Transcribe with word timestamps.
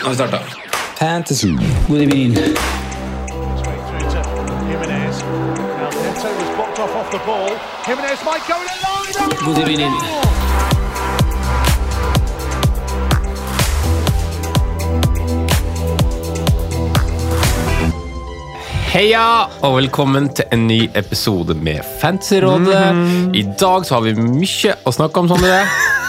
Nå 0.00 0.06
har 0.06 0.10
vi 0.10 0.16
starta. 0.16 0.38
Fantasy. 0.98 1.48
God 1.88 2.00
evening. 2.00 2.34
God 9.44 9.58
evening. 9.58 9.92
Heia, 18.90 19.44
og 19.62 19.76
velkommen 19.76 20.28
til 20.34 20.44
en 20.52 20.66
ny 20.66 20.90
episode 20.94 21.54
med 21.54 21.84
Fantasyrådet. 22.00 23.36
I 23.36 23.42
dag 23.60 23.84
så 23.86 23.94
har 23.94 24.08
vi 24.08 24.16
mye 24.16 24.78
å 24.84 24.96
snakke 24.96 25.20
om, 25.20 25.28
Sondre. 25.28 25.60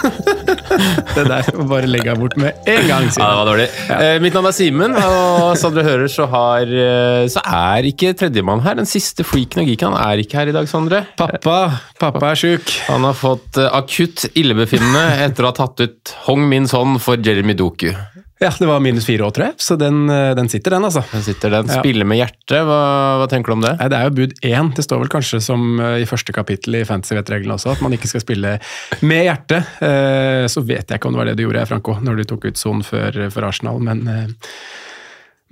Det 1.16 1.24
der 1.28 1.48
bare 1.68 1.88
legge 1.90 2.10
jeg 2.10 2.20
bort 2.20 2.36
med 2.40 2.68
en 2.70 2.86
gang. 2.88 3.08
Siden. 3.10 3.24
Ja, 3.24 3.30
det 3.30 3.38
var 3.38 3.48
dårlig. 3.50 3.66
Eh, 3.96 4.16
mitt 4.24 4.36
navn 4.36 4.48
er 4.50 4.56
Simen, 4.56 4.96
og 4.96 5.56
som 5.60 5.74
dere 5.76 5.86
hører, 5.88 6.10
så, 6.12 6.26
har, 6.32 6.68
eh, 6.68 7.26
så 7.32 7.42
er 7.44 7.88
ikke 7.90 8.14
tredjemann 8.18 8.62
her. 8.64 8.78
Den 8.80 8.88
siste 8.88 9.26
freaken 9.26 9.64
og 9.64 9.70
geeken 9.70 9.92
han 9.92 10.00
er 10.06 10.22
ikke 10.24 10.40
her 10.40 10.52
i 10.52 10.56
dag, 10.56 10.68
Sondre. 10.70 11.04
Pappa, 11.20 11.58
pappa 12.00 12.32
er 12.32 12.40
sjuk. 12.40 12.74
Han 12.88 13.06
har 13.08 13.18
fått 13.18 13.60
eh, 13.60 13.70
akutt 13.72 14.26
illebefinnende 14.32 15.04
etter 15.26 15.46
å 15.46 15.52
ha 15.52 15.58
tatt 15.62 15.84
ut 15.84 16.16
Hong 16.28 16.46
Min 16.50 16.68
Son 16.70 16.98
for 17.02 17.20
Jeremy 17.20 17.56
Doku. 17.58 17.90
Ja, 18.42 18.50
det 18.58 18.66
var 18.66 18.80
minus 18.82 19.06
fire 19.06 19.22
år, 19.28 19.30
tror 19.36 19.46
jeg, 19.46 19.54
så 19.62 19.76
den, 19.78 20.00
eh, 20.10 20.32
den 20.34 20.48
sitter, 20.50 20.74
den, 20.74 20.84
altså. 20.88 21.04
Den 21.12 21.22
sitter 21.22 21.52
den. 21.54 21.68
Ja. 21.70 21.78
Spiller 21.78 22.08
med 22.10 22.18
hjertet. 22.18 22.58
Hva, 22.66 22.80
hva 23.22 23.28
tenker 23.30 23.52
du 23.52 23.56
om 23.60 23.62
det? 23.64 23.76
Nei, 23.78 23.88
Det 23.92 23.98
er 24.00 24.08
jo 24.10 24.14
bud 24.18 24.34
én. 24.50 24.72
Det 24.74 24.84
står 24.86 25.02
vel 25.04 25.12
kanskje 25.14 25.40
som 25.46 25.66
eh, 25.80 26.00
i 26.02 26.08
første 26.10 26.34
kapittel 26.34 26.80
i 26.80 26.84
fantasy-vettreglene 26.88 27.54
også, 27.54 27.76
at 27.76 27.82
man 27.86 27.94
ikke 27.94 28.10
skal 28.10 28.24
spille 28.26 28.56
med 29.06 29.24
hjertet. 29.28 29.70
Eh, 29.80 30.46
Så 30.50 30.64
vet 30.66 30.88
jeg 30.90 30.98
ikke 30.98 31.06
om 31.08 31.14
det 31.14 31.22
var 31.22 31.30
det 31.30 31.36
du 31.38 31.44
gjorde, 31.46 31.66
Franco, 31.70 31.94
når 32.02 32.16
du 32.22 32.24
tok 32.34 32.50
ut 32.50 32.58
sonen 32.58 32.82
før, 32.82 33.22
for 33.30 33.46
Arsenal, 33.46 33.78
men 33.80 34.02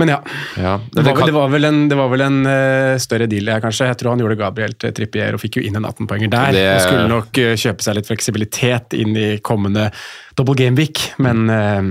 men 0.00 0.08
ja. 0.08 0.22
Ja, 0.56 0.80
Det 0.92 1.02
var, 1.04 1.26
det 1.28 1.32
var 1.36 1.48
vel 1.52 1.64
en, 1.68 1.80
det 1.90 1.96
var 1.98 2.08
vel 2.08 2.22
en 2.24 2.38
større 3.02 3.26
deal, 3.28 3.50
jeg, 3.52 3.60
kanskje. 3.60 3.84
Jeg 3.90 3.98
tror 4.00 4.14
han 4.14 4.22
gjorde 4.22 4.38
Gabriel 4.40 4.72
til 4.80 4.94
Trippier 4.96 5.36
og 5.36 5.42
fikk 5.42 5.58
jo 5.60 5.64
inn 5.68 5.76
en 5.76 5.84
18-poenger 5.84 6.30
der. 6.32 6.52
Det- 6.56 6.62
Han 6.70 6.80
skulle 6.86 7.08
nok 7.12 7.40
kjøpe 7.60 7.84
seg 7.84 7.98
litt 7.98 8.08
fleksibilitet 8.08 8.96
inn 8.96 9.12
i 9.20 9.26
kommende 9.44 9.90
double 10.40 10.56
game 10.56 10.74
week, 10.80 11.02
men 11.20 11.50
eh, 11.52 11.82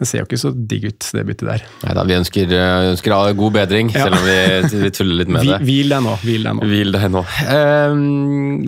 det 0.00 0.08
ser 0.08 0.22
jo 0.22 0.26
ikke 0.26 0.38
så 0.40 0.50
digg 0.56 0.86
ut, 0.88 1.06
det 1.12 1.22
byttet 1.28 1.44
der. 1.50 1.64
Neida, 1.84 2.04
vi 2.08 2.14
ønsker, 2.16 2.52
eh, 2.56 2.86
ønsker 2.94 3.14
god 3.36 3.52
bedring, 3.58 3.90
Ja. 3.92 4.06
selv 4.06 4.16
om 4.16 4.24
vi, 4.24 4.36
vi 4.86 4.90
tuller 4.96 5.18
litt 5.20 5.28
med 5.28 5.44
det. 5.44 5.58
hvil 5.68 5.92
deg 5.92 6.04
nå. 6.06 6.14
Hvil 6.24 6.46
deg 6.48 6.56
nå. 6.56 6.68
Hvil 6.70 6.92
deg 6.96 7.04
nå. 7.12 7.22
Eh, 7.44 7.96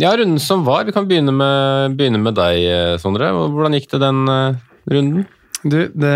ja, 0.03 0.11
runden 0.21 0.39
som 0.45 0.65
var. 0.69 0.85
Vi 0.85 0.93
kan 0.93 1.09
begynne 1.09 1.33
med, 1.33 1.97
begynne 1.97 2.21
med 2.21 2.37
deg, 2.37 2.59
eh, 2.69 2.97
Sondre. 3.01 3.33
Hvordan 3.33 3.79
gikk 3.79 3.89
det 3.95 4.03
den 4.05 4.21
eh, 4.29 4.61
runden? 4.93 5.25
Du, 5.63 5.79
det 5.95 6.15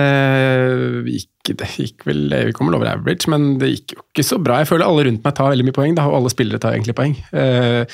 gikk, 1.06 1.52
det 1.56 1.68
gikk 1.78 2.02
vel 2.08 2.24
Vi 2.48 2.54
kommer 2.56 2.74
over 2.74 2.88
average, 2.90 3.28
men 3.30 3.52
det 3.60 3.68
gikk 3.72 3.94
jo 3.96 4.02
ikke 4.10 4.24
så 4.26 4.40
bra. 4.42 4.60
Jeg 4.60 4.68
føler 4.72 4.88
alle 4.88 5.04
rundt 5.06 5.22
meg 5.24 5.36
tar 5.38 5.52
veldig 5.54 5.68
mye 5.68 5.76
poeng, 5.76 5.94
da, 5.96 6.08
og 6.10 6.18
alle 6.20 6.32
spillere 6.32 6.60
tar 6.60 6.74
egentlig 6.74 6.96
poeng. 6.98 7.14
Eh, 7.32 7.86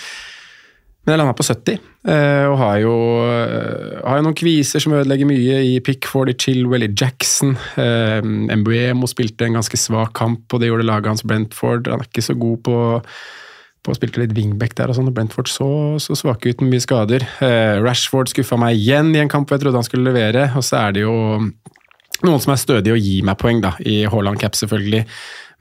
men 1.03 1.13
jeg 1.13 1.19
landa 1.19 1.35
på 1.35 1.47
70, 1.49 1.79
eh, 2.07 2.45
og 2.47 2.57
har 2.61 2.77
jo, 2.79 2.95
eh, 3.27 3.99
har 4.05 4.21
jo 4.21 4.27
noen 4.29 4.39
kviser 4.39 4.83
som 4.83 4.95
ødelegger 4.95 5.27
mye 5.27 5.57
i 5.73 5.77
Pickford, 5.83 6.31
i 6.31 6.37
Chilwell, 6.39 6.87
i 6.87 6.93
Jackson. 6.95 7.57
Eh, 7.77 8.23
Mbuemo 8.23 9.11
spilte 9.11 9.49
en 9.49 9.59
ganske 9.59 9.81
svak 9.81 10.15
kamp, 10.15 10.47
og 10.53 10.63
det 10.63 10.71
gjorde 10.71 10.87
laget 10.87 11.11
hans 11.11 11.27
Brentford. 11.27 11.91
Han 11.91 12.05
er 12.05 12.07
ikke 12.11 12.23
så 12.23 12.39
god 12.39 12.63
på 12.69 12.77
på 13.83 13.95
spilte 13.97 14.21
litt 14.23 14.35
wingback 14.37 14.77
der, 14.79 14.93
og 14.93 14.95
sånn, 14.95 15.09
og 15.11 15.17
Brentford 15.17 15.49
så, 15.51 15.69
så 15.99 16.15
svake 16.15 16.53
ut 16.53 16.61
med 16.63 16.77
mye 16.77 16.85
skader. 16.85 17.25
Eh, 17.43 17.81
Rashford 17.83 18.31
skuffa 18.31 18.55
meg 18.61 18.79
igjen 18.79 19.11
i 19.11 19.19
en 19.19 19.31
kamp 19.33 19.49
hvor 19.49 19.59
jeg 19.59 19.65
trodde 19.65 19.81
han 19.81 19.89
skulle 19.89 20.07
levere, 20.07 20.45
og 20.55 20.63
så 20.63 20.85
er 20.85 20.95
det 20.95 21.03
jo 21.03 21.15
noen 22.23 22.43
som 22.43 22.55
er 22.55 22.61
stødige 22.63 22.95
og 22.95 23.03
gir 23.03 23.27
meg 23.27 23.41
poeng, 23.43 23.59
da, 23.65 23.75
i 23.83 24.05
Haaland 24.07 24.39
Cap 24.39 24.55
selvfølgelig. 24.55 25.03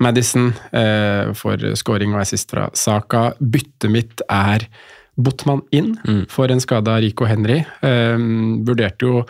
Madison 0.02 0.52
eh, 0.74 1.34
for 1.38 1.62
scoring 1.78 2.14
og 2.14 2.22
assist 2.24 2.54
fra 2.54 2.68
Saka. 2.78 3.32
Byttet 3.42 3.90
mitt 3.94 4.24
er 4.30 4.66
Botman 5.20 5.64
inn 5.76 5.96
for 6.32 6.52
en 6.52 6.62
skada 6.64 7.00
Rico 7.04 7.28
Henry. 7.28 7.60
Eh, 7.84 8.18
vurderte 8.68 9.08
jo 9.08 9.24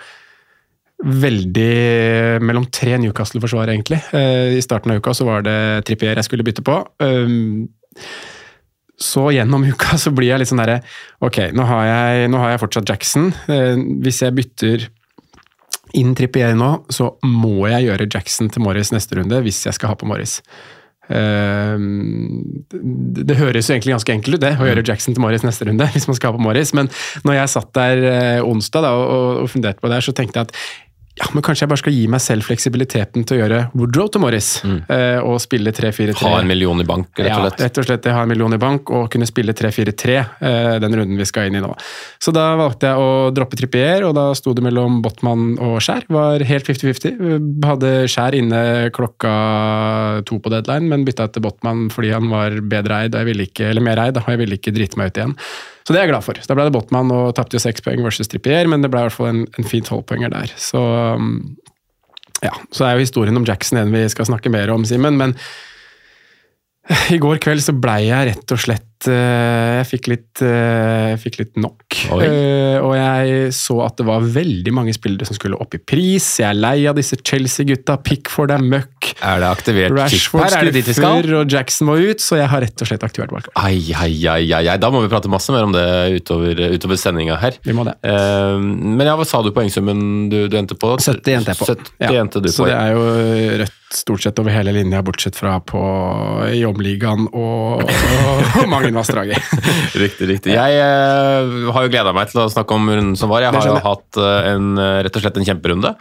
veldig 1.01 2.41
mellom 2.45 2.67
tre 2.69 2.97
Newcastle-forsvar, 3.01 3.71
egentlig. 3.73 4.01
Eh, 4.13 4.57
I 4.57 4.61
starten 4.61 4.93
av 4.93 5.01
uka 5.01 5.13
så 5.17 5.25
var 5.25 5.45
det 5.45 5.57
Trippier 5.87 6.19
jeg 6.19 6.27
skulle 6.27 6.45
bytte 6.45 6.63
på. 6.65 6.77
Um, 7.01 7.69
så 9.01 9.31
gjennom 9.33 9.65
uka 9.71 9.97
så 9.97 10.13
blir 10.13 10.29
jeg 10.31 10.41
litt 10.41 10.51
sånn 10.51 10.61
derre 10.61 10.81
Ok, 11.25 11.47
nå 11.57 11.65
har 11.65 11.87
jeg, 11.89 12.29
nå 12.31 12.41
har 12.41 12.53
jeg 12.53 12.61
fortsatt 12.61 12.91
Jackson. 12.93 13.31
Eh, 13.49 13.79
hvis 14.05 14.21
jeg 14.25 14.37
bytter 14.37 14.89
inn 15.97 16.13
Trippier 16.15 16.53
nå, 16.55 16.69
så 16.93 17.15
må 17.25 17.65
jeg 17.71 17.89
gjøre 17.89 18.07
Jackson 18.07 18.51
til 18.53 18.63
Morris 18.63 18.93
neste 18.93 19.17
runde 19.17 19.41
hvis 19.43 19.65
jeg 19.65 19.75
skal 19.75 19.91
ha 19.91 19.97
på 19.99 20.07
Morris. 20.09 20.39
Eh, 21.09 21.77
det, 22.71 23.25
det 23.27 23.39
høres 23.39 23.69
jo 23.69 23.75
egentlig 23.75 23.95
ganske 23.97 24.13
enkelt 24.15 24.37
ut, 24.37 24.43
det, 24.43 24.53
å 24.61 24.69
gjøre 24.69 24.85
Jackson 24.87 25.17
til 25.17 25.23
Morris 25.23 25.45
neste 25.47 25.67
runde, 25.67 25.89
hvis 25.95 26.07
man 26.09 26.19
skal 26.19 26.31
ha 26.31 26.37
på 26.37 26.45
Morris, 26.45 26.75
men 26.77 26.91
når 27.27 27.39
jeg 27.39 27.53
satt 27.55 27.73
der 27.77 28.05
eh, 28.11 28.45
onsdag 28.45 28.87
da, 28.87 28.93
og, 28.99 29.43
og 29.43 29.51
funderte 29.51 29.83
på 29.83 29.91
det 29.91 29.99
her, 29.99 30.07
så 30.07 30.15
tenkte 30.17 30.41
jeg 30.41 30.51
at 30.51 30.63
ja, 31.21 31.27
men 31.35 31.43
kanskje 31.45 31.65
jeg 31.65 31.69
bare 31.71 31.81
skal 31.83 31.93
gi 31.93 32.05
meg 32.09 32.21
selv 32.23 32.45
fleksibiliteten 32.47 33.25
til 33.27 33.37
å 33.37 33.39
gjøre 33.43 33.59
Woodrow 33.77 34.07
til 34.11 34.23
Morris, 34.23 34.49
eh, 34.65 35.19
og 35.21 35.37
spille 35.43 35.73
3-4-3. 35.75 36.17
Ha 36.25 36.39
en 36.41 36.49
million 36.49 36.81
i 36.81 36.85
bank, 36.87 37.11
rett 37.13 37.29
og 37.35 37.43
slett. 37.43 37.59
Ja, 37.59 37.67
rett 37.67 37.77
og 37.77 37.87
slett. 37.87 38.07
Jeg 38.09 38.17
har 38.17 38.25
en 38.25 38.31
million 38.31 38.55
i 38.57 38.59
bank 38.61 38.89
og 38.89 39.05
kunne 39.13 39.27
spille 39.29 39.53
3-4-3 39.57 40.15
eh, 40.17 40.77
den 40.81 40.97
runden 40.97 41.19
vi 41.19 41.27
skal 41.29 41.49
inn 41.49 41.59
i 41.59 41.63
nå. 41.63 41.69
Så 42.21 42.33
da 42.33 42.47
valgte 42.59 42.89
jeg 42.89 43.05
å 43.05 43.11
droppe 43.35 43.59
Trippier, 43.59 44.07
og 44.07 44.15
da 44.17 44.31
sto 44.37 44.55
det 44.57 44.65
mellom 44.65 45.01
Botman 45.05 45.59
og 45.61 45.77
Skjær. 45.85 46.07
Var 46.09 46.45
helt 46.49 46.71
50-50. 46.71 47.19
Hadde 47.69 47.93
Skjær 48.11 48.37
inne 48.39 48.63
klokka 48.95 49.35
to 50.25 50.39
på 50.41 50.53
deadline, 50.53 50.89
men 50.89 51.05
bytta 51.05 51.29
til 51.29 51.45
Botman 51.45 51.89
fordi 51.93 52.15
han 52.15 52.31
var 52.33 52.57
bedre 52.71 53.03
eid, 53.03 53.13
og 53.13 53.21
jeg 53.21 53.29
ville 53.29 53.47
ikke, 53.49 53.69
eller 53.69 53.85
mer 53.85 54.01
eid, 54.07 54.17
og 54.17 54.33
jeg 54.33 54.41
ville 54.41 54.57
ikke 54.57 54.73
drite 54.73 54.97
meg 54.97 55.11
ut 55.11 55.21
igjen. 55.21 55.37
Så 55.81 55.93
det 55.93 55.99
er 55.99 56.05
jeg 56.05 56.13
glad 56.13 56.25
for. 56.25 56.37
Da 56.37 56.57
ble 56.57 56.67
det 56.67 56.75
Botman 56.75 57.11
og 57.15 57.33
tapte 57.37 57.57
jo 57.57 57.63
seks 57.63 57.83
poeng 57.85 58.03
versus 58.05 58.29
Trippier, 58.29 58.69
men 58.69 58.83
det 58.83 58.91
ble 58.93 59.01
i 59.01 59.07
hvert 59.07 59.17
fall 59.17 59.31
en, 59.31 59.41
en 59.57 59.67
fin 59.67 59.85
tolvpoenger 59.85 60.33
der. 60.33 60.53
Så 60.61 60.81
um, 61.17 61.55
ja, 62.41 62.53
så 62.73 62.85
er 62.85 62.95
jo 62.95 63.05
historien 63.05 63.37
om 63.37 63.45
Jackson 63.47 63.81
en 63.81 63.93
vi 63.93 64.05
skal 64.11 64.29
snakke 64.29 64.51
mer 64.53 64.71
om, 64.73 64.85
Simen, 64.85 65.17
men 65.17 65.35
i 67.13 67.19
går 67.21 67.41
kveld 67.41 67.63
så 67.65 67.75
blei 67.77 68.03
jeg 68.07 68.31
rett 68.31 68.53
og 68.53 68.61
slett 68.61 68.87
Jeg 69.09 69.87
fikk 69.89 70.09
litt, 70.11 70.41
eh, 70.45 71.13
jeg 71.13 71.19
fikk 71.23 71.39
litt 71.39 71.57
nok. 71.57 71.97
Oi. 72.15 72.21
Eh, 72.25 72.77
og 72.81 72.93
jeg 72.97 73.53
så 73.55 73.79
at 73.85 73.97
det 73.97 74.05
var 74.07 74.21
veldig 74.21 74.73
mange 74.75 74.93
spillere 74.95 75.25
som 75.27 75.37
skulle 75.37 75.57
opp 75.61 75.73
i 75.77 75.81
pris. 75.81 76.27
Jeg 76.41 76.49
er 76.49 76.57
lei 76.59 76.75
av 76.89 76.97
disse 76.99 77.17
Chelsea-gutta. 77.17 77.97
Pickford 78.05 78.53
er 78.55 78.61
møkk. 78.63 79.11
Er 79.25 79.41
det 79.43 79.49
aktivert 79.49 79.95
Rashford 79.97 80.45
her? 80.45 80.57
Er 80.59 80.69
det 80.69 80.75
dit 80.79 80.91
vi 80.91 80.97
skal? 80.97 81.21
skuffer, 81.21 81.37
og 81.41 81.55
Jackson 81.55 81.89
må 81.89 81.97
ut, 81.97 82.21
så 82.23 82.37
jeg 82.39 82.49
har 82.51 82.63
rett 82.65 82.85
og 82.85 82.91
slett 82.91 83.05
aktivert 83.07 83.33
valgkart. 83.33 83.55
Ai, 83.55 83.81
ai, 83.97 84.13
ai, 84.29 84.45
ai. 84.61 84.77
Da 84.81 84.91
må 84.93 85.01
vi 85.03 85.11
prate 85.11 85.31
masse 85.31 85.53
mer 85.53 85.67
om 85.67 85.75
det 85.75 85.85
utover, 86.21 86.61
utover 86.75 86.99
sendinga 87.01 87.39
her. 87.41 87.57
Vi 87.65 87.75
må 87.77 87.85
det. 87.87 87.97
Eh, 88.05 88.57
men 88.61 89.05
ja, 89.07 89.17
hva 89.19 89.27
sa 89.27 89.41
du 89.41 89.51
poengsummen 89.55 90.29
du, 90.31 90.43
du 90.51 90.57
endte 90.59 90.77
på? 90.77 90.95
70 91.01 91.39
endte 91.39 91.55
jeg 91.55 91.61
på. 91.61 91.69
70 91.73 91.93
Ja, 92.05 92.15
endte 92.21 92.41
du 92.43 92.49
så 92.51 92.65
på. 92.65 92.71
det 92.71 92.77
er 92.77 92.95
jo 92.95 93.05
rødt 93.65 93.77
stort 93.91 94.23
sett 94.23 94.39
over 94.39 94.53
hele 94.55 94.71
linja, 94.71 95.01
bortsett 95.03 95.35
fra 95.35 95.57
på 95.59 95.81
i 96.53 96.63
Omligaen 96.67 97.27
og, 97.27 97.83
og 97.83 98.69
Mangenvassdraget. 98.91 99.39
Riktig, 100.03 100.27
riktig. 100.29 100.53
Jeg 100.55 100.83
uh, 100.83 101.71
har 101.71 101.87
jo 101.87 101.91
gleda 101.93 102.13
meg 102.15 102.29
til 102.31 102.43
å 102.43 102.49
snakke 102.51 102.75
om 102.75 102.91
runden 102.91 103.15
som 103.19 103.31
var. 103.31 103.45
Jeg 103.45 103.55
har 103.55 103.71
jo 103.71 103.79
hatt 103.81 104.19
eh, 104.19 104.51
en, 104.51 104.75
eh, 104.79 104.99
rett 105.05 105.17
og 105.17 105.23
slett 105.23 105.39
en 105.39 105.47
kjemperunde. 105.47 105.93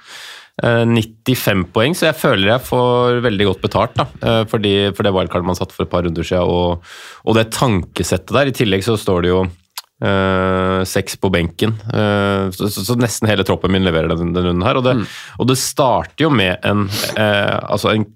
Eh, 0.60 0.82
95 0.84 1.64
poeng, 1.72 1.94
så 1.96 2.10
jeg 2.10 2.18
føler 2.20 2.52
jeg 2.52 2.66
får 2.66 3.22
veldig 3.24 3.46
godt 3.48 3.62
betalt 3.64 3.96
da, 3.96 4.06
eh, 4.20 4.42
fordi, 4.50 4.74
for 4.96 5.06
det 5.06 5.14
wildcardet 5.16 5.48
man 5.48 5.58
satt 5.58 5.72
for 5.72 5.86
et 5.86 5.92
par 5.92 6.04
runder 6.04 6.26
siden, 6.26 6.50
og, 6.50 6.84
og 7.24 7.38
det 7.38 7.48
tankesettet 7.56 8.34
der. 8.36 8.50
I 8.50 8.56
tillegg 8.56 8.84
så 8.84 8.98
står 9.00 9.24
det 9.24 9.32
jo 9.32 9.40
øh, 9.46 10.80
seks 10.88 11.16
på 11.20 11.32
benken, 11.32 11.76
øh, 11.94 12.50
så, 12.56 12.68
så, 12.74 12.98
nesten 13.00 13.30
hele 13.30 13.46
troppen 13.48 13.72
min 13.72 13.86
leverer 13.86 14.12
den, 14.12 14.34
den 14.36 14.50
runden 14.50 14.66
her. 14.66 14.80
Og 14.80 14.84
det, 14.88 14.96
og 15.38 15.48
det 15.48 15.58
starter 15.60 16.26
jo 16.26 16.32
med 16.34 16.60
en, 16.66 16.88
øh, 17.16 17.56
altså 17.70 17.94
en, 17.94 18.08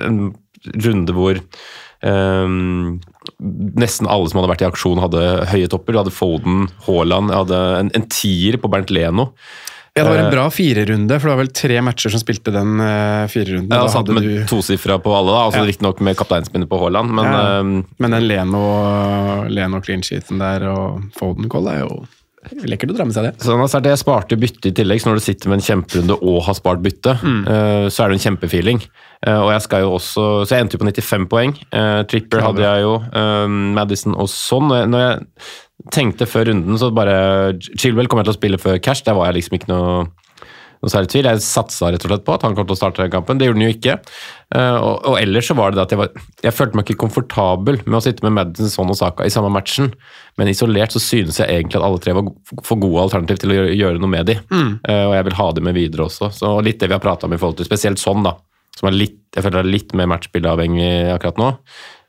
en 0.00 0.22
runde 0.84 1.12
hvor 1.12 1.42
nesten 3.40 4.06
alle 4.10 4.28
som 4.30 4.40
hadde 4.40 4.50
vært 4.54 4.64
i 4.64 4.68
aksjon, 4.70 5.00
hadde 5.02 5.22
høye 5.52 5.68
topper. 5.72 5.92
Du 5.96 5.98
hadde 6.02 6.14
Foden, 6.14 6.66
Haaland, 6.86 7.30
jeg 7.32 7.40
hadde 7.44 7.60
en, 7.80 7.90
en 7.94 8.08
tier 8.12 8.58
på 8.60 8.70
Bernt 8.72 8.90
Leno. 8.94 9.30
Ja, 9.94 10.02
det 10.02 10.10
var 10.10 10.18
en 10.18 10.26
Eh, 10.26 10.32
bra 10.34 10.44
firerunde, 10.50 11.20
for 11.20 11.28
det 11.28 11.34
var 11.36 11.42
vel 11.44 11.52
tre 11.54 11.76
matcher 11.86 12.10
som 12.10 12.18
spilte 12.18 12.50
den 12.50 12.80
uh, 12.82 13.28
firerunden. 13.30 13.70
Ja, 13.70 13.86
satt 13.86 14.08
med 14.10 14.24
du- 14.26 14.42
tosifra 14.50 14.96
på 14.98 15.12
alle, 15.14 15.30
da, 15.30 15.44
altså 15.46 15.60
Ja. 15.62 15.68
riktignok 15.70 16.00
med 16.02 16.16
kapteinspinnet 16.18 16.66
på 16.68 16.80
Haaland, 16.82 17.12
men 17.14 17.24
Ja. 17.24 17.60
eh, 17.60 17.84
Men 18.02 18.10
den 18.10 18.26
Leno, 18.26 18.64
Leno 19.48 19.80
clean 19.80 20.02
sheeten 20.02 20.38
der 20.42 20.66
og 20.68 21.02
Foden-call 21.14 21.68
er 21.70 21.78
jo 21.86 22.06
lekkert 22.64 22.92
å 22.92 22.96
dra 22.98 23.04
med 23.08 23.16
seg 23.16 23.28
det. 23.28 23.32
Sånn 23.44 23.60
altså, 23.60 23.80
Jeg 23.84 24.00
sparte 24.02 24.38
bytte 24.40 24.70
i 24.70 24.74
tillegg, 24.76 25.00
så 25.02 25.10
når 25.10 25.20
du 25.20 25.24
sitter 25.24 25.48
med 25.50 25.60
en 25.60 25.66
kjemperunde 25.68 26.18
og 26.20 26.42
har 26.48 26.54
spart 26.58 26.82
bytte, 26.84 27.18
Mm. 27.24 27.42
uh, 27.48 27.86
så 27.88 28.04
er 28.04 28.08
det 28.08 28.18
en 28.18 28.24
kjempefeeling. 28.26 28.80
Uh, 29.26 29.40
og 29.46 29.50
jeg 29.54 29.62
skal 29.62 29.84
jo 29.84 29.92
også, 29.96 30.24
Så 30.44 30.54
jeg 30.54 30.64
endte 30.64 30.76
jo 30.76 30.82
på 30.84 30.90
95 30.90 31.28
poeng. 31.28 31.54
Uh, 31.72 32.02
Tripper 32.04 32.42
hadde 32.44 32.64
jeg 32.64 32.82
jo, 32.84 32.94
Madison 33.74 34.14
og 34.14 34.28
sånn. 34.28 34.68
Når 34.90 35.00
jeg, 35.00 35.20
tenkte 35.92 36.26
før 36.30 36.46
runden, 36.48 36.78
så 36.78 36.88
bare 36.94 37.58
Chilwell 37.76 38.06
kommer 38.08 38.24
til 38.24 38.32
å 38.32 38.38
spille 38.38 38.60
før 38.62 38.78
cash, 38.80 39.02
der 39.04 39.16
var 39.18 39.26
jeg 39.28 39.40
liksom 39.40 39.58
ikke 39.58 39.68
noe 39.72 40.06
noe 40.84 40.92
særlig 40.92 41.10
tvil. 41.12 41.28
Jeg 41.28 41.42
satsa 41.44 41.90
rett 41.92 42.04
og 42.06 42.12
slett 42.12 42.24
på 42.26 42.36
at 42.36 42.44
han 42.46 42.56
kom 42.56 42.66
til 42.68 42.76
å 42.76 42.78
starte 42.78 43.08
kampen. 43.12 43.40
Det 43.40 43.48
gjorde 43.48 43.60
han 43.60 43.66
jo 43.66 43.74
ikke. 43.74 43.96
Eh, 44.54 44.76
og, 44.76 45.08
og 45.10 45.18
ellers 45.18 45.48
så 45.50 45.56
var 45.58 45.72
det 45.72 45.80
det 45.80 45.84
at 45.86 45.94
jeg, 45.94 46.00
var, 46.02 46.24
jeg 46.44 46.56
følte 46.56 46.78
meg 46.78 46.86
ikke 46.86 47.00
komfortabel 47.04 47.80
med 47.84 47.98
å 47.98 48.02
sitte 48.04 48.26
med 48.26 48.36
Madison, 48.36 48.72
Son 48.72 48.94
og 48.94 48.98
Saka 49.00 49.26
i 49.26 49.32
samme 49.34 49.52
matchen. 49.54 49.92
Men 50.40 50.50
isolert 50.50 50.94
så 50.94 51.02
synes 51.02 51.40
jeg 51.40 51.50
egentlig 51.50 51.80
at 51.80 51.86
alle 51.88 52.02
tre 52.02 52.16
var 52.16 52.30
for 52.66 52.80
gode 52.82 53.06
alternativ 53.06 53.42
til 53.42 53.54
å 53.54 53.58
gjøre, 53.58 53.76
gjøre 53.80 54.02
noe 54.02 54.14
med 54.14 54.30
de. 54.30 54.38
Eh, 54.88 55.04
og 55.08 55.16
jeg 55.18 55.28
vil 55.30 55.38
ha 55.40 55.50
de 55.56 55.66
med 55.68 55.78
videre 55.78 56.08
også. 56.08 56.32
Så 56.34 56.56
litt 56.64 56.80
det 56.82 56.90
vi 56.90 56.96
har 56.98 57.04
prata 57.04 57.28
om 57.28 57.34
i 57.34 57.40
forhold 57.40 57.60
til 57.60 57.70
spesielt 57.70 58.02
sånn, 58.02 58.26
da. 58.26 58.36
Som 58.74 58.90
er 58.90 58.96
litt, 58.98 59.20
jeg 59.36 59.44
føler 59.44 59.62
er 59.62 59.70
litt 59.70 59.92
mer 59.94 60.08
matchbildeavhengig 60.10 61.12
akkurat 61.14 61.38
nå. 61.38 61.50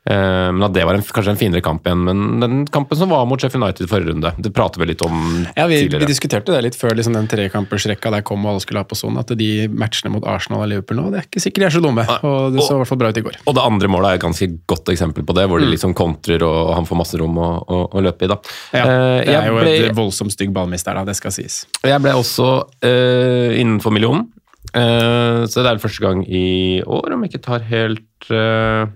Eh, 0.06 0.48
men 0.54 0.62
at 0.62 0.74
det 0.74 0.84
var 0.86 0.94
en, 0.94 1.02
kanskje 1.02 1.32
en 1.34 1.40
finere 1.40 1.62
kamp. 1.64 1.86
Men 1.86 2.40
den 2.42 2.66
kampen 2.70 2.98
som 2.98 3.10
var 3.10 3.24
mot 3.26 3.42
Sheffield 3.42 3.64
United 3.64 3.90
forrige 3.90 4.12
runde, 4.12 4.32
det 4.38 4.52
prater 4.54 4.82
vi 4.82 4.90
litt 4.92 5.02
om 5.02 5.16
Ja, 5.56 5.66
vi, 5.66 5.80
tidligere. 5.82 6.04
vi 6.04 6.10
diskuterte 6.12 6.54
det 6.54 6.62
litt 6.68 6.78
før 6.78 6.94
liksom 6.94 7.16
den 7.16 7.26
trekampersrekka 7.30 8.12
der 8.14 8.22
kom 8.26 8.44
og 8.46 8.54
alle 8.54 8.62
skulle 8.64 8.84
ha 8.84 8.86
på 8.86 8.98
sånn, 8.98 9.18
at 9.18 9.32
de 9.38 9.50
matchene 9.68 10.12
mot 10.14 10.26
Arsenal 10.30 10.62
og 10.62 10.70
Liverpool 10.70 11.00
nå, 11.00 11.08
det 11.14 11.22
er 11.22 11.28
ikke 11.28 11.42
sikkert 11.42 11.66
de 11.66 11.68
er 11.70 11.76
så 11.76 11.82
dumme. 11.84 12.06
Og 12.22 12.54
det 12.54 12.62
så 12.62 12.76
i 12.76 12.80
hvert 12.82 12.92
fall 12.92 13.02
bra 13.02 13.10
ut 13.10 13.20
i 13.20 13.24
går. 13.26 13.40
Og 13.44 13.58
det 13.58 13.66
andre 13.66 13.90
målet 13.90 14.12
er 14.12 14.20
et 14.20 14.26
ganske 14.26 14.50
godt 14.70 14.94
eksempel 14.94 15.26
på 15.26 15.36
det, 15.36 15.48
hvor 15.50 15.62
de 15.62 15.70
liksom 15.72 15.96
kontrer 15.98 16.44
og 16.46 16.74
han 16.76 16.86
får 16.86 17.00
masse 17.02 17.18
rom 17.20 17.36
å, 17.42 17.50
å, 17.66 17.82
å 17.98 18.04
løpe 18.06 18.28
i. 18.28 18.32
da. 18.32 18.40
Ja, 18.72 18.84
Eh, 18.86 19.24
det 19.26 19.34
er 19.34 19.48
jo 19.50 19.58
ble, 19.58 19.74
et 19.88 19.96
voldsomt 19.96 20.32
stygg 20.32 20.52
ballmist 20.54 20.86
der, 20.86 20.98
da, 21.00 21.04
det 21.08 21.16
skal 21.18 21.34
sies. 21.34 21.64
jeg 21.82 22.02
ble 22.04 22.12
også 22.16 22.48
uh, 22.86 23.50
innenfor 23.58 23.94
millionen, 23.94 24.28
Uh, 24.74 25.46
så 25.46 25.62
det 25.62 25.70
er 25.70 25.78
første 25.80 26.02
gang 26.02 26.24
i 26.26 26.82
år, 26.82 27.12
om 27.14 27.22
jeg 27.22 27.30
ikke 27.30 27.44
tar 27.46 27.62
helt, 27.68 28.26
uh, 28.34 28.90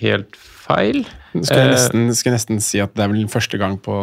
helt 0.00 0.38
feil. 0.70 1.02
Skal 1.30 1.60
jeg, 1.60 1.66
Eh, 1.68 1.70
nesten, 1.76 2.08
skal 2.18 2.32
jeg 2.32 2.36
nesten 2.40 2.58
si 2.64 2.80
at 2.82 2.90
det 2.98 3.04
er 3.04 3.10
vel 3.12 3.28
første 3.30 3.58
gang 3.60 3.76
på, 3.78 3.94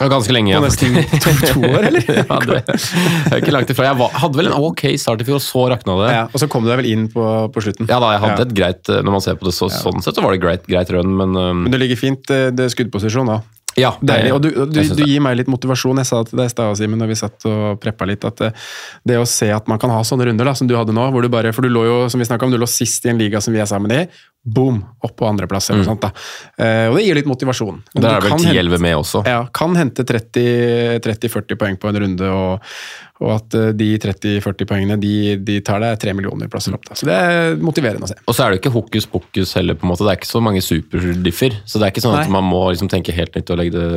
ganske 0.00 0.32
lenge. 0.32 0.54
på 0.56 0.62
nesten 0.64 0.94
to, 1.20 1.34
to 1.50 1.60
år, 1.68 1.82
eller? 1.90 2.06
ja, 2.22 2.38
det, 2.48 2.60
det 2.64 3.34
er 3.34 3.42
ikke 3.42 3.52
langt 3.52 3.72
ifra. 3.74 3.90
Jeg 3.90 3.98
var, 4.00 4.14
hadde 4.22 4.40
vel 4.40 4.48
en 4.48 4.56
ok 4.70 4.86
start 4.96 5.20
i 5.20 5.26
fjor, 5.28 5.36
og 5.36 5.44
så 5.44 5.66
rakna 5.74 5.98
det. 6.00 6.08
Ja, 6.14 6.22
og 6.32 6.40
så 6.40 6.48
kom 6.48 6.64
du 6.64 6.70
deg 6.72 6.80
vel 6.80 6.88
inn 6.94 7.04
på, 7.12 7.26
på 7.52 7.64
slutten. 7.66 7.84
Ja 7.90 8.00
da, 8.00 8.14
jeg 8.16 8.22
hadde 8.24 8.38
Ja. 8.40 8.46
et 8.48 8.56
greit 8.56 8.88
eh, 8.88 9.02
Når 9.04 9.16
man 9.18 9.24
ser 9.26 9.36
på 9.36 9.44
det 9.50 9.52
så, 9.58 9.68
sånn 9.68 10.00
sett, 10.00 10.16
så 10.16 10.24
var 10.24 10.32
det 10.32 10.40
greit, 10.40 10.64
greit 10.70 10.88
run, 10.96 11.12
men 11.20 11.36
um... 11.36 11.64
Men 11.66 11.74
det 11.76 11.82
ligger 11.84 12.00
fint, 12.00 12.24
det 12.30 12.64
er 12.64 12.72
skuddposisjon 12.72 13.28
da. 13.28 13.42
Ja. 13.78 13.92
Deilig. 14.02 14.32
Og 14.34 14.40
du, 14.42 14.48
du, 14.70 14.80
du 14.96 15.02
gir 15.04 15.22
meg 15.22 15.36
litt 15.38 15.50
motivasjon. 15.50 16.00
Jeg 16.02 16.08
sa 16.08 16.22
til 16.26 16.40
deg 16.40 16.50
i 16.50 16.52
stad, 16.52 16.78
Simen, 16.80 16.98
når 17.00 17.12
vi 17.12 17.18
satt 17.20 17.46
og 17.50 17.78
preppa 17.82 18.08
litt, 18.08 18.24
at 18.26 18.42
det, 18.42 18.50
det 19.06 19.20
å 19.20 19.28
se 19.28 19.50
at 19.54 19.70
man 19.70 19.80
kan 19.82 19.92
ha 19.94 20.00
sånne 20.06 20.26
runder 20.28 20.48
da, 20.50 20.56
som 20.58 20.70
du 20.70 20.74
hadde 20.78 20.94
nå, 20.96 21.06
hvor 21.14 21.24
du 21.24 21.30
bare 21.32 21.54
For 21.56 21.66
du 21.66 21.72
lå 21.72 21.86
jo, 21.86 21.96
som 22.10 22.22
vi 22.22 22.28
om, 22.30 22.52
du 22.52 22.60
lå 22.60 22.68
sist 22.70 23.06
i 23.06 23.12
en 23.12 23.20
liga 23.20 23.42
som 23.42 23.54
vi 23.54 23.62
er 23.62 23.68
sammen 23.70 23.94
i. 23.94 24.04
Boom! 24.42 24.80
Opp 25.04 25.18
på 25.20 25.26
andreplass 25.28 25.68
noe 25.68 25.84
sånt. 25.84 26.00
da. 26.00 26.10
Eh, 26.56 26.86
og 26.88 26.96
det 26.96 27.04
gir 27.04 27.18
litt 27.18 27.28
motivasjon. 27.28 27.82
Og 27.92 28.00
Der 28.00 28.16
er 28.16 28.24
vel 28.24 28.38
10-11 28.38 28.80
med 28.80 28.96
også. 28.96 29.20
Ja, 29.28 29.42
kan 29.52 29.76
hente 29.76 30.06
30-40 30.08 31.60
poeng 31.60 31.76
på 31.76 31.90
en 31.90 31.98
runde, 32.00 32.30
og, 32.32 32.72
og 33.20 33.34
at 33.34 33.56
eh, 33.58 33.68
de 33.76 33.90
30-40 34.00 34.70
poengene 34.70 34.96
de, 35.02 35.36
de 35.44 35.58
tar 35.66 35.84
deg 35.84 36.00
tre 36.00 36.14
millioner 36.16 36.48
plasser 36.48 36.72
opp. 36.76 36.88
Da. 36.88 36.96
Så 36.96 37.08
det 37.10 37.18
er 37.20 37.60
motiverende 37.60 38.08
å 38.08 38.12
se. 38.14 38.16
Og 38.24 38.36
så 38.36 38.46
er 38.46 38.54
det 38.54 38.62
ikke 38.62 38.72
hokus 38.78 39.08
pokus 39.12 39.52
heller, 39.58 39.76
på 39.76 39.84
en 39.84 39.92
måte. 39.92 40.06
Det 40.08 40.14
er 40.14 40.22
ikke 40.22 40.32
så 40.32 40.42
mange 40.48 40.64
superdiffer. 40.64 41.60
Så 41.68 41.76
det 41.76 41.90
er 41.90 41.94
ikke 41.94 42.06
sånn 42.06 42.16
at 42.22 42.32
man 42.32 42.48
må 42.48 42.62
liksom 42.72 42.88
tenke 42.92 43.12
helt 43.16 43.36
nytt 43.36 43.52
og 43.52 43.60
legge 43.60 43.69
det 43.74 43.90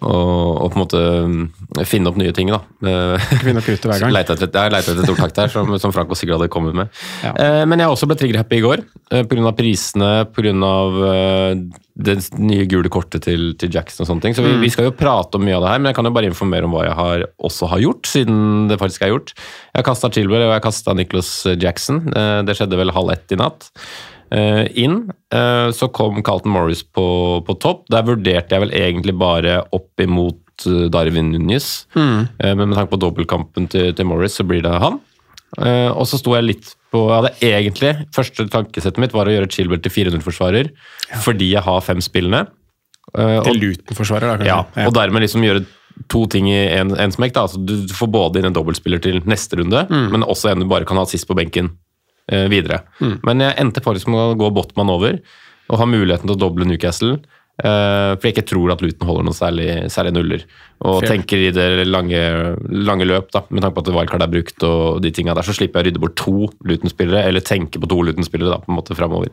og, 0.00 0.60
og 0.62 0.68
på 0.70 0.78
en 0.78 0.80
måte 0.84 1.00
mm, 1.28 1.40
finne 1.84 2.08
opp 2.08 2.16
nye 2.20 2.30
ting, 2.32 2.48
da. 2.54 2.60
Eh, 2.86 3.24
Finne 3.42 3.58
opp 3.60 3.66
kruttet 3.66 3.88
hver 3.90 3.98
gang. 4.04 4.12
Leite 4.14 4.36
etter, 4.36 4.46
jeg 4.54 4.72
leita 4.72 4.92
etter 4.94 5.02
et 5.02 5.10
ordtak 5.12 5.34
der, 5.36 5.50
som, 5.52 5.72
som 5.82 5.92
Franco 5.92 6.14
sikkert 6.16 6.38
hadde 6.38 6.48
kommet 6.54 6.76
med. 6.78 6.92
Ja. 7.26 7.32
Eh, 7.34 7.64
men 7.68 7.82
jeg 7.82 7.90
også 7.90 8.06
ble 8.08 8.16
trigger-happy 8.20 8.60
i 8.60 8.64
går, 8.64 8.84
eh, 9.10 9.24
pga. 9.28 9.52
prisene, 9.58 10.10
pga. 10.30 10.54
Uh, 10.54 11.80
det 12.00 12.14
nye 12.40 12.64
gule 12.70 12.88
kortet 12.88 13.26
til, 13.26 13.50
til 13.60 13.68
Jackson 13.74 14.06
og 14.06 14.08
sånne 14.08 14.24
ting. 14.24 14.36
Så 14.38 14.44
vi, 14.46 14.54
Mm. 14.54 14.62
vi 14.62 14.70
skal 14.72 14.86
jo 14.86 14.94
prate 14.96 15.36
om 15.36 15.42
mye 15.44 15.58
av 15.58 15.66
det 15.66 15.72
her, 15.74 15.80
men 15.82 15.90
jeg 15.90 15.98
kan 15.98 16.06
jo 16.08 16.14
bare 16.16 16.30
informere 16.30 16.64
om 16.64 16.72
hva 16.78 16.86
jeg 16.86 16.96
har, 16.96 17.24
også 17.50 17.68
har 17.74 17.82
gjort, 17.82 18.08
siden 18.08 18.70
det 18.70 18.78
faktisk 18.80 19.04
er 19.04 19.12
gjort. 19.12 19.34
Jeg 19.36 19.82
har 19.82 19.88
kasta 19.90 20.08
Chilwell 20.14 20.46
og 20.46 20.54
jeg 20.54 20.64
kasta 20.64 20.94
Nicholas 20.96 21.32
Jackson. 21.60 22.00
Eh, 22.14 22.38
det 22.48 22.56
skjedde 22.56 22.78
vel 22.80 22.94
halv 22.96 23.12
ett 23.18 23.34
i 23.36 23.40
natt. 23.42 23.68
Eh, 24.30 24.66
inn. 24.78 25.10
Eh, 25.34 25.70
så 25.74 25.88
kom 25.90 26.22
Carlton 26.22 26.52
Morris 26.54 26.84
på, 26.86 27.04
på 27.46 27.56
topp. 27.58 27.86
Der 27.90 28.06
vurderte 28.06 28.54
jeg 28.54 28.62
vel 28.62 28.74
egentlig 28.78 29.16
bare 29.18 29.60
opp 29.74 30.02
imot 30.02 30.66
eh, 30.70 30.86
Darwin 30.92 31.32
Núñez. 31.34 31.70
Eh, 31.98 32.52
men 32.54 32.68
med 32.68 32.76
tanke 32.78 32.94
på 32.94 33.00
dobbeltkampen 33.02 33.66
til, 33.72 33.90
til 33.98 34.06
Morris, 34.06 34.38
så 34.38 34.46
blir 34.46 34.62
det 34.66 34.76
han. 34.82 35.00
Og 35.58 36.04
så 36.06 36.14
sto 36.20 36.36
jeg 36.36 36.44
litt 36.46 36.68
på 36.94 37.00
Jeg 37.08 37.16
hadde 37.16 37.30
egentlig 37.42 37.88
Første 38.14 38.44
tankesettet 38.52 39.00
mitt 39.02 39.10
var 39.16 39.26
å 39.26 39.32
gjøre 39.34 39.48
Chilwell 39.50 39.80
til 39.82 39.90
400-forsvarer, 39.90 40.70
fordi 41.24 41.48
jeg 41.56 41.64
har 41.66 41.82
fem 41.82 41.98
spillende. 41.98 42.44
Til 43.10 43.58
Luton-forsvarer, 43.58 44.28
da, 44.30 44.36
kanskje. 44.38 44.46
ja, 44.46 44.86
og 44.86 44.94
dermed 44.94 45.24
liksom 45.24 45.42
gjøre 45.42 45.64
to 46.06 46.22
ting 46.30 46.46
i 46.52 46.60
en, 46.78 46.94
en 46.94 47.10
smekk. 47.10 47.34
da, 47.34 47.48
altså 47.48 47.58
Du 47.66 47.90
får 47.98 48.12
både 48.14 48.38
inn 48.38 48.46
en 48.46 48.54
dobbeltspiller 48.54 49.02
til 49.02 49.18
neste 49.26 49.58
runde, 49.58 49.82
men 49.90 50.22
også 50.22 50.52
en 50.52 50.62
du 50.62 50.70
bare 50.70 50.86
kan 50.86 51.02
ha 51.02 51.08
sist 51.10 51.26
på 51.26 51.34
benken 51.34 51.72
eh, 52.30 52.46
videre. 52.52 52.82
Men 53.26 53.44
jeg 53.44 53.58
endte 53.60 53.82
faktisk 53.84 54.08
med 54.08 54.22
å 54.22 54.38
gå 54.40 54.48
Botman 54.56 54.94
over 54.94 55.20
og 55.70 55.78
ha 55.78 55.86
muligheten 55.86 56.26
til 56.26 56.34
å 56.34 56.40
doble 56.40 56.66
Newcastle. 56.66 57.18
eh, 57.60 58.16
for 58.16 58.24
jeg 58.26 58.34
ikke 58.34 58.48
tror 58.48 58.72
at 58.72 58.80
Luton 58.82 59.06
holder 59.06 59.26
noen 59.26 59.36
særlig, 59.36 59.68
særlig 59.92 60.14
nuller. 60.16 60.44
Og 60.80 61.02
Fair. 61.02 61.12
tenker 61.12 61.42
i 61.44 61.50
det 61.52 61.86
lange, 61.86 62.22
lange 62.72 63.04
løp, 63.04 63.28
da, 63.34 63.42
med 63.50 63.62
tanke 63.62 63.76
på 63.76 63.84
at 63.84 63.92
wildcard 63.94 64.24
er 64.24 64.32
brukt, 64.32 64.64
og 64.64 65.02
de 65.04 65.12
tinga 65.12 65.34
der, 65.36 65.46
så 65.46 65.52
slipper 65.52 65.80
jeg 65.80 65.84
å 65.84 65.88
rydde 65.90 66.02
bort 66.02 66.16
to 66.16 66.48
Luton-spillere, 66.64 67.26
eller 67.28 67.44
tenke 67.44 67.82
på 67.82 67.90
to 67.90 68.00
Luton-spillere 68.08 68.54
da, 68.54 68.62
på 68.64 68.72
en 68.72 68.78
måte 68.80 68.96
fremover. 68.96 69.28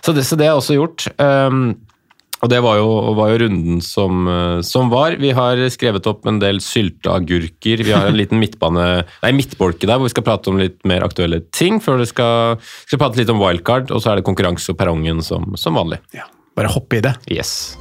Så 0.00 0.16
det, 0.16 0.24
så 0.24 0.38
det 0.40 0.48
har 0.48 0.56
jeg 0.56 0.62
også 0.64 0.78
gjort. 0.78 1.08
Um, 1.20 1.76
og 2.38 2.50
det 2.52 2.60
var 2.62 2.78
jo, 2.78 2.88
var 3.18 3.32
jo 3.32 3.40
runden 3.42 3.80
som, 3.82 4.28
eh, 4.30 4.60
som 4.66 4.90
var. 4.92 5.16
Vi 5.18 5.32
har 5.34 5.58
skrevet 5.74 6.06
opp 6.06 6.26
en 6.28 6.38
del 6.42 6.60
sylteagurker. 6.62 7.82
Vi 7.82 7.94
har 7.94 8.06
en 8.06 8.18
liten 8.18 8.38
midtbane, 8.38 8.86
nei, 9.24 9.32
midtbolke 9.34 9.88
der 9.88 9.98
hvor 9.98 10.06
vi 10.06 10.14
skal 10.14 10.26
prate 10.28 10.52
om 10.52 10.60
litt 10.60 10.78
mer 10.86 11.06
aktuelle 11.06 11.42
ting. 11.50 11.82
Før 11.82 11.98
vi 12.02 12.08
skal, 12.10 12.62
skal 12.86 13.02
prate 13.02 13.18
litt 13.18 13.32
om 13.34 13.42
wildcard, 13.42 13.90
og 13.90 14.02
så 14.04 14.12
er 14.12 14.20
det 14.20 14.26
konkurranse 14.28 14.70
og 14.70 14.78
perrongen 14.78 15.22
som, 15.26 15.50
som 15.58 15.78
vanlig. 15.78 15.98
Ja, 16.14 16.28
bare 16.58 16.70
hoppe 16.70 17.00
i 17.00 17.04
det. 17.04 17.16
Yes. 17.32 17.74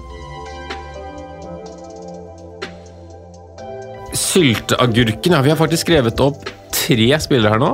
Sylteagurken, 4.18 5.38
ja. 5.38 5.44
Vi 5.46 5.54
har 5.54 5.60
faktisk 5.60 5.86
skrevet 5.86 6.18
opp 6.24 6.50
tre 6.88 7.08
spillere 7.22 7.52
her 7.58 7.62
nå. 7.62 7.72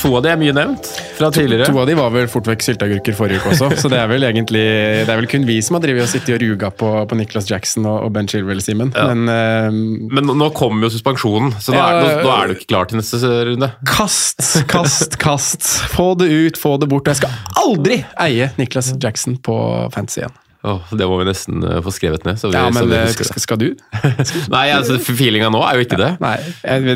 To 0.00 0.12
av 0.16 0.22
de 0.24 0.30
er 0.32 0.38
mye 0.40 0.54
nevnt 0.56 0.88
fra 1.18 1.28
tidligere. 1.34 1.66
To 1.68 1.80
av 1.82 1.88
de 1.90 1.96
var 1.98 2.12
vel 2.14 2.28
fort 2.30 2.46
vekk 2.48 2.62
sylteagurker 2.68 3.16
forrige 3.18 3.42
uke 3.42 3.52
også, 3.56 3.68
så 3.82 3.90
det 3.92 3.98
er 3.98 4.08
vel 4.10 4.24
egentlig 4.30 4.62
Det 5.04 5.10
er 5.10 5.18
vel 5.18 5.28
kun 5.30 5.44
vi 5.48 5.58
som 5.64 5.76
har 5.78 5.84
drevet 5.84 6.06
og 6.06 6.10
sittet 6.12 6.36
og 6.36 6.42
ruga 6.44 6.70
på, 6.70 6.90
på 7.10 7.18
Nicholas 7.18 7.50
Jackson 7.50 7.88
og, 7.90 8.04
og 8.06 8.12
Ben 8.14 8.28
Chilwell, 8.30 8.62
Simen. 8.64 8.92
Men 8.94 9.26
uh, 9.26 9.68
Men 10.14 10.30
nå- 10.38 10.52
kommer 10.54 10.86
jo 10.86 10.92
suspensjonen, 10.94 11.52
så 11.60 11.74
nå 11.74 11.80
er, 11.82 11.98
nå, 12.00 12.14
nå 12.28 12.32
er 12.38 12.48
du 12.52 12.56
ikke 12.58 12.70
klar 12.70 12.88
til 12.90 13.00
neste 13.02 13.20
runde. 13.50 13.70
kast, 13.90 14.40
kast, 14.70 15.18
kast. 15.22 15.66
Få 15.96 16.12
det 16.20 16.30
ut, 16.30 16.60
få 16.60 16.76
det 16.82 16.88
bort. 16.92 17.10
Jeg 17.10 17.20
skal 17.24 17.34
aldri 17.64 18.00
eie 18.22 18.50
Nicholas 18.60 18.92
Jackson 19.02 19.36
på 19.42 19.56
fantasy 19.94 20.22
igjen. 20.22 20.36
Åh, 20.64 20.80
det 20.96 21.06
må 21.10 21.18
vi 21.20 21.26
nesten 21.28 21.60
eh, 21.66 21.80
få 21.84 21.92
skrevet 21.92 22.24
ned. 22.24 22.38
Så 22.40 22.48
vi, 22.48 22.56
Ja, 22.56 22.70
men 22.72 22.90
eh, 22.96 23.10
skal, 23.12 23.40
skal 23.42 23.60
du? 23.60 23.66
Nei, 24.54 24.64
altså, 24.72 24.96
feelinga 25.04 25.50
nå 25.52 25.60
er 25.68 25.76
jo 25.80 25.84
ikke 25.86 26.00
det. 26.00 26.10
Nei, 26.24 26.36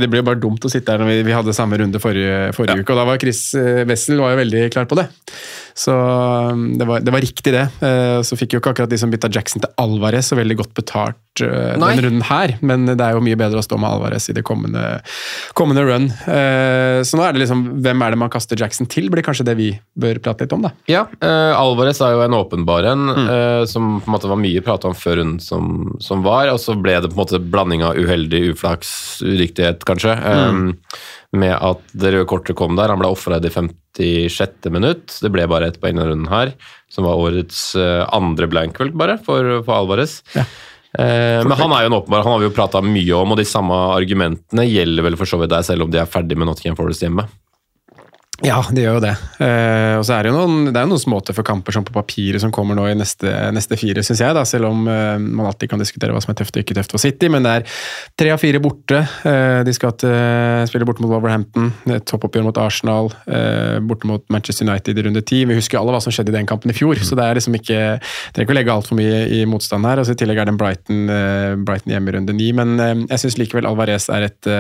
det 0.01 0.09
blir 0.09 0.23
jo 0.23 0.29
bare 0.31 0.41
dumt 0.41 0.65
å 0.65 0.73
sitte 0.73 0.95
her 0.95 1.03
når 1.05 1.13
vi, 1.13 1.19
vi 1.29 1.37
hadde 1.37 1.55
samme 1.57 1.77
runde 1.81 2.01
forrige, 2.03 2.51
forrige 2.57 2.81
uke, 2.83 2.95
og 2.97 3.03
da 3.03 3.07
var 3.13 3.21
Chris 3.23 3.43
eh, 3.59 3.85
Wessel 3.89 4.23
var 4.25 4.33
jo 4.35 4.41
veldig 4.43 4.67
klar 4.75 4.89
på 4.91 4.97
det. 5.01 5.09
Så 5.79 5.93
um, 5.95 6.73
det 6.81 6.87
var, 6.89 7.05
det 7.07 7.13
var 7.15 7.23
riktig, 7.23 7.53
det. 7.55 7.67
Eh, 7.87 8.19
Så 8.27 8.35
fikk 8.41 8.57
jo 8.57 8.59
ikke 8.63 8.73
akkurat 8.75 8.91
de 8.91 8.99
som 8.99 9.13
bytta 9.13 9.29
Jackson 9.31 9.63
til 9.63 9.71
Alvarez 9.79 10.27
så 10.33 10.35
veldig 10.35 10.57
godt 10.59 10.73
betalt 10.75 11.43
eh, 11.45 11.77
Nei. 11.79 11.93
denne 11.93 12.03
runden 12.09 12.25
her, 12.27 12.57
men 12.67 12.89
det 12.89 12.97
er 13.05 13.15
jo 13.15 13.23
mye 13.23 13.39
bedre 13.39 13.61
å 13.61 13.67
stå 13.67 13.79
med 13.79 13.87
Alvarez 13.93 14.27
i 14.33 14.35
det 14.35 14.43
kommende, 14.49 14.83
kommende 15.59 15.85
run. 15.87 16.09
Eh, 16.27 17.05
Så 17.07 17.15
nå 17.21 17.23
er 17.29 17.37
det 17.37 17.45
liksom 17.45 17.63
hvem 17.85 18.03
er 18.03 18.15
det 18.17 18.19
man 18.25 18.33
kaster 18.35 18.59
Jackson 18.59 18.91
til, 18.91 19.07
blir 19.13 19.23
kanskje 19.27 19.47
det 19.47 19.55
vi 19.61 19.69
bør 19.99 20.19
prate 20.25 20.49
litt 20.49 20.57
om, 20.57 20.67
da. 20.67 20.73
Ja, 20.91 21.05
eh, 21.23 21.53
Alvarez 21.55 22.03
er 22.03 22.17
jo 22.17 22.25
en 22.27 22.35
åpenbar 22.41 22.89
en, 22.91 23.07
eh, 23.15 23.58
som 23.67 23.99
på 23.99 24.09
en 24.09 24.15
måte 24.15 24.31
var 24.31 24.39
mye 24.41 24.63
prata 24.65 24.91
om 24.91 24.97
før 24.97 25.19
runden 25.21 25.43
som, 25.43 25.97
som 26.05 26.23
var, 26.27 26.51
og 26.53 26.61
så 26.63 26.77
ble 26.79 26.95
det 27.01 27.11
på 27.11 27.17
en 27.17 27.23
måte 27.23 27.41
blanding 27.43 27.85
av 27.87 27.99
uheldig 27.99 28.53
uflaks, 28.53 28.91
uriktighet 29.25 29.83
kanskje, 29.89 30.15
eh, 30.15 30.61
med 31.39 31.55
at 31.57 31.83
det 31.93 32.15
røde 32.15 32.29
kortet 32.31 32.59
kom 32.59 32.79
der. 32.79 32.93
Han 32.93 33.03
ble 33.03 33.11
ofra 33.13 33.41
i 33.41 33.45
det 33.45 33.53
56. 33.55 34.71
minutt. 34.73 35.19
Det 35.21 35.33
ble 35.35 35.49
bare 35.51 35.69
ett 35.73 35.81
på 35.81 35.91
denne 35.91 36.07
runden 36.09 36.31
her, 36.31 36.55
som 36.93 37.05
var 37.05 37.21
årets 37.21 37.75
uh, 37.77 38.07
andre 38.17 38.49
blank, 38.49 38.79
vel, 38.81 38.95
bare, 38.97 39.19
for, 39.21 39.59
for 39.67 39.75
Alvarez. 39.77 40.23
Eh, 40.97 41.43
men 41.45 41.53
han 41.53 41.75
er 41.77 41.85
jo 41.85 41.91
en 41.91 41.99
åpenbar, 41.99 42.23
han 42.25 42.33
har 42.33 42.41
vi 42.41 42.49
jo 42.49 42.55
prata 42.57 42.81
mye 42.81 43.19
om, 43.19 43.35
og 43.35 43.41
de 43.41 43.45
samme 43.47 43.77
argumentene 43.93 44.65
gjelder 44.65 45.05
vel 45.05 45.19
for 45.21 45.29
så 45.29 45.41
vidt 45.41 45.53
der, 45.53 45.67
selv 45.67 45.85
om 45.85 45.93
de 45.93 46.01
er 46.01 46.09
ferdig 46.09 46.39
med 46.39 46.49
Nottingham 46.49 46.79
Forest 46.79 47.05
hjemme. 47.05 47.27
Ja, 48.47 48.61
det 48.71 48.85
gjør 48.85 49.01
jo 49.01 49.03
det. 49.03 49.17
Uh, 49.41 49.99
og 49.99 50.05
så 50.07 50.15
er 50.15 50.23
det 50.23 50.31
jo 50.31 50.37
noen, 50.37 50.69
det 50.71 50.79
er 50.79 50.87
noen 50.87 51.01
småtøffe 51.03 51.43
kamper 51.43 51.75
som 51.75 51.83
på 51.87 51.95
papiret 51.97 52.39
som 52.39 52.53
kommer 52.55 52.77
nå 52.79 52.85
i 52.87 52.95
neste, 52.95 53.33
neste 53.51 53.75
fire, 53.81 54.05
syns 54.07 54.21
jeg. 54.23 54.37
da, 54.37 54.45
Selv 54.47 54.69
om 54.69 54.85
uh, 54.87 55.17
man 55.19 55.49
alltid 55.49 55.73
kan 55.73 55.83
diskutere 55.83 56.15
hva 56.15 56.21
som 56.23 56.31
er 56.31 56.39
tøft 56.39 56.55
og 56.55 56.63
ikke 56.63 56.77
tøft 56.79 56.95
for 56.95 57.03
City. 57.03 57.27
Men 57.35 57.43
det 57.43 57.55
er 57.57 57.81
tre 58.23 58.31
av 58.31 58.39
fire 58.39 58.61
borte. 58.63 59.01
Uh, 59.25 59.65
de 59.67 59.75
skal 59.75 59.97
spille 60.71 60.87
borte 60.87 61.03
mot 61.03 61.11
Wolverhampton, 61.11 61.73
et 61.91 62.07
toppoppgjør 62.07 62.47
mot 62.47 62.61
Arsenal, 62.63 63.11
borte 63.89 64.07
mot 64.07 64.23
Manchester 64.31 64.69
United 64.69 65.01
i 65.01 65.05
runde 65.07 65.23
ti. 65.27 65.41
Vi 65.49 65.57
husker 65.57 65.79
jo 65.79 65.83
alle 65.83 65.97
hva 65.97 66.01
som 66.05 66.15
skjedde 66.15 66.31
i 66.31 66.37
den 66.37 66.47
kampen 66.49 66.71
i 66.71 66.77
fjor, 66.77 67.01
så 67.03 67.19
det 67.19 67.25
er 67.25 67.41
liksom 67.41 67.57
ikke 67.59 67.81
trenger 67.99 68.45
ikke 68.45 68.55
å 68.55 68.59
legge 68.59 68.75
altfor 68.75 68.99
mye 69.01 69.25
i 69.35 69.41
motstand 69.51 69.89
her. 69.89 69.99
og 69.99 70.07
så 70.07 70.15
I 70.15 70.21
tillegg 70.21 70.39
er 70.39 70.49
det 70.49 70.55
en 70.55 70.61
Brighton, 70.61 71.03
Brighton 71.67 71.95
hjemme 71.95 72.13
i 72.13 72.17
runde 72.19 72.37
ni. 72.39 72.53
Men 72.55 72.77
jeg 73.09 73.25
syns 73.25 73.41
likevel 73.41 73.69
Alvarez 73.71 74.07
er 74.15 74.29
et 74.29 74.53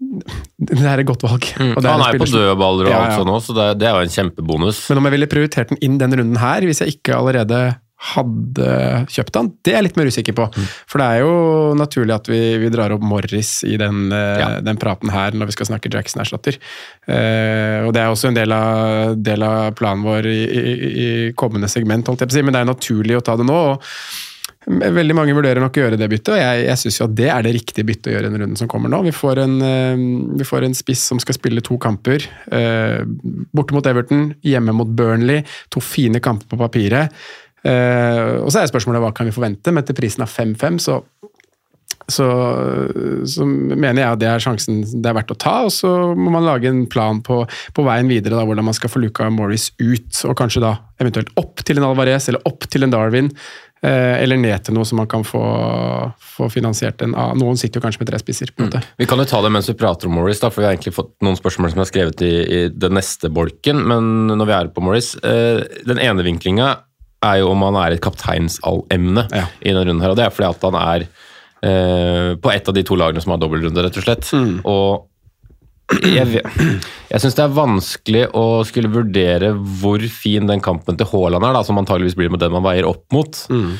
det 0.00 0.80
er 0.80 1.02
et 1.02 1.08
godt 1.08 1.26
valg. 1.26 1.44
Og 1.60 1.82
det 1.82 1.90
Han 1.92 2.02
er 2.06 2.16
jo 2.16 2.22
på 2.24 2.30
dødballer 2.32 2.88
og 2.88 2.90
Ja, 2.92 3.02
alt 3.04 3.12
ja. 3.12 3.20
sånn 3.20 3.34
òg, 3.34 3.44
så 3.44 3.56
det, 3.56 3.68
det 3.82 3.90
er 3.90 3.98
jo 3.98 4.08
en 4.08 4.16
kjempebonus. 4.16 4.80
Men 4.88 5.02
om 5.02 5.08
jeg 5.08 5.16
ville 5.18 5.30
prioritert 5.30 5.72
den 5.72 5.80
inn 5.84 6.00
den 6.00 6.16
runden 6.16 6.40
her, 6.40 6.64
hvis 6.64 6.80
jeg 6.84 6.96
ikke 6.96 7.18
allerede 7.20 7.60
hadde 8.00 8.68
kjøpt 9.12 9.34
den, 9.36 9.50
det 9.60 9.74
er 9.74 9.76
jeg 9.76 9.86
litt 9.90 9.98
mer 10.00 10.08
usikker 10.08 10.36
på. 10.38 10.46
Mm. 10.48 10.68
For 10.88 11.02
det 11.02 11.08
er 11.10 11.18
jo 11.20 11.34
naturlig 11.76 12.14
at 12.14 12.30
vi, 12.32 12.38
vi 12.62 12.70
drar 12.72 12.94
opp 12.94 13.04
Morris 13.04 13.58
i 13.68 13.76
den, 13.80 14.08
ja. 14.08 14.54
den 14.64 14.80
praten 14.80 15.12
her 15.12 15.36
når 15.36 15.50
vi 15.50 15.56
skal 15.58 15.68
snakke 15.68 15.92
Jackson-erstatter. 15.92 16.56
Eh, 17.04 17.84
og 17.84 17.92
det 17.92 18.00
er 18.00 18.08
også 18.08 18.30
en 18.30 18.40
del 18.40 18.56
av, 18.56 19.18
del 19.20 19.44
av 19.44 19.76
planen 19.76 20.06
vår 20.08 20.30
i, 20.32 20.40
i, 20.48 20.74
i 21.04 21.10
kommende 21.36 21.68
segment, 21.68 22.08
holdt 22.08 22.24
jeg 22.24 22.32
på 22.32 22.38
å 22.38 22.40
si, 22.40 22.46
men 22.48 22.56
det 22.56 22.64
er 22.64 22.72
naturlig 22.72 23.20
å 23.20 23.24
ta 23.26 23.36
det 23.36 23.48
nå. 23.50 23.60
og 23.74 23.84
Veldig 24.68 25.14
mange 25.16 25.32
vurderer 25.32 25.62
nok 25.62 25.78
å 25.78 25.84
gjøre 25.86 25.96
det 25.96 26.06
byttet, 26.12 26.34
og 26.34 26.36
jeg, 26.36 26.64
jeg 26.66 26.80
syns 26.82 26.98
jo 26.98 27.06
at 27.06 27.14
det 27.16 27.28
er 27.32 27.46
det 27.46 27.52
riktige 27.56 27.86
byttet 27.88 28.10
å 28.10 28.12
gjøre 28.12 28.28
i 28.28 28.32
den 28.34 28.42
runden 28.42 28.58
som 28.60 28.68
kommer 28.68 28.92
nå. 28.92 28.98
Vi 29.06 29.14
får 29.16 29.40
en, 29.46 29.54
eh, 29.64 30.02
vi 30.36 30.46
får 30.46 30.66
en 30.66 30.76
spiss 30.76 31.06
som 31.08 31.22
skal 31.22 31.38
spille 31.38 31.64
to 31.64 31.78
kamper. 31.80 32.26
eh, 32.52 33.00
Borte 33.56 33.72
mot 33.72 33.88
Everton, 33.88 34.34
hjemme 34.44 34.76
mot 34.76 34.90
Burnley. 34.98 35.46
To 35.72 35.80
fine 35.80 36.20
kamper 36.20 36.52
på 36.52 36.60
papiret. 36.60 37.16
Eh, 37.64 38.36
og 38.40 38.52
så 38.52 38.60
er 38.60 38.68
spørsmålet 38.68 39.00
hva 39.00 39.14
kan 39.16 39.28
vi 39.28 39.36
forvente, 39.36 39.72
men 39.72 39.84
til 39.84 39.96
prisen 39.96 40.28
av 40.28 40.32
5-5 40.32 40.80
så 40.84 41.00
så, 42.10 42.26
så 43.28 43.44
mener 43.46 44.00
jeg 44.00 44.08
at 44.08 44.20
det 44.22 44.28
er 44.30 44.42
sjansen 44.42 44.80
det 44.82 45.10
er 45.10 45.16
verdt 45.20 45.30
å 45.34 45.38
ta, 45.38 45.52
og 45.68 45.72
så 45.74 45.90
må 46.18 46.32
man 46.34 46.46
lage 46.46 46.70
en 46.70 46.84
plan 46.90 47.20
på, 47.22 47.42
på 47.46 47.84
veien 47.86 48.10
videre, 48.10 48.34
da, 48.34 48.46
hvordan 48.48 48.66
man 48.66 48.76
skal 48.76 48.90
få 48.90 49.02
Luca 49.02 49.28
Morris 49.30 49.68
ut, 49.78 50.10
og 50.26 50.36
kanskje 50.38 50.64
da 50.64 50.74
eventuelt 51.00 51.30
opp 51.40 51.62
til 51.66 51.78
en 51.78 51.86
Alvarez 51.86 52.28
eller 52.28 52.42
opp 52.48 52.66
til 52.70 52.86
en 52.86 52.94
Darwin. 52.94 53.30
Eh, 53.80 54.22
eller 54.22 54.36
ned 54.36 54.60
til 54.66 54.74
noe 54.76 54.84
som 54.84 54.98
man 55.00 55.06
kan 55.08 55.22
få, 55.24 55.40
få 56.20 56.50
finansiert 56.52 57.00
en 57.00 57.14
av. 57.16 57.30
Noen 57.40 57.56
sitter 57.56 57.80
jo 57.80 57.84
kanskje 57.86 58.02
med 58.02 58.10
tre 58.10 58.18
spisser. 58.20 58.50
på 58.52 58.60
en 58.60 58.68
måte. 58.68 58.82
Vi 59.00 59.06
kan 59.08 59.18
jo 59.22 59.24
ta 59.24 59.40
det 59.40 59.50
mens 59.54 59.70
vi 59.70 59.76
prater 59.80 60.10
om 60.10 60.18
Morris, 60.18 60.42
da, 60.42 60.50
for 60.52 60.60
vi 60.60 60.66
har 60.68 60.74
egentlig 60.76 60.92
fått 60.98 61.14
noen 61.24 61.38
spørsmål 61.38 61.72
som 61.72 61.80
er 61.80 61.88
skrevet 61.88 62.20
i, 62.26 62.30
i 62.44 62.60
den 62.68 62.92
neste 62.98 63.30
bolken. 63.32 63.80
Men 63.88 64.10
når 64.36 64.50
vi 64.50 64.56
er 64.58 64.68
på 64.76 64.84
Morris 64.84 65.14
eh, 65.24 65.62
Den 65.88 65.98
ene 66.04 66.26
vinklinga 66.26 66.68
er 67.24 67.40
jo 67.40 67.50
om 67.54 67.64
han 67.70 67.76
er 67.80 67.96
et 67.96 68.04
kapteinsallemne 68.04 69.26
Ja. 69.32 69.46
i 69.60 69.72
denne 69.72 69.86
runden 69.88 70.04
her, 70.04 70.12
og 70.12 70.20
det 70.20 70.24
er 70.28 70.32
fordi 70.36 70.48
at 70.52 70.68
han 70.68 70.76
er 70.80 71.06
eh, 71.64 72.36
på 72.40 72.52
ett 72.52 72.68
av 72.68 72.76
de 72.76 72.84
to 72.84 72.96
lagene 73.00 73.20
som 73.24 73.32
har 73.34 73.40
dobbeltrunde, 73.42 73.84
rett 73.84 73.96
og 74.00 74.04
slett. 74.06 74.30
Og 74.64 75.06
jeg, 75.98 76.42
jeg 77.10 77.22
syns 77.22 77.38
det 77.38 77.44
er 77.44 77.54
vanskelig 77.56 78.24
å 78.36 78.44
skulle 78.68 78.92
vurdere 78.92 79.52
hvor 79.80 80.02
fin 80.14 80.50
den 80.50 80.62
kampen 80.64 80.98
til 81.00 81.08
Haaland 81.10 81.46
er, 81.46 81.56
da, 81.58 81.64
som 81.66 81.80
antageligvis 81.80 82.18
blir 82.18 82.32
med 82.32 82.42
den 82.42 82.54
man 82.54 82.66
veier 82.66 82.88
opp 82.88 83.06
mot. 83.14 83.44
Mm. 83.50 83.72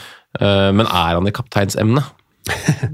men 0.79 0.87
er 0.87 1.17
han 1.19 1.27
i 1.27 1.35
kapteinsemne? 1.35 2.05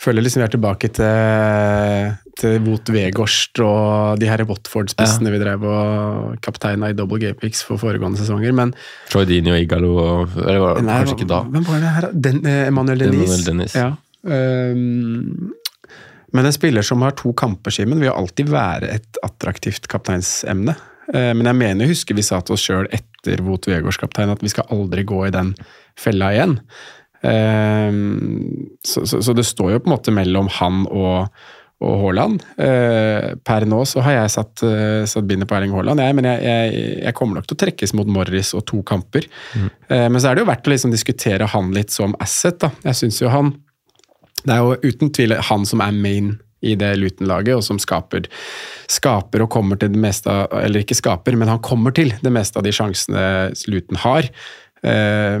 Føler 0.00 0.24
liksom 0.24 0.40
vi 0.40 0.46
er 0.46 0.52
tilbake 0.54 0.88
til, 0.96 2.12
til 2.40 2.54
Wot 2.64 2.88
Wegårdst 2.94 3.60
og 3.60 4.20
de 4.22 4.30
her 4.30 4.42
Watford-spissene 4.48 5.32
vi 5.34 5.40
drev 5.42 5.66
og 5.68 6.38
kapteina 6.44 6.88
i 6.88 6.96
double 6.96 7.20
gamepics 7.20 7.60
for 7.68 7.80
foregående 7.80 8.16
sesonger, 8.22 8.54
men 8.56 8.72
Troy 9.12 9.26
Dini 9.28 9.52
og 9.52 9.60
Igalo 9.60 9.90
og 10.00 10.38
eller, 10.40 10.62
var 10.64 10.80
Nei, 10.86 11.02
Kanskje 11.02 11.18
ikke 11.18 11.28
da. 11.34 11.42
Hvem 11.52 11.66
var 11.68 11.84
det 11.84 11.92
her? 11.98 12.08
Den, 12.28 12.40
eh, 12.48 12.62
Emmanuel 12.70 13.04
Denise. 13.04 13.26
Emmanuel 13.26 13.44
Dennis. 13.50 13.76
Ja. 13.76 13.90
Ehm, 14.24 15.52
men 16.36 16.46
en 16.46 16.54
spiller 16.54 16.86
som 16.86 17.02
har 17.04 17.16
to 17.18 17.32
kamper, 17.36 17.74
Simen, 17.74 18.00
vil 18.02 18.12
alltid 18.12 18.52
være 18.52 18.90
et 18.94 19.20
attraktivt 19.26 19.88
kapteinsemne. 19.90 20.76
Eh, 21.14 21.32
men 21.34 21.48
jeg 21.48 21.58
mener, 21.58 21.84
jeg 21.84 21.96
husker 21.96 22.18
vi 22.18 22.26
sa 22.26 22.40
til 22.42 22.56
oss 22.56 22.66
sjøl 22.66 22.88
etter 22.94 23.42
Vot 23.46 23.68
Weghorst 23.70 24.02
kaptein 24.02 24.32
at 24.32 24.42
vi 24.44 24.52
skal 24.52 24.68
aldri 24.74 25.04
gå 25.08 25.24
i 25.26 25.34
den 25.34 25.54
fella 25.98 26.32
igjen. 26.36 26.58
Ehm, 27.26 28.76
så, 28.86 29.04
så, 29.08 29.20
så 29.20 29.34
det 29.36 29.44
står 29.44 29.74
jo 29.74 29.80
på 29.82 29.90
en 29.90 29.96
måte 29.98 30.14
mellom 30.14 30.52
han 30.60 30.86
og 30.90 31.32
og 31.80 31.94
Haaland. 31.96 32.42
Eh, 32.60 33.30
per 33.40 33.64
nå 33.64 33.78
så 33.88 34.02
har 34.04 34.12
jeg 34.12 34.32
satt, 34.34 34.60
eh, 34.68 35.06
satt 35.08 35.24
bindet 35.24 35.48
på 35.48 35.56
Erling 35.56 35.72
Haaland, 35.72 36.02
jeg, 36.04 36.16
men 36.18 36.26
jeg, 36.28 36.42
jeg, 36.44 36.82
jeg 37.06 37.16
kommer 37.16 37.38
nok 37.38 37.46
til 37.48 37.56
å 37.56 37.60
trekkes 37.62 37.94
mot 37.96 38.10
Morris 38.12 38.50
og 38.52 38.66
to 38.68 38.82
kamper. 38.84 39.24
Mm. 39.56 39.70
men 39.88 40.20
så 40.20 40.28
er 40.28 40.36
det 40.36 40.44
jo 40.44 40.50
verdt 40.50 40.68
å 40.68 40.74
liksom 40.74 40.92
diskutere 40.92 41.48
han 41.48 41.72
litt 41.72 41.94
som 41.94 42.12
asset. 42.20 42.58
da. 42.60 42.68
Jeg 42.84 43.00
synes 43.00 43.22
jo 43.22 43.32
han 43.32 43.54
Det 44.44 44.54
er 44.54 44.62
jo 44.64 44.92
uten 44.92 45.12
tvil 45.14 45.36
han 45.50 45.66
som 45.68 45.82
er 45.84 45.96
main 45.96 46.34
i 46.60 46.74
det 46.76 46.90
Luton-laget, 47.00 47.56
og 47.56 47.64
som 47.64 47.80
skaper, 47.80 48.26
skaper 48.90 49.44
og 49.44 49.52
kommer 49.52 49.80
til 49.80 49.92
det 49.94 50.00
meste 50.00 50.28
av 50.32 50.52
Eller 50.60 50.84
ikke 50.84 50.98
skaper, 50.98 51.36
men 51.38 51.48
han 51.48 51.62
kommer 51.64 51.94
til 51.96 52.12
det 52.20 52.32
meste 52.32 52.60
av 52.60 52.66
de 52.66 52.74
sjansene 52.74 53.24
Luton 53.70 54.00
har. 54.04 54.28
Uh, 54.80 55.40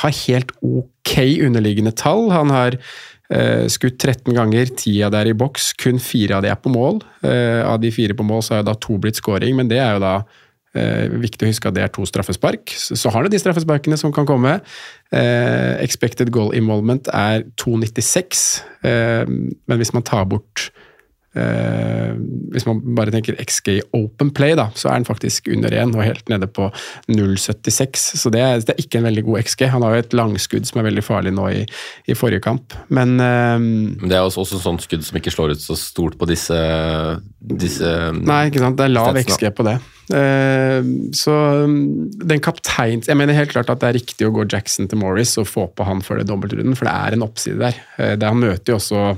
har 0.00 0.20
helt 0.24 0.54
ok 0.64 1.16
underliggende 1.44 1.92
tall. 1.96 2.30
Han 2.32 2.52
har 2.52 2.76
uh, 2.76 3.64
skutt 3.72 3.98
13 4.00 4.36
ganger, 4.36 4.68
10 4.68 5.02
av 5.08 5.14
det 5.14 5.22
er 5.22 5.32
i 5.32 5.36
boks, 5.36 5.72
kun 5.80 6.00
fire 6.00 6.38
av 6.38 6.44
de 6.44 6.52
er 6.52 6.60
på 6.60 6.72
mål. 6.72 7.02
Uh, 7.24 7.64
av 7.64 7.80
de 7.80 7.92
fire 7.92 8.16
på 8.16 8.26
mål 8.26 8.44
så 8.44 8.56
har 8.56 8.64
jo 8.64 8.70
da 8.72 8.78
to 8.80 9.00
blitt 9.00 9.20
scoring, 9.20 9.56
men 9.56 9.72
det 9.72 9.80
er 9.80 9.96
jo 9.96 10.04
da 10.04 10.16
eh, 10.78 11.06
viktig 11.22 11.46
å 11.46 11.50
huske 11.50 11.70
at 11.70 11.76
det 11.76 11.84
er 11.84 11.92
to 11.94 12.06
straffespark. 12.08 12.72
Så, 12.76 12.98
så 12.98 13.12
har 13.14 13.24
det 13.24 13.34
de 13.34 13.42
straffesparkene 13.42 13.98
som 14.00 14.12
kan 14.14 14.28
komme. 14.28 14.58
Eh, 15.14 15.74
expected 15.84 16.32
goal 16.34 16.54
involvement 16.56 17.10
er 17.14 17.46
2,96, 17.60 18.44
eh, 18.86 19.24
men 19.28 19.80
hvis 19.80 19.94
man 19.96 20.06
tar 20.06 20.26
bort 20.30 20.68
Eh, 21.34 22.12
hvis 22.54 22.66
man 22.68 22.80
bare 22.94 23.10
tenker 23.14 23.38
XG 23.42 23.80
Open 23.96 24.30
Play, 24.34 24.54
da, 24.58 24.68
så 24.78 24.90
er 24.90 24.98
han 25.00 25.08
faktisk 25.08 25.48
under 25.50 25.74
1 25.74 25.96
og 25.96 26.04
helt 26.06 26.30
nede 26.30 26.46
på 26.46 26.68
0,76. 27.10 28.04
Så 28.20 28.30
det 28.34 28.42
er, 28.44 28.62
det 28.62 28.76
er 28.76 28.84
ikke 28.84 29.00
en 29.00 29.08
veldig 29.08 29.24
god 29.26 29.48
XG. 29.48 29.66
Han 29.72 29.86
har 29.86 29.96
jo 29.96 30.04
et 30.04 30.16
langskudd 30.16 30.68
som 30.68 30.80
er 30.80 30.88
veldig 30.90 31.04
farlig 31.06 31.34
nå 31.34 31.48
i, 31.50 31.64
i 32.06 32.18
forrige 32.18 32.44
kamp. 32.44 32.76
Men 32.88 33.16
eh, 33.18 33.58
Men 33.58 34.06
det 34.06 34.18
er 34.18 34.22
også, 34.22 34.44
også 34.44 34.62
sånt 34.62 34.86
skudd 34.86 35.06
som 35.06 35.18
ikke 35.18 35.34
slår 35.34 35.56
ut 35.56 35.64
så 35.64 35.78
stort 35.78 36.18
på 36.20 36.28
disse, 36.30 36.60
disse 37.40 37.90
Nei, 38.20 38.46
ikke 38.50 38.62
sant. 38.62 38.78
Det 38.78 38.86
er 38.86 38.94
lav 38.94 39.18
XG 39.24 39.50
på 39.56 39.66
det. 39.66 39.78
Eh, 40.14 40.84
så 41.16 41.34
um, 41.64 41.76
den 42.28 42.42
kaptein 42.44 43.00
Jeg 43.06 43.16
mener 43.16 43.32
helt 43.32 43.54
klart 43.54 43.70
at 43.72 43.80
det 43.80 43.88
er 43.88 43.96
riktig 43.96 44.26
å 44.28 44.34
gå 44.36 44.44
Jackson 44.52 44.84
til 44.90 45.00
Morris 45.00 45.32
og 45.40 45.48
få 45.48 45.64
på 45.72 45.86
han 45.88 46.02
for 46.04 46.20
det 46.20 46.26
dobbeltrunden, 46.28 46.76
for 46.76 46.84
det 46.84 46.92
er 46.92 47.16
en 47.16 47.24
oppside 47.24 47.60
der. 47.62 47.78
Eh, 47.96 48.12
det 48.20 48.28
han 48.28 48.42
møter 48.42 48.74
jo 48.74 48.80
også 48.80 49.14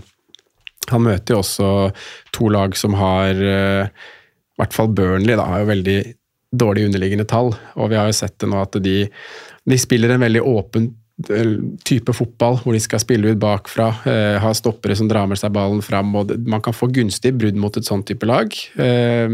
han 0.95 1.07
møter 1.07 1.35
jo 1.35 1.41
også 1.43 1.71
to 2.37 2.51
lag 2.53 2.77
som 2.79 2.97
har 2.99 3.41
eh, 3.41 3.89
I 3.89 4.61
hvert 4.63 4.77
fall 4.77 4.93
Burnley 4.97 5.37
da, 5.39 5.49
har 5.51 5.65
jo 5.65 5.73
veldig 5.73 5.99
dårlig 6.57 6.87
underliggende 6.89 7.27
tall, 7.29 7.51
og 7.77 7.91
vi 7.93 7.99
har 7.99 8.09
jo 8.09 8.17
sett 8.17 8.39
det 8.41 8.49
nå 8.49 8.61
at 8.63 8.79
de, 8.81 8.99
de 9.69 9.79
spiller 9.81 10.15
en 10.15 10.23
veldig 10.23 10.45
åpen 10.47 10.95
type 11.17 12.13
fotball 12.13 12.59
hvor 12.61 12.75
de 12.77 12.81
skal 12.83 13.01
spille 13.01 13.31
ut 13.33 13.41
bakfra, 13.41 13.89
eh, 14.05 14.37
ha 14.43 14.51
stoppere 14.55 14.97
som 14.99 15.09
drar 15.09 15.27
med 15.27 15.39
seg 15.41 15.55
ballen 15.55 15.81
fram. 15.81 16.15
og 16.15 16.35
Man 16.47 16.61
kan 16.61 16.77
få 16.77 16.91
gunstig 16.93 17.33
brudd 17.39 17.57
mot 17.57 17.77
et 17.77 17.89
sånn 17.89 18.05
type 18.05 18.27
lag. 18.29 18.53
Eh, 18.53 19.29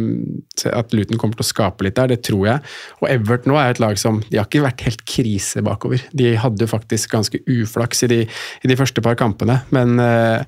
at 0.70 0.94
Luton 0.94 1.18
kommer 1.18 1.34
til 1.34 1.42
å 1.42 1.50
skape 1.50 1.82
litt 1.82 1.98
der, 1.98 2.14
det 2.14 2.22
tror 2.22 2.46
jeg. 2.46 2.62
Og 3.02 3.08
Everton 3.10 3.52
nå 3.52 3.58
er 3.58 3.74
et 3.74 3.82
lag 3.82 3.98
som 3.98 4.22
De 4.30 4.38
har 4.38 4.46
ikke 4.46 4.62
vært 4.62 4.86
helt 4.86 5.02
krise 5.04 5.62
bakover. 5.62 6.06
De 6.14 6.36
hadde 6.38 6.62
jo 6.62 6.70
faktisk 6.70 7.10
ganske 7.10 7.42
uflaks 7.50 8.06
i 8.06 8.12
de, 8.14 8.22
i 8.62 8.70
de 8.70 8.78
første 8.78 9.02
par 9.02 9.18
kampene, 9.18 9.64
men 9.74 9.98
eh, 9.98 10.46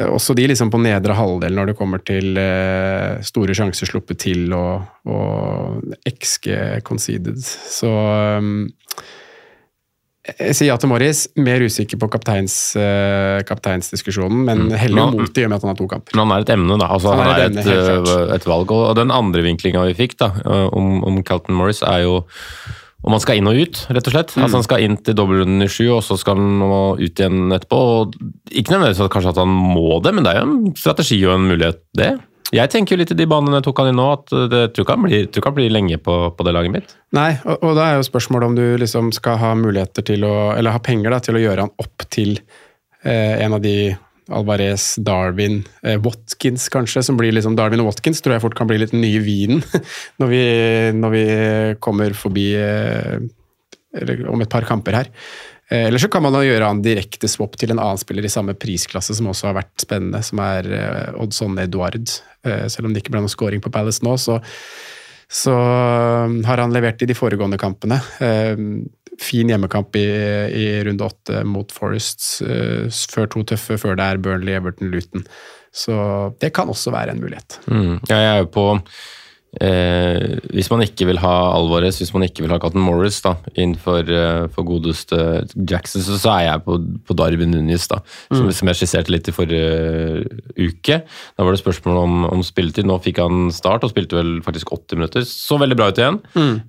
også 0.00 0.36
de 0.38 0.46
liksom 0.48 0.70
på 0.72 0.80
nedre 0.80 1.16
halvdel 1.16 1.56
når 1.56 1.72
det 1.72 1.78
kommer 1.78 2.00
til 2.06 2.38
eh, 2.40 3.18
store 3.26 3.56
sjanser 3.56 3.90
sluppet 3.90 4.22
til 4.24 4.54
og, 4.56 4.86
og 5.04 5.82
XG 6.08 6.80
conceded. 6.86 7.42
Så 7.42 7.90
um, 7.90 8.64
jeg 10.22 10.54
sier 10.54 10.68
ja 10.70 10.76
til 10.78 10.88
Morris. 10.88 11.24
Mer 11.34 11.64
usikker 11.66 11.98
på 11.98 12.06
kapteins, 12.12 12.54
kapteinsdiskusjonen, 13.48 14.44
men 14.46 14.68
mm. 14.68 14.76
heller 14.78 15.10
mot 15.10 15.32
det 15.34 15.42
i 15.42 15.46
og 15.48 15.50
med 15.50 15.58
at 15.58 15.64
han 15.66 15.72
har 15.72 15.80
to 15.80 15.88
kamper. 15.90 16.14
Men 16.14 16.22
han 16.22 16.34
er 16.36 16.44
et 16.46 16.52
emne, 16.54 16.76
da. 16.78 16.90
Altså, 16.94 17.10
Han 17.10 17.26
han, 17.26 17.32
er 17.32 17.48
et 17.48 17.56
et, 17.58 17.72
emne, 17.72 18.14
øh, 18.14 18.34
et 18.36 18.46
valg. 18.46 18.70
Og 18.76 18.94
den 18.96 19.10
andre 19.10 19.42
vinklinga 19.42 19.82
vi 19.88 19.96
fikk 19.98 20.14
da, 20.22 20.30
om, 20.46 21.02
om 21.08 21.18
Calton 21.26 21.58
Morris, 21.58 21.82
er 21.82 22.04
jo 22.06 22.20
om 23.02 23.14
han 23.16 23.22
skal 23.22 23.38
inn 23.38 23.50
og 23.50 23.58
ut, 23.58 23.84
rett 23.90 24.08
og 24.08 24.14
slett. 24.14 24.34
Mm. 24.36 24.42
Altså 24.44 24.58
Han 24.60 24.66
skal 24.66 24.84
inn 24.84 24.98
til 25.02 25.16
dobbeltrunden 25.18 25.64
i 25.66 25.70
sju, 25.70 25.86
og 25.96 26.02
så 26.06 26.18
skal 26.20 26.38
han 26.38 26.66
ut 27.00 27.22
igjen 27.22 27.54
etterpå. 27.54 27.78
Og 27.78 28.18
ikke 28.50 28.74
nødvendigvis 28.74 29.02
at 29.02 29.14
kanskje 29.14 29.32
at 29.34 29.40
han 29.42 29.50
må 29.50 29.98
det, 30.04 30.14
men 30.14 30.26
det 30.26 30.34
er 30.34 30.42
jo 30.42 30.50
en 30.50 30.76
strategi 30.78 31.18
og 31.26 31.34
en 31.36 31.48
mulighet, 31.50 31.82
det. 31.98 32.12
Jeg 32.52 32.68
tenker 32.68 32.94
jo 32.94 33.00
litt 33.00 33.12
i 33.14 33.16
de 33.16 33.24
banene 33.28 33.58
jeg 33.58 33.64
tok 33.64 33.80
han 33.80 33.90
inn 33.90 33.96
nå, 33.96 34.06
at 34.12 34.32
øh, 34.36 34.44
det 34.52 34.60
tror 34.74 34.84
ikke 34.84 34.96
han 34.98 35.06
blir, 35.06 35.24
tror 35.24 35.40
ikke 35.40 35.50
han 35.50 35.56
blir 35.56 35.72
lenge 35.72 35.98
på, 36.04 36.16
på 36.36 36.44
det 36.44 36.52
laget 36.52 36.74
mitt. 36.74 36.94
Nei, 37.16 37.30
og, 37.46 37.62
og 37.64 37.78
da 37.78 37.86
er 37.88 37.96
jo 37.96 38.08
spørsmålet 38.10 38.50
om 38.50 38.58
du 38.58 38.64
liksom 38.82 39.08
skal 39.16 39.38
ha 39.40 39.54
muligheter 39.56 40.04
til 40.04 40.26
å 40.28 40.34
Eller 40.52 40.76
ha 40.76 40.82
penger 40.84 41.14
da, 41.14 41.20
til 41.24 41.38
å 41.38 41.42
gjøre 41.42 41.64
han 41.64 41.72
opp 41.80 42.04
til 42.12 42.36
eh, 42.36 43.40
en 43.40 43.56
av 43.56 43.64
de 43.64 43.76
Alvarez, 44.34 44.94
Darwin, 45.04 45.60
eh, 45.84 45.98
Watkins 46.02 46.68
kanskje, 46.72 47.04
som 47.06 47.20
blir 47.20 47.34
liksom 47.36 47.56
Darwin 47.58 47.84
og 47.84 47.92
Watkins 47.92 48.22
tror 48.24 48.36
jeg 48.36 48.44
fort 48.46 48.56
kan 48.58 48.70
bli 48.70 48.80
litt 48.82 48.94
den 48.94 49.04
nye 49.04 49.22
vinen 49.24 49.62
når 50.22 50.32
vi, 50.32 50.42
når 50.98 51.14
vi 51.16 51.24
kommer 51.84 52.16
forbi 52.18 52.50
eh, 52.58 53.22
eller 53.92 54.22
om 54.32 54.40
et 54.40 54.52
par 54.52 54.64
kamper 54.64 54.96
her. 54.96 55.10
Eh, 55.72 55.86
Eller 55.86 55.98
så 55.98 56.08
kan 56.08 56.22
man 56.24 56.34
da 56.34 56.42
gjøre 56.44 56.68
en 56.68 56.82
direkte 56.84 57.28
swap 57.30 57.56
til 57.60 57.72
en 57.72 57.80
annen 57.80 58.00
spiller 58.00 58.26
i 58.26 58.32
samme 58.32 58.54
prisklasse 58.58 59.16
som 59.16 59.30
også 59.30 59.50
har 59.50 59.58
vært 59.62 59.84
spennende, 59.84 60.22
som 60.24 60.40
er 60.44 60.68
eh, 60.76 61.20
Oddson 61.22 61.58
Eduard. 61.62 62.12
Eh, 62.44 62.66
Selv 62.72 62.88
om 62.88 62.92
det 62.94 63.02
ikke 63.04 63.14
ble 63.14 63.24
noe 63.24 63.32
scoring 63.32 63.62
på 63.64 63.72
Palace 63.72 64.04
nå, 64.04 64.16
så, 64.20 64.40
så 65.32 65.52
um, 66.26 66.42
har 66.44 66.60
han 66.60 66.74
levert 66.74 67.02
i 67.02 67.08
de 67.08 67.16
foregående 67.16 67.60
kampene. 67.60 68.00
Eh, 68.20 68.58
Fin 69.20 69.48
hjemmekamp 69.48 69.96
i, 69.96 70.06
i 70.56 70.66
runde 70.84 71.04
åtte 71.04 71.42
mot 71.46 71.72
Forest, 71.72 72.24
eh, 72.44 72.88
før 73.12 73.28
to 73.30 73.42
tøffe, 73.52 73.76
før 73.80 73.96
det 74.00 74.06
er 74.08 74.20
Burnley, 74.24 74.56
Everton, 74.56 74.90
Luton. 74.92 75.26
Så 75.72 75.94
det 76.40 76.52
kan 76.56 76.68
også 76.72 76.92
være 76.92 77.14
en 77.14 77.20
mulighet. 77.22 77.58
Mm. 77.66 78.00
Ja, 78.08 78.16
jeg 78.16 78.30
er 78.32 78.40
jo 78.42 78.48
på 78.56 78.66
eh, 79.60 80.38
Hvis 80.52 80.70
man 80.72 80.82
ikke 80.84 81.06
vil 81.08 81.20
ha 81.22 81.32
Alvarez, 81.52 81.98
hvis 82.00 82.12
man 82.14 82.24
ikke 82.26 82.44
vil 82.44 82.52
ha 82.54 82.58
Cotton 82.62 82.84
Morris 82.84 83.20
da, 83.24 83.34
innenfor 83.52 84.08
eh, 84.08 84.46
for 84.54 84.66
godeste 84.68 85.18
Jackson, 85.56 86.04
så, 86.04 86.18
så 86.20 86.32
er 86.36 86.44
jeg 86.46 86.64
på, 86.66 86.78
på 87.08 87.16
Darwin 87.18 87.52
Nunes, 87.52 87.88
da, 87.90 88.00
som, 88.30 88.48
som 88.54 88.70
jeg 88.70 88.80
skisserte 88.80 89.12
litt 89.12 89.28
i 89.28 89.34
forrige 89.36 90.24
uke. 90.56 91.00
Da 91.36 91.46
var 91.46 91.54
det 91.54 91.62
spørsmål 91.62 92.00
om, 92.02 92.18
om 92.30 92.44
spilletid. 92.46 92.88
Nå 92.88 92.98
fikk 93.04 93.20
han 93.22 93.50
start 93.54 93.84
og 93.86 93.92
spilte 93.92 94.18
vel 94.18 94.34
faktisk 94.46 94.72
80 94.74 95.00
minutter. 95.00 95.26
Så 95.28 95.60
veldig 95.60 95.78
bra 95.78 95.90
ut 95.92 96.00
igjen. 96.00 96.20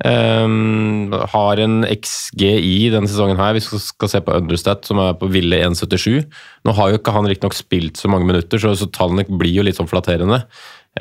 Eh, 0.04 1.28
har 1.34 1.64
en 1.64 1.82
XGI 1.90 2.94
denne 2.94 3.10
sesongen 3.12 3.40
her, 3.40 3.56
vi 3.58 3.64
skal, 3.64 3.82
skal 3.84 4.12
se 4.12 4.24
på 4.24 4.38
Understat, 4.44 4.88
som 4.90 5.02
er 5.04 5.16
på 5.20 5.30
ville 5.34 5.60
1,77. 5.70 6.24
Nå 6.64 6.76
har 6.78 6.92
jo 6.92 7.00
ikke 7.00 7.14
han 7.16 7.28
riktignok 7.30 7.56
spilt 7.58 8.00
så 8.00 8.12
mange 8.12 8.28
minutter, 8.30 8.62
så, 8.62 8.74
så 8.78 8.90
tallene 8.94 9.26
blir 9.28 9.54
jo 9.58 9.66
litt 9.66 9.80
sånn 9.80 9.90
flatterende. 9.90 10.44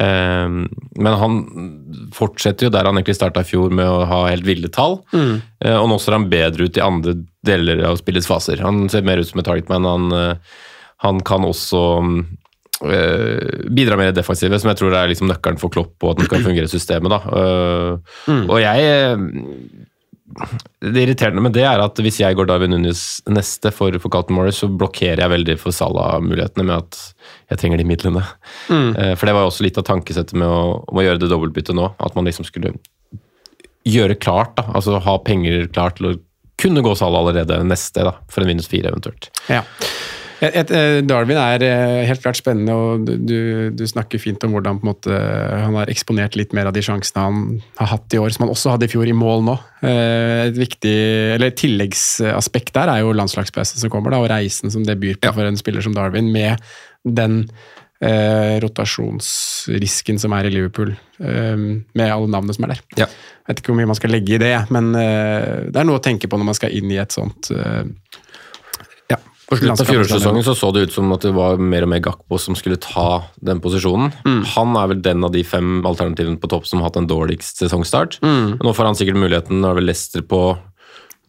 Eh, 0.00 0.48
men 0.48 1.18
han 1.20 1.40
fortsetter 2.16 2.68
jo 2.68 2.72
der 2.72 2.88
han 2.88 2.98
egentlig 2.98 3.18
starta 3.18 3.44
i 3.44 3.48
fjor 3.48 3.74
med 3.74 3.88
å 3.88 4.06
ha 4.08 4.22
helt 4.30 4.46
ville 4.46 4.70
tall. 4.72 5.00
Mm. 5.12 5.42
og 5.78 5.86
nå 5.90 5.98
ser 6.02 6.16
han 6.16 6.30
bedre 6.32 6.68
ut 6.68 6.78
i 6.78 6.84
andre 6.84 7.16
deler 7.46 7.82
av 7.86 7.98
spillets 8.00 8.28
faser. 8.30 8.62
Han 8.62 8.86
ser 8.92 9.06
mer 9.06 9.20
ut 9.20 9.28
som 9.28 9.42
en 9.42 9.46
targetman. 9.46 9.88
Han, 9.88 10.12
eh, 10.16 10.58
han 11.02 11.20
kan 11.26 11.46
også 11.46 11.82
eh, 12.86 13.68
bidra 13.70 13.98
mer 13.98 14.12
i 14.12 14.16
defensivet, 14.16 14.62
som 14.62 14.70
jeg 14.70 14.80
tror 14.80 14.96
er 14.96 15.10
liksom 15.10 15.30
nøkkelen 15.30 15.60
for 15.60 15.74
Klopp 15.74 15.96
og 16.02 16.14
at 16.14 16.22
den 16.22 16.30
skal 16.30 16.46
fungere 16.46 16.70
i 16.70 16.72
systemet. 16.72 17.12
Da. 17.12 17.20
Mm. 18.30 18.44
Og 18.46 18.58
jeg 18.62 18.86
eh, 18.86 19.26
det 20.82 21.04
irriterende 21.04 21.42
med 21.44 21.54
det 21.56 21.64
er 21.68 21.82
at 21.82 21.98
hvis 22.02 22.20
jeg 22.22 22.36
går 22.38 22.48
Darwin 22.48 22.72
Nunes 22.74 23.20
neste 23.30 23.72
for, 23.74 23.94
for 24.02 24.12
Carlton 24.12 24.38
Morris, 24.38 24.60
så 24.62 24.70
blokkerer 24.70 25.22
jeg 25.24 25.32
veldig 25.32 25.56
for 25.60 25.76
Salah-mulighetene 25.76 26.66
med 26.68 26.76
at 26.78 26.98
jeg 27.52 27.60
trenger 27.62 27.82
de 27.82 27.86
midlene. 27.88 28.24
Mm. 28.72 29.16
For 29.18 29.28
det 29.28 29.36
var 29.36 29.44
jo 29.44 29.52
også 29.52 29.66
litt 29.66 29.78
av 29.80 29.86
tankesettet 29.88 30.34
med 30.38 30.48
å, 30.48 30.82
å 30.88 31.04
gjøre 31.04 31.20
det 31.22 31.30
dobbeltbyttet 31.32 31.76
nå. 31.78 31.90
At 32.02 32.16
man 32.18 32.28
liksom 32.28 32.48
skulle 32.48 32.74
gjøre 33.88 34.18
klart, 34.22 34.56
da. 34.58 34.68
Altså 34.72 35.00
ha 35.02 35.16
penger 35.26 35.66
klart 35.74 35.98
til 35.98 36.12
å 36.12 36.16
kunne 36.62 36.84
gå 36.84 36.94
Salah 36.98 37.24
allerede 37.24 37.60
neste, 37.66 38.04
da. 38.06 38.16
For 38.30 38.44
en 38.44 38.52
minus 38.52 38.70
fire 38.70 38.92
eventuelt. 38.92 39.30
Ja. 39.50 39.62
Et, 40.42 40.56
et, 40.58 40.70
eh, 40.74 40.96
Darwin 41.06 41.38
er 41.38 41.62
eh, 41.62 42.00
helt 42.08 42.22
klart 42.24 42.34
spennende, 42.40 42.74
og 42.74 43.04
du- 43.06 43.70
du, 43.70 43.84
snakker 43.86 44.18
fint 44.18 44.42
om 44.42 44.50
hvordan 44.56 44.80
måte, 44.82 45.12
han 45.14 45.76
har 45.78 45.86
eksponert 45.92 46.34
litt 46.34 46.52
mer 46.52 46.66
av 46.66 46.74
de 46.74 46.82
sjansene 46.82 47.22
han 47.22 47.62
har 47.78 47.92
hatt 47.92 48.16
i 48.16 48.18
år, 48.18 48.32
som 48.34 48.48
han 48.48 48.50
også 48.54 48.72
hadde 48.74 48.88
i 48.88 48.90
fjor, 48.90 49.06
i 49.06 49.14
mål 49.14 49.44
nå. 49.46 49.54
Eh, 49.86 50.48
Et 50.48 50.58
viktig, 50.58 50.96
eller 51.36 51.46
et 51.52 51.56
tilleggsaspekt 51.62 52.72
der 52.74 52.90
er 52.90 53.04
jo 53.04 53.12
landslagspausen 53.14 53.78
som 53.78 53.90
kommer, 53.92 54.10
da, 54.10 54.18
og 54.18 54.28
reisen 54.34 54.70
som 54.74 54.82
det 54.82 54.98
byr 54.98 55.20
på 55.22 55.32
for 55.32 55.46
en 55.46 55.56
spiller 55.60 55.80
som 55.86 55.94
Darwin, 55.94 56.32
med 56.34 56.58
den 57.06 57.44
eh, 58.02 58.58
rotasjonsrisken 58.64 60.18
som 60.18 60.32
er 60.34 60.48
i 60.48 60.50
Liverpool, 60.54 60.90
eh, 61.22 61.56
med 61.94 62.08
alle 62.10 62.26
navnene 62.30 62.54
som 62.56 62.64
er 62.66 62.74
der. 62.74 62.82
Ja. 63.04 63.06
Jeg 63.06 63.46
vet 63.54 63.62
ikke 63.62 63.72
hvor 63.72 63.78
mye 63.80 63.90
man 63.90 63.98
skal 63.98 64.10
legge 64.14 64.34
i 64.36 64.42
det, 64.42 64.54
men 64.74 64.90
eh, 64.98 65.70
det 65.70 65.76
er 65.78 65.86
noe 65.86 66.00
å 66.00 66.04
tenke 66.04 66.26
på 66.30 66.38
når 66.38 66.50
man 66.50 66.58
skal 66.58 66.74
inn 66.74 66.90
i 66.90 66.98
et 67.02 67.14
sånt 67.14 67.50
eh, 67.54 67.84
ja, 67.86 68.31
På 69.52 69.60
slutten 69.60 69.84
av 69.84 69.90
fjorårssesongen 69.92 70.46
så, 70.46 70.56
så 70.56 70.72
det 70.72 70.86
ut 70.88 70.96
som 70.96 71.12
at 71.12 71.26
det 71.28 71.34
var 71.36 71.60
mer 71.60 71.84
og 71.84 71.92
mer 71.92 72.02
Gakpo 72.04 72.40
som 72.40 72.56
skulle 72.58 72.80
ta 72.80 73.22
den 73.44 73.60
posisjonen. 73.62 74.10
Han 74.56 74.76
er 74.80 74.90
vel 74.94 75.04
den 75.04 75.28
av 75.28 75.32
de 75.36 75.44
fem 75.44 75.80
alternativene 75.84 76.40
på 76.40 76.48
topp 76.50 76.66
som 76.70 76.80
har 76.80 76.88
hatt 76.90 77.00
en 77.02 77.08
dårligst 77.10 77.60
sesongstart. 77.62 78.18
Nå 78.24 78.72
får 78.76 78.88
han 78.88 78.98
sikkert 78.98 79.20
muligheten, 79.20 79.60
nå 79.60 79.72
er 79.74 79.82
vel 79.82 79.90
Leicester 79.92 80.24
på 80.24 80.42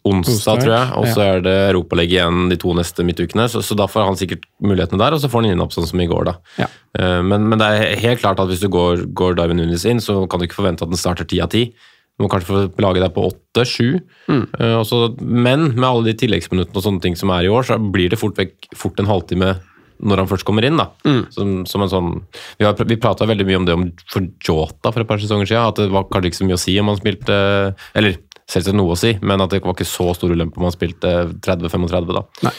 onsdag, 0.04 0.34
Onsdag, 0.34 0.58
tror 0.60 0.74
jeg, 0.74 0.88
og 1.00 1.06
så 1.16 1.22
er 1.24 1.44
det 1.46 1.54
Europaliga 1.70 2.18
igjen 2.26 2.50
de 2.52 2.58
to 2.60 2.74
neste 2.76 3.06
midtukene, 3.08 3.46
så, 3.48 3.62
så 3.64 3.76
da 3.80 3.86
får 3.88 4.04
han 4.10 4.18
sikkert 4.20 4.44
mulighetene 4.60 5.00
der, 5.00 5.16
og 5.16 5.22
så 5.24 5.30
får 5.32 5.46
han 5.46 5.54
inn 5.54 5.64
opp 5.64 5.72
sånn 5.72 5.88
som 5.88 6.02
i 6.04 6.08
går, 6.12 6.26
da. 6.28 6.34
Ja. 6.60 6.68
Eh, 7.00 7.22
Men, 7.24 7.48
men 7.48 7.62
det 7.62 7.70
er 7.72 8.02
helt 8.02 8.20
klart 8.20 8.42
at 8.44 8.52
hvis 8.52 8.60
du 8.60 8.68
går, 8.74 9.06
går 9.16 9.38
Darwin 9.40 9.62
Nunes 9.62 9.86
inn, 9.88 10.04
så 10.04 10.26
kan 10.28 10.42
du 10.42 10.48
ikke 10.50 10.60
forvente 10.60 10.84
at 10.84 10.92
den 10.92 11.00
starter 11.00 11.24
ti 11.24 11.40
av 11.40 11.54
ti. 11.56 11.70
Du 12.18 12.24
må 12.26 12.30
kanskje 12.30 12.48
få 12.52 12.82
lage 12.84 13.02
deg 13.02 13.14
på 13.16 13.24
åtte, 13.32 13.64
sju. 13.66 14.00
Og 14.30 14.86
så- 14.86 15.16
Men 15.22 15.74
med 15.76 15.84
alle 15.84 16.04
de 16.12 16.14
tilleggsminuttene 16.14 16.76
og 16.78 16.84
sånne 16.84 17.02
ting 17.02 17.16
som 17.16 17.30
er 17.32 17.44
i 17.46 17.50
år, 17.50 17.64
så 17.66 17.78
blir 17.92 18.10
det 18.10 18.20
fort, 18.20 18.36
vekk, 18.38 18.70
fort 18.76 19.00
en 19.00 19.06
halvtime 19.10 19.60
når 20.04 20.18
han 20.18 20.28
først 20.28 20.44
kommer 20.46 20.66
inn. 20.66 20.78
da. 20.78 20.90
Som, 21.32 21.66
som 21.66 21.82
en 21.82 21.90
sånn, 21.90 22.24
Vi, 22.60 22.66
har, 22.66 22.74
vi 22.74 22.96
prata 22.98 23.26
veldig 23.26 23.46
mye 23.48 23.56
om 23.58 23.66
det 23.66 23.74
om 23.74 23.92
for 24.10 24.22
Jota 24.44 24.92
for 24.92 25.02
et 25.02 25.08
par 25.08 25.18
sesonger 25.18 25.48
siden, 25.48 25.68
at 25.68 25.76
det 25.76 25.90
var 25.92 26.04
kanskje 26.06 26.30
ikke 26.30 26.42
så 26.42 26.46
mye 26.50 26.58
å 26.60 26.64
si 26.64 26.78
om 26.80 26.88
han 26.88 26.98
spilte 27.00 27.76
Eller 27.96 28.18
selvsagt 28.48 28.76
noe 28.76 28.92
å 28.94 28.98
si, 29.00 29.18
men 29.22 29.40
at 29.42 29.50
det 29.50 29.62
var 29.64 29.74
ikke 29.74 29.88
så 29.88 30.14
stor 30.14 30.30
ulempe 30.30 30.58
om 30.58 30.64
han 30.68 30.72
spilte 30.76 31.14
30-35. 31.42 32.14
da. 32.14 32.24
Nei. 32.44 32.52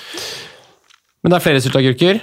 Men 1.22 1.30
det 1.30 1.36
er 1.38 1.44
flere 1.44 1.60
sylteagurker. 1.62 2.20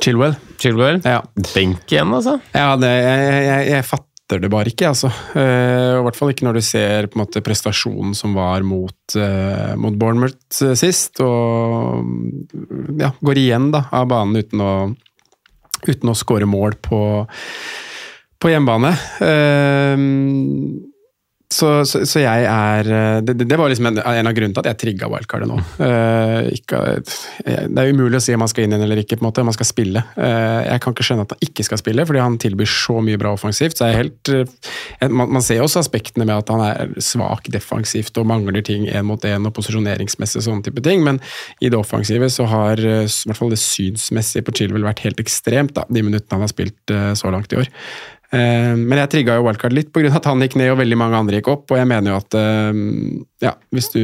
Chilwell. 0.00 0.36
Chilwell. 0.58 1.02
Ja. 1.04 1.20
Benk 1.54 1.84
igjen, 1.92 2.14
altså. 2.14 2.40
Ja, 2.54 2.76
det, 2.80 2.88
jeg, 2.88 3.44
jeg, 3.44 3.66
jeg 3.74 3.84
fatter 3.84 4.06
det 4.40 4.50
bare 4.52 4.72
ikke, 4.72 4.88
altså. 4.92 5.10
Eh, 5.36 5.92
og 5.96 6.02
I 6.02 6.04
hvert 6.06 6.18
fall 6.18 6.32
ikke 6.32 6.46
når 6.46 6.58
du 6.58 6.62
ser 6.64 7.08
på 7.10 7.18
en 7.18 7.24
måte 7.24 7.42
prestasjonen 7.44 8.14
som 8.16 8.36
var 8.38 8.64
mot, 8.66 9.16
eh, 9.18 9.74
mot 9.80 9.96
Bournemouth 9.98 10.62
eh, 10.64 10.76
sist, 10.78 11.20
og 11.24 12.06
ja, 13.00 13.12
går 13.20 13.42
igjen 13.42 13.70
da, 13.74 13.86
av 13.92 14.08
banen 14.12 14.40
uten 14.40 14.64
å, 14.64 14.72
uten 15.88 16.12
å 16.12 16.16
skåre 16.16 16.48
mål 16.48 16.78
på, 16.84 17.02
på 18.40 18.54
hjemmebane. 18.54 18.94
Eh, 19.28 20.06
så, 21.52 21.70
så, 21.88 22.02
så 22.08 22.22
jeg 22.24 22.46
er 22.48 22.88
eh, 22.88 23.18
Det, 23.26 23.36
det 23.44 23.58
var 23.60 23.70
liksom 23.70 23.90
en, 23.90 24.00
en 24.00 24.30
av 24.30 24.36
grunnene 24.36 24.56
til 24.56 24.64
at 24.64 24.70
jeg 24.72 24.80
trigga 24.82 25.10
wildcardet 25.12 25.50
nå. 25.50 25.58
Uh, 25.76 26.48
ikke, 26.56 26.80
det 27.44 27.82
er 27.82 27.92
umulig 27.92 28.18
å 28.18 28.24
si 28.24 28.34
om 28.34 28.42
han 28.44 28.50
skal 28.50 28.66
inn 28.66 28.74
igjen 28.74 28.86
eller 28.86 29.02
ikke, 29.02 29.18
på 29.18 29.24
en 29.24 29.28
måte, 29.28 29.44
om 29.44 29.50
han 29.50 29.56
skal 29.56 29.68
spille. 29.68 30.04
Uh, 30.16 30.62
jeg 30.66 30.82
kan 30.82 30.96
ikke 30.96 31.06
skjønne 31.06 31.26
at 31.26 31.34
han 31.34 31.46
ikke 31.46 31.66
skal 31.66 31.80
spille, 31.80 32.06
fordi 32.08 32.22
han 32.22 32.38
tilbyr 32.42 32.70
så 32.72 32.98
mye 33.04 33.20
bra 33.20 33.32
offensivt. 33.36 33.78
så 33.78 33.88
jeg 33.88 33.94
er 33.94 34.00
helt, 34.02 34.32
eh, 34.32 35.10
man, 35.10 35.30
man 35.38 35.44
ser 35.44 35.62
også 35.62 35.82
aspektene 35.82 36.26
med 36.28 36.34
at 36.36 36.52
han 36.52 36.62
er 36.64 36.94
svak 37.02 37.50
defensivt 37.52 38.18
og 38.20 38.28
mangler 38.28 38.64
ting 38.64 38.86
én 38.88 39.06
mot 39.08 39.22
én 39.28 39.48
og 39.48 39.54
posisjoneringsmessig 39.56 40.44
sånne 40.46 40.66
type 40.66 40.84
ting, 40.84 41.04
men 41.06 41.20
i 41.60 41.70
det 41.72 41.78
offensive 41.78 42.30
så 42.32 42.48
har 42.50 42.80
eh, 42.80 43.04
i 43.06 43.30
hvert 43.30 43.40
fall 43.40 43.52
det 43.52 43.60
synsmessige 43.62 44.46
på 44.46 44.56
Chilwell 44.58 44.86
vært 44.88 45.04
helt 45.06 45.22
ekstremt, 45.22 45.76
da, 45.76 45.86
de 45.88 46.04
minuttene 46.04 46.38
han 46.38 46.46
har 46.46 46.52
spilt 46.52 46.92
uh, 46.94 47.12
så 47.18 47.30
langt 47.32 47.52
i 47.52 47.60
år. 47.60 47.70
Eh, 48.32 48.72
Men 48.78 49.02
jeg 49.02 49.12
trigga 49.16 49.36
jo 49.38 49.46
wildcard 49.48 49.76
litt 49.76 49.92
pga. 49.92 50.14
at 50.16 50.30
han 50.30 50.40
gikk 50.40 50.56
ned 50.60 50.72
og 50.72 50.80
veldig 50.80 50.98
mange 51.00 51.18
andre 51.20 51.40
gikk 51.40 51.52
opp, 51.52 51.66
og 51.70 51.80
jeg 51.80 51.90
mener 51.90 52.14
jo 52.14 52.20
at 52.22 52.38
eh, 52.38 52.80
ja, 53.48 53.56
hvis 53.74 53.92
du 53.94 54.02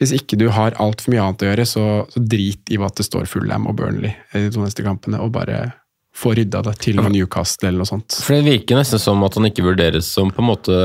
hvis 0.00 0.14
ikke 0.16 0.38
du 0.40 0.46
har 0.48 0.72
altfor 0.80 1.12
mye 1.12 1.20
annet 1.20 1.42
å 1.44 1.48
gjøre, 1.50 1.64
så, 1.68 1.82
så 2.08 2.20
drit 2.24 2.70
i 2.72 2.78
hva 2.80 2.88
det 2.96 3.04
står 3.04 3.26
Fullham 3.28 3.66
og 3.68 3.76
Burnley 3.76 4.14
i 4.32 4.46
de 4.46 4.54
to 4.54 4.62
neste 4.64 4.80
kampene, 4.80 5.20
og 5.20 5.34
bare 5.34 5.74
få 6.16 6.32
rydda 6.34 6.62
det 6.66 6.72
til 6.82 6.98
med 6.98 7.14
Newcastle 7.14 7.68
eller 7.68 7.82
noe 7.82 7.88
sånt. 7.88 8.16
For 8.24 8.34
Det 8.34 8.46
virker 8.48 8.80
nesten 8.80 9.00
som 9.00 9.20
at 9.24 9.36
han 9.38 9.46
ikke 9.46 9.64
vurderes 9.64 10.08
som 10.10 10.32
på 10.34 10.42
en 10.42 10.48
måte 10.48 10.78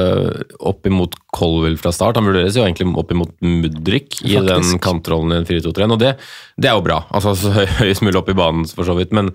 opp 0.59 0.85
imot 0.87 1.15
Colwell 1.33 1.79
fra 1.81 1.91
start. 1.95 2.19
Han 2.19 2.27
vurderes 2.27 2.59
jo 2.59 2.63
egentlig 2.63 2.91
opp 2.99 3.11
imot 3.15 3.33
Mudrik 3.43 4.19
i 4.27 4.35
den 4.35 4.77
kantrollen 4.83 5.33
i 5.33 5.39
en 5.41 5.47
4-2-3, 5.47 5.87
og 5.95 6.03
det, 6.03 6.13
det 6.61 6.69
er 6.69 6.77
jo 6.77 6.85
bra. 6.85 7.01
Altså 7.15 7.33
så 7.39 7.55
Høyest 7.81 8.05
mulig 8.05 8.19
opp 8.21 8.31
i 8.31 8.37
banen, 8.37 8.67
for 8.69 8.87
så 8.87 8.95
vidt, 8.99 9.15
men 9.15 9.33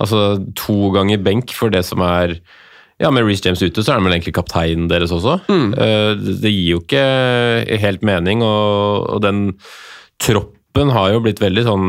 altså 0.00 0.38
to 0.58 0.90
ganger 0.94 1.22
benk 1.22 1.54
for 1.54 1.72
det 1.72 1.84
som 1.86 2.02
er 2.04 2.38
ja, 3.02 3.10
Med 3.10 3.26
Reece 3.26 3.42
James 3.42 3.62
ute, 3.62 3.82
så 3.82 3.90
er 3.90 3.98
han 3.98 4.06
vel 4.06 4.14
egentlig 4.14 4.36
kapteinen 4.36 4.86
deres 4.88 5.10
også. 5.12 5.40
Mm. 5.50 5.72
det, 5.74 6.36
det 6.44 6.52
gir 6.52 6.76
jo 6.76 6.82
ikke 6.84 7.78
helt 7.82 8.04
mening, 8.06 8.44
og 8.46 9.18
den 9.24 9.48
troppen 10.22 10.54
har 10.74 11.12
jo 11.12 11.20
blitt 11.22 11.40
veldig 11.42 11.62
sånn 11.66 11.84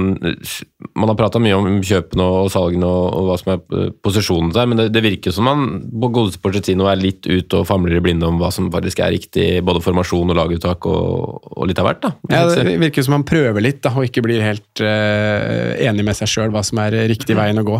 Man 0.95 1.09
har 1.09 1.17
prata 1.17 1.39
mye 1.41 1.55
om 1.57 1.79
kjøpene 1.85 2.25
og 2.25 2.49
salgene 2.53 2.85
og, 2.85 3.05
og 3.17 3.29
hva 3.29 3.37
som 3.41 3.51
er 3.55 3.61
eh, 3.75 3.89
posisjonen 4.05 4.51
der, 4.55 4.69
men 4.69 4.79
det, 4.79 4.87
det 4.93 5.03
virker 5.03 5.33
som 5.33 5.47
man 5.49 5.65
på 5.89 6.11
godeste 6.13 6.41
Pochettino 6.43 6.87
er 6.91 7.01
litt 7.01 7.25
ute 7.25 7.61
og 7.61 7.67
famler 7.67 7.97
i 7.97 8.03
blinde 8.03 8.29
om 8.29 8.37
hva 8.41 8.51
som 8.53 8.69
faktisk 8.73 9.01
er 9.01 9.13
riktig, 9.15 9.47
både 9.65 9.81
formasjon 9.83 10.31
og 10.31 10.37
laguttak 10.37 10.85
og, 10.89 11.49
og 11.55 11.69
litt 11.69 11.81
av 11.81 11.89
hvert. 11.89 12.03
da. 12.05 12.13
Ja, 12.31 12.43
det 12.53 12.77
virker 12.81 13.05
som 13.05 13.17
man 13.17 13.27
prøver 13.27 13.63
litt, 13.63 13.81
da, 13.85 13.93
og 13.97 14.07
ikke 14.07 14.23
blir 14.25 14.43
helt 14.45 14.83
uh, 14.83 15.73
enig 15.81 16.05
med 16.05 16.17
seg 16.17 16.31
sjøl 16.31 16.53
hva 16.53 16.63
som 16.65 16.81
er 16.83 16.97
riktig 17.09 17.37
veien 17.37 17.61
å 17.61 17.65
gå. 17.67 17.79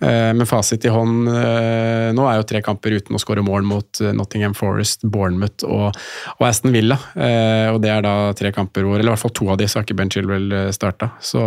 Eh, 0.00 0.32
med 0.34 0.48
fasit 0.48 0.84
i 0.84 0.90
hånd 0.90 1.28
eh, 1.30 2.08
Nå 2.16 2.24
er 2.26 2.40
jo 2.40 2.46
tre 2.48 2.60
kamper 2.66 2.96
uten 2.98 3.14
å 3.14 3.20
skåre 3.22 3.44
mål 3.46 3.66
mot 3.68 4.00
eh, 4.02 4.10
Nottingham 4.16 4.56
Forest, 4.58 5.04
Bournemouth 5.06 5.66
og, 5.68 5.94
og 6.34 6.46
Aston 6.48 6.74
Villa. 6.74 6.98
Og 7.14 7.78
det 7.82 7.92
er 7.92 8.02
da 8.04 8.14
tre 8.36 8.50
kamper 8.54 8.86
hvor 8.86 8.98
Eller 8.98 9.12
i 9.12 9.14
hvert 9.14 9.22
fall 9.22 9.34
to 9.36 9.48
av 9.52 9.58
de, 9.60 9.68
så 9.70 9.78
har 9.78 9.86
ikke 9.86 9.96
Ben 9.98 10.10
Chilwell 10.12 10.50
starta. 10.74 11.12
Så 11.22 11.42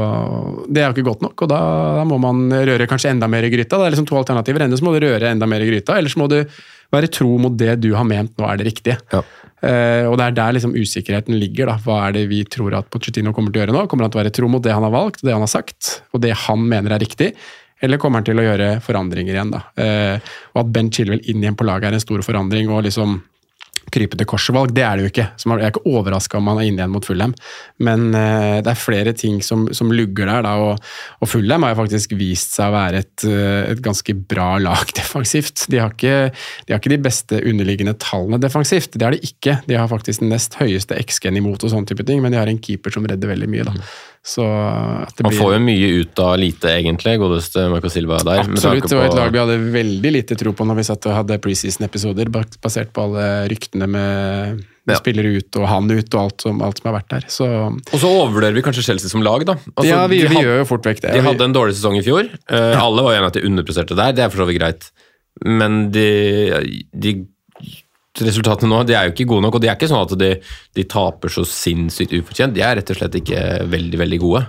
det 0.68 0.82
er 0.82 0.90
jo 0.90 0.96
ikke 0.96 1.10
godt 1.10 1.26
nok, 1.26 1.44
og 1.44 1.52
da, 1.52 1.60
da 2.00 2.06
må 2.08 2.20
man 2.22 2.48
røre 2.52 2.88
kanskje 2.90 3.12
enda 3.14 3.30
mer 3.32 3.46
i 3.48 3.52
gryta. 3.54 3.80
Det 3.80 3.90
er 3.90 3.96
liksom 3.96 4.08
to 4.10 4.18
alternativer. 4.20 4.66
Enten 4.66 4.80
så 4.80 4.88
må 4.88 4.96
du 4.96 5.04
røre 5.06 5.32
enda 5.32 5.50
mer 5.50 5.64
i 5.64 5.70
gryta, 5.70 5.98
eller 6.00 6.12
så 6.12 6.22
må 6.22 6.30
du 6.32 6.40
være 6.94 7.12
tro 7.12 7.36
mot 7.42 7.54
det 7.60 7.76
du 7.84 7.92
har 7.98 8.08
ment 8.08 8.34
nå 8.40 8.48
er 8.48 8.60
det 8.60 8.70
riktige. 8.70 8.98
Ja. 9.14 9.24
Uh, 9.58 10.06
og 10.12 10.20
det 10.20 10.28
er 10.28 10.36
der 10.38 10.54
liksom 10.54 10.76
usikkerheten 10.78 11.38
ligger. 11.42 11.72
da. 11.72 11.78
Hva 11.82 12.02
er 12.08 12.18
det 12.20 12.28
vi 12.32 12.44
tror 12.46 12.76
at 12.78 12.90
Pochettino 12.94 13.34
kommer 13.36 13.52
til 13.52 13.62
å 13.62 13.66
gjøre 13.66 13.76
nå? 13.76 13.86
Kommer 13.90 14.06
han 14.06 14.14
til 14.14 14.22
å 14.22 14.24
være 14.24 14.36
tro 14.38 14.50
mot 14.52 14.64
det 14.64 14.76
han 14.76 14.86
har 14.86 14.94
valgt, 14.94 15.24
det 15.26 15.34
han 15.34 15.44
har 15.44 15.52
sagt, 15.52 16.02
og 16.14 16.22
det 16.24 16.36
han 16.46 16.68
mener 16.70 16.96
er 16.96 17.04
riktig? 17.04 17.34
Eller 17.82 18.02
kommer 18.02 18.22
han 18.22 18.28
til 18.28 18.40
å 18.42 18.46
gjøre 18.46 18.70
forandringer 18.84 19.36
igjen? 19.36 19.54
da? 19.54 19.63
Eh, 19.78 20.30
og 20.56 20.63
at 20.63 20.72
Ben 20.74 20.92
Chilwell 20.94 21.22
inn 21.30 21.44
igjen 21.44 21.58
på 21.58 21.68
laget 21.68 21.92
er 21.92 21.98
en 21.98 22.04
stor 22.04 22.24
forandring, 22.26 22.72
og 22.74 22.86
liksom 22.88 23.20
krype 23.93 24.17
til 24.19 24.28
korset-valg, 24.30 24.73
det 24.76 24.84
er 24.84 24.97
det 24.97 25.06
jo 25.06 25.12
ikke. 25.13 25.28
Så 25.39 25.47
man- 25.50 25.60
jeg 25.62 25.69
er 25.69 25.73
ikke 25.76 25.91
overraska 25.91 26.38
om 26.38 26.47
han 26.52 26.60
er 26.60 26.67
inne 26.67 26.82
igjen 26.82 26.91
mot 26.93 27.06
Fulham, 27.08 27.34
men 27.80 28.10
uh, 28.15 28.58
det 28.62 28.71
er 28.73 28.80
flere 28.80 29.13
ting 29.17 29.39
som, 29.41 29.67
som 29.73 29.91
lugger 29.93 30.26
der. 30.28 30.41
da, 30.43 30.56
og, 30.58 30.80
og 31.21 31.32
Fulham 31.32 31.63
har 31.63 31.73
jo 31.76 31.82
faktisk 31.84 32.15
vist 32.19 32.58
seg 32.58 32.69
å 32.71 32.76
være 32.76 33.04
et, 33.06 33.26
eh, 33.28 33.71
et 33.71 33.82
ganske 33.86 34.13
bra 34.28 34.58
lag 34.60 34.91
defensivt. 35.00 35.67
De 35.71 35.80
har, 35.82 35.95
ikke, 35.95 36.32
de 36.67 36.73
har 36.76 36.82
ikke 36.82 36.95
de 36.95 37.02
beste 37.08 37.39
underliggende 37.43 37.95
tallene 38.02 38.39
defensivt, 38.43 38.97
det 38.97 39.08
har 39.08 39.15
de 39.15 39.23
ikke. 39.23 39.60
De 39.67 39.80
har 39.80 39.88
faktisk 39.91 40.23
den 40.26 40.34
nest 40.36 40.58
høyeste 40.60 40.97
XG-en 41.04 41.38
imot 41.39 41.63
og 41.63 41.71
sånne 41.73 41.88
type 41.88 42.06
ting, 42.08 42.21
men 42.21 42.32
de 42.36 42.41
har 42.41 42.47
en 42.52 42.60
keeper 42.60 42.91
som 42.93 43.06
redder 43.08 43.32
veldig 43.34 43.50
mye. 43.52 43.67
da. 43.69 43.76
Så 44.28 44.43
at 44.43 45.13
det 45.15 45.23
Man 45.23 45.36
får 45.38 45.54
jo 45.54 45.60
mye 45.63 45.89
ut 46.02 46.19
av 46.19 46.34
lite, 46.41 46.67
egentlig, 46.82 47.13
godeste 47.21 47.62
Marco 47.71 47.88
Silva 47.93 48.17
der. 48.28 48.41
Absolutt, 48.43 48.89
det 48.89 48.97
var 48.97 49.06
et 49.08 49.15
lag 49.15 49.32
vi 49.32 49.39
hadde 49.39 49.58
veldig 49.71 50.12
lite 50.17 50.36
tro 50.36 50.52
på 50.58 50.65
når 50.67 50.76
vi 50.82 50.84
satt 50.89 51.06
og 51.08 51.13
hadde 51.21 51.38
preseason-episoder, 51.43 52.32
basert 52.34 52.91
på 52.91 53.06
alle 53.06 53.28
ryktene 53.47 53.77
med, 53.86 54.63
med 54.88 54.94
Ja. 54.96 54.98
spillere 54.98 55.36
ut 55.38 55.56
og 55.60 55.68
han 55.68 55.92
ut 55.92 56.13
og 56.16 56.20
alt 56.24 56.42
som, 56.42 56.62
alt 56.66 56.78
som 56.82 56.90
har 56.90 56.96
vært 57.02 57.10
der. 57.13 57.26
Så 57.30 57.46
Og 57.46 58.00
så 58.02 58.08
overvurderer 58.10 58.54
vi 58.58 58.62
kanskje 58.66 58.84
Chelsea 58.88 59.10
som 59.10 59.22
lag, 59.22 59.46
da. 59.46 59.54
Altså, 59.76 59.86
ja, 59.92 60.08
vi, 60.08 60.24
vi 60.26 60.34
had- 60.34 60.44
gjør 60.44 60.58
jo 60.63 60.66
fort 60.66 60.86
vekk 60.90 61.02
det. 61.06 61.13
De 61.13 61.22
hadde 61.22 61.44
en 61.46 61.54
dårlig 61.54 61.76
sesong 61.78 61.98
i 62.00 62.02
fjor. 62.08 62.26
Eh, 62.50 62.82
Alle 62.82 63.04
var 63.04 63.13
enige 63.13 63.28
at 63.28 63.34
de 63.38 63.46
underpresterte 63.46 63.96
der, 63.96 64.12
det 64.18 64.24
er 64.26 64.30
for 64.34 64.42
så 64.42 64.48
vidt 64.50 64.60
greit. 64.63 64.90
Men 65.46 65.92
de, 65.92 66.08
de 66.96 67.28
resultatene 68.18 68.70
nå 68.72 68.80
de 68.90 68.96
er 68.98 69.06
jo 69.10 69.13
ikke 69.13 69.28
gode 69.30 69.44
nok, 69.46 69.56
og 69.60 69.62
de 69.62 69.68
er 69.70 69.76
ikke 69.78 69.90
sånn 69.92 70.02
at 70.08 70.16
de, 70.18 70.30
de 70.74 70.84
taper 70.90 71.30
så 71.30 71.44
sinnssykt 71.46 72.16
ufortjent. 72.18 72.56
De 72.56 72.63
er 72.66 72.80
rett 72.80 72.90
og 72.90 72.98
slett 72.98 73.18
ikke 73.20 73.44
veldig, 73.70 74.00
veldig 74.02 74.20
gode. 74.24 74.42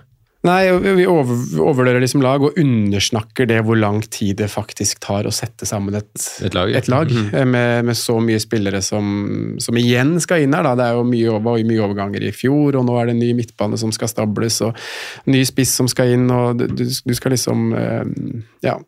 Nei, 0.47 0.71
vi 0.95 1.03
over, 1.11 1.35
overvurderer 1.59 2.05
de 2.05 2.21
lag 2.23 2.43
og 2.47 2.59
undersnakker 2.61 3.49
det 3.51 3.59
hvor 3.67 3.75
lang 3.75 4.05
tid 4.07 4.37
det 4.39 4.47
faktisk 4.53 5.01
tar 5.03 5.27
å 5.27 5.33
sette 5.35 5.67
sammen 5.67 5.99
et, 5.99 6.13
Et 6.47 6.55
lag, 6.55 6.71
ja. 6.71 6.79
et 6.79 6.87
lag 6.89 7.11
mm 7.11 7.31
-hmm. 7.31 7.45
med, 7.45 7.85
med 7.85 7.97
så 7.97 8.21
mye 8.23 8.39
spillere 8.39 8.83
som, 8.83 9.57
som 9.59 9.77
igjen 9.77 10.21
skal 10.21 10.43
inn 10.43 10.55
her. 10.55 10.63
Da. 10.63 10.75
Det 10.75 10.85
er 10.85 10.95
jo 10.95 11.03
mye, 11.03 11.43
var 11.43 11.59
mye 11.59 11.83
overganger 11.83 12.23
i 12.23 12.31
fjor, 12.33 12.77
og 12.77 12.87
nå 12.87 13.01
er 13.01 13.07
det 13.07 13.17
en 13.17 13.19
ny 13.19 13.33
midtbane 13.33 13.79
som 13.79 13.93
skal 13.93 14.09
stables, 14.09 14.61
og 14.61 14.77
ny 15.27 15.43
spiss 15.45 15.75
som 15.75 15.89
skal 15.89 16.13
inn, 16.15 16.31
og 16.31 16.59
du, 16.59 16.67
du 16.67 16.85
du 16.85 17.15
skal 17.15 17.31
liksom 17.31 17.73
eh, 17.75 18.05
Ja, 18.63 18.79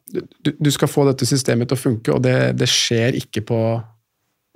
du, 0.44 0.52
du 0.60 0.70
skal 0.70 0.88
få 0.88 1.04
dette 1.06 1.26
systemet 1.26 1.68
til 1.68 1.78
å 1.78 1.80
funke, 1.80 2.12
og 2.12 2.22
det, 2.22 2.58
det 2.58 2.68
skjer 2.68 3.14
ikke 3.14 3.40
på 3.40 3.82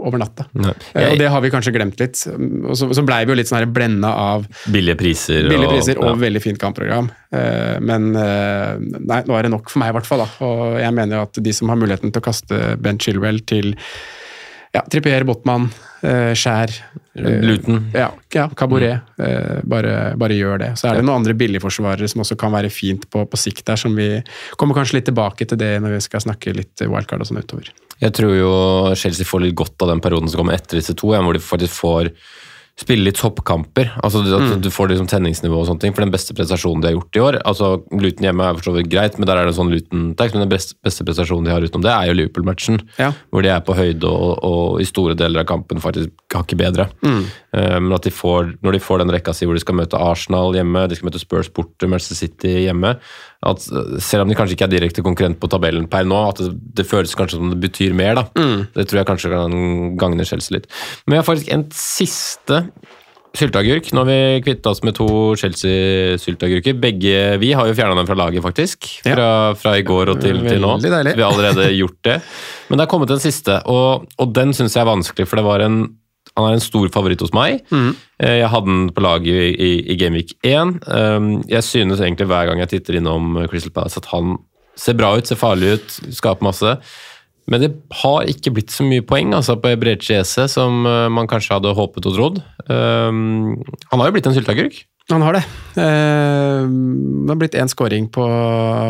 over 0.02 0.18
natta. 0.18 0.46
Nei. 0.58 0.72
Eh, 0.94 1.12
Og 1.12 1.18
det 1.20 1.28
har 1.30 1.40
vi 1.44 1.50
kanskje 1.54 1.72
glemt 1.74 2.00
litt. 2.02 2.18
Og 2.26 2.74
så, 2.76 2.88
så 2.96 3.04
blei 3.06 3.20
vi 3.24 3.32
jo 3.34 3.38
litt 3.38 3.50
sånn 3.50 3.70
blenda 3.72 4.10
av 4.18 4.48
Billige 4.72 4.98
priser. 5.00 5.46
Billige 5.48 5.70
priser 5.70 6.00
og 6.02 6.10
ja. 6.10 6.16
veldig 6.24 6.42
fint 6.42 6.60
kampprogram. 6.60 7.08
Eh, 7.34 7.78
Men 7.84 8.10
eh, 8.18 8.74
nei, 8.98 9.22
nå 9.28 9.38
er 9.38 9.46
det 9.46 9.54
nok 9.54 9.70
for 9.70 9.84
meg, 9.84 9.94
i 9.94 9.98
hvert 9.98 10.10
fall. 10.10 10.24
Da. 10.26 10.28
Og 10.48 10.78
jeg 10.82 10.96
mener 10.98 11.20
jo 11.20 11.24
at 11.28 11.42
de 11.46 11.54
som 11.56 11.70
har 11.72 11.80
muligheten 11.80 12.12
til 12.12 12.24
å 12.24 12.26
kaste 12.26 12.60
Ben 12.82 13.00
Chilwell 13.00 13.40
til 13.46 13.74
ja, 14.74 14.82
Trippier, 14.90 15.22
Botman, 15.28 15.68
Skjær 16.36 16.72
eh, 17.16 17.40
Luton. 17.44 17.86
Ja, 17.94 18.10
ja 18.34 18.44
Cabaret. 18.58 19.00
eh, 19.18 19.60
Bare, 19.64 19.94
bare 20.20 20.36
gjør 20.36 20.60
det. 20.60 20.70
Så 20.80 20.90
er 20.90 20.98
det 20.98 21.06
noen 21.06 21.22
andre 21.22 21.36
billigforsvarere 21.38 22.08
som 22.10 22.24
også 22.24 22.36
kan 22.40 22.52
være 22.54 22.70
fint 22.74 23.06
på, 23.10 23.24
på 23.30 23.40
sikt 23.40 23.64
der, 23.70 23.80
som 23.80 23.96
vi 23.96 24.08
kommer 24.60 24.76
kanskje 24.76 24.98
litt 25.00 25.08
tilbake 25.10 25.48
til 25.48 25.60
det 25.60 25.72
når 25.82 25.96
vi 25.96 26.04
skal 26.04 26.24
snakke 26.26 26.54
litt 26.56 26.84
wildcard 26.84 27.24
og 27.24 27.30
sånn 27.30 27.40
utover. 27.42 27.70
Jeg 28.02 28.12
tror 28.16 28.34
jo 28.36 28.52
Chelsea 28.98 29.26
får 29.28 29.44
litt 29.46 29.56
godt 29.56 29.80
av 29.86 29.92
den 29.94 30.02
perioden 30.04 30.28
som 30.28 30.42
kommer 30.42 30.56
etter 30.58 30.80
disse 30.80 30.96
to, 30.98 31.14
hvor 31.14 31.36
de 31.36 31.42
faktisk 31.42 31.78
får 31.78 32.10
spille 32.74 33.06
litt 33.06 33.18
toppkamper. 33.20 33.92
Altså 34.02 34.24
at 34.24 34.42
Mm. 34.44 34.60
Du 34.62 34.68
får 34.70 34.88
liksom 34.90 35.06
tenningsnivå 35.06 35.60
og 35.60 35.66
sånne 35.68 35.80
ting. 35.80 35.94
For 35.94 36.02
den 36.02 36.10
beste 36.10 36.34
prestasjonen 36.34 36.82
de 36.82 36.88
har 36.88 36.96
gjort 36.96 37.16
i 37.16 37.22
år 37.22 37.36
altså 37.44 37.68
Luton 37.92 38.26
hjemme 38.26 38.42
er 38.48 38.58
for 38.58 38.82
greit, 38.82 39.18
men 39.18 39.26
der 39.26 39.36
er 39.38 39.46
det 39.46 39.54
sånn 39.54 39.70
Luton-tax. 39.70 40.34
Men 40.34 40.42
den 40.42 40.48
beste, 40.50 40.74
beste 40.82 41.04
prestasjonen 41.06 41.44
de 41.46 41.52
har 41.54 41.62
utenom 41.62 41.84
det, 41.86 41.92
er 41.92 42.10
jo 42.10 42.16
Liverpool-matchen. 42.18 42.80
Ja. 42.98 43.12
Hvor 43.30 43.42
de 43.42 43.48
er 43.54 43.60
på 43.60 43.76
høyde 43.78 44.10
og, 44.10 44.42
og 44.42 44.80
i 44.82 44.84
store 44.84 45.14
deler 45.14 45.44
av 45.44 45.46
kampen 45.46 45.78
faktisk 45.78 46.10
hakket 46.34 46.58
bedre. 46.58 46.88
Mm. 47.06 47.24
Eh, 47.54 47.78
Men 47.78 47.92
at 47.94 48.02
de 48.02 48.10
får, 48.10 48.58
når 48.62 48.72
de 48.72 48.82
får 48.82 48.98
den 49.04 49.14
rekka 49.14 49.34
si 49.34 49.46
hvor 49.46 49.54
de 49.54 49.62
skal 49.62 49.78
møte 49.78 49.94
Arsenal 50.00 50.52
hjemme, 50.54 50.88
de 50.88 50.98
skal 50.98 51.10
møte 51.12 51.22
Spurs 51.22 51.48
borte, 51.54 51.86
Manchester 51.86 52.16
City 52.26 52.66
hjemme 52.66 52.96
at 53.44 53.64
Selv 54.04 54.24
om 54.24 54.30
de 54.30 54.36
kanskje 54.38 54.56
ikke 54.56 54.66
er 54.68 54.74
direkte 54.74 55.04
konkurrent 55.04 55.38
på 55.40 55.50
tabellen 55.52 55.86
per 55.90 56.06
nå, 56.08 56.18
at 56.30 56.42
det, 56.42 56.50
det 56.80 56.88
føles 56.88 57.14
kanskje 57.18 57.40
som 57.40 57.52
det 57.52 57.60
betyr 57.62 57.94
mer. 57.96 58.18
da. 58.18 58.26
Det 58.74 58.88
tror 58.88 59.02
jeg 59.02 59.10
kanskje 59.10 59.32
kan 59.32 59.56
gagne 60.00 60.26
Chelsea 60.28 60.58
litt. 60.58 60.68
Men 61.04 61.16
vi 61.16 61.22
har 61.22 61.26
faktisk 61.28 61.52
en 61.54 61.66
siste 61.76 62.64
sylteagurk. 63.34 63.90
Nå 63.94 64.04
har 64.04 64.08
vi 64.08 64.42
kvitta 64.46 64.70
oss 64.70 64.82
med 64.86 64.94
to 64.98 65.08
Chelsea-sylteagurker. 65.40 66.76
Begge 66.78 67.36
vi 67.42 67.50
har 67.56 67.68
jo 67.68 67.74
fjerna 67.76 67.98
dem 67.98 68.08
fra 68.08 68.16
laget, 68.18 68.44
faktisk. 68.44 68.88
Fra, 69.06 69.28
fra 69.58 69.74
i 69.78 69.84
går 69.86 70.14
og 70.14 70.22
til, 70.22 70.38
til 70.46 70.62
nå. 70.62 70.76
Deilig. 70.84 71.16
Vi 71.18 71.24
har 71.24 71.34
allerede 71.34 71.68
gjort 71.74 71.98
det. 72.06 72.20
Men 72.68 72.78
det 72.78 72.86
har 72.86 72.92
kommet 72.92 73.12
en 73.14 73.22
siste, 73.22 73.58
og, 73.70 74.06
og 74.18 74.34
den 74.36 74.54
syns 74.56 74.76
jeg 74.76 74.84
er 74.84 74.90
vanskelig, 74.92 75.28
for 75.28 75.40
det 75.40 75.46
var 75.46 75.66
en 75.66 75.82
han 76.34 76.48
er 76.48 76.56
en 76.56 76.64
stor 76.64 76.88
favoritt 76.90 77.22
hos 77.22 77.34
meg. 77.36 77.62
Mm. 77.70 77.92
Jeg 78.26 78.50
hadde 78.50 78.70
den 78.70 78.88
på 78.94 79.04
laget 79.04 79.30
i, 79.30 79.50
i, 79.54 79.72
i 79.94 79.98
Gameweek 80.00 80.34
1. 80.42 80.80
Um, 80.88 81.28
Jeg 81.50 81.62
synes 81.62 82.02
egentlig 82.02 82.26
hver 82.30 82.48
gang 82.50 82.62
jeg 82.64 82.72
titter 82.72 82.98
innom 82.98 83.36
Crystal 83.50 83.74
Palace 83.74 84.00
at 84.02 84.10
han 84.10 84.38
ser 84.74 84.96
bra 84.98 85.12
ut, 85.14 85.28
ser 85.28 85.38
farlig 85.38 85.76
ut, 85.78 85.98
skaper 86.16 86.46
masse. 86.46 86.74
Men 87.50 87.60
det 87.60 87.70
har 88.00 88.26
ikke 88.30 88.54
blitt 88.56 88.72
så 88.72 88.86
mye 88.86 89.04
poeng 89.04 89.34
altså 89.36 89.56
på 89.60 89.74
Ebreche 89.74 90.22
som 90.24 90.86
eh, 90.88 91.08
man 91.12 91.28
kanskje 91.28 91.58
hadde 91.58 91.74
håpet 91.76 92.08
og 92.08 92.16
trodd. 92.16 92.40
Um, 92.66 93.60
han 93.90 94.00
har 94.00 94.08
jo 94.08 94.16
blitt 94.16 94.28
en 94.30 94.36
sylteagurk. 94.36 94.80
Han 95.12 95.20
har 95.20 95.36
det. 95.36 95.42
Eh, 95.76 96.64
det 96.64 97.28
har 97.28 97.36
blitt 97.36 97.56
én 97.60 97.68
scoring 97.68 98.06
på, 98.08 98.24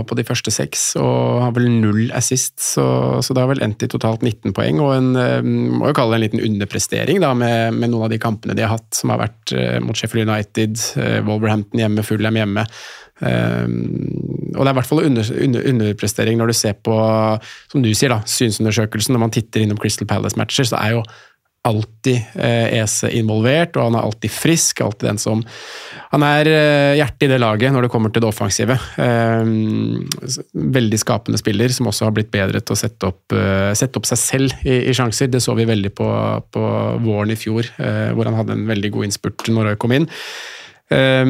på 0.07 0.15
de 0.15 0.25
første 0.27 0.53
seks, 0.55 0.93
og 1.01 1.41
har 1.43 1.55
vel 1.57 1.67
null 1.83 2.13
assist, 2.15 2.55
så, 2.63 2.85
så 3.19 3.35
det 3.35 3.43
har 3.43 3.51
vel 3.51 3.63
endt 3.67 3.83
i 3.83 3.89
totalt 3.91 4.23
19 4.23 4.55
poeng. 4.55 4.79
Og 4.85 4.93
en 4.95 5.09
eh, 5.19 5.41
må 5.43 5.91
jo 5.91 5.97
kalle 5.99 6.15
det 6.15 6.21
en 6.21 6.25
liten 6.29 6.45
underprestering 6.47 7.19
da, 7.25 7.33
med, 7.35 7.75
med 7.81 7.91
noen 7.91 8.07
av 8.07 8.15
de 8.15 8.21
kampene 8.23 8.55
de 8.55 8.63
har 8.63 8.77
hatt, 8.77 8.93
som 8.95 9.11
har 9.11 9.25
vært 9.25 9.57
eh, 9.59 9.81
mot 9.83 9.99
Sheffield 9.99 10.31
United, 10.31 10.79
Wolverhampton 11.27 11.83
hjemme, 11.83 12.07
Fulham 12.07 12.39
hjemme. 12.39 12.67
Og 13.25 14.59
det 14.59 14.69
er 14.69 14.73
i 14.73 14.79
hvert 14.79 14.89
fall 14.89 15.05
under, 15.07 15.29
under, 15.43 15.67
underprestering 15.71 16.39
når 16.39 16.51
du 16.51 16.57
ser 16.59 16.79
på, 16.79 16.95
som 17.73 17.83
du 17.83 17.91
sier, 17.91 18.15
da, 18.15 18.23
synsundersøkelsen. 18.27 19.15
Når 19.15 19.23
man 19.27 19.35
titter 19.35 19.63
innom 19.67 19.79
Crystal 19.83 20.07
Palace-matcher, 20.11 20.67
så 20.71 20.79
er 20.79 20.99
jo 20.99 21.05
alltid 21.65 22.21
eh, 22.35 22.77
Ese 22.83 23.09
involvert, 23.17 23.79
og 23.79 23.89
han 23.89 23.97
er 23.97 24.05
alltid 24.05 24.33
frisk. 24.33 24.83
alltid 24.85 25.09
den 25.09 25.21
som 25.21 25.45
Han 26.13 26.23
er 26.23 26.51
eh, 26.51 26.97
hjertet 26.99 27.27
i 27.27 27.31
det 27.33 27.41
laget 27.41 27.73
når 27.73 27.87
det 27.87 27.91
kommer 27.93 28.13
til 28.13 28.23
det 28.23 28.29
offensive. 28.29 28.77
Eh, 29.01 29.49
veldig 30.77 31.01
skapende 31.01 31.41
spiller, 31.41 31.73
som 31.73 31.89
også 31.91 32.09
har 32.09 32.15
blitt 32.17 32.31
bedre 32.35 32.61
til 32.61 32.77
å 32.77 32.79
sette 32.79 33.09
opp, 33.09 33.33
eh, 33.33 33.73
sette 33.79 33.99
opp 33.99 34.07
seg 34.11 34.21
selv 34.21 34.67
i, 34.67 34.85
i, 34.85 34.95
sjanser. 34.95 35.33
Det 35.33 35.43
så 35.43 35.57
vi 35.59 35.67
veldig 35.69 35.95
på, 35.97 36.11
på 36.55 36.69
våren 37.07 37.35
i 37.35 37.41
fjor, 37.41 37.67
eh, 37.81 38.13
hvor 38.15 38.29
han 38.29 38.39
hadde 38.39 38.59
en 38.59 38.69
veldig 38.71 38.93
god 38.95 39.09
innspurt 39.09 39.49
når 39.49 39.73
Roy 39.73 39.81
kom 39.81 39.97
inn. 39.97 40.09
Eh, 40.93 41.25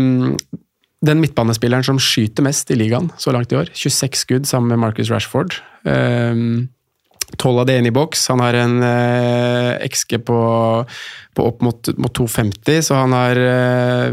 den 1.04 1.20
midtbanespilleren 1.20 1.86
som 1.86 2.00
skyter 2.00 2.44
mest 2.46 2.70
i 2.72 2.78
ligaen 2.80 3.10
så 3.20 3.32
langt 3.34 3.52
i 3.52 3.60
år, 3.60 3.70
26 3.76 4.24
skudd 4.24 4.48
sammen 4.48 4.72
med 4.72 4.82
Marcus 4.82 5.12
Rashford. 5.12 5.58
Um, 5.84 6.70
Tolv 7.40 7.62
av 7.62 7.68
det 7.68 7.78
inn 7.80 7.88
i 7.88 7.94
boks. 7.94 8.28
Han 8.32 8.42
har 8.44 8.56
en 8.58 8.76
eh, 8.86 9.86
XG 9.88 10.18
på, 10.26 10.38
på, 11.34 11.46
opp 11.48 11.64
mot, 11.64 11.90
mot 12.00 12.14
2,50, 12.18 12.80
så 12.88 12.98
han 12.98 13.14
har, 13.16 13.40
eh, 13.40 14.10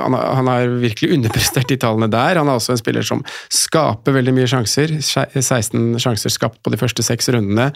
han 0.00 0.16
har, 0.16 0.28
han, 0.38 0.50
har, 0.50 0.76
virkelig 0.82 1.14
underprestert 1.16 1.70
de 1.72 1.78
tallene 1.80 2.10
der. 2.12 2.40
Han 2.40 2.50
er 2.50 2.60
også 2.60 2.76
en 2.76 2.82
spiller 2.82 3.06
som 3.06 3.24
skaper 3.54 4.16
veldig 4.18 4.36
mye 4.36 4.50
sjanser. 4.50 4.98
16 5.00 5.98
sjanser 6.02 6.34
skapt 6.34 6.62
på 6.64 6.72
de 6.74 6.80
første 6.80 7.04
seks 7.06 7.30
rundene. 7.34 7.70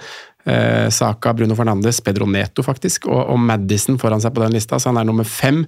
Eh, 0.45 0.91
Saka, 0.93 1.33
Bruno 1.35 1.57
Fernandes, 1.57 2.03
Pedro 2.05 2.27
Neto 2.29 2.63
faktisk, 2.65 3.09
og, 3.09 3.23
og 3.33 3.41
Madison 3.41 3.97
foran 4.01 4.21
seg 4.21 4.35
på 4.37 4.45
den 4.45 4.53
lista, 4.53 4.79
så 4.79 4.93
han 4.93 5.01
er 5.01 5.09
nummer 5.09 5.25
fem. 5.29 5.65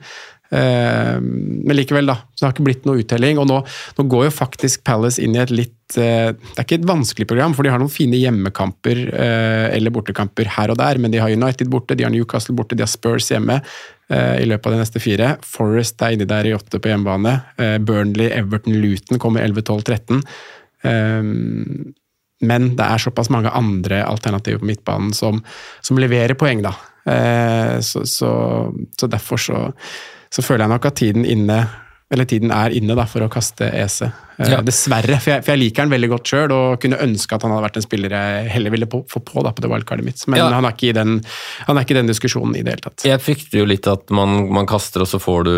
Eh, 0.50 1.20
men 1.20 1.76
likevel, 1.76 2.06
da. 2.06 2.16
Så 2.34 2.42
det 2.42 2.46
har 2.46 2.54
ikke 2.54 2.66
blitt 2.68 2.86
noe 2.86 3.00
uttelling. 3.02 3.40
Og 3.42 3.48
nå, 3.50 3.58
nå 3.98 4.06
går 4.10 4.28
jo 4.28 4.34
faktisk 4.34 4.84
Palace 4.86 5.22
inn 5.22 5.36
i 5.36 5.42
et 5.42 5.52
litt 5.54 5.98
eh, 5.98 6.30
Det 6.36 6.56
er 6.56 6.66
ikke 6.66 6.80
et 6.80 6.88
vanskelig 6.88 7.28
program, 7.30 7.56
for 7.56 7.66
de 7.66 7.72
har 7.74 7.82
noen 7.82 7.92
fine 7.92 8.18
hjemmekamper 8.20 9.02
eh, 9.10 9.66
eller 9.76 9.94
bortekamper 9.94 10.50
her 10.56 10.72
og 10.74 10.80
der, 10.82 11.02
men 11.02 11.14
de 11.14 11.22
har 11.22 11.34
United 11.34 11.70
borte, 11.72 11.98
de 11.98 12.06
har 12.06 12.14
Newcastle 12.14 12.56
borte, 12.58 12.78
de 12.78 12.86
har 12.86 12.92
Spurs 12.92 13.30
hjemme 13.32 13.60
i 14.06 14.44
løpet 14.46 14.68
av 14.68 14.76
de 14.76 14.78
neste 14.78 15.00
fire. 15.02 15.32
Forest 15.42 15.98
er 16.06 16.12
inni 16.14 16.28
der 16.30 16.46
i 16.46 16.52
åtte 16.54 16.78
på 16.78 16.92
hjemmebane. 16.92 17.32
Burnley, 17.82 18.28
Everton, 18.30 18.76
Luton 18.78 19.18
kommer 19.18 19.42
11, 19.42 19.64
12, 19.66 19.82
13. 19.82 20.20
Men 22.46 22.68
det 22.78 22.86
er 22.86 23.02
såpass 23.02 23.32
mange 23.34 23.50
andre 23.50 24.04
alternativer 24.06 24.62
på 24.62 24.68
midtbanen 24.70 25.10
som, 25.10 25.42
som 25.82 25.98
leverer 25.98 26.38
poeng, 26.38 26.62
da. 26.62 26.76
Så, 27.82 28.04
så, 28.06 28.30
så 28.94 29.10
derfor 29.10 29.42
så 29.42 29.58
så 30.32 30.44
føler 30.44 30.66
jeg 30.66 30.74
nok 30.76 30.88
at 30.90 31.02
tiden 31.02 31.26
inne 31.28 31.60
eller 32.06 32.28
tiden 32.30 32.52
er 32.54 32.70
inne 32.76 32.94
da, 32.94 33.02
for 33.10 33.24
å 33.24 33.30
kaste 33.30 33.66
Ese. 33.74 34.06
Eh, 34.38 34.50
ja. 34.52 34.60
Dessverre, 34.62 35.16
for 35.18 35.32
jeg, 35.32 35.42
for 35.42 35.52
jeg, 35.52 35.60
liker 35.64 35.82
han 35.82 35.90
veldig 35.90 36.10
godt 36.12 36.30
sjøl 36.30 36.52
og 36.54 36.76
kunne 36.78 37.00
ønske 37.02 37.34
at 37.34 37.42
han 37.42 37.50
hadde 37.50 37.64
vært 37.64 37.78
en 37.80 37.84
spiller 37.84 38.14
jeg 38.14 38.44
heller 38.52 38.74
ville 38.74 38.86
på, 38.92 39.00
få 39.10 39.22
på 39.26 39.42
da, 39.42 39.50
på 39.56 39.64
det 39.64 39.70
wildcardet 39.72 40.06
mitt. 40.06 40.22
Men 40.30 40.38
ja. 40.38 40.46
han, 40.54 40.68
er 40.68 40.76
ikke 40.76 40.92
i 40.92 40.94
den, 40.94 41.16
han 41.66 41.74
er 41.74 41.86
ikke 41.86 41.96
i 41.96 41.98
den 41.98 42.12
diskusjonen 42.12 42.54
i 42.54 42.62
det 42.62 42.76
hele 42.76 42.84
tatt. 42.84 43.06
Jeg 43.08 43.22
frykter 43.24 43.58
jo 43.58 43.66
litt 43.66 43.88
at 43.90 44.14
man, 44.14 44.36
man 44.54 44.70
kaster, 44.70 45.02
og 45.02 45.10
så 45.10 45.18
får 45.22 45.48
du 45.48 45.56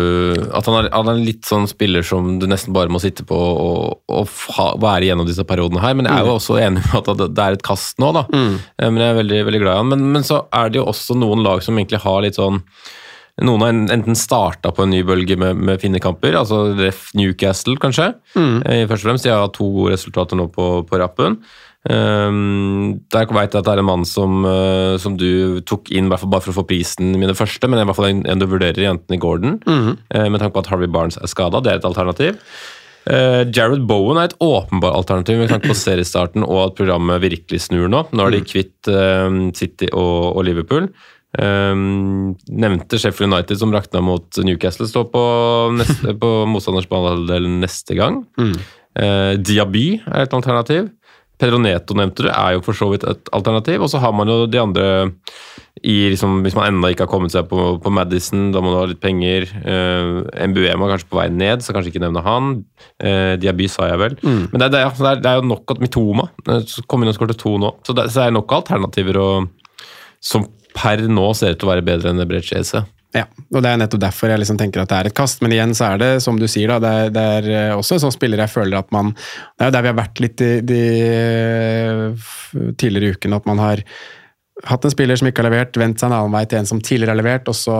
At 0.57 0.65
han 0.71 0.79
er, 0.79 0.89
han 0.95 1.11
er, 1.13 1.21
litt 1.21 1.45
sånn 1.45 1.69
spiller 1.69 2.07
som 2.07 2.39
du 2.41 2.47
nesten 2.49 2.73
bare 2.73 2.89
må 2.89 3.01
sitte 3.03 3.27
på 3.29 3.37
og, 3.37 3.99
og 4.09 4.31
ha, 4.57 4.71
være 4.81 5.11
gjennom 5.11 5.29
disse 5.29 5.45
periodene 5.45 5.83
her. 5.85 5.93
Men 5.99 6.09
jeg 6.09 6.15
er 6.17 6.25
jo 6.25 6.33
mm. 6.33 6.39
også 6.39 6.57
enig 6.63 6.87
med 6.87 7.11
at 7.13 7.27
det 7.27 7.45
er 7.45 7.59
et 7.59 7.67
kast 7.67 8.01
nå, 8.01 8.09
da. 8.17 8.25
Mm. 8.33 8.55
Eh, 8.57 8.89
men 8.89 9.03
jeg 9.05 9.13
er 9.13 9.21
veldig, 9.21 9.43
veldig 9.51 9.61
glad 9.67 9.75
i 9.75 9.83
han. 9.83 9.93
Men, 9.93 10.09
men 10.17 10.25
så 10.25 10.47
er 10.49 10.73
det 10.73 10.81
jo 10.81 10.89
også 10.89 11.19
noen 11.19 11.45
lag 11.45 11.61
som 11.61 11.77
egentlig 11.77 12.01
har 12.07 12.25
litt 12.25 12.41
sånn 12.41 12.63
noen 13.45 13.63
har 13.63 13.95
enten 13.95 14.17
starta 14.17 14.73
på 14.75 14.85
en 14.85 14.93
ny 14.93 14.99
bølge 15.07 15.37
med, 15.39 15.57
med 15.57 15.81
finnekamper, 15.81 16.35
altså 16.39 16.69
Ref 16.77 17.09
Newcastle 17.17 17.77
kanskje. 17.81 18.11
Mm. 18.35 18.55
Eh, 18.65 18.85
først 18.89 19.05
og 19.05 19.11
fremst, 19.11 19.27
De 19.27 19.33
har 19.33 19.51
to 19.55 19.69
gode 19.75 19.95
resultater 19.95 20.39
nå 20.39 20.49
på, 20.53 20.69
på 20.89 21.01
rappen. 21.01 21.39
Um, 21.89 22.99
der 23.07 23.29
veit 23.31 23.53
jeg 23.55 23.61
at 23.61 23.67
det 23.69 23.71
er 23.71 23.79
en 23.79 23.87
mann 23.87 24.01
som, 24.03 24.41
uh, 24.43 24.97
som 24.99 25.15
du 25.15 25.61
tok 25.63 25.87
inn 25.95 26.09
bare 26.11 26.19
for 26.43 26.51
å 26.51 26.57
få 26.57 26.65
prisen 26.67 27.13
min 27.15 27.31
første, 27.37 27.69
men 27.71 27.79
i 27.79 27.85
hvert 27.87 27.95
fall 27.95 28.09
en, 28.09 28.25
en 28.27 28.41
du 28.41 28.49
vurderer 28.51 28.83
i 28.83 29.19
Gordon, 29.21 29.61
mm. 29.63 29.93
uh, 30.11 30.27
med 30.27 30.41
tanke 30.41 30.57
på 30.57 30.65
at 30.65 30.73
Harvey 30.73 30.91
Barnes 30.91 31.17
er 31.21 31.31
skada. 31.31 31.63
Det 31.63 31.71
er 31.71 31.79
et 31.79 31.87
alternativ. 31.87 32.41
Uh, 33.07 33.47
Jared 33.55 33.87
Bowen 33.87 34.19
er 34.19 34.27
et 34.27 34.35
åpenbart 34.43 34.97
alternativ 34.99 35.39
med 35.39 35.53
tanke 35.53 35.71
på 35.71 35.77
seriestarten 35.85 36.43
og 36.43 36.65
at 36.65 36.75
programmet 36.81 37.23
virkelig 37.23 37.63
snur 37.69 37.87
nå. 37.87 38.03
Nå 38.11 38.27
er 38.27 38.35
de 38.35 38.43
kvitt 38.43 38.75
kvitt 38.83 39.55
City 39.57 39.87
og, 39.93 40.35
og 40.35 40.43
Liverpool. 40.47 40.91
Um, 41.37 42.33
nevnte 42.49 42.97
Sheffield 42.97 43.29
United 43.29 43.59
som 43.61 43.73
rakna 43.73 44.01
mot 44.01 44.39
Newcastle, 44.41 44.87
står 44.89 45.09
på, 45.13 45.23
neste, 45.77 46.15
på 46.17 46.29
motstanders 46.49 46.89
banehalvdel 46.89 47.45
neste 47.61 47.97
gang. 47.99 48.23
Mm. 48.39 48.55
Uh, 48.97 49.33
Diaby 49.37 49.87
er 50.07 50.25
et 50.25 50.33
alternativ. 50.33 50.89
Pedro 51.39 51.59
Neto 51.61 51.95
nevnte 51.95 52.25
du, 52.25 52.29
er 52.33 52.57
jo 52.57 52.63
for 52.65 52.75
så 52.75 52.89
vidt 52.91 53.05
et 53.07 53.29
alternativ. 53.35 53.85
Og 53.85 53.91
så 53.91 54.01
har 54.03 54.11
man 54.15 54.27
jo 54.27 54.43
de 54.49 54.59
andre 54.59 54.87
i 55.79 56.09
liksom, 56.11 56.41
Hvis 56.43 56.57
man 56.57 56.67
ennå 56.67 56.89
ikke 56.91 57.05
har 57.05 57.11
kommet 57.11 57.31
seg 57.31 57.45
på, 57.47 57.77
på 57.79 57.91
Madison, 57.95 58.49
da 58.51 58.59
må 58.59 58.73
du 58.73 58.79
ha 58.81 58.87
litt 58.89 58.99
penger. 58.99 59.45
Uh, 59.63 60.25
MBUM 60.49 60.83
er 60.83 60.91
kanskje 60.91 61.07
på 61.07 61.21
vei 61.21 61.29
ned, 61.31 61.63
så 61.63 61.75
kanskje 61.75 61.93
ikke 61.93 62.03
nevne 62.03 62.25
han. 62.25 62.57
Uh, 62.99 63.37
Diaby 63.39 63.69
sa 63.71 63.87
jeg 63.87 64.01
vel. 64.01 64.17
Mm. 64.19 64.41
Men 64.51 64.65
det, 64.65 64.73
det, 64.75 64.83
er, 64.83 65.21
det, 65.21 65.29
er, 65.29 65.39
jo 65.39 65.47
nok 65.53 65.75
at 65.75 65.79
Mitoma 65.83 66.27
kom 66.89 67.05
inn 67.05 67.13
og 67.13 67.15
skåret 67.15 67.39
to 67.39 67.55
nå. 67.61 67.71
Så 67.87 67.95
det, 67.95 68.09
så 68.11 68.25
det 68.25 68.27
er 68.27 68.35
nok 68.35 68.57
alternativer 68.59 69.21
og, 69.23 69.47
som 70.19 70.47
per 70.75 71.03
nå 71.09 71.27
ser 71.35 71.55
ut 71.55 71.61
til 71.61 71.69
å 71.69 71.73
være 71.73 71.85
bedre 71.85 72.13
enn 72.13 72.27
Brecese. 72.29 72.83
Ja, 73.15 73.23
og 73.25 73.63
det 73.65 73.71
er 73.71 73.79
nettopp 73.81 74.03
derfor 74.03 74.29
jeg 74.29 74.37
liksom 74.37 74.59
tenker 74.59 74.83
at 74.83 74.91
det 74.91 74.97
er 74.99 75.07
et 75.09 75.17
kast. 75.17 75.41
Men 75.41 75.53
igjen 75.55 75.73
så 75.77 75.87
er 75.87 76.01
det, 76.01 76.09
som 76.21 76.37
du 76.37 76.45
sier, 76.45 76.69
da, 76.69 76.77
det 76.83 76.91
er, 76.93 77.09
det 77.15 77.23
er 77.39 77.47
eh, 77.55 77.77
også 77.77 77.95
en 77.95 78.03
sånn 78.05 78.13
spiller 78.13 78.43
jeg 78.43 78.53
føler 78.53 78.77
at 78.77 78.91
man 78.93 79.15
Det 79.15 79.65
er 79.65 79.71
jo 79.71 79.75
der 79.75 79.85
vi 79.85 79.91
har 79.91 79.97
vært 79.97 80.21
litt 80.21 80.37
de, 80.37 80.51
de 80.69 80.83
tidligere 82.77 83.17
ukene, 83.17 83.39
at 83.41 83.49
man 83.49 83.63
har 83.63 83.81
hatt 84.69 84.85
en 84.85 84.93
spiller 84.93 85.17
som 85.17 85.29
ikke 85.29 85.41
har 85.41 85.49
levert, 85.49 85.79
vendt 85.79 86.01
seg 86.01 86.11
en 86.11 86.17
annen 86.19 86.35
vei 86.35 86.45
til 86.45 86.59
en 86.59 86.69
som 86.69 86.81
tidligere 86.83 87.15
har 87.15 87.21
levert, 87.21 87.49
og 87.49 87.57
så 87.57 87.79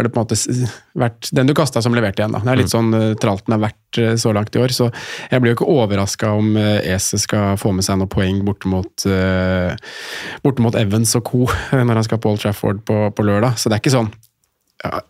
har 0.00 0.08
det 0.08 0.12
på 0.14 0.20
en 0.20 0.26
måte 0.26 0.70
vært 0.98 1.28
den 1.36 1.50
du 1.50 1.54
kasta 1.56 1.82
som 1.84 1.94
leverte 1.96 2.22
igjen. 2.22 2.32
Da. 2.34 2.40
Det 2.44 2.52
er 2.52 2.60
litt 2.60 2.70
mm. 2.70 2.74
sånn 2.74 2.96
uh, 2.96 3.04
tralten 3.20 3.54
har 3.54 3.62
vært 3.62 4.00
uh, 4.00 4.14
så 4.20 4.32
langt 4.36 4.56
i 4.56 4.62
år, 4.62 4.74
så 4.74 4.88
jeg 5.30 5.42
blir 5.42 5.52
jo 5.52 5.58
ikke 5.58 5.70
overraska 5.74 6.32
om 6.38 6.54
uh, 6.56 6.80
Ese 6.80 7.20
skal 7.20 7.60
få 7.60 7.74
med 7.76 7.86
seg 7.86 8.00
noen 8.00 8.10
poeng 8.10 8.40
borte 8.46 8.70
mot, 8.70 9.06
borte 10.44 10.64
mot 10.64 10.76
Evans 10.78 11.12
og 11.18 11.24
co. 11.28 11.44
når 11.86 12.00
han 12.00 12.06
skal 12.06 12.20
på 12.22 12.32
Old 12.32 12.42
Trafford 12.42 12.82
på, 12.88 13.02
på 13.14 13.26
lørdag. 13.26 13.60
Så 13.60 13.70
det 13.70 13.78
er 13.78 13.84
ikke 13.84 13.96
sånn 13.98 14.10
ja. 14.80 15.02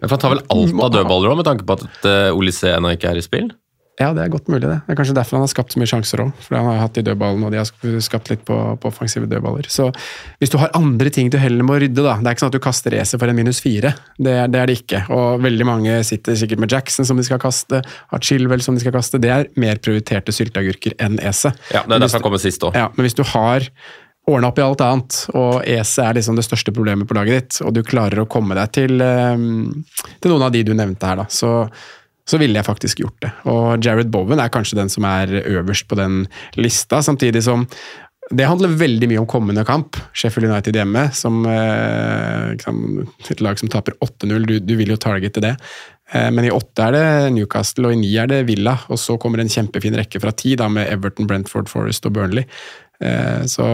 Men 0.00 0.10
Han 0.10 0.20
tar 0.22 0.32
vel 0.32 0.44
alt 0.48 0.76
av 0.80 0.92
dødballer 0.94 1.32
òg, 1.32 1.40
med 1.42 1.48
tanke 1.48 1.66
på 1.68 1.76
at 1.76 2.06
Olise 2.32 2.72
ennå 2.72 2.94
ikke 2.96 3.10
er 3.10 3.20
i 3.20 3.24
spill? 3.24 3.50
Ja, 3.98 4.12
det 4.14 4.22
er 4.22 4.30
godt 4.30 4.46
mulig, 4.46 4.62
det. 4.62 4.76
Det 4.86 4.94
er 4.94 4.98
kanskje 5.00 5.14
derfor 5.16 5.38
han 5.38 5.42
har 5.42 5.50
skapt 5.50 5.74
så 5.74 5.80
mye 5.82 5.90
sjanser 5.90 6.22
òg. 6.22 6.30
For 6.44 6.54
han 6.54 6.68
har 6.70 6.78
hatt 6.84 6.94
de 6.94 7.02
dødballene, 7.08 7.48
og 7.48 7.54
de 7.54 7.58
har 7.58 8.02
skapt 8.04 8.30
litt 8.30 8.44
på, 8.46 8.56
på, 8.78 8.92
offensive 8.92 9.26
dødballer. 9.30 9.66
Så 9.74 9.88
hvis 10.38 10.54
du 10.54 10.58
har 10.62 10.70
andre 10.78 11.10
ting 11.14 11.32
du 11.34 11.38
heller 11.42 11.66
må 11.66 11.80
rydde, 11.82 11.98
da 11.98 12.14
Det 12.20 12.30
er 12.30 12.36
ikke 12.36 12.44
sånn 12.44 12.52
at 12.52 12.58
du 12.58 12.62
kaster 12.62 12.94
racet 12.94 13.18
for 13.18 13.30
en 13.30 13.38
minus 13.38 13.60
fire. 13.64 13.96
Det, 14.14 14.36
det, 14.54 14.62
er 14.62 14.70
det 14.70 14.78
ikke. 14.84 15.02
Og 15.14 15.42
veldig 15.42 15.66
mange 15.66 15.98
sitter 16.06 16.38
sikkert 16.38 16.62
med 16.62 16.74
Jackson 16.76 17.08
som 17.08 17.18
de 17.18 17.26
skal 17.26 17.42
kaste, 17.42 17.82
har 17.82 18.22
Chilwell 18.22 18.62
som 18.62 18.78
de 18.78 18.84
skal 18.84 18.94
kaste. 18.94 19.18
Det 19.22 19.34
er 19.34 19.50
mer 19.58 19.82
prioriterte 19.82 20.34
sylteagurker 20.34 20.94
enn 21.02 21.18
Ese. 21.18 21.52
Ja, 21.74 21.82
det 21.82 21.98
er 21.98 22.06
derfor 22.06 22.22
han 22.22 22.28
kommer 22.30 22.42
sist 22.42 22.62
òg. 22.62 22.78
Ja, 22.78 22.92
men 22.94 23.08
hvis 23.08 23.18
du 23.18 23.26
har 23.26 23.66
ordna 24.28 24.50
opp 24.52 24.58
i 24.60 24.62
alt 24.62 24.82
annet, 24.84 25.18
og 25.34 25.62
Ese 25.66 26.04
er 26.04 26.18
liksom 26.18 26.36
det 26.38 26.44
største 26.46 26.72
problemet 26.76 27.08
på 27.08 27.16
laget 27.16 27.38
ditt, 27.38 27.60
og 27.64 27.72
du 27.74 27.82
klarer 27.86 28.22
å 28.22 28.28
komme 28.30 28.56
deg 28.58 28.74
til, 28.76 29.00
um, 29.00 29.70
til 30.20 30.34
noen 30.34 30.44
av 30.48 30.52
de 30.54 30.64
du 30.68 30.74
nevnte 30.76 31.08
her, 31.08 31.22
da, 31.22 31.26
så 31.32 31.52
så 32.28 32.40
ville 32.40 32.58
jeg 32.58 32.66
faktisk 32.66 33.00
gjort 33.02 33.22
det. 33.24 33.32
Og 33.48 33.84
Jared 33.84 34.10
Bowen 34.12 34.42
er 34.42 34.52
kanskje 34.52 34.76
den 34.80 34.92
som 34.92 35.06
er 35.08 35.32
øverst 35.40 35.88
på 35.88 35.96
den 35.98 36.26
lista, 36.60 37.00
samtidig 37.04 37.42
som 37.46 37.64
det 38.28 38.44
handler 38.44 38.74
veldig 38.76 39.08
mye 39.08 39.20
om 39.22 39.28
kommende 39.28 39.64
kamp. 39.64 39.96
Sheffield 40.12 40.50
United 40.50 40.76
hjemme, 40.76 41.06
som 41.16 41.46
eh, 41.48 42.50
et 43.32 43.40
lag 43.44 43.60
som 43.60 43.70
taper 43.72 43.96
8-0. 44.04 44.44
Du, 44.44 44.58
du, 44.60 44.74
vil 44.76 44.92
jo 44.92 44.98
targete 45.00 45.40
det. 45.40 45.54
Eh, 46.12 46.28
men 46.34 46.44
i 46.44 46.52
åtte 46.52 46.90
er 46.90 46.96
det 46.96 47.32
Newcastle, 47.38 47.88
og 47.88 47.96
i 47.96 48.02
ni 48.02 48.12
er 48.20 48.28
det 48.28 48.42
Villa. 48.50 48.76
Og 48.92 49.00
så 49.00 49.16
kommer 49.20 49.40
en 49.40 49.52
kjempefin 49.52 49.96
rekke 49.96 50.20
fra 50.20 50.34
ti, 50.36 50.58
da, 50.60 50.68
med 50.72 50.90
Everton, 50.92 51.28
Brentford, 51.30 51.72
Forest 51.72 52.10
og 52.10 52.18
Burnley. 52.18 52.44
Eh, 53.00 53.46
så 53.48 53.68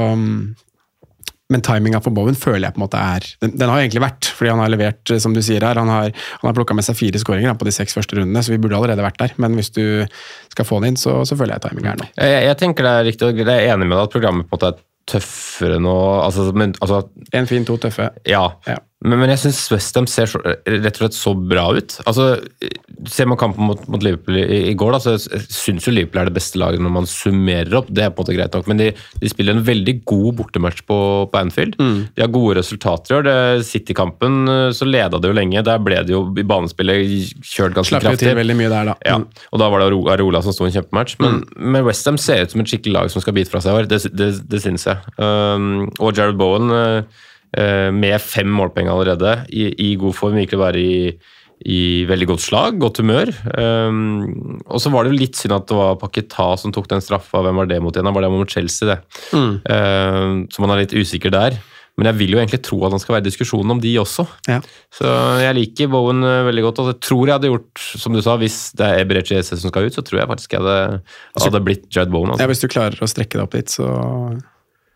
men 1.53 1.61
timinga 1.65 2.01
for 2.01 2.15
Bowen 2.17 2.37
føler 2.39 2.67
jeg 2.67 2.75
på 2.77 2.81
en 2.81 2.85
måte 2.87 3.01
er 3.01 3.27
den, 3.45 3.53
den, 3.61 3.69
har 3.69 3.83
egentlig 3.83 4.01
vært, 4.01 4.31
fordi 4.33 4.53
han 4.55 4.63
har 4.63 4.73
levert, 4.73 5.03
eh, 5.13 5.21
som 5.21 5.35
du 5.37 5.43
sier 5.45 5.65
her. 5.67 5.77
Han 5.77 5.93
har, 5.93 6.09
han 6.15 6.49
har 6.49 6.57
plukka 6.57 6.77
med 6.77 6.87
seg 6.87 6.97
fire 6.97 7.21
skåringer 7.21 7.59
på 7.61 7.69
de 7.69 7.75
seks 7.77 7.97
første 7.99 8.17
rundene, 8.17 8.41
så 8.45 8.55
vi 8.55 8.61
burde 8.63 8.79
allerede 8.79 9.05
vært 9.05 9.21
der. 9.21 9.37
Men 9.43 9.59
hvis 9.59 9.69
du 9.77 9.85
skal 10.55 10.69
få 10.69 10.81
den 10.81 10.95
inn, 10.95 10.99
så, 11.01 11.19
så 11.29 11.37
føler 11.37 11.59
jeg 11.59 11.67
timinga 11.67 11.93
er 11.93 12.01
nå. 12.01 12.09
Jeg, 12.17 12.41
jeg, 12.49 12.59
tenker 12.63 12.89
det 12.89 12.97
er 12.97 13.09
riktig, 13.11 13.29
og 13.29 13.45
jeg 13.45 13.51
er 13.53 13.75
enig 13.75 13.91
med 13.91 13.97
deg 13.99 14.07
at 14.07 14.17
programmet 14.17 14.49
på 14.49 14.55
en 14.55 14.57
måte 14.57 14.73
er 14.73 14.83
tøffere 15.15 15.79
nå. 15.85 15.95
Altså, 16.25 16.49
men, 16.57 16.73
altså, 16.81 17.03
en 17.37 17.51
fin, 17.51 17.69
to 17.69 17.77
tøffe. 17.83 18.09
Ja. 18.29 18.47
ja. 18.69 18.79
Men, 19.05 19.21
men, 19.21 19.31
jeg 19.35 19.43
syns 19.43 19.61
Westham 19.73 20.07
ser 20.09 20.31
så, 20.31 20.41
rett 20.41 20.97
og 20.97 21.03
slett 21.03 21.17
så 21.17 21.35
bra 21.37 21.67
ut. 21.77 21.99
Altså, 22.09 22.39
Ser 23.11 23.29
man 23.29 23.37
kampen 23.41 23.67
mot, 23.69 23.83
mot 23.91 24.01
Liverpool 24.05 24.39
i, 24.41 24.45
i, 24.71 24.75
går, 24.81 24.95
da, 24.95 25.01
så 25.03 25.41
syns 25.45 25.85
jo 25.85 25.93
Liverpool 25.93 26.23
er 26.23 26.31
det 26.31 26.37
beste 26.39 26.61
laget 26.61 26.81
når 26.81 26.95
man 26.95 27.09
summerer 27.11 27.77
opp. 27.77 27.91
Det 27.93 28.07
er 28.07 28.15
på 28.15 28.23
en 28.23 28.25
måte 28.25 28.37
greit 28.39 28.57
nok, 28.57 28.71
men 28.71 28.81
de, 28.81 28.87
de 29.21 29.31
spiller 29.31 29.59
en 29.59 29.65
veldig 29.67 29.97
god 30.09 30.39
bortematch 30.41 30.81
på, 30.89 30.99
på 31.29 31.43
Anfield. 31.43 31.77
Mm. 31.77 31.99
De 32.17 32.25
har 32.25 32.33
gode 32.33 32.57
resultater 32.61 33.13
i 33.13 33.19
år. 33.19 33.65
City-kampen 33.69 34.49
så 34.75 34.89
leda 34.89 35.21
det 35.21 35.31
jo 35.31 35.37
lenge. 35.37 35.65
Der 35.69 35.85
ble 35.85 36.01
det 36.07 36.15
jo 36.15 36.25
i 36.41 36.47
banespillet 36.49 37.45
kjørt 37.45 37.77
ganske 37.77 37.93
Slapp 37.93 38.07
kraftig. 38.07 38.25
Slapp 38.25 38.33
til 38.33 38.41
veldig 38.41 38.59
mye 38.63 38.73
der, 38.73 38.91
da. 38.93 38.97
Ja. 39.05 39.19
Mm. 39.21 39.45
Og 39.53 39.63
da 39.63 39.71
var 39.75 39.85
det 39.85 40.01
Arola 40.17 40.43
som 40.45 40.57
sto 40.57 40.65
en 40.69 40.75
kjempematch. 40.75 41.19
Men, 41.21 41.43
mm. 41.43 41.69
men 41.77 41.87
Westham 41.91 42.21
ser 42.21 42.47
ut 42.47 42.55
som 42.57 42.65
et 42.65 42.73
skikkelig 42.73 42.97
lag 42.97 43.13
som 43.13 43.25
skal 43.25 43.37
bite 43.37 43.53
fra 43.53 43.61
seg 43.65 43.75
i 43.75 43.83
år. 43.83 43.91
Det, 43.91 44.01
det, 44.17 44.33
det 44.49 44.65
syns 44.65 44.89
jeg. 44.89 45.15
Um, 45.21 45.91
og 45.99 46.17
Jared 46.17 46.41
Bowen 46.41 46.73
uh, 46.73 47.25
med 47.95 48.19
fem 48.23 48.51
målpoeng 48.51 48.89
allerede, 48.91 49.37
i, 49.55 49.69
i 49.91 49.95
god 50.01 50.15
form, 50.17 50.39
virkelig 50.41 50.59
være 50.61 50.81
i, 50.81 50.97
i 51.71 51.81
veldig 52.09 52.27
godt 52.33 52.43
slag, 52.45 52.81
godt 52.83 52.99
humør. 53.01 53.31
Um, 53.57 54.59
og 54.67 54.81
så 54.83 54.91
var 54.93 55.05
det 55.07 55.15
jo 55.15 55.21
litt 55.21 55.39
synd 55.39 55.55
at 55.57 55.69
det 55.71 55.77
var 55.79 56.01
Paketa 56.01 56.49
som 56.61 56.75
tok 56.75 56.89
den 56.91 57.05
straffa. 57.05 57.45
Hvem 57.45 57.63
var 57.63 57.71
det 57.71 57.79
mot 57.85 57.95
igjen? 57.95 58.11
Var 58.13 58.27
det 58.27 58.33
mot 58.35 58.51
Chelsea, 58.51 58.91
det? 58.91 58.99
Mm. 59.33 59.55
Um, 59.63 60.43
så 60.51 60.65
man 60.65 60.75
er 60.75 60.83
litt 60.83 60.97
usikker 60.99 61.33
der. 61.35 61.57
Men 61.95 62.09
jeg 62.11 62.19
vil 62.19 62.33
jo 62.35 62.39
egentlig 62.41 62.59
tro 62.67 62.81
at 62.83 62.91
han 62.91 62.99
skal 62.99 63.15
være 63.15 63.23
i 63.23 63.29
diskusjonen 63.29 63.71
om 63.77 63.81
de 63.81 63.93
også. 64.03 64.25
Ja. 64.51 64.57
Så 64.93 65.07
jeg 65.45 65.55
liker 65.61 65.93
Bowen 65.93 66.27
uh, 66.27 66.43
veldig 66.49 66.65
godt. 66.67 66.81
Og 66.83 66.91
jeg 66.91 66.99
tror 67.07 67.23
jeg 67.31 67.37
hadde 67.37 67.53
gjort, 67.53 67.85
som 68.03 68.17
du 68.17 68.23
sa, 68.25 68.35
hvis 68.41 68.59
det 68.75 68.89
er 68.89 69.05
Eberechi 69.05 69.39
Esse 69.39 69.61
som 69.63 69.71
skal 69.71 69.87
ut, 69.87 69.95
så 69.95 70.03
tror 70.03 70.25
jeg 70.25 70.31
faktisk 70.33 70.57
jeg 70.57 70.65
hadde, 70.65 71.05
hadde 71.39 71.63
blitt 71.71 71.87
Judd 71.95 72.11
Bowen. 72.11 72.35
Ja, 72.35 72.41
Altså. 72.43 72.51
hvis 72.51 72.65
du 72.67 72.73
klarer 72.75 72.99
å 72.99 73.09
strekke 73.09 73.39
deg 73.39 73.47
opp 73.47 73.55
litt, 73.55 73.71
så 73.71 73.87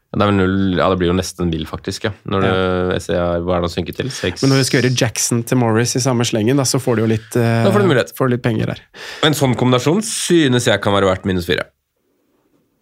Det, 0.09 0.25
null, 0.33 0.79
ja, 0.79 0.87
det 0.89 0.97
blir 1.03 1.11
jo 1.11 1.17
nesten 1.19 1.51
vill, 1.53 1.67
faktisk. 1.69 2.07
Ja. 2.09 2.13
Når 2.25 2.41
det, 2.47 2.53
Esse 2.97 3.13
er, 3.13 3.43
hva 3.45 3.59
er 3.59 3.61
det 3.61 3.69
å 3.69 3.75
synke 3.75 3.93
til? 3.95 4.09
Seks? 4.15 4.41
Men 4.41 4.55
når 4.55 4.63
vi 4.63 4.69
skal 4.71 4.81
gjøre 4.81 4.97
Jackson 4.97 5.43
til 5.45 5.59
Morris 5.61 5.93
i 5.99 6.01
samme 6.01 6.25
slengen, 6.25 6.57
da, 6.57 6.65
så 6.65 6.81
får 6.81 6.97
du 6.97 7.03
jo 7.03 7.11
litt, 7.13 7.37
eh, 7.37 7.65
Da 7.67 7.71
får 7.75 7.85
du 7.85 7.89
mulighet. 7.91 8.15
får 8.17 8.31
litt 8.33 8.43
penger 8.43 8.73
der. 8.73 8.81
En 9.29 9.37
sånn 9.37 9.53
kombinasjon 9.55 10.01
synes 10.03 10.65
jeg 10.65 10.81
kan 10.81 10.97
være 10.97 11.11
verdt 11.11 11.29
minus 11.29 11.45
fire. 11.51 11.69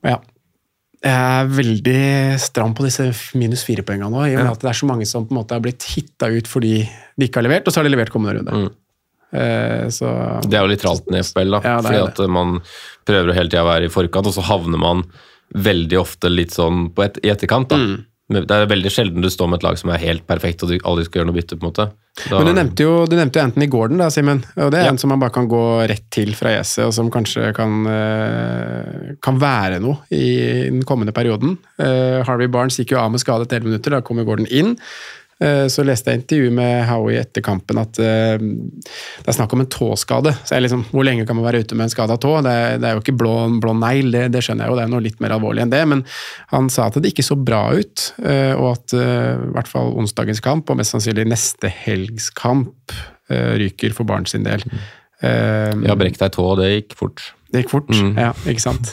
Ja. 0.07 0.21
Jeg 1.03 1.13
er 1.13 1.51
veldig 1.51 2.39
stram 2.41 2.73
på 2.79 2.87
disse 2.87 3.09
minus 3.35 3.63
fire-poengene 3.67 4.09
nå, 4.11 4.23
i 4.27 4.33
og 4.35 4.41
med 4.41 4.47
Ja. 4.47 4.53
at 4.53 4.63
det 4.63 4.71
er 4.71 4.79
så 4.81 4.87
mange 4.89 5.07
som 5.07 5.27
på 5.27 5.35
en 5.35 5.43
måte 5.43 5.55
har 5.59 5.61
blitt 5.61 5.83
hitta 5.83 6.31
ut 6.31 6.47
fordi 6.47 6.89
de 7.19 7.27
ikke 7.29 7.43
har 7.43 7.47
levert, 7.51 7.67
og 7.67 7.73
så 7.75 7.83
har 7.83 7.85
de 7.91 7.95
levert 7.95 8.11
kommende 8.15 8.39
runde. 8.39 8.53
Mm. 8.55 8.71
Eh, 9.37 9.87
så 9.91 10.09
Det 10.49 10.55
er 10.55 10.63
jo 10.63 10.71
litt 10.71 10.81
tralten 10.81 11.15
i 11.15 11.23
FBL, 11.27 11.51
da. 11.59 11.61
Ja, 11.67 11.81
det 11.83 11.91
fordi 11.91 12.07
at 12.07 12.31
man 12.31 12.61
prøver 13.05 13.31
å 13.31 13.35
hele 13.35 13.51
tida 13.51 13.65
være 13.67 13.85
i 13.91 13.93
forkant, 13.93 14.27
og 14.31 14.35
så 14.35 14.43
havner 14.47 14.79
man 14.79 15.03
veldig 15.55 15.99
ofte 16.01 16.29
litt 16.33 16.51
sånn 16.51 16.91
på 16.95 17.05
et, 17.05 17.19
i 17.25 17.29
etterkant. 17.31 17.69
da. 17.69 17.77
Mm. 17.77 18.05
Det 18.29 18.51
er 18.51 18.67
veldig 18.67 18.91
sjelden 18.91 19.23
du 19.23 19.29
står 19.31 19.47
med 19.53 19.61
et 19.61 19.63
lag 19.69 19.77
som 19.79 19.91
er 19.95 20.01
helt 20.03 20.25
perfekt, 20.27 20.65
og 20.65 20.69
du 20.73 20.81
aldri 20.83 21.05
skal 21.07 21.21
gjøre 21.21 21.29
noe 21.29 21.37
bytte. 21.37 21.55
på 21.57 21.63
en 21.63 21.71
måte. 21.71 21.85
Da, 22.29 22.39
Men 22.41 22.47
du 22.49 22.53
nevnte, 22.57 22.83
jo, 22.83 23.07
du 23.07 23.15
nevnte 23.15 23.39
Anthony 23.43 23.67
Gordon, 23.71 23.99
da, 23.99 24.09
Simen. 24.11 24.41
Og 24.57 24.73
det 24.73 24.81
er 24.81 24.85
Ja. 24.87 24.89
en 24.91 24.99
som 24.99 25.11
man 25.11 25.21
bare 25.21 25.31
kan 25.31 25.47
gå 25.47 25.87
rett 25.87 26.11
til 26.11 26.35
fra 26.35 26.49
Jesse 26.51 26.83
og 26.85 26.93
som 26.93 27.09
kanskje 27.11 27.55
kan, 27.55 27.87
eh, 27.87 29.15
kan 29.23 29.39
være 29.39 29.79
noe 29.81 29.99
i 30.11 30.65
den 30.71 30.83
kommende 30.83 31.13
perioden. 31.13 31.59
Eh, 31.79 32.25
Harvey 32.25 32.49
Barnes 32.49 32.77
gikk 32.79 32.91
jo 32.93 32.99
av 32.99 33.13
med 33.13 33.21
skade 33.21 33.43
etter 33.47 33.61
11 33.61 33.65
minutter, 33.71 33.91
da 33.91 34.01
kommer 34.01 34.25
Gordon 34.25 34.47
inn. 34.51 34.77
Eh, 35.39 35.67
Så 35.69 35.85
leste 35.85 36.09
jeg 36.15 36.23
intervju 36.23 36.51
med 36.57 36.87
Howie 36.89 37.21
etter 37.21 37.43
kampen 37.45 37.77
at 37.83 37.99
eh, 38.01 38.39
det 38.41 39.29
er 39.29 39.37
snakk 39.37 39.53
om 39.53 39.61
en 39.61 39.69
tåskade. 39.69 40.33
Så 40.49 40.55
jeg 40.57 40.65
liksom, 40.65 40.87
Hvor 40.93 41.05
lenge 41.05 41.27
kan 41.29 41.37
man 41.37 41.45
være 41.45 41.61
ute 41.65 41.77
med 41.77 41.85
en 41.91 41.93
skada 41.93 42.17
tå? 42.17 42.31
Det 42.47 42.53
er, 42.57 42.79
det 42.81 42.89
er 42.89 42.97
jo 42.97 43.03
ikke 43.05 43.17
blå, 43.21 43.35
blå 43.61 43.75
negl, 43.77 44.09
det, 44.15 44.25
det 44.33 44.41
skjønner 44.47 44.65
jeg 44.65 44.73
jo, 44.73 44.79
det 44.81 44.85
er 44.87 44.93
noe 44.95 45.05
litt 45.05 45.21
mer 45.21 45.35
alvorlig 45.37 45.63
enn 45.67 45.75
det. 45.75 45.83
Men 45.93 46.05
han 46.55 46.71
sa 46.73 46.87
at 46.89 46.97
det 47.03 47.13
ikke 47.13 47.27
så 47.27 47.37
bra 47.37 47.67
ut, 47.77 48.07
eh, 48.25 48.55
og 48.57 48.71
at 48.79 48.97
i 48.97 49.53
hvert 49.53 49.69
fall 49.69 49.93
onsdagens 50.01 50.41
kamp, 50.41 50.71
og 50.73 50.81
mest 50.81 50.95
sannsynlig 50.97 51.27
neste 51.29 51.69
helgs 51.85 52.31
kamp, 52.33 52.97
ryker 53.29 53.91
for 53.93 54.07
barn 54.09 54.25
sin 54.31 54.45
del. 54.47 54.63
Eh, 55.21 55.73
Ja, 55.85 55.97
brekk 55.99 56.17
deg 56.21 56.33
tå, 56.37 56.45
det 56.61 56.69
gikk 56.77 56.97
fort. 56.97 57.33
Det 57.53 57.65
gikk 57.65 57.73
fort, 57.77 57.89
Mm. 57.93 58.15
ja, 58.17 58.33
ikke 58.47 58.63
sant. 58.63 58.93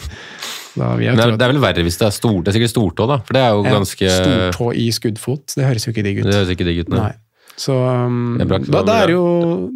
Da, 0.74 0.94
det, 0.98 1.12
er, 1.12 1.36
det 1.38 1.46
er 1.46 1.52
vel 1.52 1.62
verre 1.62 1.84
hvis 1.86 2.00
det 2.02 2.08
er 2.08 2.16
stort. 2.16 2.46
Det 2.46 2.54
er 2.54 2.58
sikkert 2.58 2.74
stortå, 2.74 3.06
da. 3.10 3.20
For 3.28 3.38
det 3.38 3.44
er 3.44 3.52
jo 3.54 3.66
ja, 3.66 3.76
ganske 3.78 4.16
Stortå 4.16 4.72
i 4.80 4.88
skuddfot, 4.96 5.58
det 5.58 5.68
høres 5.68 5.86
jo 5.86 5.94
ikke 5.94 6.06
digg 6.08 6.24
ut. 6.24 6.30
Det 6.30 6.40
høres 6.40 6.56
ikke 6.56 6.68
digg 6.70 6.82
ut, 6.86 6.96
nei. 6.96 7.04
Nei. 7.12 7.14
Så 7.60 7.76
um, 7.78 8.40
da, 8.42 8.82
da, 8.82 8.96
er 9.04 9.14
jo, 9.14 9.26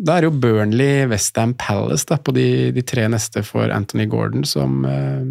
da 0.01 0.17
er 0.17 0.25
jo 0.25 0.31
Burnley, 0.33 1.05
Westham 1.11 1.53
Palace 1.61 2.07
da, 2.09 2.17
på 2.17 2.33
de, 2.33 2.47
de 2.73 2.83
tre 2.85 3.05
neste 3.11 3.43
for 3.45 3.69
Anthony 3.73 4.07
Gordon, 4.09 4.47
som, 4.49 4.79
uh, 4.81 5.21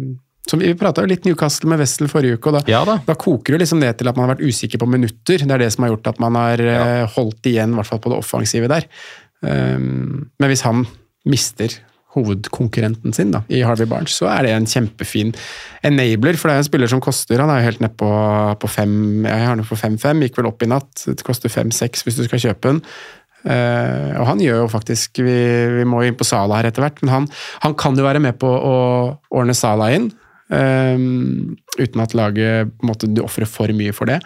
som 0.47 0.63
Vi 0.63 0.71
prata 0.79 1.03
litt 1.03 1.27
Newcastle 1.27 1.67
med 1.73 1.81
Wessel 1.83 2.07
forrige 2.11 2.39
uke, 2.39 2.53
og 2.53 2.59
da, 2.59 2.63
Ja 2.71 2.85
da. 2.87 3.01
da 3.03 3.17
koker 3.19 3.55
det 3.55 3.65
liksom 3.65 3.83
ned 3.83 3.99
til 3.99 4.07
at 4.07 4.15
man 4.15 4.27
har 4.27 4.37
vært 4.37 4.47
usikker 4.47 4.79
på 4.79 4.87
minutter. 4.87 5.43
Det 5.43 5.57
er 5.57 5.65
det 5.65 5.73
som 5.75 5.83
har 5.83 5.91
gjort 5.91 6.13
at 6.13 6.23
man 6.23 6.39
har 6.39 6.63
ja. 6.63 6.87
holdt 7.17 7.51
igjen, 7.51 7.75
i 7.75 7.81
hvert 7.81 7.91
fall 7.91 8.03
på 8.05 8.15
det 8.15 8.21
offensive 8.21 8.71
der. 8.71 8.87
Um, 9.43 10.31
men 10.39 10.53
hvis 10.53 10.63
han 10.65 10.87
mister 11.27 11.75
hovedkonkurrenten 12.17 13.15
sin 13.15 13.31
da, 13.33 13.43
i 13.53 13.63
Harvey 13.65 13.87
Barnes, 13.89 14.17
så 14.17 14.29
er 14.31 14.47
det 14.47 14.55
en 14.55 14.67
kjempefin 14.69 15.33
enabler. 15.87 16.39
For 16.39 16.49
det 16.49 16.57
er 16.57 16.63
en 16.63 16.67
spiller 16.67 16.91
som 16.91 17.03
koster 17.03 17.43
Han 17.43 17.53
er 17.53 17.61
jo 17.61 17.69
helt 17.69 17.83
nede 17.83 17.97
på, 17.99 18.09
på 18.61 18.71
fem, 18.71 18.97
jeg 19.27 19.45
har 19.45 19.55
den 19.55 19.67
på 19.67 19.79
5-5, 19.79 20.25
gikk 20.25 20.41
vel 20.41 20.51
opp 20.51 20.65
i 20.65 20.71
natt. 20.71 21.05
Det 21.05 21.25
koster 21.27 21.53
5-6 21.53 22.05
hvis 22.05 22.19
du 22.19 22.25
skal 22.27 22.43
kjøpe 22.49 22.73
den. 22.73 22.83
Uh, 23.47 24.17
og 24.17 24.25
han 24.31 24.39
gjør 24.41 24.63
jo 24.63 24.69
faktisk 24.71 25.21
Vi, 25.21 25.35
vi 25.77 25.83
må 25.87 26.01
jo 26.01 26.09
inn 26.09 26.17
på 26.19 26.25
Sala 26.27 26.57
her 26.57 26.67
etter 26.67 26.83
hvert, 26.83 26.97
men 27.03 27.13
han, 27.13 27.27
han 27.63 27.75
kan 27.79 27.95
jo 27.95 28.03
være 28.03 28.19
med 28.23 28.35
på 28.41 28.49
å 28.49 28.77
ordne 29.29 29.55
Sala 29.55 29.91
inn. 29.95 30.09
eh, 30.49 30.95
uten 31.77 32.01
at 32.03 32.13
laget 32.15 32.71
på 32.71 32.85
en 32.85 32.91
måte, 32.91 33.09
du 33.11 33.21
ofrer 33.23 33.47
for 33.49 33.71
mye 33.75 33.95
for 33.95 34.09
det. 34.09 34.21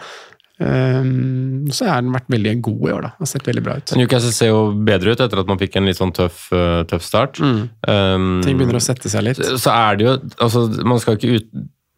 Um, 0.62 1.66
så 1.74 1.88
har 1.90 2.04
den 2.04 2.14
vært 2.14 2.30
veldig 2.32 2.54
god 2.68 2.84
i 2.86 2.94
år, 2.94 3.02
da. 3.08 3.12
Har 3.18 3.30
sett 3.32 3.48
veldig 3.50 3.64
bra 3.66 3.76
ut. 3.82 3.94
Newcastle 3.98 4.34
ser 4.36 4.52
jo 4.52 4.62
bedre 4.88 5.16
ut 5.16 5.24
etter 5.26 5.42
at 5.42 5.50
man 5.50 5.60
fikk 5.62 5.80
en 5.80 5.90
litt 5.90 5.98
sånn 6.00 6.14
tøff, 6.16 6.46
uh, 6.54 6.84
tøff 6.90 7.06
start. 7.08 7.42
Um, 7.42 7.62
Mm. 7.92 8.42
Ting 8.46 8.58
begynner 8.60 8.78
å 8.78 8.84
sette 8.84 9.10
seg 9.10 9.24
litt. 9.26 9.40
så 9.42 9.58
så 9.58 9.72
er 9.74 9.98
det 9.98 10.06
jo 10.06 10.12
altså, 10.44 10.66
Man 10.86 11.00
skal 11.00 11.16
ikke 11.18 11.38
ut 11.40 11.48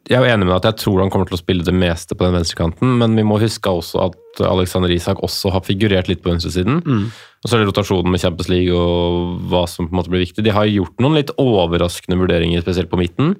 Jeg 0.09 0.17
er 0.17 0.23
jo 0.25 0.33
enig 0.33 0.45
med 0.47 0.55
at 0.55 0.65
jeg 0.67 0.77
tror 0.83 0.99
han 0.99 1.09
kommer 1.09 1.27
til 1.29 1.37
å 1.37 1.41
spille 1.41 1.63
det 1.63 1.73
meste 1.73 2.15
på 2.15 2.25
den 2.25 2.33
venstrekanten, 2.35 2.97
men 2.99 3.15
vi 3.15 3.23
må 3.23 3.37
huske 3.39 3.71
også 3.71 4.01
at 4.09 4.41
Alexander 4.43 4.91
Isak 4.91 5.21
også 5.23 5.51
har 5.53 5.63
figurert 5.63 6.09
litt 6.09 6.21
på 6.23 6.31
venstresiden. 6.31 6.81
Mm. 6.83 7.05
Og 7.13 7.47
så 7.47 7.55
er 7.55 7.61
det 7.63 7.69
rotasjonen 7.69 8.11
med 8.11 8.19
Champions 8.19 8.49
League 8.51 8.73
og 8.75 9.37
hva 9.47 9.61
som 9.69 9.87
på 9.87 9.93
en 9.95 10.01
måte 10.01 10.11
blir 10.11 10.25
viktig. 10.25 10.43
De 10.43 10.51
har 10.51 10.67
gjort 10.67 10.99
noen 10.99 11.15
litt 11.19 11.31
overraskende 11.39 12.19
vurderinger, 12.19 12.65
spesielt 12.65 12.91
på 12.91 12.99
midten. 12.99 13.35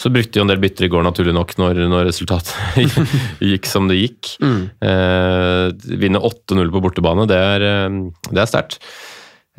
Så 0.00 0.08
brukte 0.08 0.38
de 0.38 0.44
en 0.46 0.48
del 0.48 0.60
bytter 0.62 0.86
i 0.86 0.90
går, 0.92 1.04
naturlig 1.04 1.34
nok, 1.36 1.50
når, 1.60 1.82
når 1.92 2.06
resultatet 2.08 2.54
gikk 3.50 3.68
som 3.68 3.88
det 3.90 3.98
gikk. 3.98 4.30
Mm. 4.40 4.62
Eh, 4.88 5.64
vinne 6.00 6.22
8-0 6.24 6.70
på 6.72 6.80
bortebane, 6.86 7.26
det 7.28 7.36
er, 7.36 7.64
eh, 7.68 7.98
det 8.30 8.40
er 8.40 8.48
sterkt. 8.48 8.78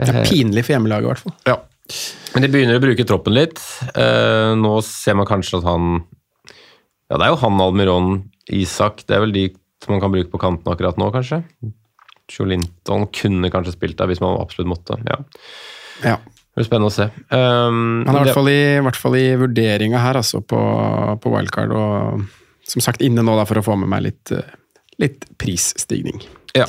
Det 0.02 0.10
er 0.10 0.26
pinlig 0.26 0.64
for 0.66 0.74
hjemmelaget, 0.74 1.06
i 1.06 1.12
hvert 1.12 1.22
fall. 1.22 1.36
Ja. 1.46 1.60
Men 2.34 2.46
de 2.46 2.50
begynner 2.54 2.80
å 2.80 2.82
bruke 2.82 3.06
troppen 3.06 3.36
litt. 3.36 3.62
Eh, 3.94 4.54
nå 4.58 4.74
ser 4.88 5.20
man 5.20 5.30
kanskje 5.30 5.60
at 5.60 5.68
han 5.68 5.94
Ja, 7.12 7.18
det 7.20 7.26
er 7.26 7.34
jo 7.34 7.42
han, 7.42 7.60
Almiron, 7.60 8.12
Isak 8.56 9.02
Det 9.04 9.18
er 9.18 9.26
vel 9.26 9.34
de 9.36 9.50
som 9.84 9.92
man 9.92 10.02
kan 10.04 10.14
bruke 10.14 10.32
på 10.32 10.40
kanten 10.42 10.72
akkurat 10.72 10.98
nå, 11.02 11.10
kanskje. 11.14 11.42
Jolinton 12.32 13.10
kunne 13.12 13.50
kanskje 13.52 13.76
spilt 13.76 13.98
der 14.00 14.10
hvis 14.10 14.22
man 14.24 14.40
absolutt 14.40 14.70
måtte. 14.72 14.98
Ja. 15.06 15.18
Ja. 16.06 16.18
Det 16.52 16.60
blir 16.60 16.68
spennende 16.68 16.92
å 16.92 16.94
se. 16.94 17.08
Um, 17.32 18.02
Han 18.04 18.18
er 18.18 18.18
i 18.18 18.24
hvert 18.26 18.36
fall 18.36 18.50
i, 18.52 18.64
hvert 18.84 19.00
fall 19.00 19.16
i 19.16 19.28
vurderinga 19.40 20.02
her, 20.04 20.20
altså, 20.20 20.42
på, 20.44 20.60
på 21.24 21.32
wildcard. 21.32 21.72
Og 21.72 22.26
som 22.68 22.84
sagt 22.84 23.04
inne 23.06 23.24
nå 23.24 23.38
da, 23.40 23.46
for 23.48 23.62
å 23.62 23.64
få 23.64 23.78
med 23.80 23.92
meg 23.92 24.04
litt, 24.10 24.34
eh, 24.36 24.58
litt 25.02 25.26
prisstigning. 25.40 26.20
ja. 26.58 26.68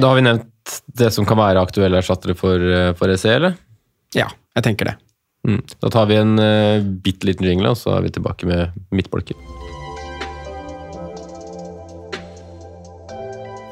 Da 0.00 0.06
har 0.06 0.16
vi 0.16 0.22
nevnt 0.22 0.76
det 0.86 1.10
som 1.12 1.26
kan 1.26 1.36
være 1.40 1.60
aktuelle 1.60 1.98
erstattere 1.98 2.36
for, 2.38 2.62
eh, 2.62 2.92
for 2.96 3.10
EC, 3.12 3.24
eller? 3.34 3.56
Ja, 4.16 4.28
jeg 4.56 4.64
tenker 4.64 4.92
det. 4.92 4.96
Mm. 5.48 5.60
Da 5.80 5.90
tar 5.90 6.06
vi 6.06 6.18
en 6.20 6.38
uh, 6.38 6.80
bitte 7.04 7.26
liten 7.28 7.48
jingle, 7.48 7.72
og 7.74 7.80
så 7.80 7.96
er 7.96 8.06
vi 8.06 8.12
tilbake 8.14 8.48
med 8.48 8.76
midtbolken. 8.94 9.36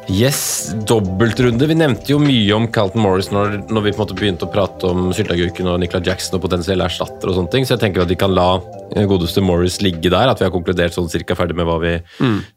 Yes, 0.09 0.71
dobbeltrunde. 0.89 1.67
Vi 1.69 1.75
nevnte 1.77 2.15
jo 2.15 2.17
mye 2.23 2.49
om 2.57 2.65
Carlton 2.73 3.03
Morris 3.05 3.29
når, 3.29 3.59
når 3.69 3.85
vi 3.85 3.91
på 3.93 3.99
en 3.99 4.03
måte 4.07 4.15
begynte 4.17 4.47
å 4.47 4.51
prate 4.51 4.89
om 4.89 5.11
sylteagurken 5.13 5.69
og 5.69 5.77
Nicolas 5.83 6.07
Jackson 6.09 6.39
og 6.39 6.47
potensielle 6.47 6.87
erstatter 6.89 7.29
og 7.29 7.37
sånne 7.37 7.53
ting, 7.53 7.67
så 7.69 7.75
jeg 7.75 7.83
tenker 7.83 8.07
at 8.07 8.09
vi 8.09 8.17
kan 8.17 8.33
la 8.33 8.47
eh, 8.95 9.05
godeste 9.09 9.45
Morris 9.45 9.77
ligge 9.85 10.09
der, 10.09 10.33
at 10.33 10.41
vi 10.41 10.47
har 10.47 10.55
konkludert 10.55 10.97
sånn 10.97 11.11
cirka 11.13 11.37
ferdig 11.37 11.59
med 11.61 11.69
hva 11.69 11.77
vi 11.85 11.93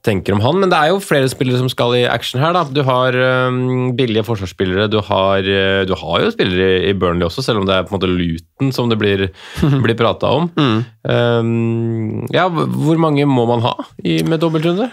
tenker 0.08 0.38
om 0.38 0.46
han. 0.46 0.62
Men 0.64 0.72
det 0.72 0.80
er 0.80 0.94
jo 0.94 1.04
flere 1.04 1.28
spillere 1.34 1.60
som 1.60 1.68
skal 1.72 1.98
i 2.00 2.06
action 2.08 2.40
her, 2.40 2.56
da. 2.56 2.64
Du 2.72 2.82
har 2.88 3.20
um, 3.52 3.92
billige 4.00 4.24
forsvarsspillere, 4.32 4.88
du 4.88 5.02
har, 5.12 5.44
uh, 5.44 5.84
du 5.84 5.94
har 6.00 6.24
jo 6.24 6.32
spillere 6.32 6.72
i, 6.80 6.82
i 6.94 6.96
Burnley 6.96 7.28
også, 7.28 7.44
selv 7.44 7.60
om 7.60 7.68
det 7.68 7.76
er 7.76 7.84
på 7.84 7.92
en 7.92 8.00
måte 8.00 8.14
Luton 8.16 8.72
som 8.72 8.88
det 8.88 9.02
blir, 9.02 9.28
blir 9.84 10.00
prata 10.00 10.32
om. 10.40 10.50
Øhm, 10.56 12.28
ja, 12.32 12.48
hvor 12.48 13.00
mange 13.02 13.28
må 13.28 13.44
man 13.50 13.68
ha 13.68 13.76
i, 14.00 14.22
med 14.24 14.40
dobbeltrunde? 14.40 14.88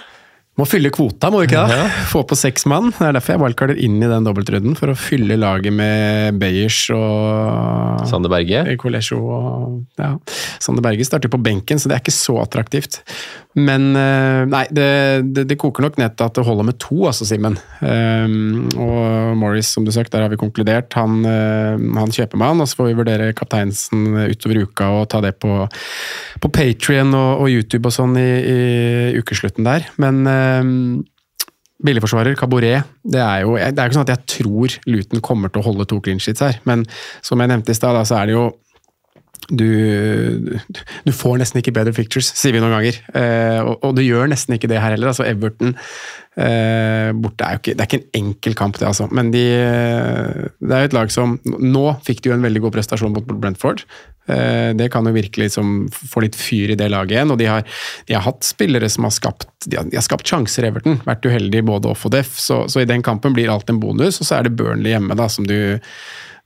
Må 0.58 0.66
fylle 0.66 0.90
kvota, 0.90 1.30
må 1.30 1.44
vi 1.44 1.46
ikke 1.46 1.66
det? 1.70 1.82
Få 2.10 2.24
på 2.26 2.34
seks 2.38 2.64
mann. 2.66 2.90
Det 2.90 3.04
er 3.06 3.14
derfor 3.14 3.36
jeg 3.36 3.42
wildcarder 3.44 3.78
inn 3.78 4.00
i 4.02 4.08
den 4.10 4.26
dobbeltrunden, 4.26 4.74
for 4.78 4.90
å 4.90 4.96
fylle 4.98 5.36
laget 5.38 5.70
med 5.70 6.40
Beyers 6.40 6.80
og 6.94 8.02
Sander 8.10 8.32
Berge? 8.32 8.64
Kolesjo 8.80 9.20
og 9.22 10.00
ja. 10.02 10.16
Sander 10.58 10.82
Berge 10.82 11.06
starter 11.06 11.30
på 11.30 11.38
benken, 11.38 11.78
så 11.78 11.86
det 11.86 11.98
er 11.98 12.02
ikke 12.02 12.16
så 12.16 12.40
attraktivt. 12.42 12.98
Men 13.58 13.90
eh, 13.96 14.42
nei, 14.50 14.64
det, 14.74 14.88
det, 15.34 15.46
det 15.50 15.58
koker 15.58 15.86
nok 15.86 15.96
ned 15.98 16.14
til 16.18 16.26
at 16.28 16.36
det 16.36 16.44
holder 16.46 16.66
med 16.68 16.78
to, 16.82 16.98
altså, 17.08 17.26
Simen. 17.26 17.56
Um, 17.80 18.68
og 18.78 19.38
Morris, 19.38 19.70
som 19.74 19.86
du 19.86 19.92
sagt, 19.94 20.12
der 20.14 20.24
har 20.24 20.32
vi 20.32 20.38
konkludert. 20.40 20.94
Han, 20.98 21.22
eh, 21.26 21.78
han 21.98 22.14
kjøper 22.14 22.38
man, 22.40 22.62
og 22.62 22.70
så 22.70 22.80
får 22.80 22.90
vi 22.90 22.98
vurdere 22.98 23.30
kapteinsen 23.38 24.04
utover 24.28 24.62
uka 24.66 24.90
og 25.00 25.08
ta 25.14 25.22
det 25.24 25.34
på, 25.42 25.64
på 26.42 26.52
Patrion 26.54 27.14
og, 27.14 27.44
og 27.44 27.50
YouTube 27.50 27.88
og 27.88 27.94
sånn 27.94 28.18
i, 28.20 28.28
i 28.38 29.22
ukeslutten 29.22 29.66
der. 29.66 29.88
Men 30.02 30.22
um, 30.48 31.04
Billigforsvarer, 31.84 32.34
Caboret, 32.34 32.88
det 33.06 33.20
er 33.22 33.44
jo 33.44 33.54
det 33.54 33.70
er 33.70 33.86
ikke 33.86 33.98
sånn 34.00 34.08
at 34.08 34.14
jeg 34.16 34.24
tror 34.32 34.78
Luton 34.90 35.22
kommer 35.22 35.52
til 35.52 35.62
å 35.62 35.68
holde 35.68 35.86
to 35.86 36.00
clean 36.02 36.18
sheets 36.22 36.42
her, 36.42 36.58
men 36.66 36.82
som 37.22 37.38
jeg 37.38 37.52
nevnte 37.52 37.74
i 37.74 37.78
stad, 37.78 38.00
så 38.08 38.18
er 38.18 38.30
det 38.30 38.34
jo 38.34 38.48
du, 39.48 40.58
du 41.08 41.12
får 41.16 41.38
nesten 41.40 41.62
ikke 41.62 41.72
better 41.76 41.94
pictures, 41.96 42.28
sier 42.36 42.52
vi 42.52 42.60
noen 42.60 42.74
ganger. 42.76 42.98
Eh, 43.16 43.60
og, 43.62 43.78
og, 43.80 43.94
du 43.96 44.02
gjør 44.04 44.28
nesten 44.28 44.58
ikke 44.58 44.68
det 44.68 44.80
her 44.82 44.92
heller. 44.92 45.12
altså 45.12 45.24
Everton 45.24 45.72
eh, 45.72 47.14
borte 47.16 47.46
er 47.46 47.56
jo 47.56 47.62
ikke, 47.62 47.74
Det 47.78 47.80
er 47.80 47.88
ikke 47.88 48.00
en 48.02 48.20
enkel 48.20 48.58
kamp, 48.58 48.76
det, 48.76 48.90
altså. 48.90 49.08
Men 49.08 49.32
de, 49.32 49.46
det 50.60 50.76
er 50.76 50.84
jo 50.84 50.90
et 50.90 50.98
lag 50.98 51.14
som 51.14 51.38
Nå 51.44 51.86
fikk 52.06 52.22
de 52.22 52.32
jo 52.32 52.36
en 52.36 52.44
veldig 52.44 52.66
god 52.66 52.76
prestasjon 52.76 53.14
mot 53.16 53.32
Brentford. 53.32 53.86
Eh, 54.28 54.76
det 54.76 54.90
kan 54.92 55.08
jo 55.08 55.16
virkelig 55.16 55.48
liksom, 55.48 55.74
få 55.88 56.26
litt 56.26 56.36
fyr 56.36 56.74
i 56.74 56.78
det 56.78 56.90
laget 56.92 57.16
igjen. 57.16 57.32
Og 57.32 57.40
de 57.40 57.48
har, 57.48 57.64
de 58.08 58.18
har 58.18 58.26
hatt 58.28 58.44
spillere 58.46 58.92
som 58.92 59.08
har 59.08 59.16
skapt 59.16 59.48
de 59.64 59.80
har, 59.80 59.88
de 59.88 59.96
har 59.98 60.04
skapt 60.04 60.28
sjanser, 60.28 60.68
Everton. 60.68 61.00
Vært 61.08 61.26
uheldig 61.26 61.64
både 61.68 61.92
off 61.92 62.04
og 62.08 62.12
def. 62.14 62.36
Så, 62.36 62.66
så, 62.68 62.82
i 62.84 62.88
den 62.88 63.04
kampen 63.04 63.36
blir 63.36 63.52
alt 63.52 63.72
en 63.72 63.80
bonus, 63.80 64.20
og 64.20 64.28
så 64.28 64.38
er 64.38 64.46
det 64.46 64.56
Burnley 64.60 64.92
hjemme, 64.92 65.16
da, 65.18 65.32
som 65.32 65.48
du 65.48 65.56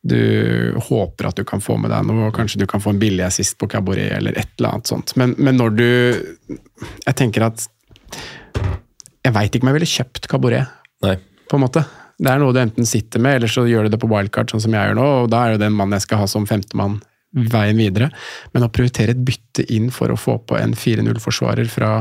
du 0.03 0.75
håper 0.89 1.29
at 1.29 1.39
du 1.39 1.45
kan 1.47 1.63
få 1.63 1.77
med 1.79 1.93
deg 1.95 2.07
noe, 2.09 2.27
og 2.29 2.35
kanskje 2.35 2.59
du 2.63 2.67
kan 2.71 2.83
få 2.83 2.91
en 2.95 3.01
billig 3.03 3.23
assist 3.27 3.55
på 3.61 3.69
Cabaret 3.71 4.11
eller 4.17 4.35
et 4.39 4.51
eller 4.59 4.75
annet 4.75 4.91
sånt. 4.91 5.15
Men, 5.21 5.37
men 5.39 5.59
når 5.61 5.77
du 5.79 5.89
Jeg 7.07 7.15
tenker 7.19 7.47
at 7.47 7.69
Jeg 9.23 9.35
veit 9.37 9.55
ikke 9.55 9.63
om 9.63 9.71
jeg 9.71 9.79
ville 9.79 9.93
kjøpt 9.93 10.27
Cabaret, 10.31 10.73
Nei. 11.07 11.15
på 11.47 11.59
en 11.59 11.63
måte. 11.63 11.85
Det 12.19 12.31
er 12.31 12.43
noe 12.43 12.55
du 12.55 12.59
enten 12.59 12.87
sitter 12.87 13.23
med, 13.23 13.39
eller 13.39 13.51
så 13.51 13.65
gjør 13.67 13.87
du 13.87 13.95
det 13.95 14.01
på 14.03 14.11
wildcard, 14.11 14.51
sånn 14.51 14.63
som 14.65 14.75
jeg 14.75 14.91
gjør 14.91 14.99
nå, 14.99 15.07
og 15.23 15.31
da 15.31 15.45
er 15.45 15.55
det 15.55 15.65
den 15.65 15.77
mannen 15.79 15.97
jeg 15.97 16.07
skal 16.09 16.23
ha 16.23 16.27
som 16.31 16.47
femtemann 16.51 16.99
veien 17.33 17.79
videre. 17.79 18.11
Men 18.53 18.67
å 18.67 18.71
prioritere 18.75 19.15
et 19.15 19.23
bytte 19.25 19.65
inn 19.73 19.89
for 19.95 20.13
å 20.13 20.19
få 20.19 20.37
på 20.47 20.59
en 20.59 20.75
4-0-forsvarer 20.79 21.71
fra 21.71 21.95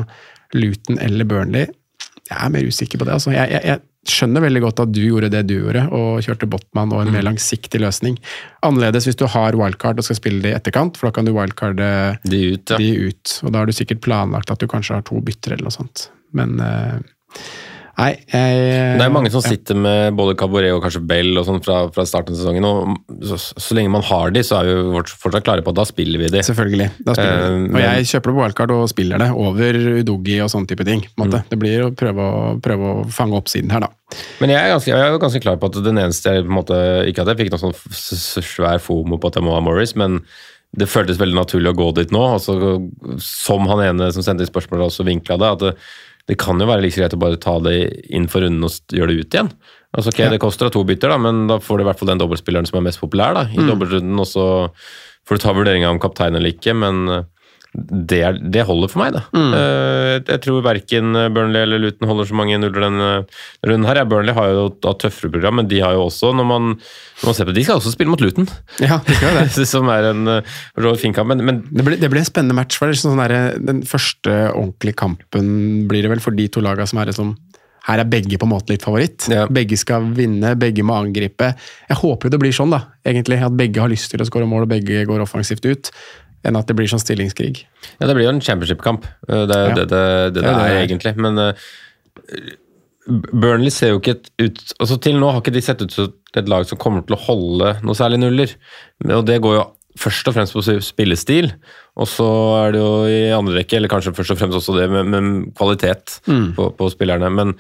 Luton 0.58 0.99
eller 1.02 1.30
Burnley, 1.30 1.70
jeg 2.32 2.38
er 2.38 2.52
mer 2.54 2.68
usikker 2.68 3.02
på 3.02 3.08
det. 3.08 3.16
Altså. 3.18 3.34
Jeg, 3.36 3.49
jeg, 3.52 3.64
jeg, 3.68 3.82
skjønner 4.10 4.41
veldig 4.41 4.62
godt 4.64 4.82
at 4.82 4.93
du 4.95 5.02
gjorde 5.04 5.30
det 5.34 5.43
du 5.49 5.56
gjorde, 5.60 5.84
og 5.93 6.24
kjørte 6.26 6.49
Botman 6.49 6.93
og 6.95 7.04
en 7.04 7.12
mm. 7.12 7.16
mer 7.18 7.26
langsiktig 7.28 7.82
løsning. 7.84 8.18
Annerledes 8.66 9.06
hvis 9.08 9.20
du 9.20 9.28
har 9.30 9.58
wildcard 9.58 10.02
og 10.02 10.08
skal 10.08 10.18
spille 10.18 10.41
det 10.43 10.54
i 10.54 10.58
etterkant, 10.58 10.97
for 10.97 11.10
da 11.10 11.16
kan 11.18 11.28
du 11.28 11.34
wildcarde 11.36 11.89
de 12.26 12.41
ut, 12.56 12.74
ja. 12.74 12.80
de 12.82 13.12
ut. 13.12 13.36
Og 13.45 13.54
da 13.54 13.62
har 13.62 13.70
du 13.70 13.76
sikkert 13.78 14.02
planlagt 14.06 14.54
at 14.54 14.62
du 14.62 14.70
kanskje 14.72 14.97
har 14.97 15.06
to 15.08 15.22
bytter 15.26 15.56
eller 15.56 15.70
noe 15.70 15.78
sånt. 15.78 16.08
Men 16.38 16.58
uh, 16.64 16.97
Nei, 18.02 18.12
jeg, 18.32 18.62
Det 18.97 19.06
er 19.06 19.14
mange 19.14 19.30
som 19.30 19.43
ja. 19.43 19.52
sitter 19.54 19.78
med 19.78 20.16
både 20.18 20.34
Cabaret 20.39 20.74
og 20.74 20.82
kanskje 20.82 21.04
Bell 21.06 21.38
og 21.38 21.45
sånn 21.45 21.62
fra, 21.62 21.84
fra, 21.93 22.06
starten 22.10 22.34
av 22.34 22.39
sesongen. 22.39 22.66
og 22.66 23.26
så, 23.30 23.38
så, 23.38 23.76
lenge 23.78 23.91
man 23.93 24.06
har 24.08 24.34
de, 24.34 24.41
så 24.45 24.62
er 24.62 24.70
vi 24.70 25.04
fortsatt 25.22 25.45
klare 25.45 25.66
på 25.66 25.74
at 25.74 25.78
da 25.78 25.86
spiller 25.86 26.24
vi 26.24 26.32
de. 26.34 26.41
Selvfølgelig. 26.47 26.89
da 27.06 27.16
spiller 27.18 27.38
uh, 27.38 27.45
vi. 27.45 27.60
Og 27.62 27.76
men, 27.78 27.86
jeg 27.86 28.10
kjøper 28.14 28.32
det 28.32 28.36
på 28.38 28.43
wildcard 28.45 28.76
og 28.76 28.86
spiller 28.89 29.22
det 29.22 29.30
over 29.45 29.82
Udogi 30.02 30.38
og 30.41 30.54
sånne 30.54 30.72
type 30.72 30.88
ting. 30.88 31.04
Mm. 31.22 31.36
Det 31.52 31.60
blir 31.62 31.88
å 31.88 31.91
prøve, 31.97 32.30
å 32.41 32.54
prøve, 32.64 32.93
å 33.04 33.10
fange 33.14 33.38
oppsiden 33.38 33.74
her, 33.76 33.86
da. 33.86 34.22
Men 34.41 34.52
jeg 34.52 34.60
er, 34.60 34.74
ganske, 34.74 34.91
jeg 34.91 35.08
er 35.08 35.20
ganske 35.22 35.43
klar 35.43 35.60
på 35.62 35.70
at 35.72 35.84
den 35.86 35.99
eneste 36.02 36.34
jeg 36.34 36.43
på 36.43 36.52
en 36.52 36.58
måte, 36.58 36.80
Ikke 37.08 37.24
at 37.24 37.32
jeg 37.32 37.45
fikk 37.45 37.54
noe 37.54 37.62
sånn 37.62 37.78
svær 38.43 38.82
fomo 38.84 39.22
på 39.22 39.30
at 39.30 39.38
jeg 39.38 39.45
må 39.45 39.54
ha 39.56 39.62
Morris, 39.64 39.93
men 39.99 40.20
det 40.78 40.88
føltes 40.88 41.20
veldig 41.20 41.36
naturlig 41.36 41.74
å 41.74 41.78
gå 41.78 41.89
dit 41.97 42.14
nå. 42.16 42.22
Altså, 42.38 42.56
som 43.24 43.68
han 43.68 43.84
ene 43.84 44.08
som 44.16 44.24
sendte 44.24 44.47
spørsmålet 44.47 44.88
også 44.88 45.06
vinkla 45.08 45.38
det. 45.39 45.49
at 45.58 45.64
det, 45.66 45.74
det 46.32 46.38
kan 46.40 46.62
jo 46.64 46.68
være 46.70 46.86
like 46.86 46.96
greit 46.96 47.14
å 47.18 47.20
bare 47.20 47.40
ta 47.44 47.58
det 47.60 47.76
inn 48.16 48.30
for 48.32 48.46
runden 48.46 48.64
og 48.64 48.96
gjøre 48.96 49.12
det 49.12 49.26
ut 49.26 49.36
igjen. 49.36 49.50
Altså, 49.92 50.14
ok, 50.14 50.20
ja. 50.24 50.30
Det 50.32 50.40
koster 50.40 50.70
to 50.72 50.86
bytter, 50.88 51.12
da, 51.12 51.18
men 51.20 51.44
da 51.50 51.58
får 51.60 51.78
du 51.78 51.84
i 51.84 51.88
hvert 51.90 52.00
fall 52.00 52.12
den 52.14 52.22
dobbeltspilleren 52.22 52.70
som 52.70 52.80
er 52.80 52.86
mest 52.86 53.02
populær 53.02 53.36
da, 53.36 53.44
i 53.52 53.60
mm. 53.60 53.68
dobbeltrunden. 53.68 54.22
Og 54.24 54.30
så 54.30 54.46
får 55.28 55.36
du 55.36 55.44
ta 55.44 55.56
vurderinga 55.58 55.92
om 55.92 56.00
kaptein 56.00 56.38
eller 56.40 56.54
ikke, 56.56 56.78
men 56.80 57.04
det, 57.72 58.18
er, 58.20 58.40
det, 58.52 58.66
holder 58.68 58.92
for 58.92 59.00
meg, 59.00 59.14
da. 59.16 59.22
Mm. 59.32 59.54
Uh, 59.56 60.16
jeg 60.20 60.42
tror 60.44 60.64
verken 60.66 61.20
Burnley 61.32 61.64
eller 61.64 61.80
Luton 61.80 62.10
holder 62.10 62.28
så 62.28 62.36
mange 62.36 62.58
nuller 62.60 62.84
denne 62.84 63.10
runden 63.64 63.88
her. 63.88 64.02
Ja, 64.02 64.08
Burnley 64.12 64.36
har 64.36 64.52
jo 64.52 64.66
et 64.72 64.90
tøffere 65.04 65.32
program, 65.32 65.62
men 65.62 65.70
de 65.72 65.80
har 65.84 65.96
jo 65.96 66.08
også, 66.10 66.34
når 66.36 66.50
man, 66.50 66.74
når 67.22 67.30
man 67.30 67.38
ser 67.38 67.48
på 67.48 67.56
De 67.56 67.64
skal 67.68 67.80
også 67.80 67.94
spille 67.96 68.12
mot 68.12 68.24
Luton. 68.24 68.50
Ja, 68.84 69.00
det 69.08 69.16
skal 69.20 69.40
det. 69.40 69.68
som 69.70 69.92
er 69.94 70.10
en 70.12 70.28
uh, 70.28 70.92
fin 71.00 71.16
kamp. 71.16 71.32
Men, 71.32 71.46
men 71.48 71.64
det, 71.70 71.86
blir, 71.88 72.00
det, 72.02 72.12
blir, 72.12 72.24
en 72.24 72.28
spennende 72.28 72.58
match. 72.58 72.80
for 72.82 72.92
det 72.92 73.00
sånn 73.00 73.22
der, 73.24 73.56
Den 73.62 73.86
første 73.88 74.36
ordentlige 74.52 75.00
kampen 75.06 75.88
blir 75.88 76.04
det 76.04 76.12
vel 76.12 76.24
for 76.24 76.36
de 76.36 76.50
to 76.52 76.64
lagene 76.64 76.90
som 76.90 77.00
er 77.00 77.14
liksom 77.14 77.36
her 77.88 78.02
er 78.04 78.10
begge 78.10 78.38
på 78.38 78.46
en 78.46 78.52
måte 78.52 78.74
litt 78.74 78.84
favoritt. 78.86 79.26
Ja. 79.32 79.48
Begge 79.50 79.78
skal 79.80 80.12
vinne, 80.14 80.54
begge 80.60 80.84
må 80.86 81.00
angripe. 81.00 81.54
Jeg 81.90 81.98
håper 81.98 82.28
jo 82.28 82.36
det 82.36 82.40
blir 82.44 82.54
sånn, 82.54 82.74
da, 82.74 82.84
egentlig. 83.08 83.40
At 83.42 83.56
begge 83.58 83.82
har 83.82 83.90
lyst 83.90 84.12
til 84.14 84.22
å 84.22 84.28
skåre 84.28 84.50
mål 84.50 84.68
og 84.68 84.74
begge 84.76 85.02
går 85.10 85.24
offensivt 85.24 85.66
ut 85.66 85.90
enn 86.48 86.58
at 86.58 86.70
det 86.70 86.78
blir 86.78 86.89
sånn 86.89 87.02
stillingskrig. 87.02 87.64
Ja, 88.00 88.08
det 88.08 88.16
blir 88.16 88.26
jo 88.28 88.34
en 88.34 88.44
championship-kamp. 88.44 89.06
Eh, 89.30 89.46
det 89.50 89.58
er 89.58 89.70
ja. 89.70 89.76
det 89.78 89.86
det, 89.92 90.06
det, 90.38 90.46
det, 90.46 90.56
er, 90.56 90.78
egentlig. 90.82 91.14
Men 91.22 91.38
uh, 91.42 91.52
Burnley 93.32 93.74
ser 93.74 93.94
jo 93.94 94.02
ikke 94.02 94.20
ut 94.42 94.60
altså 94.78 94.98
Til 95.02 95.18
nå 95.18 95.32
har 95.32 95.42
ikke 95.42 95.54
de 95.56 95.64
sett 95.66 95.82
ut 95.82 95.94
som 95.94 96.12
et 96.38 96.50
lag 96.50 96.68
som 96.70 96.80
kommer 96.80 97.04
til 97.04 97.18
å 97.18 97.24
holde 97.26 97.76
noe 97.84 97.98
særlig 97.98 98.22
nuller. 98.22 98.56
Og 99.10 99.26
det 99.28 99.42
går 99.44 99.58
jo 99.58 99.70
først 100.00 100.30
og 100.30 100.36
fremst 100.38 100.56
på 100.56 100.64
spillestil, 100.86 101.50
og 102.00 102.08
så 102.08 102.28
er 102.62 102.76
det 102.76 102.80
jo 102.80 102.92
i 103.12 103.22
andre 103.36 103.58
rekke, 103.60 103.76
eller 103.76 103.92
kanskje 103.92 104.14
først 104.16 104.36
og 104.36 104.39
fremst 104.39 104.60
også 104.62 104.78
det 104.78 104.88
med, 104.92 105.10
med 105.12 105.50
kvalitet 105.58 106.22
mm. 106.30 106.54
på, 106.56 106.70
på, 106.78 106.88
spillerne. 106.94 107.28
Men 107.36 107.52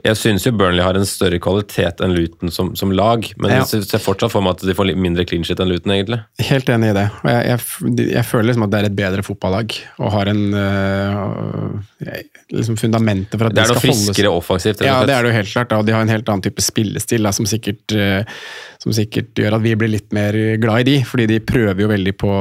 jeg 0.00 0.16
synes 0.16 0.46
jo 0.46 0.54
Burnley 0.56 0.80
har 0.80 0.96
en 0.96 1.04
større 1.06 1.36
kvalitet 1.42 2.00
enn 2.02 2.14
Luton 2.16 2.50
som, 2.50 2.70
som 2.78 2.94
lag, 2.96 3.26
men 3.36 3.52
ja. 3.52 3.58
jeg 3.60 3.84
ser 3.84 4.00
fortsatt 4.00 4.32
for 4.32 4.40
meg 4.44 4.56
at 4.56 4.64
de 4.64 4.74
får 4.74 4.88
litt 4.88 5.00
mindre 5.04 5.26
clean 5.28 5.44
shit 5.44 5.60
enn 5.60 5.68
Luton, 5.68 5.92
egentlig. 5.92 6.18
Helt 6.48 6.70
enig 6.72 6.88
i 6.90 6.94
det. 6.96 7.04
Jeg, 7.28 7.42
jeg, 7.50 8.06
jeg 8.14 8.24
føler 8.24 8.48
liksom 8.48 8.64
at 8.64 8.72
det 8.72 8.80
er 8.80 8.88
et 8.88 8.96
bedre 8.96 9.24
fotballag, 9.26 9.76
og 10.00 10.14
har 10.14 10.30
en 10.32 10.40
øh, 10.56 12.14
liksom 12.56 12.78
fundamentet 12.80 13.36
for 13.36 13.50
at 13.50 13.54
de 13.58 13.66
skal 13.66 13.76
holde 13.76 13.82
Det 13.82 13.84
er 13.84 13.92
noe 13.92 14.00
friskere 14.00 14.32
offensivt? 14.32 14.84
Ja, 14.88 14.94
det 15.04 15.14
er 15.14 15.26
det 15.26 15.34
jo 15.34 15.38
helt 15.42 15.52
klart. 15.52 15.74
og 15.76 15.84
De 15.86 15.94
har 15.94 16.06
en 16.06 16.14
helt 16.14 16.32
annen 16.32 16.46
type 16.48 16.64
spillestil 16.64 17.28
da, 17.28 17.34
som, 17.36 17.50
sikkert, 17.52 17.92
øh, 17.92 18.40
som 18.82 18.96
sikkert 18.96 19.36
gjør 19.44 19.58
at 19.58 19.66
vi 19.66 19.74
blir 19.76 19.92
litt 19.92 20.08
mer 20.16 20.38
glad 20.62 20.86
i 20.86 20.88
de, 20.88 20.96
fordi 21.08 21.28
de 21.34 21.42
prøver 21.52 21.84
jo 21.84 21.90
veldig 21.92 22.16
på, 22.24 22.32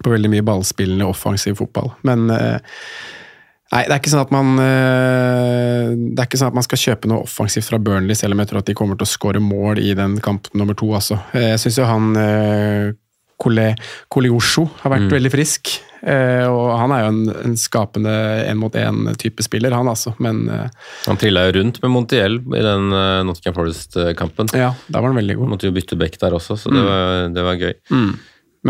på 0.00 0.16
veldig 0.16 0.32
mye 0.32 0.48
ballspillende 0.48 1.12
offensiv 1.12 1.60
fotball. 1.60 1.92
Men 2.08 2.30
uh, 2.32 2.80
Nei, 3.72 3.82
det 3.88 3.96
er 3.96 3.98
ikke 3.98 4.12
sånn 4.12 4.22
at 4.22 4.34
man 4.34 4.60
eh, 4.62 5.88
Det 5.96 6.20
er 6.22 6.28
ikke 6.28 6.38
sånn 6.38 6.52
at 6.52 6.58
man 6.58 6.66
skal 6.66 6.78
kjøpe 6.78 7.10
noe 7.10 7.24
offensivt 7.26 7.66
fra 7.66 7.80
Burnley, 7.82 8.14
selv 8.18 8.36
om 8.36 8.42
jeg 8.42 8.52
tror 8.52 8.62
at 8.62 8.68
de 8.68 8.76
kommer 8.78 8.98
til 8.98 9.08
å 9.08 9.10
skåre 9.10 9.42
mål 9.42 9.80
i 9.82 9.90
den 9.98 10.20
kamp 10.22 10.46
nummer 10.54 10.78
to. 10.78 10.92
Altså. 10.94 11.18
Jeg 11.34 11.58
syns 11.62 11.80
jo 11.80 11.88
han 11.88 12.14
Kole, 13.36 13.66
Koliosho 14.08 14.62
har 14.80 14.94
vært 14.94 15.08
mm. 15.08 15.10
veldig 15.12 15.32
frisk. 15.34 15.72
Eh, 16.06 16.46
og 16.46 16.70
han 16.78 16.94
er 16.94 17.02
jo 17.02 17.10
en, 17.10 17.18
en 17.50 17.58
skapende 17.58 18.14
én-mot-én-type 18.46 19.44
spiller, 19.44 19.74
han 19.74 19.90
altså, 19.90 20.14
men 20.22 20.46
Han 21.08 21.18
trilla 21.20 21.48
jo 21.48 21.58
rundt 21.58 21.82
med 21.82 21.92
Montiel 21.92 22.38
i 22.38 22.62
den 22.64 22.88
Nottingham 23.26 23.58
Forest-kampen. 23.58 24.54
Ja, 24.56 24.70
da 24.86 25.02
var 25.02 25.10
han 25.10 25.18
veldig 25.18 25.40
god. 25.42 25.52
Måtte 25.56 25.68
jo 25.68 25.74
bytte 25.76 25.98
bekk 26.00 26.20
der 26.22 26.38
også, 26.38 26.56
så 26.60 26.70
det, 26.70 26.80
mm. 26.80 26.88
var, 26.88 27.28
det 27.34 27.46
var, 27.50 27.60
gøy. 27.66 27.76
Mm. 27.90 28.10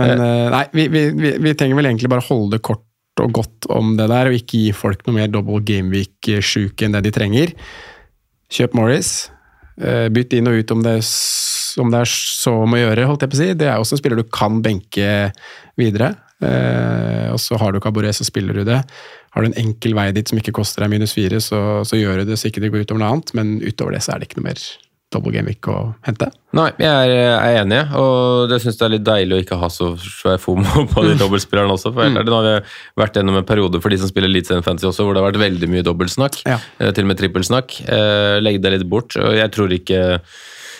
Men 0.00 0.26
nei, 0.56 0.66
vi, 0.72 0.90
vi, 0.92 1.06
vi, 1.20 1.36
vi, 1.44 1.56
trenger 1.56 1.78
vel 1.78 1.92
egentlig 1.92 2.10
bare 2.16 2.26
holde 2.26 2.56
det 2.56 2.64
kort 2.64 2.84
og 3.22 3.32
godt 3.40 3.68
om 3.72 3.94
det 3.98 4.08
der, 4.12 4.28
og 4.28 4.36
ikke 4.36 4.60
gi 4.66 4.74
folk 4.76 5.06
noe 5.06 5.16
mer 5.18 5.30
double 5.32 5.62
gameweek-sjuke 5.66 6.86
enn 6.86 6.96
det 6.96 7.06
de 7.06 7.14
trenger. 7.14 7.54
Kjøp 8.52 8.76
Morris. 8.78 9.14
Eh, 9.76 10.06
bytt 10.12 10.36
inn 10.36 10.48
og 10.48 10.60
ut 10.60 10.72
om 10.72 10.84
det, 10.84 10.98
om 11.82 11.90
det 11.92 12.04
er 12.04 12.12
så 12.12 12.54
om 12.64 12.76
å 12.76 12.80
gjøre, 12.80 13.08
holdt 13.08 13.26
jeg 13.26 13.32
på 13.32 13.38
å 13.38 13.42
si. 13.42 13.50
Det 13.58 13.68
er 13.68 13.80
også 13.80 13.96
en 13.96 14.02
spiller 14.02 14.20
du 14.20 14.28
kan 14.32 14.62
benke 14.64 15.10
videre. 15.80 16.14
Eh, 16.44 17.28
og 17.32 17.40
så 17.40 17.58
har 17.60 17.72
du 17.72 17.80
Caboret, 17.80 18.16
så 18.16 18.26
spiller 18.28 18.60
du 18.60 18.64
det. 18.68 18.80
Har 19.36 19.44
du 19.44 19.50
en 19.50 19.60
enkel 19.60 19.96
vei 19.96 20.10
dit 20.16 20.28
som 20.28 20.40
ikke 20.40 20.54
koster 20.56 20.84
deg 20.84 20.92
minus 20.92 21.16
fire, 21.16 21.40
så, 21.44 21.82
så 21.88 21.98
gjør 21.98 22.22
du 22.22 22.32
det 22.32 22.40
så 22.40 22.50
ikke 22.50 22.62
det 22.64 22.72
går 22.72 22.86
utover 22.86 23.02
noe 23.02 23.14
annet, 23.16 23.32
men 23.36 23.56
utover 23.64 23.96
det 23.96 24.04
så 24.04 24.14
er 24.14 24.20
det 24.20 24.30
ikke 24.30 24.40
noe 24.40 24.50
mer 24.50 24.62
double 25.14 25.32
gameweek 25.34 25.68
å 25.70 25.76
hente? 26.06 26.28
Nei, 26.56 26.70
jeg 26.82 27.12
er, 27.12 27.36
er 27.36 27.58
enig, 27.60 27.82
og 27.98 28.48
det 28.50 28.58
syns 28.62 28.78
jeg 28.78 28.86
er 28.88 28.94
litt 28.96 29.06
deilig 29.06 29.36
å 29.36 29.42
ikke 29.44 29.60
ha 29.60 29.70
så 29.72 29.92
svær 30.00 30.40
fomo 30.42 30.86
på 30.92 31.04
de 31.06 31.14
dobbeltspillerne 31.20 31.76
også. 31.76 31.92
for 31.94 32.10
mm. 32.10 32.18
Nå 32.26 32.40
har 32.40 32.48
vi 32.48 32.56
vært 33.02 33.20
gjennom 33.20 33.38
en 33.38 33.48
periode 33.48 33.80
for 33.82 33.94
de 33.94 34.00
som 34.02 34.10
spiller 34.10 34.32
Eliteserien 34.32 34.66
Fantasy 34.66 34.90
også, 34.90 35.06
hvor 35.06 35.16
det 35.16 35.22
har 35.22 35.30
vært 35.30 35.44
veldig 35.44 35.70
mye 35.72 35.86
dobbeltsnakk. 35.86 36.42
Ja. 36.48 36.58
Eh, 36.80 36.92
til 36.96 37.06
og 37.06 37.12
med 37.12 37.22
trippelsnakk. 37.22 37.80
Eh, 37.86 38.36
legg 38.42 38.60
det 38.64 38.76
litt 38.78 38.90
bort. 38.90 39.18
og 39.20 39.38
Jeg 39.38 39.54
tror 39.54 39.74
ikke 39.76 40.02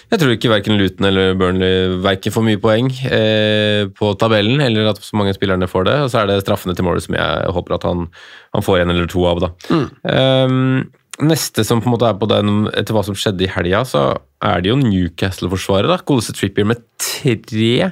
jeg 0.06 0.20
tror 0.22 0.32
ikke 0.36 0.50
verken 0.52 0.78
Luton 0.78 1.08
eller 1.08 1.32
Burnley 1.38 1.96
verken 2.04 2.30
får 2.30 2.44
mye 2.46 2.60
poeng 2.62 2.92
eh, 3.10 3.88
på 3.90 4.12
tabellen, 4.20 4.60
eller 4.62 4.92
at 4.92 5.00
så 5.02 5.18
mange 5.18 5.34
spillerne 5.34 5.66
får 5.70 5.88
det. 5.88 5.96
Og 6.04 6.12
så 6.12 6.20
er 6.20 6.30
det 6.30 6.44
straffene 6.44 6.76
til 6.78 6.86
Morris 6.86 7.08
som 7.08 7.16
jeg 7.18 7.56
håper 7.56 7.74
at 7.74 7.86
han, 7.88 8.06
han 8.54 8.66
får 8.66 8.84
en 8.84 8.94
eller 8.94 9.10
to 9.10 9.26
av. 9.26 9.42
da. 9.42 9.50
Mm. 9.66 9.88
Um, 10.06 10.84
neste 11.24 11.64
som 11.64 11.80
på 11.80 11.88
en 11.88 11.94
måte 11.94 12.08
er 12.08 12.18
på 12.18 12.28
den, 12.30 12.66
etter 12.76 12.96
hva 12.96 13.04
som 13.06 13.16
skjedde 13.16 13.46
i 13.46 13.50
helga, 13.52 13.82
så 13.88 14.04
er 14.44 14.62
det 14.62 14.72
jo 14.72 14.78
Newcastle-forsvaret. 14.80 15.88
da, 15.90 15.98
Godeste 16.04 16.36
Trippier 16.36 16.68
med 16.68 16.82
tre 17.00 17.90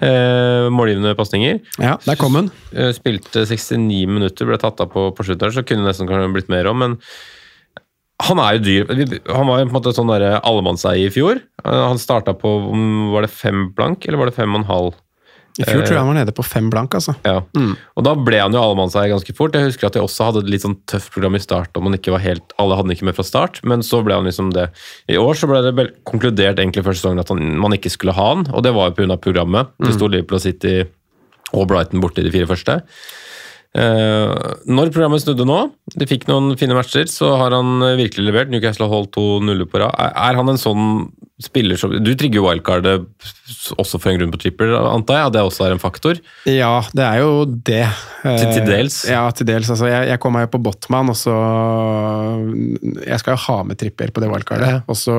eh, 0.00 0.68
målgivende 0.72 1.16
pasninger. 1.18 1.60
Ja, 1.80 1.96
der 2.04 2.20
kom 2.20 2.38
hun. 2.38 2.50
Eh, 2.74 2.92
spilte 2.96 3.46
69 3.48 4.06
minutter, 4.10 4.48
ble 4.48 4.60
tatt 4.60 4.80
av 4.82 4.92
på, 4.92 5.10
på 5.16 5.26
slutten, 5.26 5.54
så 5.54 5.64
kunne 5.64 5.86
det 5.86 5.94
nesten 5.94 6.34
blitt 6.36 6.52
mer 6.52 6.70
om. 6.70 6.82
men 6.84 6.98
han 8.20 8.40
er 8.42 8.58
jo 8.58 8.64
dyr. 8.66 8.90
Han 9.32 9.48
var 9.48 9.62
jo 9.62 9.68
på 9.68 9.70
en 9.70 9.76
måte 9.78 9.94
sånn 9.96 10.10
allemannseie 10.12 11.06
i 11.06 11.12
fjor. 11.12 11.40
Han 11.64 12.00
starta 12.00 12.34
på 12.36 12.50
var 13.14 13.24
det 13.24 13.32
fem 13.32 13.70
blank, 13.76 14.04
eller 14.04 14.20
var 14.20 14.28
det 14.28 14.36
fem 14.36 14.52
og 14.52 14.60
en 14.60 14.68
halv? 14.68 14.98
I 15.60 15.66
fjor 15.68 15.84
tror 15.84 15.96
jeg 15.96 16.02
han 16.02 16.10
var 16.10 16.18
nede 16.20 16.34
på 16.36 16.44
fem 16.46 16.70
blank, 16.72 16.96
altså. 16.98 17.14
Ja. 17.26 17.42
Mm. 17.56 17.74
Og 17.76 18.06
da 18.06 18.14
ble 18.18 18.40
han 18.42 18.56
jo 18.56 18.62
allemannseie 18.62 19.10
ganske 19.12 19.34
fort. 19.36 19.56
Jeg 19.56 19.70
husker 19.70 19.90
at 19.90 19.98
jeg 19.98 20.06
også 20.06 20.30
hadde 20.30 20.44
et 20.44 20.52
litt 20.54 20.64
sånn 20.64 20.78
tøft 20.90 21.12
program 21.14 21.38
i 21.38 21.42
start, 21.42 21.72
og 21.76 21.86
man 21.86 21.98
ikke 21.98 22.14
var 22.14 22.24
helt, 22.24 22.54
alle 22.60 22.78
hadde 22.78 22.90
han 22.90 22.96
ikke 22.96 23.08
med 23.10 23.18
fra 23.18 23.26
start, 23.26 23.62
men 23.68 23.84
så 23.86 24.02
ble 24.06 24.18
han 24.18 24.28
liksom 24.28 24.52
det. 24.56 24.68
I 25.10 25.18
år 25.20 25.38
så 25.38 25.50
ble 25.50 25.62
det 25.66 25.88
konkludert 26.08 26.60
egentlig 26.60 26.86
første 26.86 27.04
sesongen 27.04 27.22
at 27.22 27.32
han, 27.32 27.42
man 27.60 27.76
ikke 27.76 27.92
skulle 27.92 28.16
ha 28.16 28.30
han, 28.34 28.46
og 28.50 28.64
det 28.66 28.74
var 28.76 28.90
jo 28.90 28.98
pga. 28.98 29.18
programmet. 29.20 29.72
Det 29.80 29.94
sto 29.94 30.08
mm. 30.08 30.12
Liverpool 30.14 30.40
og 30.40 30.44
City 30.44 30.76
og 31.50 31.66
Brighton 31.70 32.02
borte 32.02 32.22
i 32.22 32.26
de 32.26 32.32
fire 32.34 32.48
første. 32.50 32.80
Eh, 33.70 34.32
når 34.66 34.90
programmet 34.90 35.22
snudde 35.22 35.46
nå, 35.46 35.60
de 35.94 36.06
fikk 36.10 36.24
noen 36.26 36.56
fine 36.58 36.74
matcher, 36.74 37.06
så 37.10 37.36
har 37.38 37.54
han 37.54 37.78
virkelig 38.00 38.26
levert. 38.26 38.50
Newcastle 38.50 38.88
har 38.88 38.96
holdt 38.96 39.12
to 39.14 39.26
nuller 39.46 39.68
på 39.70 39.78
rad. 39.82 39.94
Er, 40.10 40.38
han 40.40 40.50
en 40.50 40.58
sånn 40.60 40.86
spiller 41.40 41.78
som 41.80 41.94
Du 42.04 42.10
trigger 42.20 42.42
wildcardet 42.44 43.06
også 43.80 43.96
for 43.96 44.10
en 44.10 44.18
grunn 44.18 44.32
på 44.34 44.40
tripper, 44.42 44.74
antar 44.76 45.16
jeg? 45.16 45.28
At 45.30 45.36
det 45.38 45.44
også 45.46 45.64
er 45.68 45.72
en 45.72 45.80
faktor? 45.80 46.18
Ja, 46.50 46.82
det 46.92 47.06
er 47.06 47.22
jo 47.22 47.30
det. 47.48 47.86
Til, 48.26 48.50
til 48.58 48.66
dels? 48.68 48.98
Eh, 49.06 49.14
Ja, 49.14 49.22
til 49.32 49.48
dels. 49.48 49.70
Altså, 49.72 49.88
jeg, 49.88 50.10
jeg 50.12 50.20
kom 50.20 50.34
meg 50.36 50.48
jo 50.48 50.52
på 50.58 50.62
Botman, 50.66 51.08
og 51.14 51.16
så 51.16 51.36
Jeg 53.06 53.20
skal 53.22 53.36
jo 53.36 53.44
ha 53.46 53.60
med 53.70 53.78
tripper 53.80 54.12
på 54.12 54.22
det 54.22 54.28
wildcardet. 54.30 54.68
Ja. 54.68 54.82
Og 54.90 54.98
så, 55.00 55.16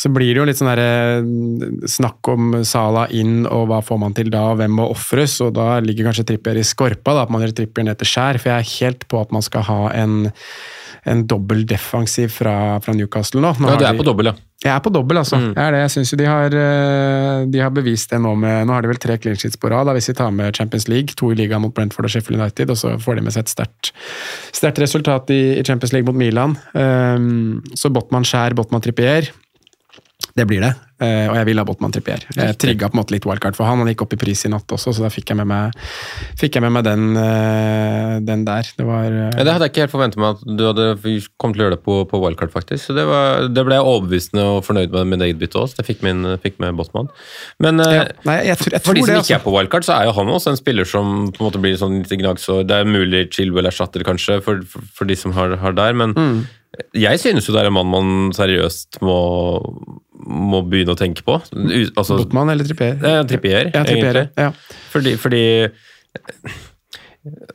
så 0.00 0.10
blir 0.12 0.34
det 0.34 0.42
jo 0.42 0.46
litt 0.48 0.60
sånn 0.60 0.70
derre 0.74 1.88
snakk 1.90 2.30
om 2.32 2.60
Sala 2.68 3.06
inn, 3.16 3.46
og 3.48 3.66
hva 3.70 3.80
får 3.84 4.00
man 4.04 4.16
til 4.16 4.30
da, 4.32 4.44
hvem 4.58 4.76
må 4.80 4.90
ofres? 4.92 5.38
Og 5.44 5.54
da 5.56 5.78
ligger 5.84 6.10
kanskje 6.10 6.26
tripper 6.34 6.60
i 6.60 6.66
skorpa, 6.66 7.16
da, 7.16 7.24
at 7.24 7.32
man 7.32 7.44
gjør 7.44 7.56
tripper 7.60 7.86
ned 7.86 8.00
til 8.00 8.10
skjær. 8.10 8.40
For 8.40 8.54
jeg 8.54 8.58
er 8.64 8.74
helt 8.80 9.08
på 9.12 9.20
at 9.22 9.32
man 9.36 9.44
skal 9.46 9.68
ha 9.70 9.82
en 10.02 10.22
en 11.08 11.22
dobbel 11.26 11.62
defensiv 11.68 12.32
fra, 12.34 12.54
fra 12.84 12.94
Newcastle 12.96 13.40
nå. 13.40 13.54
nå 13.60 13.70
Ja, 13.70 13.76
du 13.76 13.84
er 13.86 13.92
de- 13.94 14.00
på 14.02 14.04
dobbel, 14.04 14.26
ja. 14.30 14.34
jeg 14.64 14.72
er 14.74 14.80
på 14.84 14.92
dobbel, 14.92 15.16
altså. 15.16 15.38
Mm. 15.40 15.54
Jeg 15.56 15.64
er 15.64 15.72
det. 15.72 15.80
Jeg 15.80 15.90
synes 15.94 16.12
jo 16.12 16.16
de 16.20 16.26
har, 16.28 16.56
eh, 16.60 17.46
de 17.46 17.58
har 17.58 17.70
bevist 17.70 18.10
det 18.10 18.20
nå 18.20 18.34
med 18.36 18.66
Nå 18.66 18.72
har 18.74 18.82
de 18.82 18.88
vel 18.88 19.00
tre 19.00 19.16
clean 19.16 19.36
sheets 19.36 19.56
på 19.56 19.70
rad, 19.70 19.86
hvis 19.86 20.08
vi 20.08 20.14
tar 20.14 20.30
med 20.30 20.54
Champions 20.54 20.88
League. 20.88 21.14
To 21.16 21.30
i 21.32 21.34
ligaen 21.34 21.62
mot 21.62 21.74
Brentford 21.74 22.04
og 22.04 22.10
Sheffield 22.10 22.40
United, 22.40 22.70
og 22.70 22.76
så 22.76 23.00
får 23.00 23.16
de 23.16 23.22
med 23.22 23.32
seg 23.32 23.48
et 23.48 23.92
sterkt 24.52 24.78
resultat 24.78 25.30
i, 25.30 25.58
i 25.58 25.64
Champions 25.64 25.92
League 25.92 26.06
mot 26.06 26.16
Milan. 26.16 26.56
Um, 26.74 27.62
så 27.74 27.90
Botman 27.90 28.24
skjær, 28.24 28.54
Botman 28.54 28.82
Trippier. 28.82 29.30
Det 30.36 30.46
blir 30.46 30.60
det. 30.62 30.74
Eh, 31.00 31.26
og 31.30 31.34
jeg 31.38 31.46
vil 31.48 31.58
ha 31.58 31.64
Botman 31.64 31.92
Trippier. 31.94 32.22
Jeg 32.36 32.58
trigga 32.60 32.90
på 32.90 32.94
en 32.94 33.00
måte 33.00 33.14
litt 33.14 33.24
wildcard 33.26 33.56
for 33.56 33.64
han. 33.64 33.78
Han 33.80 33.88
gikk 33.88 34.02
opp 34.04 34.12
i 34.14 34.18
pris 34.20 34.42
i 34.44 34.50
natt 34.52 34.68
også, 34.76 34.92
så 34.94 35.06
da 35.06 35.08
fikk 35.10 35.30
jeg 35.32 35.38
med 35.40 35.48
meg, 35.48 35.78
jeg 36.42 36.60
med 36.62 36.74
meg 36.76 36.84
den, 36.84 37.06
eh, 37.16 38.18
den 38.28 38.44
der. 38.44 38.68
Det 38.76 38.84
var 38.86 39.06
eh, 39.08 39.30
Ja, 39.38 39.44
det 39.48 39.54
hadde 39.54 39.66
jeg 39.66 39.72
ikke 39.72 39.84
helt 39.86 39.94
forventet 39.94 40.20
meg 40.20 40.36
at 40.36 40.44
du 40.58 40.62
hadde 40.68 40.86
kommet 41.40 41.56
til 41.56 41.62
å 41.62 41.66
gjøre 41.66 41.76
det 41.78 41.80
på, 41.86 41.96
på 42.10 42.20
wildcard, 42.20 42.52
faktisk. 42.52 42.84
Så 42.90 42.96
det, 42.98 43.06
var, 43.08 43.48
det 43.48 43.64
ble 43.66 43.78
jeg 43.80 43.88
overbevisende 43.94 44.44
og 44.58 44.60
fornøyd 44.68 44.92
med 44.98 45.08
med 45.14 45.24
eget 45.26 45.40
bytte 45.40 45.62
også. 45.64 45.78
så 45.78 45.82
Jeg 45.82 45.88
fikk, 45.94 46.04
min, 46.06 46.22
fikk 46.44 46.60
med 46.62 46.76
Botman. 46.78 47.08
Men 47.64 47.80
ja. 47.80 48.04
Nei, 48.28 48.36
jeg, 48.50 48.60
tror- 48.60 48.76
jeg 48.76 48.84
for 48.84 48.92
tror 48.92 49.00
de 49.00 49.06
som 49.08 49.14
det, 49.16 49.24
ikke 49.24 49.38
er 49.40 49.44
på 49.48 49.56
wildcard, 49.56 49.88
så 49.88 49.96
er 49.96 50.10
jo 50.10 50.14
han 50.20 50.34
også 50.36 50.52
en 50.54 50.60
spiller 50.60 50.84
som 50.88 51.16
på 51.32 51.40
en 51.42 51.48
måte 51.48 51.64
blir 51.64 51.80
sånn 51.80 52.02
litt 52.04 52.12
gnagsår. 52.22 52.62
Det 52.68 52.76
er 52.76 52.84
mulig 52.92 53.24
Chilwell 53.34 53.66
erstatter, 53.72 54.04
kanskje, 54.06 54.38
for, 54.44 54.60
for, 54.68 54.84
for 55.00 55.08
de 55.10 55.16
som 55.18 55.32
har, 55.38 55.56
har 55.64 55.72
der, 55.80 55.96
men 55.96 56.12
Mm. 56.20 56.44
jeg 56.94 57.18
synes 57.18 57.46
jo 57.48 57.52
det 57.56 57.62
er 57.64 57.66
en 57.70 57.74
mann 57.74 57.88
man 57.90 58.10
seriøst 58.36 59.00
må, 59.02 59.16
må 60.26 60.60
begynne 60.68 60.92
å 60.94 60.98
tenke 61.00 61.22
på. 61.26 61.38
Altså, 61.96 62.18
Botman 62.20 62.50
eller 62.52 62.64
Trippier? 62.68 62.98
eh, 63.02 63.22
Trippier, 63.30 63.70
Ja, 63.74 63.84
Trippier, 63.86 64.28
ja. 64.36 64.50
Fordi, 64.92 65.14
fordi 65.20 65.44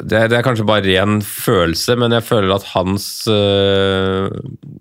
det, 0.05 0.13
er- 0.13 0.27
det 0.29 0.37
er 0.37 0.43
kanskje 0.45 0.65
bare 0.67 0.85
ren 0.85 1.21
følelse, 1.25 1.95
men 1.97 2.13
jeg 2.13 2.21
føler 2.27 2.51
at 2.53 2.63
hans 2.75 3.05
øh, 3.31 4.27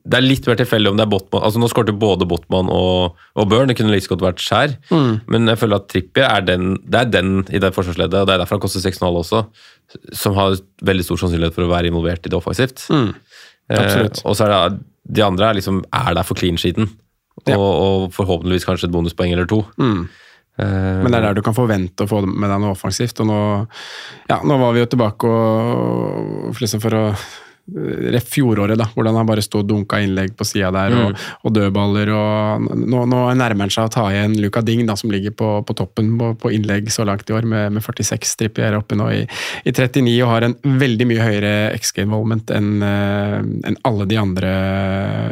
Det 0.04 0.18
er 0.18 0.24
litt 0.26 0.44
mer 0.46 0.58
tilfeldig 0.60 0.90
om 0.92 0.98
det 1.00 1.06
er 1.06 1.10
Botman 1.14 1.40
altså 1.46 1.62
Nå 1.62 1.70
skårte 1.72 1.94
både 1.96 2.26
Botman 2.28 2.68
og, 2.68 3.16
og 3.34 3.48
Burn, 3.48 3.70
det 3.70 3.78
kunne 3.78 3.94
like 3.94 4.10
godt 4.12 4.24
vært 4.26 4.42
skjær. 4.44 4.74
Mm. 4.92 5.14
Men 5.32 5.48
jeg 5.48 5.60
føler 5.62 5.80
at 5.80 5.88
Trippier 5.88 6.28
er 6.28 6.44
den, 6.44 6.74
det 6.84 7.00
er 7.00 7.12
den 7.14 7.32
i 7.48 7.62
det 7.64 7.72
forsvarsleddet, 7.76 8.20
og 8.20 8.28
det 8.28 8.34
er 8.36 8.42
derfor 8.44 8.58
han 8.60 8.64
koster 8.66 8.84
6,5 8.84 9.20
også, 9.22 9.44
som 10.20 10.36
har 10.36 10.58
veldig 10.84 11.06
stor 11.08 11.22
sannsynlighet 11.24 11.56
for 11.56 11.64
å 11.64 11.72
være 11.72 11.88
involvert 11.92 12.28
i 12.28 12.32
det 12.34 12.36
offensivt. 12.38 12.84
Mm. 12.92 13.14
Eh, 13.72 14.02
og 14.28 14.36
så 14.36 14.44
er 14.44 14.52
det 14.74 14.82
de 15.16 15.24
andre 15.24 15.48
er 15.50 15.56
liksom 15.58 15.82
er 15.92 16.14
der 16.16 16.24
for 16.28 16.36
clean 16.36 16.56
sheeten, 16.60 16.86
Ja. 17.50 17.58
og, 17.60 17.72
og 17.84 18.12
forhåpentligvis 18.16 18.64
kanskje 18.68 18.88
et 18.88 18.94
bonuspoeng 18.94 19.32
eller 19.34 19.48
to. 19.50 19.62
Mm. 19.76 20.04
Eh, 20.56 21.00
Men 21.02 21.10
det 21.10 21.18
er 21.18 21.26
der 21.28 21.38
du 21.38 21.42
kan 21.44 21.56
forvente 21.56 22.06
å 22.06 22.10
få 22.10 22.22
med 22.24 22.48
deg 22.48 22.60
noe 22.62 22.74
offensivt. 22.76 23.20
Og 23.24 23.28
nå, 23.28 23.38
ja, 24.30 24.38
nå 24.46 24.58
var 24.60 24.76
vi 24.76 24.84
jo 24.84 24.90
tilbake 24.92 25.30
og, 25.30 26.50
og 26.50 26.60
liksom 26.62 26.82
for 26.84 26.94
å 26.98 27.04
Ref 27.64 28.26
fjoråret, 28.28 28.76
da, 28.76 28.84
hvordan 28.92 29.16
han 29.16 29.28
bare 29.28 29.42
sto 29.44 29.62
og 29.62 29.68
dunka 29.70 29.96
innlegg 30.04 30.34
på 30.36 30.44
sida 30.44 30.68
der, 30.74 30.92
og, 31.00 31.20
og 31.48 31.54
dødballer. 31.56 32.10
og 32.12 32.66
Nå, 32.76 33.04
nå 33.08 33.20
nærmer 33.40 33.64
han 33.64 33.72
seg 33.72 33.88
å 33.88 33.92
ta 33.94 34.04
igjen 34.12 34.34
Luka 34.36 34.60
Ding, 34.60 34.82
da, 34.84 34.96
som 35.00 35.12
ligger 35.12 35.32
på, 35.32 35.48
på 35.64 35.76
toppen 35.78 36.10
på, 36.20 36.28
på 36.42 36.52
innlegg 36.52 36.90
så 36.92 37.06
langt 37.08 37.30
i 37.30 37.36
år, 37.36 37.48
med, 37.48 37.72
med 37.72 37.84
46 37.84 38.36
trippier 38.40 38.76
oppe 38.76 38.98
nå 39.00 39.08
i, 39.14 39.22
i 39.64 39.72
39, 39.72 40.12
og 40.26 40.32
har 40.34 40.48
en 40.48 40.56
veldig 40.84 41.08
mye 41.08 41.24
høyere 41.24 41.54
XG 41.78 42.02
involvement 42.04 42.52
enn 42.52 42.84
en 42.84 43.78
alle 43.88 44.04
de 44.10 44.16
andre 44.20 44.50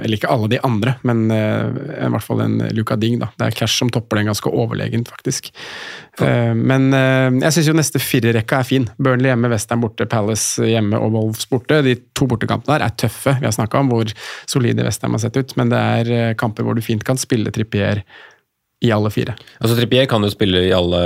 Eller 0.03 0.17
ikke 0.17 0.31
alle 0.33 0.49
de 0.55 0.61
andre, 0.65 0.97
men 1.07 1.27
eh, 1.35 1.69
i 2.07 2.11
hvert 2.15 2.25
fall 2.25 2.41
en 2.47 2.57
Luka 2.73 2.97
Ding. 2.97 3.19
da. 3.21 3.29
Det 3.37 3.51
er 3.51 3.59
Cash 3.61 3.83
som 3.83 3.93
topper 3.93 4.21
den 4.21 4.31
ganske 4.31 4.49
overlegent, 4.49 5.13
faktisk. 5.13 5.53
Ja. 6.21 6.53
men 6.53 6.91
eh, 6.93 7.31
jeg 7.41 7.55
syns 7.55 7.69
jo 7.71 7.77
neste 7.77 8.01
firerekka 8.03 8.59
er 8.61 8.69
fin. 8.69 8.89
Burnley 9.03 9.31
hjemme, 9.31 9.53
Western 9.53 9.81
borte, 9.85 10.09
Palace 10.09 10.65
hjemme 10.69 11.01
og 11.01 11.15
Wolves 11.17 11.49
borte. 11.51 11.81
De 11.85 11.97
to 12.17 12.22
bortekampene 12.31 12.79
der 12.79 12.85
er 12.87 12.95
tøffe. 12.97 13.37
Vi 13.41 13.47
har 13.49 13.55
snakka 13.57 13.79
om 13.81 13.89
hvor 13.93 14.11
solide 14.51 14.85
Westham 14.87 15.13
har 15.17 15.23
sett 15.25 15.37
ut, 15.41 15.57
men 15.57 15.73
det 15.73 15.79
er 15.79 16.13
eh, 16.31 16.35
kamper 16.39 16.63
hvor 16.67 16.75
du 16.79 16.83
fint 16.85 17.05
kan 17.05 17.17
spille 17.21 17.51
Trippier 17.55 18.03
i 18.83 18.91
alle 18.91 19.11
fire. 19.15 19.37
Altså 19.63 19.77
Trippier 19.79 20.09
kan 20.11 20.25
jo 20.27 20.31
spille 20.33 20.65
i 20.67 20.73
alle 20.75 21.03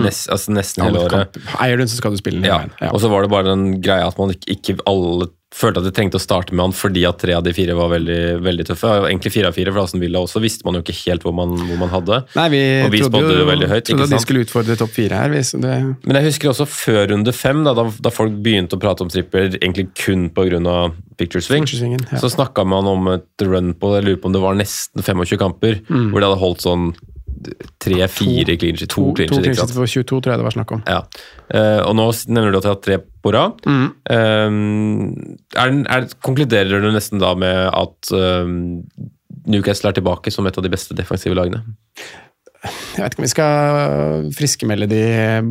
nest, 0.00 0.30
altså 0.32 0.54
nesten 0.56 0.84
hele 0.86 0.96
Alle 0.96 1.02
året. 1.04 1.34
kamp- 1.36 1.60
Eier 1.60 1.76
du 1.76 1.82
den, 1.84 1.90
så 1.92 1.98
skal 2.00 2.14
du 2.14 2.16
spille 2.22 2.40
den 2.40 2.48
Ja. 2.48 2.62
Ja. 2.80 2.88
Og 2.92 3.00
så 3.02 3.10
var 3.12 3.22
det 3.26 3.30
bare 3.30 3.50
den 3.50 3.80
greia 3.84 4.06
at 4.08 4.16
man 4.18 4.32
ikke, 4.32 4.48
ikke 4.56 4.78
alle 4.88 5.28
følte 5.56 5.80
at 5.80 5.86
de 5.88 5.92
trengte 5.96 6.18
å 6.18 6.22
starte 6.22 6.52
med 6.52 6.66
han 6.66 6.74
fordi 6.76 7.02
at 7.08 7.18
tre 7.22 7.32
av 7.36 7.44
de 7.46 7.52
fire 7.56 7.76
var 7.78 7.88
veldig, 7.94 8.18
veldig 8.44 8.66
tøffe. 8.68 8.90
Egentlig 9.08 9.32
fire 9.32 9.48
av 9.50 9.56
fire 9.56 9.72
for 9.72 9.86
Aston 9.86 10.02
Villa 10.02 10.20
også 10.20 10.42
visste 10.44 10.66
man 10.66 10.76
jo 10.76 10.82
ikke 10.84 10.96
helt 11.06 11.24
hvor 11.24 11.32
man, 11.36 11.54
hvor 11.56 11.80
man 11.80 11.92
hadde. 11.92 12.18
Nei, 12.36 12.46
vi, 12.52 12.60
vi 12.92 13.00
trodde 13.04 13.38
jo 13.38 13.46
veldig 13.48 13.70
høyt, 13.72 13.86
trodde 13.88 14.08
at 14.10 14.14
de 14.16 14.20
skulle 14.26 14.44
utfordre 14.44 14.76
topp 14.80 14.92
fire 14.98 15.22
her. 15.22 15.32
Hvis 15.32 15.54
det, 15.56 15.72
Men 16.04 16.20
jeg 16.20 16.28
husker 16.28 16.52
også 16.52 16.68
før 16.68 17.02
runde 17.14 17.32
fem, 17.36 17.64
da, 17.66 17.72
da, 17.78 17.86
da 18.04 18.12
folk 18.14 18.36
begynte 18.44 18.76
å 18.76 18.82
prate 18.82 19.06
om 19.06 19.12
tripper 19.12 19.56
egentlig 19.56 19.88
kun 19.96 20.28
pga. 20.36 20.92
picture 21.16 21.40
swing, 21.40 21.64
Picture-swingen, 21.64 22.02
ja. 22.12 22.18
så 22.20 22.28
snakka 22.28 22.64
man 22.68 22.86
om 22.90 23.08
et 23.14 23.44
run 23.48 23.72
på 23.74 23.94
jeg 23.96 24.04
lurer 24.04 24.20
på 24.20 24.28
om 24.28 24.34
det 24.36 24.42
var 24.44 24.54
nesten 24.58 25.00
25 25.02 25.38
kamper, 25.40 25.80
Mm. 25.88 26.10
hvor 26.12 26.20
de 26.20 26.26
hadde 26.26 26.40
holdt 26.40 26.60
sånn 26.64 26.90
tre-fire 27.82 28.56
clean 28.56 28.78
sheet, 28.78 28.90
to, 28.90 29.10
to, 29.12 29.26
clean 29.26 29.54
sheet, 29.54 29.74
for 29.74 29.88
22, 29.88 30.06
tror 30.06 30.34
jeg 30.34 30.40
det 30.42 30.48
var 30.48 30.56
snakk 30.56 30.76
om. 30.76 30.84
Ja. 30.88 31.02
Uh, 31.50 31.82
og 31.86 31.94
nå 31.98 32.08
nevner 32.30 32.54
du 32.54 32.60
at 32.60 32.66
de 32.66 32.70
har 32.70 32.78
hatt 32.78 32.86
tre 32.86 33.00
på 33.26 33.32
rad. 33.34 33.64
Mm. 33.66 33.88
Eh, 34.10 35.62
er, 35.62 35.80
er, 35.96 36.06
konkluderer 36.24 36.82
du 36.82 36.92
nesten 36.94 37.22
da 37.22 37.32
med 37.38 37.66
at 37.72 38.12
eh, 38.14 38.52
Newcastle 39.46 39.90
er 39.90 39.98
tilbake 39.98 40.32
som 40.34 40.46
et 40.46 40.58
av 40.58 40.64
de 40.64 40.72
beste 40.72 40.96
defensive 40.98 41.36
lagene? 41.38 41.64
Jeg 42.66 42.98
vet 42.98 43.14
ikke 43.14 43.20
om 43.20 43.26
vi 43.26 43.30
skal 43.30 44.28
friskemelde 44.34 44.88
de 44.90 45.02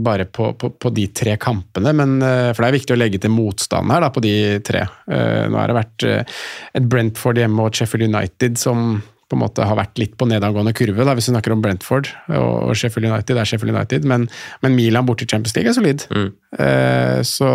bare 0.03 0.25
på, 0.27 0.49
på, 0.59 0.71
på 0.81 0.91
de 0.91 1.05
tre 1.15 1.37
kampene, 1.39 1.93
men, 1.95 2.17
eh, 2.25 2.51
for 2.51 2.63
det 2.63 2.69
er 2.69 2.77
viktig 2.79 2.95
å 2.95 2.99
legge 2.99 3.21
til 3.23 3.31
motstand 3.35 3.93
her 3.93 4.03
da, 4.03 4.11
på 4.11 4.23
de 4.23 4.35
tre. 4.65 4.85
Uh, 5.07 5.45
Nå 5.51 5.59
har 5.59 5.71
det 5.71 5.79
vært 5.79 6.07
et 6.15 6.87
Brentford 6.91 7.39
hjemme 7.39 7.67
og 7.67 7.75
Sheffield 7.77 8.09
United 8.09 8.59
som 8.59 8.97
på 9.25 9.37
en 9.37 9.41
måte 9.41 9.65
har 9.65 9.77
vært 9.79 9.97
litt 9.97 10.13
på 10.19 10.27
nedadgående 10.29 10.73
kurve, 10.77 11.05
da, 11.07 11.15
hvis 11.17 11.31
vi 11.31 11.33
snakker 11.33 11.55
om 11.55 11.61
Brentford 11.63 12.11
og 12.37 12.75
Sheffield 12.77 13.09
United. 13.09 13.33
Det 13.33 13.41
er 13.41 13.49
Sheffield 13.49 13.73
United, 13.73 14.05
men, 14.09 14.27
men 14.61 14.75
Milan 14.77 15.07
borte 15.07 15.25
i 15.25 15.29
Champions 15.29 15.55
League 15.57 15.71
er 15.71 15.77
solid. 15.77 16.05
Mm. 16.13 16.27
Eh, 16.55 17.21
så 17.25 17.47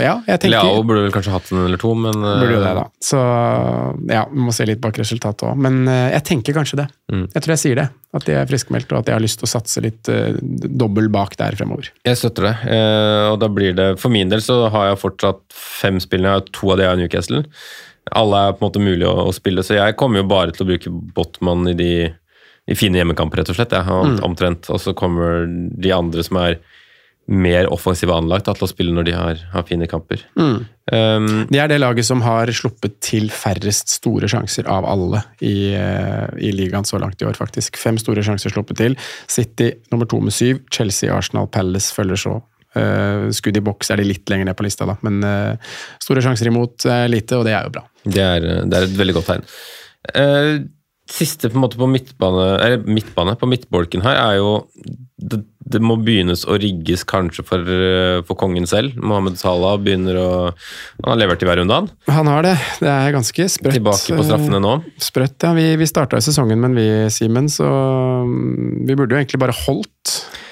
ja, 0.00 0.14
jeg 0.28 0.44
tenker 0.44 0.54
Leao 0.54 0.84
burde 0.86 1.02
vel 1.04 1.14
kanskje 1.14 1.34
hatt 1.34 1.50
en 1.50 1.64
eller 1.64 1.80
to, 1.82 1.90
men 1.98 2.14
eh, 2.14 2.36
Burde 2.44 2.54
jo 2.54 2.62
det, 2.62 2.74
da. 2.78 2.84
Så 3.02 3.22
ja, 4.12 4.22
vi 4.30 4.44
må 4.46 4.54
se 4.54 4.68
litt 4.70 4.82
bak 4.84 5.00
resultatet 5.02 5.48
òg. 5.48 5.58
Men 5.66 5.82
eh, 5.90 6.12
jeg 6.14 6.26
tenker 6.30 6.56
kanskje 6.56 6.80
det. 6.84 6.86
Mm. 7.12 7.26
Jeg 7.34 7.42
tror 7.42 7.54
jeg 7.56 7.62
sier 7.64 7.80
det. 7.82 7.88
At 8.16 8.28
de 8.28 8.36
er 8.38 8.46
friskmeldt, 8.48 8.92
og 8.94 9.02
at 9.02 9.10
jeg 9.10 9.18
har 9.18 9.24
lyst 9.24 9.40
til 9.42 9.48
å 9.48 9.50
satse 9.50 9.82
litt 9.84 10.08
uh, 10.08 10.38
dobbel 10.40 11.10
bak 11.12 11.34
der 11.36 11.56
fremover. 11.58 11.90
Jeg 12.06 12.20
støtter 12.20 12.48
det. 12.48 12.54
Eh, 12.76 13.24
og 13.32 13.40
da 13.42 13.50
blir 13.52 13.74
det 13.76 13.88
For 14.00 14.12
min 14.14 14.30
del 14.32 14.40
så 14.44 14.62
har 14.72 14.92
jeg 14.92 15.02
fortsatt 15.02 15.42
fem 15.52 16.00
spillere, 16.02 16.46
to 16.54 16.72
av 16.72 16.80
de 16.80 16.86
er 16.88 16.96
Newcastle. 17.02 17.42
Alle 18.12 18.36
er 18.48 18.52
på 18.52 18.62
en 18.62 18.68
måte 18.70 18.82
mulig 18.84 19.06
å, 19.08 19.26
å 19.26 19.32
spille, 19.34 19.62
så 19.66 19.74
jeg 19.74 19.96
kommer 19.98 20.22
jo 20.22 20.28
bare 20.30 20.52
til 20.54 20.62
å 20.66 20.68
bruke 20.68 20.90
Botman 21.16 21.66
i 21.68 21.74
de 21.74 21.90
i 22.68 22.74
fine 22.74 22.98
hjemmekamper, 22.98 23.38
rett 23.38 23.50
og 23.50 23.56
slett. 23.58 23.70
Jeg 23.70 23.84
har 23.86 24.04
Mm. 24.04 24.20
omtrent, 24.26 24.68
Og 24.70 24.80
så 24.80 24.92
kommer 24.94 25.46
de 25.46 25.92
andre 25.92 26.22
som 26.22 26.36
er 26.36 26.58
mer 27.28 27.66
offensive 27.74 28.10
anlagt, 28.14 28.44
til 28.44 28.54
å 28.54 28.68
spille 28.70 28.92
når 28.94 29.04
de 29.04 29.12
har, 29.12 29.34
har 29.52 29.62
fine 29.66 29.86
kamper. 29.86 30.20
Mm. 30.38 30.66
Um, 30.92 31.46
De 31.50 31.58
er 31.58 31.66
det 31.68 31.80
laget 31.80 32.04
som 32.06 32.20
har 32.22 32.46
sluppet 32.46 33.00
til 33.00 33.28
færrest 33.30 33.88
store 33.88 34.26
sjanser 34.30 34.66
av 34.70 34.84
alle 34.84 35.24
i, 35.42 35.74
eh, 35.74 36.26
i 36.38 36.52
ligaen 36.52 36.84
så 36.86 36.98
langt 37.02 37.20
i 37.22 37.26
år, 37.26 37.34
faktisk. 37.34 37.76
Fem 37.76 37.98
store 37.98 38.22
sjanser 38.22 38.50
sluppet 38.54 38.76
til. 38.76 38.96
City 39.26 39.72
nummer 39.90 40.06
to 40.06 40.20
med 40.20 40.32
syv. 40.32 40.60
Chelsea, 40.70 41.10
Arsenal, 41.12 41.46
Palace 41.48 41.92
følger 41.94 42.16
så. 42.16 42.42
Uh, 42.76 43.32
skudd 43.34 43.56
i 43.56 43.64
boks 43.64 43.90
er 43.92 44.02
de 44.02 44.08
litt 44.10 44.28
lenger 44.28 44.50
ned 44.50 44.58
på 44.58 44.66
lista, 44.66 44.88
da. 44.88 44.98
Men 45.06 45.18
uh, 45.24 45.74
store 46.02 46.24
sjanser 46.24 46.50
imot 46.52 46.86
er 46.92 47.08
lite, 47.08 47.40
og 47.40 47.46
det 47.48 47.56
er 47.56 47.68
jo 47.68 47.74
bra. 47.78 47.84
Det 48.04 48.22
er, 48.22 48.48
det 48.68 48.78
er 48.78 48.88
et 48.88 48.98
veldig 49.00 49.16
godt 49.16 49.30
tegn. 49.32 49.46
Uh, 50.12 50.66
siste 51.06 51.50
på 51.50 51.68
på 51.70 51.86
midtbane, 51.86 52.46
eller 52.60 52.86
midtbane, 52.86 53.36
på 53.38 53.46
midtbolken 53.46 54.02
her, 54.02 54.18
er 54.18 54.40
jo 54.40 54.50
det, 55.16 55.38
det 55.64 55.80
må 55.80 55.96
begynnes 56.02 56.42
å 56.44 56.58
rigges 56.60 57.04
kanskje 57.08 57.44
for, 57.46 57.62
eh, 57.62 58.20
for 58.26 58.38
kongen 58.38 58.66
selv. 58.68 58.98
Mohammed 59.00 59.38
Salah 59.40 59.78
begynner 59.80 60.18
å 60.20 60.28
Han 60.52 61.12
har 61.12 61.20
levert 61.20 61.42
i 61.42 61.46
hver 61.48 61.60
runde, 61.60 61.74
han. 61.74 61.88
Han 62.10 62.26
har 62.26 62.42
det. 62.42 62.54
Det 62.80 62.90
er 62.90 63.14
ganske 63.14 63.48
sprøtt. 63.48 63.78
Tilbake 63.78 64.18
på 64.18 64.26
straffene 64.26 64.60
nå. 64.60 64.74
Sprøtt, 64.98 65.38
ja. 65.42 65.54
Vi, 65.56 65.66
vi 65.80 65.88
starta 65.88 66.20
sesongen 66.20 66.60
med 66.60 66.70
en 66.70 66.76
vi, 66.76 66.88
Simen, 67.10 67.48
så 67.48 67.66
mm, 68.26 68.86
vi 68.86 68.98
burde 68.98 69.16
jo 69.16 69.22
egentlig 69.22 69.40
bare 69.42 69.56
holdt 69.64 69.92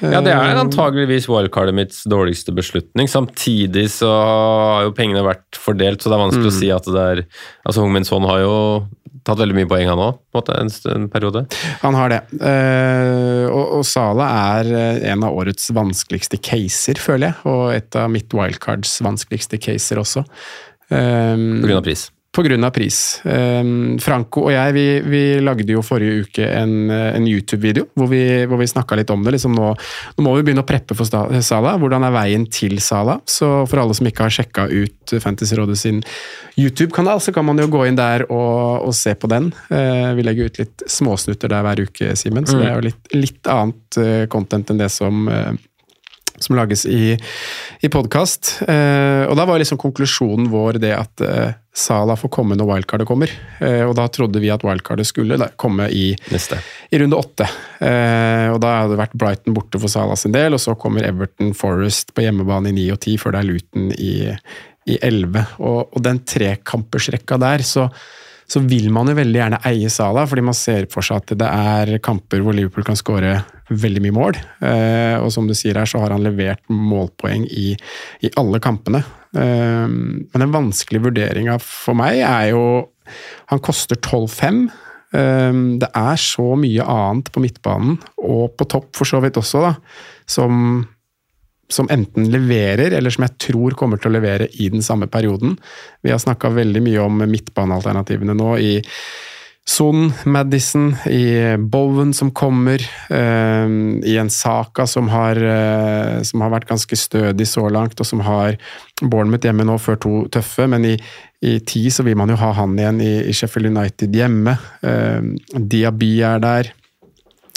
Ja, 0.02 0.20
det 0.24 0.32
er 0.34 0.58
antageligvis 0.58 1.28
wildcardet 1.30 1.76
mitts 1.76 2.02
dårligste 2.10 2.54
beslutning. 2.56 3.08
Samtidig 3.10 3.86
så 3.94 4.10
har 4.10 4.88
jo 4.88 4.94
pengene 4.96 5.24
vært 5.26 5.60
fordelt, 5.60 6.02
så 6.02 6.10
det 6.10 6.18
er 6.18 6.24
vanskelig 6.26 6.50
å 6.50 6.58
si 6.58 6.70
at 6.74 6.90
det 6.90 7.08
er 7.14 7.24
Altså, 7.64 7.80
Hung 7.80 7.94
Min 7.94 8.06
Son 8.06 8.26
har 8.28 8.42
jo 8.42 8.54
tatt 9.24 9.40
veldig 9.40 9.56
mye 9.56 9.68
poeng, 9.68 9.88
han 9.88 10.02
òg, 10.04 10.18
på 10.34 10.42
en 10.52 10.70
en, 10.92 11.06
periode. 11.12 11.44
Han 11.80 11.96
har 11.96 12.12
det. 12.12 12.20
Uh, 12.36 13.46
og, 13.48 13.78
og 13.78 13.86
Sala 13.88 14.26
er 14.50 14.72
eh, 14.74 14.98
en 15.12 15.24
av 15.24 15.36
årets 15.38 15.70
vanskeligste 15.74 16.40
caser, 16.44 17.00
føler 17.00 17.30
jeg. 17.30 17.38
Og 17.48 17.64
et 17.72 18.00
av 18.00 18.12
mitt 18.12 18.36
wildcards 18.36 18.98
vanskeligste 19.04 19.60
caser 19.62 20.02
også. 20.02 20.26
Um, 20.92 21.64
av 21.64 21.84
pris. 21.86 22.10
Av 22.34 22.70
pris. 22.74 23.20
Um, 23.22 23.94
Franco 24.02 24.42
og 24.48 24.50
jeg 24.50 24.74
vi, 24.74 24.86
vi 25.06 25.22
lagde 25.38 25.70
jo 25.70 25.82
forrige 25.86 26.24
uke 26.24 26.46
en, 26.48 26.90
eh, 26.90 27.12
en 27.14 27.26
YouTube-video 27.30 27.86
hvor 27.94 28.08
vi, 28.10 28.22
hvor 28.50 28.58
vi 28.58 28.66
snakka 28.66 28.98
litt 28.98 29.10
om 29.14 29.22
det. 29.22 29.36
Liksom 29.36 29.54
nå, 29.54 29.68
nå 30.16 30.24
må 30.24 30.32
vi 30.34 30.42
begynne 30.48 30.64
å 30.64 30.66
preppe 30.66 30.96
for 30.98 31.06
Sala. 31.06 31.76
Hvordan 31.78 32.06
er 32.08 32.14
veien 32.14 32.46
til 32.50 32.80
Sala? 32.82 33.20
Så 33.30 33.50
for 33.70 33.82
alle 33.82 33.94
som 33.94 34.08
ikke 34.10 34.26
har 34.26 34.34
sjekka 34.34 34.66
ut 34.66 35.14
Fantasyrådet 35.22 35.78
sin 35.78 36.02
YouTube-kanal, 36.58 37.22
så 37.22 37.34
kan 37.34 37.46
man 37.46 37.62
jo 37.62 37.68
gå 37.70 37.84
inn 37.86 37.98
der 37.98 38.26
og, 38.26 38.88
og 38.88 38.96
se 38.98 39.14
på 39.14 39.30
den. 39.30 39.52
Eh, 39.70 40.10
vi 40.18 40.26
legger 40.26 40.50
ut 40.50 40.58
litt 40.64 40.88
småsnutter 40.90 41.54
der 41.54 41.62
hver 41.66 41.84
uke, 41.86 42.16
Simen, 42.18 42.50
så 42.50 42.58
det 42.58 42.66
er 42.66 42.74
jo 42.80 42.88
litt, 42.88 43.14
litt 43.14 43.50
annet 43.50 44.00
eh, 44.02 44.26
content 44.32 44.74
enn 44.74 44.82
det 44.82 44.90
som 44.90 45.28
eh, 45.30 45.54
som 46.38 46.56
lages 46.56 46.86
i, 46.86 47.18
i 47.80 47.90
podkast. 47.92 48.60
Eh, 48.68 49.24
og 49.28 49.36
da 49.38 49.46
var 49.46 49.60
liksom 49.60 49.78
konklusjonen 49.80 50.48
vår 50.52 50.80
det 50.82 50.94
at 50.96 51.24
eh, 51.24 51.52
Sala 51.74 52.14
får 52.18 52.30
komme 52.30 52.58
når 52.58 52.68
wildcardet 52.68 53.08
kommer. 53.08 53.30
Eh, 53.58 53.82
og 53.86 53.94
da 53.98 54.06
trodde 54.12 54.42
vi 54.42 54.50
at 54.54 54.64
wildcardet 54.66 55.08
skulle 55.08 55.38
da, 55.40 55.50
komme 55.60 55.88
i, 55.90 56.12
i 56.14 57.00
runde 57.02 57.18
åtte. 57.18 57.48
Eh, 57.78 58.50
og 58.52 58.60
da 58.62 58.74
hadde 58.80 58.94
det 58.94 59.00
vært 59.02 59.16
Brighton 59.18 59.56
borte 59.56 59.80
for 59.82 59.92
Sala 59.92 60.18
sin 60.18 60.34
del, 60.34 60.56
og 60.56 60.62
så 60.62 60.76
kommer 60.78 61.06
Everton 61.06 61.54
Forest 61.58 62.14
på 62.14 62.26
hjemmebane 62.26 62.70
i 62.70 62.76
ni 62.78 62.90
og 62.94 63.00
ti, 63.04 63.16
før 63.20 63.36
det 63.36 63.42
er 63.42 63.50
Luton 63.50 63.88
i, 63.94 64.14
i 64.90 65.00
elleve. 65.02 65.46
Og, 65.62 65.80
og 65.90 66.04
den 66.04 66.22
trekampersrekka 66.28 67.40
der, 67.42 67.66
så 67.66 67.88
så 68.46 68.60
vil 68.60 68.90
man 68.92 69.08
jo 69.08 69.16
veldig 69.16 69.38
gjerne 69.40 69.60
eie 69.68 69.90
Sala, 69.90 70.26
fordi 70.28 70.42
man 70.44 70.56
ser 70.56 70.84
for 70.92 71.06
seg 71.06 71.22
at 71.22 71.32
det 71.40 71.48
er 71.48 71.98
kamper 72.04 72.42
hvor 72.44 72.56
Liverpool 72.56 72.84
kan 72.86 72.98
skåre 72.98 73.38
veldig 73.70 74.02
mye 74.04 74.14
mål. 74.14 74.38
Eh, 74.64 75.16
og 75.20 75.30
som 75.34 75.48
du 75.48 75.54
sier 75.56 75.78
her, 75.78 75.88
så 75.88 76.02
har 76.02 76.14
han 76.14 76.24
levert 76.24 76.62
målpoeng 76.68 77.46
i, 77.48 77.74
i 78.24 78.32
alle 78.40 78.60
kampene. 78.64 79.02
Eh, 79.36 79.86
men 79.88 80.44
den 80.44 80.54
vanskelige 80.54 81.08
vurderinga 81.08 81.58
for 81.62 81.98
meg 81.98 82.22
er 82.22 82.50
jo 82.54 82.64
Han 83.52 83.60
koster 83.60 83.98
12-5. 84.00 84.64
det 85.12 85.88
er 85.94 86.16
så 86.16 86.54
mye 86.56 86.82
annet 86.88 87.28
på 87.30 87.42
midtbanen, 87.44 87.98
og 88.16 88.56
på 88.56 88.64
topp 88.64 88.96
for 88.96 89.06
så 89.06 89.20
vidt 89.20 89.36
også, 89.36 89.60
da, 89.60 89.74
som 90.26 90.86
som 91.68 91.88
enten 91.90 92.28
leverer, 92.30 92.92
eller 92.92 93.10
som 93.10 93.24
jeg 93.26 93.36
tror 93.48 93.76
kommer 93.78 94.00
til 94.00 94.12
å 94.12 94.16
levere 94.16 94.48
i 94.60 94.68
den 94.72 94.84
samme 94.84 95.08
perioden. 95.10 95.56
Vi 96.04 96.12
har 96.12 96.20
snakka 96.22 96.52
veldig 96.54 96.82
mye 96.84 97.04
om 97.04 97.24
midtbanealternativene 97.30 98.36
nå 98.36 98.50
i 98.60 98.74
Son, 99.64 100.12
Madison, 100.28 100.90
i 101.08 101.56
Bowen 101.56 102.12
som 102.14 102.30
kommer, 102.36 102.82
eh, 103.08 103.68
i 104.04 104.16
en 104.20 104.30
Saka 104.30 104.86
som 104.86 105.08
har, 105.08 105.36
eh, 105.36 106.22
som 106.22 106.42
har 106.44 106.50
vært 106.52 106.68
ganske 106.68 106.96
stødig 106.96 107.46
så 107.48 107.64
langt, 107.72 107.98
og 107.98 108.06
som 108.06 108.20
har 108.20 108.58
Bournemouth 109.00 109.48
hjemme 109.48 109.64
nå 109.64 109.78
før 109.80 109.96
to 110.00 110.12
tøffe, 110.28 110.68
men 110.68 110.84
i, 110.84 110.98
i 111.40 111.58
ti 111.64 111.86
så 111.88 112.04
vil 112.04 112.16
man 112.16 112.28
jo 112.28 112.36
ha 112.36 112.52
han 112.60 112.76
igjen 112.76 113.00
i, 113.00 113.14
i 113.24 113.32
Sheffield 113.32 113.72
United 113.72 114.12
hjemme. 114.12 114.58
Eh, 114.84 115.32
Diaby 115.56 116.12
er 116.20 116.44
der. 116.44 116.72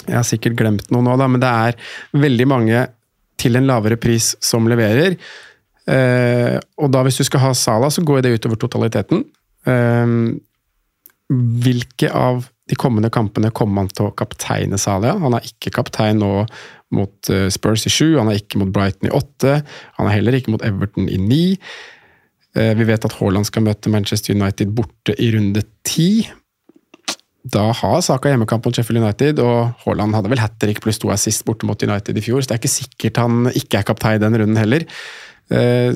Jeg 0.06 0.16
har 0.16 0.24
sikkert 0.24 0.56
glemt 0.56 0.88
noe 0.90 1.04
nå, 1.04 1.18
da, 1.20 1.28
men 1.28 1.44
det 1.44 1.52
er 1.52 1.78
veldig 2.16 2.48
mange 2.48 2.86
til 3.38 3.60
en 3.60 3.68
lavere 3.68 4.00
pris 4.00 4.32
som 4.40 4.64
leverer. 4.64 5.20
Eh, 5.88 6.56
og 6.80 6.92
da 6.92 7.04
hvis 7.04 7.20
du 7.20 7.28
skal 7.28 7.44
ha 7.44 7.52
Sala, 7.52 7.92
så 7.92 8.00
går 8.00 8.24
det 8.24 8.38
utover 8.38 8.56
totaliteten. 8.64 9.26
Eh, 9.68 10.18
hvilke 11.28 12.10
av 12.14 12.46
de 12.68 12.76
kommende 12.76 13.10
kampene 13.12 13.50
kommer 13.54 13.84
han 13.84 13.92
til 13.92 14.08
å 14.08 14.14
kapteine 14.16 14.78
Salia? 14.80 15.16
Han 15.20 15.36
er 15.36 15.46
ikke 15.48 15.72
kaptein 15.78 16.20
nå 16.22 16.32
mot 16.94 17.30
eh, 17.32 17.48
Spurs 17.52 17.84
i 17.88 17.92
sju, 17.92 18.16
han 18.16 18.30
er 18.32 18.40
ikke 18.40 18.60
mot 18.62 18.72
Brighton 18.72 19.10
i 19.10 19.14
åtte, 19.16 19.60
han 19.98 20.08
er 20.08 20.16
heller 20.16 20.36
ikke 20.38 20.54
mot 20.54 20.64
Everton 20.64 21.08
i 21.12 21.20
ni. 21.20 21.44
Eh, 22.56 22.72
vi 22.78 22.88
vet 22.88 23.04
at 23.04 23.16
Haaland 23.20 23.48
skal 23.48 23.66
møte 23.66 23.92
Manchester 23.92 24.36
United 24.36 24.72
borte 24.76 25.16
i 25.20 25.30
runde 25.36 25.64
ti. 25.86 26.26
Da 27.48 27.68
har 27.76 28.00
Saka 28.04 28.32
hjemmekamp 28.32 28.66
mot 28.66 28.76
Sheffield 28.76 29.00
United, 29.02 29.40
og 29.44 29.84
Haaland 29.84 30.16
hadde 30.16 30.32
vel 30.32 30.42
hat 30.42 30.58
trick 30.60 30.82
pluss 30.84 31.00
to 31.00 31.12
assist 31.14 31.44
borte 31.48 31.68
mot 31.68 31.82
United 31.84 32.16
i 32.16 32.24
fjor, 32.24 32.42
så 32.42 32.50
det 32.50 32.56
er 32.56 32.62
ikke 32.62 32.76
sikkert 32.76 33.20
han 33.22 33.52
ikke 33.52 33.80
er 33.80 33.88
kaptein 33.88 34.24
den 34.24 34.36
runden 34.40 34.60
heller. 34.60 34.84
Eh, 35.50 35.92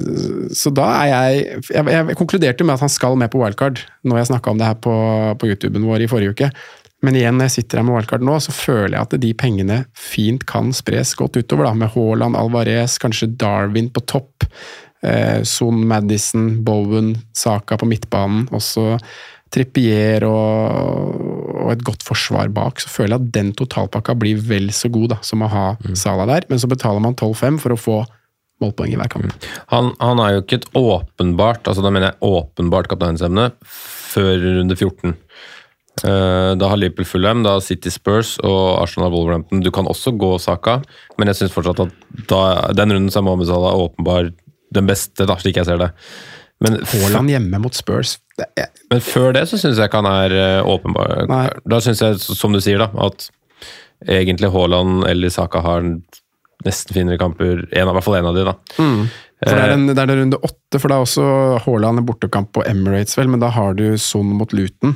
Så 0.52 0.70
da 0.72 0.86
er 1.02 1.08
jeg 1.10 1.62
Jeg, 1.70 1.84
jeg 1.92 2.16
konkluderte 2.16 2.64
med 2.64 2.74
at 2.78 2.84
han 2.86 2.92
skal 2.92 3.18
med 3.20 3.30
på 3.32 3.40
wildcard, 3.42 3.82
når 4.04 4.22
jeg 4.22 4.30
snakka 4.32 4.50
om 4.50 4.60
det 4.60 4.66
her 4.70 4.78
på, 4.80 4.94
på 5.38 5.50
YouTuben 5.50 5.84
vår 5.88 6.06
i 6.06 6.08
forrige 6.10 6.32
uke. 6.36 6.52
Men 7.02 7.16
igjen, 7.18 7.34
når 7.34 7.48
jeg 7.50 7.56
sitter 7.56 7.80
her 7.80 7.86
med 7.88 7.96
wildcard 7.96 8.22
nå, 8.22 8.36
så 8.40 8.54
føler 8.54 8.94
jeg 8.94 9.02
at 9.08 9.16
de 9.24 9.32
pengene 9.34 9.80
fint 9.98 10.44
kan 10.46 10.70
spres 10.76 11.16
godt 11.18 11.36
utover, 11.40 11.66
da, 11.66 11.74
med 11.74 11.90
Haaland, 11.96 12.38
Alvarez, 12.38 12.94
kanskje 13.02 13.32
Darwin 13.36 13.90
på 13.90 14.04
topp. 14.06 14.46
Eh, 15.02 15.42
Son 15.42 15.82
Madison, 15.90 16.60
Bowen, 16.62 17.16
Saka 17.34 17.76
på 17.76 17.88
midtbanen. 17.90 18.46
Også 18.54 19.00
Trippier 19.52 20.24
og, 20.24 21.18
og 21.66 21.72
et 21.74 21.82
godt 21.84 22.06
forsvar 22.06 22.48
bak. 22.54 22.80
Så 22.80 22.88
føler 22.88 23.16
jeg 23.16 23.20
at 23.26 23.32
den 23.34 23.50
totalpakka 23.58 24.14
blir 24.16 24.38
vel 24.48 24.70
så 24.72 24.88
god 24.92 25.16
da, 25.16 25.18
som 25.26 25.42
å 25.44 25.50
ha 25.52 25.64
Sala 25.98 26.24
der. 26.30 26.46
Men 26.48 26.62
så 26.62 26.70
betaler 26.70 27.02
man 27.04 27.18
12-5 27.18 27.58
for 27.66 27.74
å 27.74 27.80
få 27.82 27.98
målpoeng 28.62 28.94
i 28.94 28.98
hver 29.00 29.10
kamp. 29.12 29.48
Han, 29.74 29.92
han 30.00 30.22
er 30.22 30.36
jo 30.36 30.44
ikke 30.44 30.60
et 30.62 30.68
åpenbart 30.78 31.68
altså 31.68 31.84
da 31.84 31.92
mener 31.92 32.12
jeg 32.12 32.30
åpenbart 32.32 32.90
kapteinsemne 32.92 33.50
før 34.12 34.36
runde 34.42 34.76
14. 34.78 35.16
Eh, 36.02 36.52
Da 36.58 36.68
har 36.68 36.80
Liverpool 36.80 37.06
Fulham, 37.08 37.42
da 37.44 37.56
har 37.56 37.64
City 37.64 37.90
Spurs 37.92 38.36
og 38.40 38.80
Arsenal 38.82 39.12
Wolverhampton. 39.12 39.60
Du 39.64 39.70
kan 39.74 39.88
også 39.90 40.14
gå 40.18 40.34
Saka, 40.40 40.78
men 41.18 41.28
jeg 41.30 41.42
syns 41.42 41.54
fortsatt 41.54 41.82
at 41.84 41.92
da, 42.30 42.42
den 42.76 42.94
runden 42.96 43.12
som 43.12 43.24
er 43.24 43.28
Mohammed 43.30 43.50
Salah 43.50 43.76
åpenbart 43.86 44.32
den 44.72 44.88
beste, 44.88 45.26
da, 45.28 45.36
slik 45.36 45.58
jeg 45.60 45.68
ser 45.68 45.80
det. 45.82 45.90
Men, 46.62 46.78
Haaland 46.86 47.28
hjemme 47.32 47.58
mot 47.60 47.74
Spurs 47.74 48.16
er, 48.38 48.68
men 48.92 49.00
før 49.02 49.32
det 49.34 49.42
så 49.50 49.58
syns 49.58 49.80
jeg 49.80 49.90
ikke 49.90 50.00
han 50.00 50.08
er 50.08 50.34
eh, 50.38 50.68
åpenbar. 50.70 51.24
Nei. 51.28 51.46
Da 51.68 51.80
syns 51.82 52.00
jeg, 52.04 52.20
som 52.22 52.54
du 52.54 52.60
sier, 52.62 52.80
da, 52.80 52.88
at 53.02 53.28
egentlig 54.08 54.50
Haaland 54.54 55.04
eller 55.10 55.32
Saka 55.34 55.60
har 55.62 55.82
nesten 56.66 56.94
finere 56.96 57.18
kamper. 57.20 57.64
En, 57.72 57.88
av- 57.88 57.94
I 57.94 57.98
hvert 57.98 58.06
fall 58.08 58.18
en 58.20 58.30
av 58.30 58.36
de, 58.38 58.44
da. 58.48 58.54
for 58.76 59.56
det 59.58 59.62
er, 59.64 59.72
en, 59.74 59.86
det 59.90 59.98
er 60.04 60.12
runde 60.20 60.38
åtte, 60.46 60.78
for 60.78 60.88
det 60.88 60.96
er 60.96 61.06
også 61.06 61.24
Haaland 61.64 61.98
en 62.02 62.06
bortekamp 62.06 62.52
på 62.54 62.62
Emirates, 62.68 63.16
vel, 63.18 63.28
men 63.32 63.42
da 63.42 63.48
har 63.54 63.74
du 63.78 63.86
Son 63.98 64.30
mot 64.38 64.52
Luton. 64.54 64.94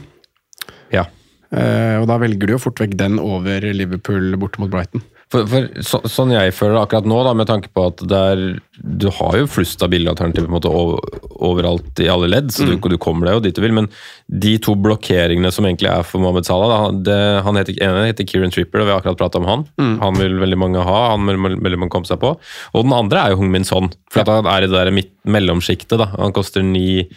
Ja. 0.94 1.06
Eh, 1.50 1.96
og 2.00 2.06
da 2.10 2.16
velger 2.22 2.46
du 2.46 2.54
jo 2.56 2.62
fort 2.62 2.80
vekk 2.82 2.94
den 2.98 3.18
over 3.22 3.62
Liverpool 3.74 4.34
borte 4.40 4.62
mot 4.62 4.70
Brighton. 4.72 5.02
For, 5.32 5.42
for 5.50 5.64
så, 5.82 5.98
sånn 6.06 6.30
jeg 6.30 6.52
føler 6.54 6.76
det 6.76 6.80
akkurat 6.84 7.06
nå, 7.10 7.16
da, 7.26 7.32
med 7.34 7.48
tanke 7.50 7.66
på 7.74 7.82
at 7.88 7.98
det 8.06 8.18
er, 8.30 8.42
du 8.78 9.08
har 9.10 9.32
jo 9.40 9.48
flust 9.50 9.80
av 9.82 9.90
billigalternativer 9.90 10.46
på 10.46 10.52
en 10.52 10.54
måte 10.60 10.70
over, 10.70 11.16
overalt 11.42 11.98
i 12.04 12.06
alle 12.12 12.28
ledd, 12.30 12.52
så 12.54 12.62
du, 12.68 12.76
du 12.78 12.94
kommer 13.02 13.26
deg 13.26 13.34
jo 13.34 13.42
dit 13.48 13.56
du 13.58 13.60
vil. 13.64 13.74
Men 13.74 13.88
de 14.30 14.52
to 14.62 14.76
blokkeringene 14.78 15.50
som 15.50 15.66
egentlig 15.66 15.90
er 15.90 16.06
for 16.06 16.22
Mohammed 16.22 16.46
Salah 16.46 16.70
da, 16.70 16.78
han- 16.84 17.02
det, 17.02 17.18
han 17.42 17.58
heter, 17.58 17.74
ene 17.82 18.06
heter 18.06 18.28
Kieran 18.30 18.54
Tripper, 18.54 18.84
og 18.84 18.86
vi 18.86 18.94
har 18.94 19.02
akkurat 19.02 19.18
pratet 19.24 19.40
om 19.42 19.50
han. 19.50 19.66
Han 20.04 20.14
vil 20.22 20.38
veldig 20.44 20.60
mange 20.62 20.86
ha, 20.86 21.00
han 21.16 21.26
vil 21.26 21.42
veldig 21.58 21.78
mange 21.82 21.90
komme 21.96 22.06
seg 22.06 22.22
på. 22.22 22.36
Og 22.74 22.86
den 22.86 22.94
andre 22.94 23.24
er 23.26 23.34
jo 23.34 23.42
Hung 23.42 23.50
Min 23.50 23.66
Son, 23.66 23.90
for 24.14 24.22
at 24.22 24.30
han 24.30 24.46
er 24.46 24.62
i 24.62 24.70
det 24.70 24.78
der 24.78 24.94
midt, 24.94 25.10
mellomsjiktet. 25.26 25.98
da. 25.98 26.12
Han 26.20 26.32
koster 26.38 26.62
ni 26.62 27.08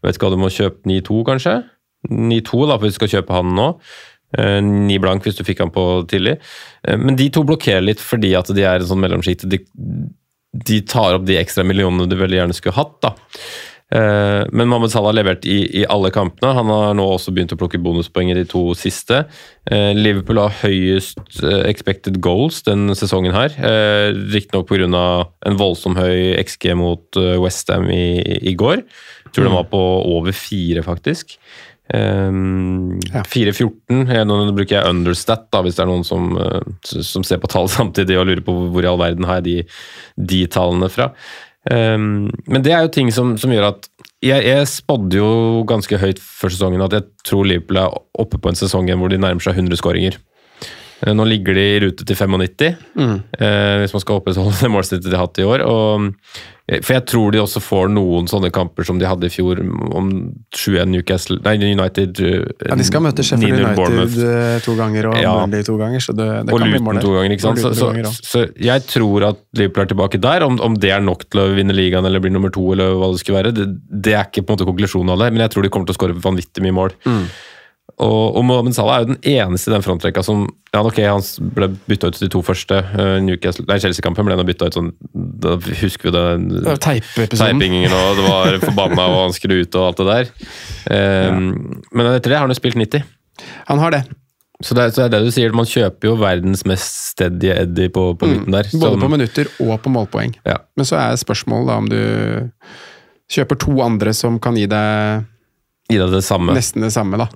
Vet 0.00 0.14
ikke 0.14 0.28
hva 0.28 0.36
du 0.36 0.40
må 0.40 0.48
kjøpe, 0.54 0.86
9-2 0.86 1.24
kanskje? 1.26 1.52
9-2 2.08 2.68
da, 2.70 2.76
for 2.78 2.86
vi 2.86 2.94
skal 2.94 3.08
kjøpe 3.10 3.34
han 3.34 3.48
nå. 3.56 3.64
Eh, 4.36 4.58
Ni 4.60 4.98
blank 5.00 5.24
hvis 5.24 5.38
du 5.38 5.44
fikk 5.46 5.62
han 5.64 5.72
på 5.72 5.86
tidlig. 6.10 6.36
Eh, 6.84 6.96
Men 7.00 7.16
de 7.16 7.30
to 7.32 7.44
blokkerer 7.48 7.84
litt 7.86 8.02
fordi 8.04 8.34
at 8.36 8.50
de 8.52 8.66
er 8.66 8.82
en 8.82 8.90
sånn 8.90 9.00
mellomsjikt. 9.00 9.46
De, 9.48 9.62
de 10.52 10.82
tar 10.88 11.16
opp 11.16 11.24
de 11.28 11.38
ekstra 11.40 11.64
millionene 11.64 12.08
du 12.08 12.16
veldig 12.18 12.42
gjerne 12.42 12.56
skulle 12.56 12.76
hatt. 12.76 12.98
da. 13.04 13.14
Eh, 13.88 14.42
Men 14.52 14.68
Mohammed 14.68 14.92
Salah 14.92 15.14
har 15.14 15.16
levert 15.16 15.46
i, 15.48 15.62
i 15.80 15.86
alle 15.88 16.10
kampene. 16.12 16.52
Han 16.58 16.68
har 16.74 16.92
nå 16.98 17.06
også 17.14 17.32
begynt 17.32 17.54
å 17.56 17.60
plukke 17.60 17.80
bonuspoeng 17.80 18.32
i 18.34 18.36
de 18.36 18.44
to 18.48 18.74
siste. 18.76 19.24
Liverpool 19.68 20.40
har 20.40 20.54
høyest 20.62 21.40
expected 21.68 22.20
goals 22.24 22.62
den 22.68 22.88
sesongen 22.96 23.32
her. 23.36 23.52
Riktignok 24.32 24.68
pga. 24.68 25.02
en 25.44 25.56
voldsom 25.60 25.96
høy 25.96 26.36
XG 26.40 26.72
mot 26.76 27.16
Westham 27.40 27.88
i, 27.92 28.20
i 28.48 28.54
går. 28.56 28.80
Jeg 29.28 29.32
tror 29.36 29.44
den 29.44 29.56
var 29.58 29.66
på 29.68 29.80
over 30.16 30.32
fire, 30.32 30.80
faktisk. 30.84 31.36
Um, 31.94 32.98
Ja. 33.08 33.22
4-14. 33.24 34.10
Eh, 34.12 34.24
Nå 34.28 34.38
bruker 34.52 34.76
jeg 34.76 34.90
understat, 34.90 35.46
da, 35.52 35.62
hvis 35.64 35.78
det 35.78 35.84
er 35.86 35.90
noen 35.90 36.04
som, 36.04 36.34
eh, 36.36 36.60
som 36.84 37.24
ser 37.24 37.40
på 37.40 37.48
tall 37.48 37.68
samtidig 37.78 38.18
og 38.18 38.28
lurer 38.28 38.44
på 38.44 38.56
hvor 38.72 38.84
i 38.84 38.90
all 38.90 39.00
verden 39.00 39.24
har 39.28 39.40
jeg 39.40 39.46
de, 39.48 39.56
de 40.34 40.42
tallene 40.52 40.90
fra. 40.92 41.12
Um, 41.68 42.30
men 42.48 42.62
det 42.64 42.72
er 42.72 42.84
jo 42.86 42.92
ting 42.92 43.10
som, 43.12 43.34
som 43.40 43.52
gjør 43.52 43.72
at 43.72 43.88
jeg, 44.24 44.44
jeg 44.46 44.68
spådde 44.70 45.18
jo 45.18 45.64
ganske 45.68 45.98
høyt 46.00 46.20
før 46.22 46.52
sesongen 46.54 46.82
at 46.82 46.94
jeg 46.96 47.04
tror 47.28 47.44
Liverpool 47.44 47.80
er 47.82 47.98
oppe 48.18 48.38
på 48.40 48.50
en 48.50 48.58
sesong 48.58 48.88
hvor 48.88 49.12
de 49.12 49.18
nærmer 49.20 49.42
seg 49.44 49.58
100 49.58 49.78
skåringer. 49.80 50.16
Eh, 51.06 51.14
Nå 51.14 51.24
ligger 51.28 51.54
de 51.54 51.64
i 51.76 51.80
rute 51.86 52.04
til 52.04 52.16
95, 52.18 52.76
Mm. 52.98 53.16
eh, 53.38 53.78
hvis 53.84 53.92
man 53.94 54.00
skal 54.02 54.18
opprettholde 54.20 54.58
det 54.64 54.70
målsnittet 54.74 55.10
de 55.10 55.16
har 55.16 55.26
hatt 55.28 55.38
i 55.38 55.44
år. 55.46 55.62
Og, 55.62 56.08
eh, 56.66 56.80
for 56.82 56.94
jeg 56.96 57.04
tror 57.06 57.30
de 57.32 57.38
også 57.38 57.60
får 57.62 57.92
noen 57.94 58.26
sånne 58.26 58.50
kamper 58.50 58.84
som 58.88 58.98
de 58.98 59.06
hadde 59.06 59.28
i 59.28 59.30
fjor, 59.30 59.60
om 59.94 60.08
7-1 60.50 60.90
Newcastle 60.90 61.38
Nei, 61.44 61.54
United 61.70 62.18
Ja, 62.18 62.74
De 62.74 62.84
skal 62.88 63.04
møte 63.04 63.22
Sheffield 63.22 63.62
United 63.62 64.64
to 64.66 64.74
ganger 64.80 65.06
og 65.12 65.20
Ja. 65.22 65.34
Burnley 65.38 65.62
to 65.62 65.76
ganger, 65.78 66.02
så 66.02 66.16
det, 66.18 66.26
det 66.48 66.52
og 66.52 66.58
kan 66.58 66.66
bli 66.66 66.78
Luton 66.80 66.84
mål 66.88 66.98
der. 66.98 67.06
to 67.06 67.12
ganger, 67.14 67.36
ikke 67.36 67.46
sant? 67.46 67.62
Så, 67.62 67.70
så, 67.78 67.92
ganger 67.92 68.10
så 68.18 68.42
jeg 68.58 68.86
tror 68.90 69.28
at 69.30 69.38
Liverpool 69.54 69.84
er 69.86 69.92
tilbake 69.94 70.20
der. 70.20 70.42
Om, 70.48 70.58
om 70.66 70.74
det 70.82 70.90
er 70.96 71.00
nok 71.06 71.28
til 71.30 71.44
å 71.44 71.54
vinne 71.54 71.74
ligaen 71.78 72.04
eller 72.10 72.20
bli 72.26 72.30
nummer 72.34 72.50
to, 72.50 72.66
eller 72.74 72.98
hva 72.98 73.12
det 73.14 73.22
skulle 73.22 73.38
være, 73.38 73.54
det, 73.54 73.68
det 74.02 74.14
er 74.18 74.26
ikke 74.26 74.42
på 74.42 74.50
en 74.52 74.58
måte 74.58 74.66
konklusjonen 74.72 75.14
av 75.14 75.22
det, 75.22 75.30
men 75.32 75.46
jeg 75.46 75.54
tror 75.54 75.62
de 75.62 75.70
kommer 75.70 75.86
til 75.86 75.94
å 75.94 76.00
skåre 76.02 76.18
vanvittig 76.26 76.66
mye 76.66 76.74
mål. 76.74 76.98
Mm. 77.06 77.22
Og, 77.98 78.36
og 78.38 78.44
Mohammed 78.46 78.76
Salah 78.76 78.96
er 79.00 79.02
jo 79.02 79.08
den 79.10 79.20
eneste 79.26 79.70
i 79.70 79.74
den 79.74 79.82
frontrekka 79.82 80.22
som 80.22 80.44
ja, 80.70 80.82
ok, 80.86 80.98
Han 81.08 81.24
ble 81.56 81.66
bytta 81.90 82.10
ut 82.12 82.18
de 82.20 82.28
to 82.30 82.42
første. 82.46 82.76
uh, 82.94 83.78
Chelsea-kampen 83.80 84.26
ble 84.28 84.36
han 84.38 84.46
bytta 84.46 84.68
ut 84.68 84.76
sånn 84.76 84.92
Da 85.42 85.56
husker 85.80 86.10
vi 86.10 86.12
det. 86.14 86.26
Det. 86.68 86.76
Teipingen 87.34 87.90
og 87.96 88.20
det 88.20 88.26
var 88.28 88.58
forbanna 88.68 89.08
og 89.10 89.18
han 89.24 89.34
skulle 89.34 89.62
ut 89.64 89.74
og 89.80 89.88
alt 89.88 90.02
det 90.02 90.06
der. 90.12 90.30
Eh, 90.94 91.34
Men 91.40 92.10
etter 92.14 92.30
det 92.30 92.36
har 92.38 92.44
han 92.46 92.54
jo 92.54 92.58
spilt 92.60 92.78
90. 92.78 93.02
Han 93.72 93.82
har 93.82 93.96
det. 93.96 94.02
Så 94.62 94.74
det, 94.74 94.84
er- 94.88 94.90
så 94.94 95.00
det 95.04 95.06
er 95.06 95.12
det 95.14 95.28
du 95.28 95.34
sier, 95.34 95.52
man 95.54 95.66
kjøper 95.70 96.08
jo 96.10 96.16
verdens 96.18 96.64
mest 96.66 96.94
steady 97.12 97.50
Eddie 97.54 97.90
på, 97.94 98.12
på 98.18 98.26
midten 98.30 98.54
der. 98.54 98.66
Mm. 98.70 98.78
Både 98.82 98.92
som- 98.94 99.02
på 99.06 99.10
minutter 99.16 99.50
og 99.62 99.74
på 99.84 99.92
målpoeng. 99.94 100.36
Ja. 100.46 100.56
Men 100.78 100.86
så 100.86 100.98
er 100.98 101.18
spørsmålet 101.18 101.70
da 101.70 101.76
om 101.82 101.90
du 101.90 102.00
kjøper 103.34 103.58
to 103.60 103.74
andre 103.84 104.14
som 104.16 104.38
kan 104.42 104.56
gi 104.58 104.66
deg 104.70 105.26
Gi 105.88 105.96
deg 106.00 106.10
det 106.12 106.22
samme. 106.26 106.52
nesten 106.56 106.84
det 106.84 106.92
samme, 106.94 107.16
da. 107.20 107.28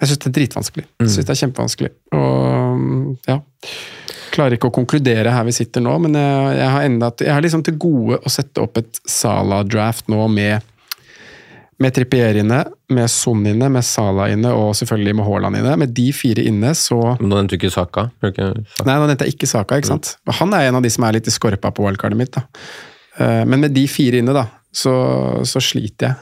Jeg 0.00 0.08
syns 0.10 0.20
det 0.22 0.28
er 0.28 0.36
dritvanskelig. 0.40 0.84
Jeg 1.00 1.08
synes 1.12 1.26
det 1.28 1.34
er 1.34 1.40
kjempevanskelig. 1.46 1.90
Og 2.12 3.30
ja 3.30 3.38
Klarer 4.36 4.56
ikke 4.58 4.68
å 4.68 4.74
konkludere 4.74 5.30
her 5.32 5.44
vi 5.48 5.54
sitter 5.56 5.80
nå, 5.80 5.94
men 6.04 6.16
jeg, 6.18 6.56
jeg 6.58 6.70
har 6.74 6.84
enda 6.84 7.08
Jeg 7.24 7.32
har 7.32 7.44
liksom 7.44 7.62
til 7.64 7.78
gode 7.80 8.18
å 8.20 8.32
sette 8.32 8.60
opp 8.60 8.76
et 8.82 8.98
Sala-draft 9.08 10.10
nå 10.12 10.26
med 10.28 10.72
med 11.76 11.92
Trippier 11.92 12.38
inne, 12.40 12.62
med 12.88 13.10
Son 13.12 13.42
inne, 13.44 13.66
med 13.68 13.84
Salah 13.84 14.30
inne 14.32 14.48
og 14.56 14.70
selvfølgelig 14.78 15.12
med 15.18 15.26
Haaland 15.26 15.58
inne. 15.58 15.74
Med 15.76 15.90
de 15.92 16.06
fire 16.16 16.40
inne, 16.48 16.70
så 16.72 16.96
Men 17.20 17.28
Nå 17.28 17.36
nevnte 17.36 17.52
du 17.52 17.58
ikke 17.60 17.72
Saka. 17.74 18.06
ikke 18.24 18.46
Saka? 18.48 18.86
Nei, 18.88 18.94
nå 18.96 19.08
nevnte 19.10 19.26
jeg 19.28 19.34
ikke 19.36 19.48
Saka, 19.50 19.76
ikke 19.82 19.90
sant. 19.90 20.14
Mm. 20.24 20.32
Han 20.38 20.54
er 20.56 20.68
en 20.70 20.78
av 20.80 20.86
de 20.86 20.92
som 20.94 21.04
er 21.04 21.18
litt 21.18 21.28
i 21.28 21.34
skorpa 21.34 21.68
på 21.76 21.84
wildcardet 21.84 22.16
mitt. 22.16 22.32
da. 22.32 22.46
Eh, 23.20 23.44
Men 23.44 23.60
med 23.66 23.76
de 23.76 23.84
fire 23.92 24.22
inne, 24.24 24.32
da, 24.32 24.46
så, 24.72 24.94
så 25.44 25.60
sliter 25.60 26.08
jeg 26.08 26.16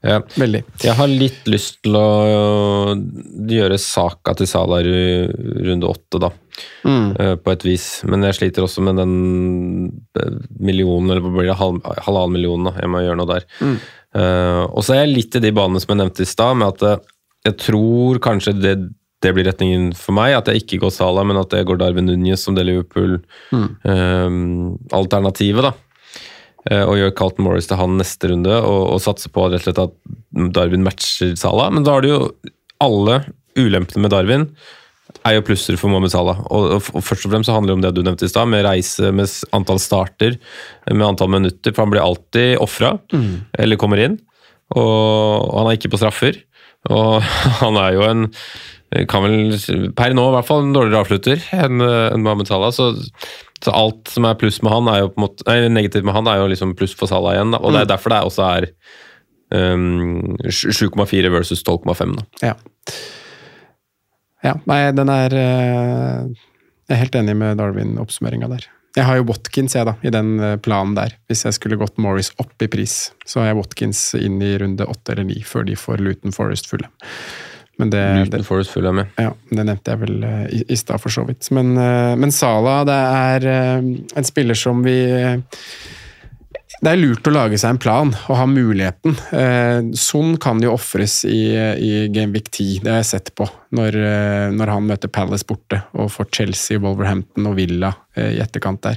Ja. 0.00 0.22
veldig. 0.40 0.62
Jeg 0.80 0.96
har 0.96 1.10
litt 1.12 1.48
lyst 1.50 1.82
til 1.84 1.96
å 1.98 2.94
gjøre 3.50 3.76
Saka 3.80 4.32
til 4.38 4.48
Salah 4.48 4.80
runde 4.84 5.90
åtte, 5.90 6.18
da. 6.22 6.30
Mm. 6.84 7.16
eh, 7.20 7.34
På 7.40 7.48
et 7.52 7.64
vis. 7.68 7.86
Men 8.08 8.24
jeg 8.28 8.36
sliter 8.38 8.64
også 8.64 8.80
med 8.84 8.94
den 9.00 9.14
eh, 10.16 10.32
millionen, 10.60 11.10
eller 11.10 11.22
hva 11.24 11.32
blir 11.34 11.48
det, 11.50 11.60
halv, 11.60 11.76
halvannen 12.06 12.34
million, 12.38 12.62
da. 12.70 12.72
Jeg 12.80 12.88
må 12.92 12.98
gjøre 13.04 13.18
noe 13.20 13.32
der. 13.34 13.44
Mm. 13.60 13.76
Uh, 14.10 14.64
og 14.66 14.82
så 14.82 14.90
er 14.96 15.04
jeg 15.04 15.14
litt 15.14 15.36
i 15.38 15.44
de 15.44 15.52
banene 15.54 15.78
som 15.78 15.92
jeg 15.92 16.00
nevnte 16.00 16.24
i 16.24 16.26
stad, 16.26 16.58
med 16.58 16.66
at 16.74 16.82
jeg 17.46 17.54
tror 17.62 18.18
kanskje 18.24 18.52
det, 18.58 18.74
det 19.22 19.30
blir 19.36 19.46
retningen 19.46 19.84
for 19.94 20.12
meg. 20.16 20.30
At 20.38 20.46
jeg 20.50 20.56
ikke 20.64 20.80
går 20.86 20.92
Salah, 20.96 21.24
men 21.28 21.40
at 21.40 21.50
jeg 21.54 21.66
går 21.68 21.76
Darwin 21.80 22.08
Núñez 22.10 22.40
som 22.42 22.54
det 22.56 22.64
Liverpool-alternativet, 22.66 25.62
da. 25.68 25.72
Eh, 26.70 26.84
og 26.86 26.98
gjør 27.00 27.14
Carlton 27.18 27.46
Morris 27.46 27.68
til 27.70 27.80
han 27.80 27.98
neste 27.98 28.30
runde, 28.30 28.58
og, 28.62 28.82
og 28.94 29.02
satser 29.02 29.32
på 29.34 29.48
rett 29.48 29.62
og 29.62 29.66
slett 29.66 29.82
at 29.82 29.96
Darwin 30.54 30.86
matcher 30.86 31.34
Salah. 31.38 31.72
Men 31.74 31.86
da 31.86 31.96
har 31.96 32.06
du 32.06 32.12
jo 32.12 32.20
alle 32.80 33.22
ulempene 33.58 34.06
med 34.06 34.14
Darwin 34.14 34.46
er 35.26 35.36
jo 35.36 35.44
plusser 35.44 35.76
for 35.80 35.90
Mohammed 35.90 36.12
Salah. 36.12 36.38
Og, 36.48 36.76
og, 36.76 36.90
og 36.94 37.04
først 37.04 37.26
og 37.26 37.34
fremst 37.34 37.50
så 37.50 37.56
handler 37.56 37.74
det 37.74 37.78
om 37.78 37.84
det 37.84 37.92
du 37.96 38.04
nevnte 38.06 38.28
i 38.28 38.30
stad, 38.30 38.48
med 38.48 38.64
reise, 38.64 39.10
med 39.12 39.30
antall 39.56 39.80
starter, 39.82 40.38
med 40.88 41.06
antall 41.08 41.32
minutter. 41.32 41.74
For 41.74 41.84
han 41.84 41.94
blir 41.94 42.04
alltid 42.04 42.60
ofra, 42.62 42.94
eller 43.58 43.80
kommer 43.80 44.02
inn. 44.04 44.20
Og, 44.70 44.86
og 44.86 45.56
han 45.58 45.72
er 45.72 45.80
ikke 45.80 45.90
på 45.92 46.00
straffer. 46.00 46.38
Og 46.94 47.18
han 47.64 47.80
er 47.82 47.96
jo 47.96 48.06
en 48.06 48.28
kan 49.06 49.22
vel, 49.22 49.92
Per 49.94 50.14
nå 50.18 50.22
i 50.26 50.32
hvert 50.34 50.46
fall 50.48 50.64
en 50.64 50.72
dårligere 50.74 51.04
avslutter 51.04 51.42
enn 51.54 51.82
en 51.82 52.24
Mohammed 52.24 52.48
Salah. 52.50 52.72
Så, 52.74 52.88
så 53.64 53.74
alt 53.76 54.08
som 54.08 54.26
er 54.28 54.38
pluss 54.40 54.60
med 54.64 54.72
han, 54.72 54.88
er 54.88 55.02
jo 55.02 55.12
på 55.12 55.20
en 55.20 55.26
måte, 55.26 55.46
nei, 55.48 55.68
negativt 55.72 56.06
med 56.06 56.16
han, 56.16 56.28
er 56.30 56.40
jo 56.40 56.48
liksom 56.52 56.74
pluss 56.78 56.94
for 56.96 57.10
Salah 57.10 57.36
igjen. 57.36 57.54
Da. 57.54 57.60
Og 57.60 57.74
det 57.74 57.84
er 57.84 57.90
derfor 57.92 58.14
det 58.14 58.20
også 58.30 58.46
er 58.48 58.68
um, 59.52 60.36
7,4 60.48 61.32
versus 61.32 61.64
12,5. 61.66 62.16
da. 62.16 62.26
Ja. 62.48 62.54
ja. 64.46 64.54
Nei, 64.70 64.82
den 64.96 65.12
er 65.12 65.36
eh, 65.36 66.28
Jeg 66.88 66.96
er 66.96 67.02
helt 67.04 67.18
enig 67.20 67.36
med 67.38 67.60
Darwin-oppsummeringa 67.60 68.50
der. 68.54 68.68
Jeg 68.98 69.06
har 69.06 69.20
jo 69.20 69.28
Watkins 69.28 69.76
jeg 69.76 69.86
da, 69.86 69.94
i 70.02 70.10
den 70.10 70.32
eh, 70.42 70.56
planen 70.62 70.96
der. 70.96 71.14
Hvis 71.30 71.44
jeg 71.46 71.54
skulle 71.54 71.78
gått 71.78 72.00
Morris 72.02 72.32
opp 72.42 72.64
i 72.64 72.70
pris, 72.70 73.12
så 73.28 73.42
har 73.42 73.52
jeg 73.52 73.60
Watkins 73.60 74.02
inn 74.18 74.40
i 74.42 74.56
runde 74.58 74.88
åtte 74.88 75.14
eller 75.14 75.28
ni 75.28 75.44
før 75.46 75.68
de 75.68 75.76
får 75.78 76.02
Luton 76.02 76.34
Forest 76.34 76.70
fulle. 76.70 76.90
Men 77.80 77.92
det, 77.92 78.02
Luton 78.18 78.44
Forest 78.44 78.74
følger 78.74 78.92
med. 78.92 79.14
ja, 79.16 79.30
det 79.48 79.64
nevnte 79.64 79.94
jeg 79.94 80.02
vel 80.02 80.26
eh, 80.26 80.42
i, 80.58 80.64
i 80.68 80.76
stad, 80.76 81.00
for 81.00 81.12
så 81.14 81.24
vidt. 81.28 81.48
Men, 81.56 81.72
uh, 81.78 82.12
men 82.20 82.34
Sala, 82.34 82.82
det 82.88 82.98
er 82.98 83.48
uh, 83.48 83.88
en 84.20 84.28
spiller 84.28 84.58
som 84.58 84.82
vi 84.84 84.98
Det 86.80 86.88
er 86.88 87.00
lurt 87.00 87.28
å 87.28 87.32
lage 87.32 87.58
seg 87.60 87.74
en 87.74 87.80
plan 87.80 88.12
og 88.12 88.36
ha 88.38 88.46
muligheten. 88.48 89.16
Eh, 89.36 89.90
Son 90.00 90.36
kan 90.40 90.62
jo 90.64 90.72
ofres 90.72 91.18
i, 91.28 91.52
i 91.52 92.06
Gamevic 92.08 92.48
10, 92.48 92.78
det 92.84 92.92
har 92.94 93.02
jeg 93.02 93.10
sett 93.10 93.34
på. 93.36 93.44
Når, 93.76 93.98
når 94.56 94.72
han 94.72 94.88
møter 94.88 95.12
Palace 95.12 95.44
borte 95.46 95.82
og 95.92 96.08
får 96.14 96.30
Chelsea, 96.38 96.80
Wolverhampton 96.80 97.50
og 97.50 97.58
Villa 97.58 97.92
eh, 98.16 98.32
i 98.38 98.40
etterkant 98.40 98.80
der. 98.86 98.96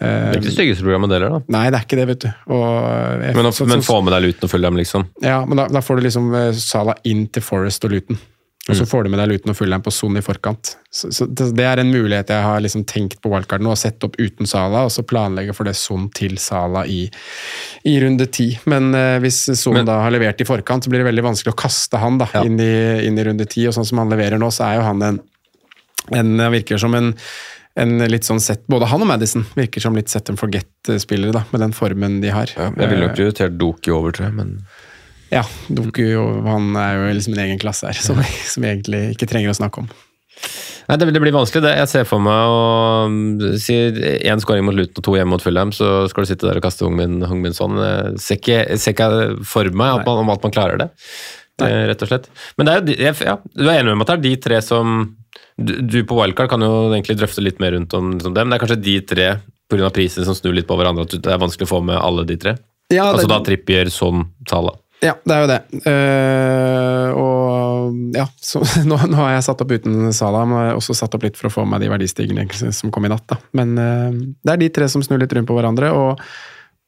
Det 0.00 0.08
er 0.10 0.34
ikke 0.40 0.48
det 0.48 0.52
styggeste 0.56 0.82
programmet 0.82 1.10
deler, 1.14 1.30
da. 1.30 1.38
Nei, 1.54 1.64
det 1.70 1.78
er 1.78 1.84
ikke 1.86 1.96
det, 2.00 2.06
vet 2.08 2.20
du. 2.26 2.30
Og 2.50 3.22
jeg- 3.22 3.34
Men, 3.36 3.52
så- 3.52 3.66
men 3.68 3.80
få 3.80 4.02
med 4.02 4.12
deg 4.12 4.22
Luton 4.24 4.48
og 4.48 4.50
følge 4.50 4.62
dem, 4.66 4.76
liksom. 4.76 5.06
ja, 5.22 5.44
men 5.46 5.56
da, 5.56 5.68
da 5.68 5.80
får 5.80 5.96
du 5.96 6.02
liksom 6.08 6.54
Sala 6.54 6.94
inn 7.04 7.26
til 7.28 7.42
Forest 7.42 7.84
og 7.84 7.90
Luton. 7.92 8.18
Og 8.66 8.74
Mm. 8.74 8.78
så 8.80 8.86
får 8.88 9.04
du 9.04 9.10
med 9.10 9.18
deg 9.20 9.28
Luton 9.28 9.50
og 9.50 9.56
Fulham 9.56 9.82
på 9.82 9.92
Son 9.92 10.16
i 10.16 10.20
forkant. 10.22 10.76
Så, 10.90 11.12
så 11.12 11.26
det, 11.28 11.54
det 11.54 11.64
er 11.68 11.78
en 11.80 11.92
mulighet 11.92 12.28
jeg 12.32 12.42
har 12.42 12.58
liksom 12.64 12.82
tenkt 12.86 13.20
på 13.20 13.28
wildcard 13.30 13.60
nå, 13.60 13.70
å 13.70 13.76
sette 13.76 14.04
opp 14.08 14.16
uten 14.18 14.46
Sala, 14.48 14.84
og 14.86 14.90
så 14.90 15.02
planlegge 15.04 15.54
for 15.54 15.64
det 15.64 15.76
Son 15.76 16.08
til 16.08 16.38
Sala 16.38 16.86
i, 16.86 17.10
i 17.84 18.00
runde 18.00 18.24
ti. 18.32 18.58
Men 18.64 18.94
uh, 18.94 19.18
hvis 19.20 19.54
Son 19.54 19.74
Men- 19.74 19.84
da 19.84 20.00
har 20.00 20.10
levert 20.10 20.40
i 20.40 20.44
forkant, 20.44 20.82
så 20.82 20.88
blir 20.88 21.04
det 21.04 21.12
veldig 21.14 21.22
vanskelig 21.28 21.52
å 21.52 21.56
kaste 21.60 21.98
han 22.00 22.16
da, 22.16 22.26
Ja. 22.34 22.42
inn, 22.42 22.58
i, 22.58 23.04
inn 23.06 23.18
i 23.18 23.24
runde 23.24 23.46
ti. 23.46 23.66
Og 23.68 23.74
sånn 23.74 23.84
som 23.86 23.98
han 23.98 24.08
leverer 24.08 24.38
nå, 24.40 24.48
så 24.50 24.64
er 24.72 24.76
jo 24.80 24.82
han 24.88 25.02
en, 25.02 25.20
en 26.12 26.38
Han 26.38 26.52
virker 26.52 26.78
som 26.80 26.94
en 26.94 27.14
en 27.80 27.98
litt 28.06 28.26
sånn 28.26 28.42
set, 28.42 28.64
Både 28.70 28.88
han 28.90 29.02
og 29.02 29.08
Madison 29.10 29.44
virker 29.58 29.82
som 29.82 29.96
litt 29.98 30.12
set 30.12 30.30
and 30.30 30.40
forget-spillere, 30.40 31.34
da, 31.34 31.44
med 31.50 31.64
den 31.64 31.74
formen 31.76 32.20
de 32.22 32.32
har. 32.34 32.52
Jeg 32.54 32.74
ville 32.78 33.08
nok 33.08 33.16
prioritert 33.18 33.58
Doki 33.58 33.94
over, 33.94 34.14
tror 34.14 34.30
jeg, 34.30 34.36
men 34.38 34.56
Ja, 35.32 35.42
Doki 35.72 36.12
han 36.14 36.74
er 36.78 36.98
jo 36.98 37.12
liksom 37.18 37.34
en 37.34 37.44
egen 37.48 37.62
klasse 37.62 37.90
her, 37.90 37.98
som, 37.98 38.20
som 38.52 38.64
vi 38.64 38.70
egentlig 38.70 39.06
ikke 39.16 39.30
trenger 39.30 39.54
å 39.54 39.58
snakke 39.58 39.84
om. 39.84 39.90
Nei, 40.84 40.98
det, 41.00 41.08
det 41.16 41.20
blir 41.22 41.32
vanskelig, 41.32 41.62
det. 41.64 41.72
Jeg 41.78 41.90
ser 41.90 42.08
for 42.08 42.20
meg 42.22 42.50
å 42.52 42.64
mm, 43.08 43.54
si 43.60 43.76
én 44.28 44.42
skåring 44.42 44.66
mot 44.66 44.76
Luton 44.76 45.00
og 45.00 45.06
to 45.06 45.14
hjemme 45.16 45.32
mot 45.32 45.44
Fulham, 45.44 45.72
så 45.72 46.04
skal 46.12 46.26
du 46.26 46.30
sitte 46.30 46.48
der 46.48 46.60
og 46.60 46.66
kaste 46.66 46.84
Hungmin, 46.84 47.22
Hungmin 47.24 47.56
sånn. 47.56 47.78
Jeg 47.80 48.20
ser 48.20 48.40
ikke, 48.40 48.58
ser 48.82 48.96
ikke 48.96 49.08
for 49.48 49.70
meg 49.72 50.00
at 50.00 50.04
man, 50.08 50.20
om 50.26 50.34
at 50.34 50.44
man 50.44 50.54
klarer 50.54 50.82
det, 50.82 50.90
eh, 50.92 51.43
rett 51.62 52.02
og 52.02 52.08
slett. 52.10 52.28
Men 52.58 52.66
det 52.66 52.96
er 52.98 53.20
ja, 53.22 53.36
du 53.54 53.64
er 53.68 53.78
enig 53.78 53.92
med 53.92 54.00
meg 54.00 54.06
at 54.08 54.14
det 54.14 54.16
er 54.18 54.24
de 54.24 54.36
tre 54.42 54.60
som 54.64 55.16
Du, 55.54 55.76
du 55.82 56.00
på 56.02 56.16
Wildcard 56.18 56.50
kan 56.50 56.62
jo 56.62 56.90
egentlig 56.92 57.14
drøfte 57.20 57.42
litt 57.44 57.60
mer 57.62 57.72
rundt 57.76 57.94
om 57.94 58.12
liksom 58.16 58.34
dem. 58.34 58.50
Det 58.50 58.56
er 58.56 58.62
kanskje 58.64 58.82
de 58.82 58.94
tre 59.06 59.26
pga. 59.70 59.90
prisen 59.90 60.26
som 60.26 60.34
snur 60.34 60.54
litt 60.54 60.66
på 60.66 60.76
hverandre, 60.78 61.06
at 61.06 61.14
det 61.22 61.30
er 61.30 61.38
vanskelig 61.38 61.68
å 61.68 61.74
få 61.76 61.82
med 61.84 61.98
alle 61.98 62.24
de 62.26 62.36
tre. 62.36 62.56
Ja, 62.92 63.12
altså 63.12 63.28
det- 63.28 63.32
da 63.34 63.40
Trippier, 63.46 63.86
sånn 63.86 64.26
Sala. 64.50 64.74
Ja, 65.04 65.12
det 65.26 65.34
er 65.34 65.40
jo 65.42 65.48
det. 65.50 65.60
Uh, 65.84 67.08
og 67.18 68.14
ja, 68.16 68.24
så 68.40 68.62
nå, 68.88 68.96
nå 69.10 69.18
har 69.18 69.34
jeg 69.34 69.46
satt 69.48 69.60
opp 69.64 69.74
uten 69.74 70.12
Sala, 70.16 70.44
men 70.48 70.62
jeg 70.62 70.70
har 70.72 70.80
også 70.80 70.96
satt 70.96 71.14
opp 71.16 71.26
litt 71.26 71.36
for 71.36 71.50
å 71.50 71.52
få 71.52 71.64
meg 71.68 71.82
de 71.84 71.90
verdistigene 71.92 72.46
som 72.72 72.92
kom 72.94 73.04
i 73.04 73.12
natt. 73.12 73.26
da. 73.30 73.38
Men 73.58 73.74
uh, 73.76 74.10
det 74.44 74.54
er 74.54 74.62
de 74.64 74.70
tre 74.78 74.88
som 74.92 75.04
snur 75.04 75.20
litt 75.20 75.34
rundt 75.36 75.50
på 75.50 75.56
hverandre, 75.58 75.92
og 75.92 76.22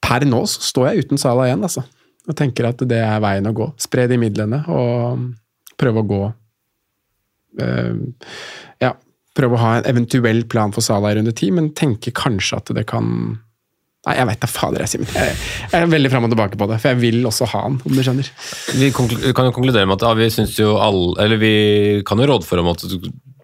per 0.06 0.24
nå 0.28 0.42
så 0.48 0.64
står 0.70 0.88
jeg 0.90 1.06
uten 1.06 1.20
Sala 1.20 1.48
igjen, 1.50 1.64
altså. 1.66 1.84
Og 2.26 2.36
tenker 2.38 2.68
at 2.70 2.82
det 2.90 3.00
er 3.02 3.22
veien 3.22 3.46
å 3.46 3.54
gå. 3.56 3.70
Spre 3.80 4.08
de 4.10 4.18
midlene 4.20 4.64
og 4.72 5.26
prøve 5.78 6.02
å 6.02 6.08
gå 6.10 6.22
uh, 7.62 7.96
Ja, 8.82 8.94
prøve 9.36 9.58
å 9.58 9.62
ha 9.62 9.72
en 9.78 9.90
eventuell 9.92 10.44
plan 10.50 10.74
for 10.74 10.84
Sala 10.84 11.12
i 11.12 11.18
runde 11.18 11.34
ti, 11.36 11.52
men 11.54 11.72
tenke 11.76 12.14
kanskje 12.16 12.62
at 12.62 12.72
det 12.76 12.86
kan 12.90 13.36
Nei, 14.06 14.20
jeg 14.20 14.26
veit 14.28 14.38
da 14.38 14.46
fader, 14.46 14.82
jeg, 14.84 14.90
Simen. 14.92 15.08
Jeg, 15.18 15.38
jeg 15.72 15.82
er 15.82 15.88
veldig 15.90 16.10
fram 16.12 16.26
og 16.28 16.30
tilbake 16.30 16.58
på 16.60 16.68
det, 16.70 16.76
for 16.78 16.92
jeg 16.92 17.00
vil 17.00 17.26
også 17.26 17.48
ha 17.50 17.62
han, 17.64 17.78
om 17.82 17.90
du 17.96 18.02
skjønner. 18.06 18.28
Vi 18.78 18.92
kan 18.94 19.48
jo 19.48 19.54
konkludere 19.56 19.88
med 19.88 19.96
at 19.98 20.04
ja, 20.06 20.12
vi 20.14 20.28
synes 20.30 20.54
jo 20.60 20.76
alle 20.78 21.16
Eller 21.24 21.40
vi 21.42 21.54
kan 22.06 22.22
jo 22.22 22.28
rådføre 22.30 22.62
om 22.62 22.70
at 22.70 22.84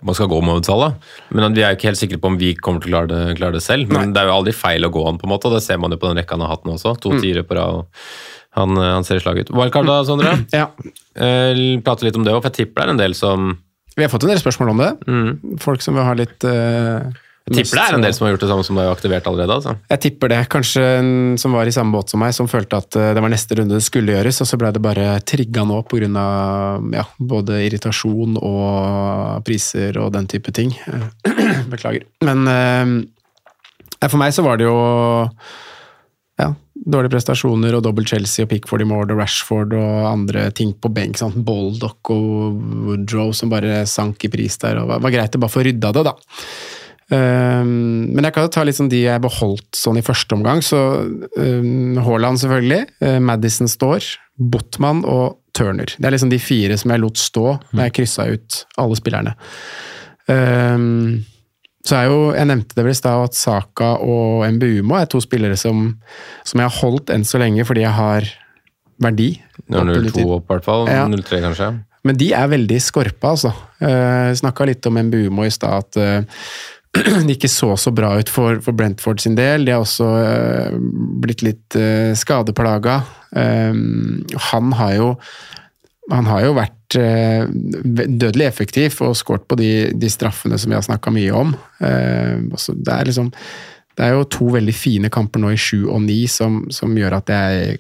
man 0.07 0.15
skal 0.19 0.31
gå 0.31 0.39
med 0.43 0.67
Salah, 0.67 0.95
men 1.31 1.55
vi 1.55 1.63
er 1.63 1.75
jo 1.75 1.79
ikke 1.79 1.91
helt 1.91 2.01
sikre 2.01 2.19
på 2.23 2.31
om 2.31 2.39
vi 2.39 2.53
kommer 2.59 2.83
til 2.83 2.91
å 2.91 2.95
klare 2.95 3.11
det, 3.11 3.37
klare 3.39 3.59
det 3.59 3.63
selv. 3.63 3.91
Men 3.91 4.15
det 4.15 4.23
er 4.23 4.31
jo 4.31 4.37
aldri 4.37 4.55
feil 4.55 4.87
å 4.87 4.91
gå 4.95 5.03
an, 5.07 5.19
på 5.19 5.29
en 5.29 5.33
måte, 5.35 5.51
og 5.51 5.55
det 5.55 5.63
ser 5.63 5.79
man 5.83 5.95
jo 5.95 5.99
på 6.03 6.11
den 6.11 6.19
rekka 6.19 6.35
han 6.35 6.43
har 6.47 6.57
hatt 6.57 6.67
nå 6.67 6.75
også. 6.75 6.97
Mm. 6.97 7.03
To 7.05 7.13
tiere 7.23 7.45
på 7.47 7.59
rad. 7.59 8.01
Han, 8.59 8.77
han 8.77 9.05
ser 9.09 9.23
slag 9.23 9.39
ut. 9.43 9.51
Wildcard 9.55 9.89
da, 9.89 10.01
Sondre? 10.09 10.37
Ja, 10.53 10.69
Eh, 11.13 11.59
prate 11.85 12.07
litt 12.07 12.17
om 12.17 12.23
det 12.25 12.33
òg, 12.33 12.39
for 12.41 12.49
jeg 12.49 12.63
tipper 12.67 12.87
det 12.87 12.89
er 12.89 12.93
en 12.95 13.01
del 13.03 13.15
som 13.17 13.51
Vi 13.99 14.01
har 14.01 14.09
fått 14.09 14.23
en 14.25 14.31
del 14.33 14.39
spørsmål 14.41 14.71
om 14.73 14.79
det. 14.81 14.87
Mm. 15.05 15.59
Folk 15.61 15.83
som 15.85 15.99
vil 15.99 16.07
ha 16.09 16.15
litt 16.17 16.47
eh, 16.49 17.05
Jeg 17.51 17.59
tipper 17.59 17.77
det 17.77 17.83
er 17.85 17.97
en 17.99 18.07
del 18.07 18.15
som 18.17 18.25
har 18.25 18.33
gjort 18.33 18.45
det 18.47 18.49
samme 18.49 18.65
som 18.65 18.79
deg 18.81 18.89
og 18.89 18.95
aktivert 18.97 19.29
allerede. 19.29 19.59
altså. 19.59 19.75
Jeg 19.93 20.01
tipper 20.07 20.33
det. 20.33 20.39
Kanskje 20.55 20.85
en 21.03 21.11
som 21.43 21.53
var 21.53 21.69
i 21.69 21.75
samme 21.77 21.93
båt 21.93 22.15
som 22.15 22.23
meg, 22.25 22.33
som 22.33 22.49
følte 22.49 22.81
at 22.81 22.97
eh, 22.97 23.11
det 23.13 23.25
var 23.25 23.35
neste 23.35 23.59
runde 23.61 23.77
det 23.77 23.85
skulle 23.85 24.15
gjøres, 24.17 24.41
og 24.41 24.49
så 24.49 24.61
ble 24.63 24.73
det 24.73 24.85
bare 24.89 25.09
trigga 25.29 25.67
nå 25.69 25.83
pga. 25.93 26.25
Ja, 26.97 27.05
både 27.21 27.61
irritasjon 27.67 28.41
og 28.41 29.45
priser 29.45 30.01
og 30.01 30.15
den 30.17 30.31
type 30.33 30.55
ting. 30.57 30.73
Beklager. 31.75 32.09
Men 32.25 32.49
eh, 32.49 34.09
for 34.09 34.17
meg 34.23 34.33
så 34.33 34.47
var 34.49 34.57
det 34.57 34.71
jo 34.71 34.79
ja, 36.41 36.49
dårlige 36.83 37.15
prestasjoner 37.15 37.77
og 37.77 37.85
dobbelt 37.87 38.11
Chelsea 38.11 38.47
og 38.47 38.51
Pickford 38.51 38.83
i 38.83 38.89
mål 38.89 39.13
og 39.15 39.21
Rashford 39.23 39.75
og 39.79 40.07
andre 40.11 40.49
ting 40.57 40.75
på 40.75 40.91
benk. 40.93 41.19
Sant? 41.21 41.39
Baldock 41.47 42.11
og 42.15 42.61
Woodrow 42.89 43.33
som 43.37 43.53
bare 43.53 43.85
sank 43.91 44.27
i 44.27 44.33
pris 44.33 44.59
der. 44.63 44.83
og 44.83 44.91
Det 44.91 45.03
var 45.07 45.15
greit 45.15 45.39
å 45.39 45.43
bare 45.43 45.55
få 45.55 45.67
rydda 45.67 45.93
det, 45.97 46.07
da. 46.11 46.17
Um, 47.13 48.09
men 48.15 48.25
jeg 48.25 48.33
kan 48.33 48.47
jo 48.47 48.53
ta 48.55 48.63
litt 48.65 48.79
sånn 48.79 48.89
de 48.89 49.03
jeg 49.03 49.23
beholdt 49.23 49.77
sånn 49.77 50.01
i 50.01 50.05
første 50.07 50.37
omgang. 50.37 50.63
Så 50.65 50.81
um, 51.37 52.01
Haaland 52.03 52.41
selvfølgelig, 52.41 52.87
uh, 53.05 53.19
Madison 53.23 53.71
står, 53.71 54.15
Botman 54.41 55.05
og 55.05 55.39
Turner. 55.57 55.93
Det 55.99 56.09
er 56.09 56.15
liksom 56.15 56.33
de 56.33 56.41
fire 56.41 56.79
som 56.81 56.95
jeg 56.95 57.03
lot 57.03 57.21
stå 57.21 57.47
da 57.75 57.87
jeg 57.87 57.99
kryssa 58.01 58.31
ut 58.33 58.63
alle 58.81 58.97
spillerne. 58.99 59.35
Um, 60.31 61.21
så 61.83 61.97
er 61.99 62.05
jo, 62.07 62.19
Jeg 62.31 62.47
nevnte 62.47 62.77
det 62.79 62.85
vel 62.87 62.95
i 62.95 62.99
stad 62.99 63.25
at 63.27 63.35
Saka 63.35 63.95
og 64.05 64.45
Mbumo 64.55 64.99
er 65.01 65.09
to 65.11 65.21
spillere 65.23 65.59
som, 65.59 65.89
som 66.47 66.63
jeg 66.63 66.71
har 66.71 66.79
holdt 66.79 67.11
enn 67.11 67.27
så 67.27 67.41
lenge 67.43 67.67
fordi 67.67 67.83
jeg 67.85 67.97
har 67.97 68.29
verdi. 69.03 69.33
0-2 69.73 70.27
opp, 70.29 70.47
i 70.47 70.53
hvert 70.55 70.69
fall. 70.69 70.87
Ja. 70.91 71.09
0-3, 71.11 71.41
kanskje. 71.43 71.73
Men 72.07 72.19
de 72.19 72.33
er 72.35 72.51
veldig 72.51 72.79
skorpa, 72.83 73.35
altså. 73.35 73.53
Uh, 73.83 74.31
Snakka 74.39 74.67
litt 74.69 74.87
om 74.91 74.99
Mbumo 74.99 75.47
i 75.47 75.53
stad, 75.55 75.87
at 75.87 75.99
uh, 75.99 76.47
det 77.27 77.37
ikke 77.37 77.51
så 77.51 77.73
så 77.81 77.93
bra 77.95 78.13
ut 78.21 78.31
for, 78.31 78.61
for 78.65 78.77
Brentford 78.77 79.23
sin 79.23 79.37
del. 79.39 79.67
De 79.67 79.75
har 79.75 79.83
også 79.83 80.07
uh, 80.07 80.79
blitt 81.23 81.45
litt 81.47 81.79
uh, 81.79 82.13
skadeplaga. 82.19 83.01
Um, 83.33 84.23
han 84.51 84.75
har 84.77 84.97
jo 84.99 85.13
han 86.11 86.27
har 86.27 86.43
jo 86.43 86.57
vært 86.57 86.97
eh, 86.99 87.45
dødelig 87.47 88.49
effektiv 88.49 88.99
og 89.07 89.15
skåret 89.17 89.47
på 89.49 89.59
de, 89.61 89.71
de, 89.95 90.11
straffene 90.11 90.59
som 90.59 90.73
vi 90.73 90.79
har 90.79 90.83
snakka 90.87 91.13
mye 91.15 91.37
om. 91.37 91.55
Altså, 91.79 92.75
det, 92.75 92.91
er 92.91 93.07
liksom, 93.07 93.31
det 93.97 94.09
er 94.09 94.17
jo 94.17 94.27
to 94.27 94.49
veldig 94.57 94.75
fine 94.75 95.13
kamper 95.15 95.43
nå 95.43 95.53
i 95.55 95.61
sju 95.61 95.87
og 95.87 96.03
ni 96.05 96.25
som, 96.31 96.65
som 96.75 96.97
gjør 96.99 97.21
at 97.21 97.33
jeg 97.33 97.79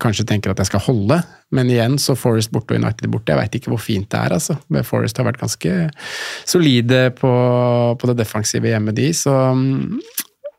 kanskje 0.00 0.26
tenker 0.26 0.50
at 0.50 0.60
jeg 0.60 0.70
skal 0.70 0.82
holde, 0.86 1.18
men 1.54 1.70
igjen 1.70 1.96
så 2.00 2.16
Forest 2.18 2.50
borte 2.54 2.74
og 2.74 2.80
United 2.80 3.10
borte. 3.12 3.32
Jeg 3.32 3.38
veit 3.38 3.58
ikke 3.58 3.72
hvor 3.72 3.82
fint 3.82 4.08
det 4.10 4.18
er, 4.18 4.34
altså. 4.34 4.56
Forest 4.86 5.20
har 5.20 5.28
vært 5.28 5.40
ganske 5.40 5.74
solide 6.48 7.10
på, 7.18 7.32
på 8.00 8.10
det 8.10 8.16
defensive 8.18 8.72
hjemmet, 8.72 8.96
de. 8.98 9.10
Så 9.14 9.30
um, 9.30 10.00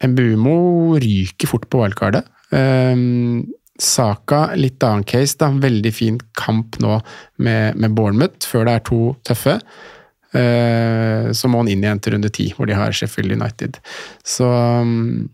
Mbumo 0.06 0.98
ryker 1.02 1.50
fort 1.50 1.68
på 1.72 1.82
wildcardet. 1.82 2.30
Um, 2.54 3.44
Saka, 3.82 4.56
litt 4.58 4.84
annen 4.84 5.06
case, 5.08 5.38
da. 5.40 5.52
Veldig 5.54 5.94
fin 5.94 6.20
kamp 6.40 6.80
nå 6.84 7.00
med, 7.44 7.78
med 7.78 7.96
Bournemouth, 7.98 8.48
før 8.50 8.68
det 8.68 8.76
er 8.78 8.86
to 8.90 9.02
tøffe. 9.28 9.60
Uh, 10.36 11.32
så 11.34 11.50
må 11.50 11.62
han 11.64 11.72
inn 11.72 11.86
igjen 11.86 12.02
til 12.04 12.18
runde 12.18 12.32
ti, 12.34 12.50
hvor 12.58 12.70
de 12.70 12.76
har 12.78 12.94
Sheffield 12.96 13.38
United. 13.38 13.80
Så 14.28 14.48
um, 14.48 15.28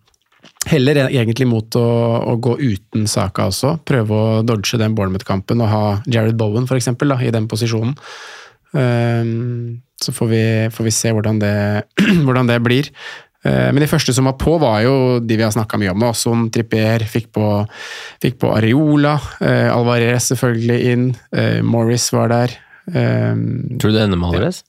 Heller 0.63 0.95
egentlig 1.09 1.43
mot 1.49 1.75
å, 1.75 1.87
å, 2.23 2.37
gå 2.39 2.53
uten 2.61 3.07
Saka 3.11 3.49
også. 3.49 3.73
Prøve 3.83 4.15
å 4.15 4.43
dodge 4.47 4.79
den 4.79 4.95
Bournemouth-kampen 4.95 5.59
og 5.59 5.71
ha 5.71 5.83
Jared 6.07 6.37
Bowen 6.39 6.69
for 6.69 6.79
eksempel, 6.79 7.11
da, 7.11 7.17
i 7.19 7.33
den 7.35 7.49
posisjonen. 7.51 7.97
Um, 8.71 9.83
så 10.01 10.13
får 10.15 10.29
vi, 10.31 10.45
får 10.73 10.87
vi, 10.87 10.93
se 10.95 11.11
hvordan 11.13 11.41
det, 11.43 11.55
hvordan 12.25 12.47
det 12.47 12.61
blir. 12.63 12.89
Uh, 13.43 13.69
men 13.75 13.83
de 13.83 13.89
første 13.91 14.15
som 14.15 14.29
var 14.29 14.37
på, 14.39 14.55
var 14.61 14.81
jo 14.85 14.95
de 15.19 15.37
vi 15.39 15.45
har 15.45 15.53
snakka 15.55 15.79
mye 15.81 15.93
om 15.93 15.99
nå. 16.03 16.11
Son 16.17 16.47
Trippier 16.53 17.03
fikk 17.09 17.31
på, 17.35 17.47
fikk 18.23 18.39
på 18.43 18.53
Areola. 18.55 19.17
Uh, 19.41 19.69
Alvarez 19.73 20.29
selvfølgelig 20.31 20.93
inn. 20.93 21.09
Uh, 21.35 21.59
Morris 21.67 22.07
var 22.15 22.31
der. 22.33 22.55
Um, 22.87 23.77
tror 23.79 23.93
du 23.93 23.97
det 23.97 24.05
ender 24.05 24.19
med 24.19 24.31
Alvarez? 24.31 24.63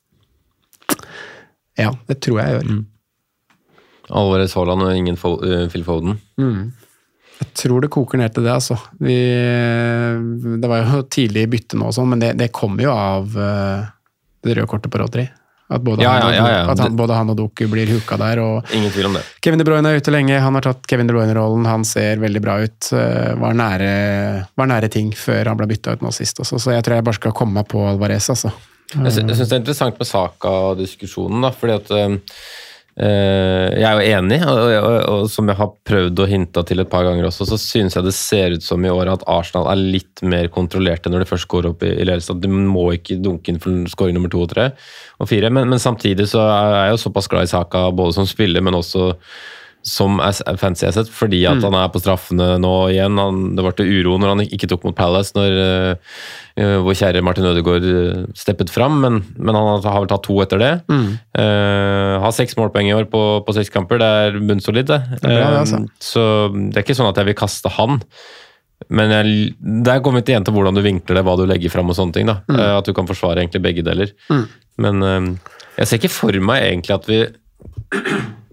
Ja, 1.79 1.91
det 2.07 2.21
tror 2.23 2.41
jeg 2.43 2.57
gjør. 2.57 2.69
Mm. 2.71 2.83
Alvarez 4.15 4.55
Haaland 4.55 4.85
og 4.85 4.97
ingen 4.97 5.17
Fo 5.19 5.37
uh, 5.41 5.65
Phil 5.73 5.87
Foden. 5.87 6.19
Mm. 6.41 6.73
Jeg 7.41 7.49
tror 7.59 7.83
det 7.83 7.91
koker 7.91 8.21
ned 8.21 8.35
til 8.35 8.45
det, 8.47 8.53
altså. 8.55 8.77
Vi, 9.03 9.17
det 10.63 10.71
var 10.71 10.85
jo 10.85 11.03
tidlig 11.11 11.49
bytte 11.51 11.79
nå 11.81 11.89
og 11.91 11.97
sånn, 11.97 12.13
men 12.13 12.23
det, 12.23 12.35
det 12.39 12.53
kommer 12.55 12.87
jo 12.87 12.93
av 12.95 13.35
uh, 13.35 13.89
det 14.45 14.55
røde 14.55 14.71
kortet 14.71 14.93
på 14.93 15.01
Rodri. 15.03 15.27
At, 15.69 15.81
både, 15.81 16.05
ja, 16.05 16.11
han, 16.21 16.35
ja, 16.35 16.49
ja, 16.51 16.65
at 16.71 16.81
han, 16.83 16.97
både 16.97 17.17
han 17.17 17.33
og 17.33 17.39
Doku 17.39 17.65
blir 17.73 17.89
hooka 17.89 18.19
der. 18.21 18.43
Og 18.43 18.75
Ingen 18.77 18.93
tvil 18.93 19.09
om 19.09 19.17
det. 19.17 19.23
Kevin 19.41 19.63
De 19.63 19.67
Bruyne 19.67 19.91
er 19.91 20.03
ute 20.03 20.13
lenge. 20.13 20.37
Han 20.45 20.59
har 20.59 20.67
tatt 20.67 20.85
Kevin 20.91 21.09
De 21.09 21.17
Bruyne-rollen. 21.17 21.65
Han 21.71 21.87
ser 21.89 22.21
veldig 22.23 22.43
bra 22.45 22.59
ut. 22.61 22.91
Var 23.41 23.57
nære, 23.59 23.95
var 24.61 24.71
nære 24.71 24.93
ting 24.93 25.15
før 25.17 25.51
han 25.53 25.59
ble 25.61 25.71
bytta 25.73 25.97
ut 25.97 26.05
nå 26.05 26.13
sist 26.15 26.43
også, 26.45 26.61
så 26.61 26.77
jeg 26.77 26.85
tror 26.85 26.99
jeg 26.99 27.07
bare 27.09 27.21
skal 27.21 27.37
komme 27.37 27.63
meg 27.63 27.71
på 27.73 27.81
Alvarez, 27.89 28.29
altså. 28.35 28.53
Jeg 28.95 29.15
syns 29.17 29.41
det 29.41 29.49
er 29.49 29.63
interessant 29.63 29.97
med 29.99 30.09
Saka-diskusjonen, 30.11 31.49
da, 31.49 31.55
fordi 31.57 31.79
at 31.81 31.95
Uh, 31.95 32.19
jeg 32.95 33.83
er 33.89 33.97
jo 33.99 34.19
enig, 34.21 34.37
og, 34.47 34.59
og, 34.79 34.97
og, 35.11 35.25
som 35.33 35.49
jeg 35.51 35.59
har 35.59 35.71
prøvd 35.89 36.21
å 36.23 36.27
hinte 36.31 36.63
til 36.69 36.79
et 36.79 36.91
par 36.93 37.03
ganger 37.03 37.27
også, 37.27 37.47
så 37.49 37.59
synes 37.59 37.97
jeg 37.97 38.07
det 38.07 38.15
ser 38.15 38.55
ut 38.55 38.63
som 38.63 38.85
i 38.87 38.93
år 38.93 39.11
at 39.11 39.25
Arsenal 39.31 39.67
er 39.73 39.83
litt 39.83 40.23
mer 40.23 40.47
kontrollerte 40.55 41.11
når 41.11 41.25
de 41.25 41.31
først 41.33 41.49
går 41.51 41.73
opp 41.73 41.83
i, 41.83 41.91
i 41.91 42.07
ledelse. 42.07 42.37
De 42.39 42.51
må 42.53 42.87
ikke 42.95 43.19
dunke 43.25 43.51
inn 43.51 43.59
for 43.63 43.91
skåring 43.91 44.15
nummer 44.15 44.31
to 44.31 44.45
og 44.45 44.53
tre 44.55 44.69
og 45.19 45.31
fire, 45.31 45.51
men, 45.51 45.67
men, 45.73 45.83
samtidig 45.83 46.29
så 46.31 46.45
er 46.47 46.77
jeg 46.77 46.95
jo 46.95 47.03
såpass 47.09 47.31
glad 47.33 47.49
i 47.49 47.51
Saka 47.51 47.89
både 47.91 48.15
som 48.21 48.31
spiller, 48.31 48.63
men 48.63 48.79
også 48.79 49.11
som 49.85 50.17
fancy 50.57 50.87
asset, 50.89 51.11
fordi 51.13 51.43
at 51.45 51.59
mm. 51.61 51.65
han 51.67 51.75
er 51.77 51.91
på 51.93 52.01
straffene 52.01 52.55
nå 52.61 52.73
igjen. 52.89 53.19
Han, 53.21 53.41
det 53.57 53.65
ble 53.67 53.85
uro 53.85 54.17
når 54.21 54.31
han 54.33 54.43
ikke 54.47 54.69
tok 54.71 54.87
mot 54.87 54.97
Palace, 54.97 55.35
når 55.37 55.57
uh, 55.61 56.79
vår 56.87 56.97
kjære 57.01 57.23
Martin 57.25 57.49
Ødegaard 57.51 57.85
steppet 58.39 58.73
fram, 58.73 58.97
men, 59.03 59.21
men, 59.37 59.59
han 59.59 59.85
har 59.85 60.01
vel 60.01 60.09
tatt 60.11 60.25
to 60.25 60.39
etter 60.45 60.63
det. 60.63 60.73
Mm. 60.89 61.11
Uh, 61.37 62.15
har 62.25 62.33
seks 62.37 62.57
målpoeng 62.57 62.89
i 62.89 62.95
år 62.97 63.11
på, 63.13 63.21
på 63.45 63.57
seks 63.57 63.73
kamper, 63.75 64.01
det 64.01 64.09
er 64.23 64.39
bunnsolid, 64.41 64.89
det. 64.89 65.03
det, 65.19 65.21
er 65.21 65.37
bra, 65.37 65.51
det 65.53 65.61
altså. 65.67 65.83
uh, 65.85 66.01
så 66.01 66.25
det 66.55 66.81
er 66.81 66.87
ikke 66.87 66.97
sånn 67.03 67.11
at 67.11 67.21
jeg 67.21 67.29
vil 67.29 67.39
kaste 67.45 67.73
han. 67.77 68.01
Men 68.95 69.13
jeg, 69.13 69.51
der 69.85 70.01
kommer 70.05 70.25
vi 70.25 70.33
igjen 70.33 70.47
til 70.49 70.57
hvordan 70.57 70.77
du 70.77 70.83
vinkler 70.85 71.21
det, 71.21 71.25
hva 71.29 71.37
du 71.39 71.45
legger 71.49 71.73
fram 71.73 71.93
og 71.93 71.99
sånne 71.99 72.17
ting. 72.17 72.31
da. 72.33 72.41
Mm. 72.49 72.63
At 72.81 72.89
du 72.89 72.97
kan 72.97 73.09
forsvare 73.09 73.45
egentlig 73.45 73.63
begge 73.65 73.85
deler. 73.87 74.11
Mm. 74.33 74.47
Men 74.85 75.05
jeg 75.79 75.87
ser 75.87 76.01
ikke 76.01 76.11
for 76.13 76.41
meg 76.43 76.67
egentlig 76.67 76.97
at 76.97 77.07
vi 77.09 77.21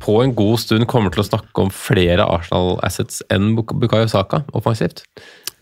på 0.02 0.18
en 0.24 0.36
god 0.38 0.60
stund 0.64 0.88
kommer 0.92 1.14
til 1.14 1.24
å 1.24 1.28
snakke 1.28 1.64
om 1.66 1.72
flere 1.74 2.26
Arsenal-assets 2.26 3.22
enn 3.34 3.54
Bukayo 3.56 4.10
Saka 4.12 4.44
offensivt. 4.58 5.04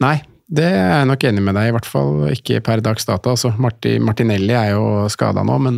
Nei, 0.03 0.17
det 0.49 0.65
er 0.65 0.87
jeg 0.89 1.07
nok 1.11 1.23
enig 1.29 1.41
med 1.45 1.53
deg 1.59 1.67
i, 1.69 1.73
hvert 1.75 1.85
fall 1.85 2.23
ikke 2.33 2.57
per 2.65 2.81
dags 2.81 3.05
dato. 3.05 3.35
Altså, 3.35 3.51
Marti, 3.61 3.91
Martinelli 4.01 4.55
er 4.57 4.71
jo 4.73 5.05
skada 5.13 5.43
nå, 5.45 5.57
men 5.61 5.77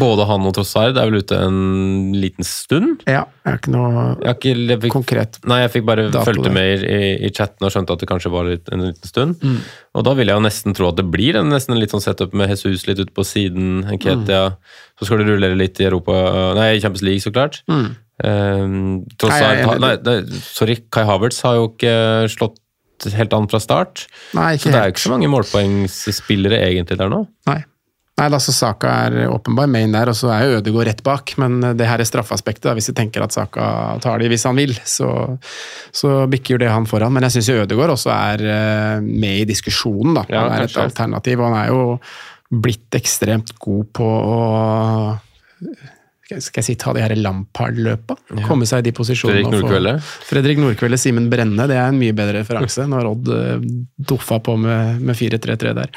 Både 0.00 0.26
han 0.28 0.44
og 0.48 0.52
Trossard 0.56 1.00
er 1.00 1.08
vel 1.08 1.24
ute 1.24 1.38
en 1.40 2.12
liten 2.20 2.44
stund? 2.44 3.06
Ja, 3.08 3.24
jeg 3.42 3.48
har 3.48 3.60
ikke 3.62 3.72
noe 3.72 4.04
jeg 4.20 4.36
ikke, 4.36 4.54
jeg 4.68 4.82
fikk, 4.84 4.94
konkret 4.98 5.40
Nei, 5.48 5.62
jeg 5.64 5.72
fikk 5.78 5.88
bare 5.88 6.06
fulgte 6.28 6.52
med 6.52 6.84
i, 6.84 7.00
i, 7.24 7.32
chatten 7.32 7.64
og 7.64 7.72
skjønte 7.72 7.96
at 7.96 8.04
det 8.04 8.10
kanskje 8.12 8.34
var 8.34 8.50
litt, 8.50 8.68
en 8.68 8.84
liten 8.90 9.08
stund. 9.08 9.40
Mm. 9.40 9.58
Og 9.96 10.06
da 10.06 10.16
vil 10.18 10.28
jeg 10.28 10.36
jo 10.36 10.44
nesten 10.44 10.76
tro 10.76 10.92
at 10.92 11.00
det 11.00 11.08
blir 11.08 11.40
en, 11.40 11.48
nesten 11.52 11.76
en 11.76 11.80
litt 11.80 11.96
sånn 11.96 12.04
setup 12.04 12.36
med 12.36 12.52
Jesus 12.52 12.84
litt 12.90 13.00
ute 13.00 13.16
på 13.16 13.24
siden, 13.26 13.84
Ketia 13.96 14.44
mm. 14.52 14.62
Så 15.00 15.08
skal 15.08 15.22
du 15.22 15.32
rullere 15.32 15.56
litt 15.56 15.80
i 15.80 15.88
Europa 15.88 16.14
Nei, 16.54 16.74
i 16.76 16.82
Champions 16.84 17.02
League, 17.02 17.24
så 17.24 17.32
klart. 17.34 17.62
Mm. 17.66 17.94
Um, 18.22 18.74
Trossard 19.18 19.80
nei, 19.82 19.96
nei, 20.04 20.18
Sorry, 20.44 20.76
Kai 20.92 21.02
Havertz 21.08 21.40
har 21.42 21.56
jo 21.58 21.72
ikke 21.72 21.94
slått 22.30 22.60
helt 23.16 23.34
an 23.36 23.50
fra 23.50 23.60
start. 23.62 24.06
Nei, 24.38 24.54
så 24.60 24.70
det 24.70 24.78
er 24.78 24.88
jo 24.88 24.94
ikke 24.96 25.06
så 25.08 25.12
mange 25.14 25.30
målpoengsspillere 25.32 26.62
egentlig 26.70 26.98
der 27.00 27.12
nå. 27.12 27.24
Nei. 27.50 27.60
Nei, 28.20 28.26
altså 28.28 28.52
Saka 28.52 28.90
er 29.06 29.30
åpenbar 29.32 29.70
main 29.72 29.94
der, 29.94 30.10
og 30.12 30.14
så 30.14 30.28
er 30.30 30.44
jo 30.44 30.58
Ødegaard 30.60 30.90
rett 30.90 31.00
bak. 31.06 31.32
Men 31.40 31.56
det 31.78 31.88
her 31.88 32.02
er 32.02 32.06
straffeaspektet. 32.06 32.68
Da. 32.68 32.74
Hvis 32.76 32.90
vi 32.92 32.96
tenker 32.98 33.24
at 33.24 33.34
Saka 33.34 33.64
tar 34.04 34.20
de 34.20 34.28
hvis 34.30 34.44
han 34.46 34.58
vil, 34.60 34.74
så, 34.86 35.08
så 35.96 36.26
bikker 36.30 36.60
det 36.60 36.70
han 36.70 36.86
foran. 36.86 37.14
Men 37.16 37.26
jeg 37.26 37.38
syns 37.38 37.50
Ødegaard 37.64 37.94
også 37.96 38.12
er 38.14 38.44
uh, 38.44 38.98
med 39.02 39.42
i 39.42 39.48
diskusjonen. 39.48 40.20
da. 40.20 40.26
Ja, 40.28 40.44
han 40.44 40.54
er 40.58 40.68
et 40.68 40.78
alternativ, 40.84 41.40
og 41.40 41.50
han 41.50 41.58
er 41.64 41.72
jo 41.72 41.82
blitt 42.62 43.00
ekstremt 43.00 43.54
god 43.64 43.90
på 43.96 44.06
å 44.06 44.38
skal 46.40 46.62
jeg 46.62 46.66
si, 46.70 46.74
ta 46.80 46.92
de 46.96 47.02
her 47.04 47.12
Lampard-løpa. 47.18 48.16
Ja. 48.32 48.46
Komme 48.48 48.64
seg 48.68 48.80
i 48.82 48.86
de 48.88 48.92
posisjonene. 48.96 49.42
Fredrik 49.44 49.60
Nordkvelde. 49.60 49.94
Fredrik 50.30 50.62
Nordkvelde, 50.62 50.98
Simen 51.02 51.28
Brenne, 51.32 51.66
det 51.68 51.76
er 51.76 51.90
en 51.92 51.98
mye 52.00 52.14
bedre 52.16 52.40
referanse. 52.40 52.86
Når 52.88 53.10
Odd 53.10 53.28
uh, 53.32 53.66
doffa 54.12 54.38
på 54.44 54.56
med, 54.60 55.02
med 55.04 55.18
4-3-3 55.18 55.74
der. 55.82 55.92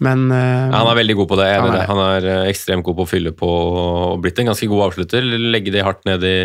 Men 0.00 0.28
uh, 0.32 0.36
ja, 0.36 0.78
Han 0.80 0.92
er 0.92 1.00
veldig 1.02 1.16
god 1.22 1.28
på 1.32 1.40
det. 1.40 1.48
Han 1.56 1.74
er, 1.74 1.82
han 1.90 2.04
er 2.06 2.28
eh, 2.34 2.46
ekstremt 2.52 2.84
god 2.86 2.96
på 3.00 3.04
å 3.04 3.10
fylle 3.10 3.32
på 3.36 3.50
og 3.50 4.22
blitt 4.24 4.38
en 4.40 4.48
ganske 4.52 4.68
god 4.70 4.86
avslutter. 4.90 5.24
Legge 5.24 5.74
de 5.74 5.84
hardt 5.84 6.04
ned 6.08 6.24
i, 6.24 6.36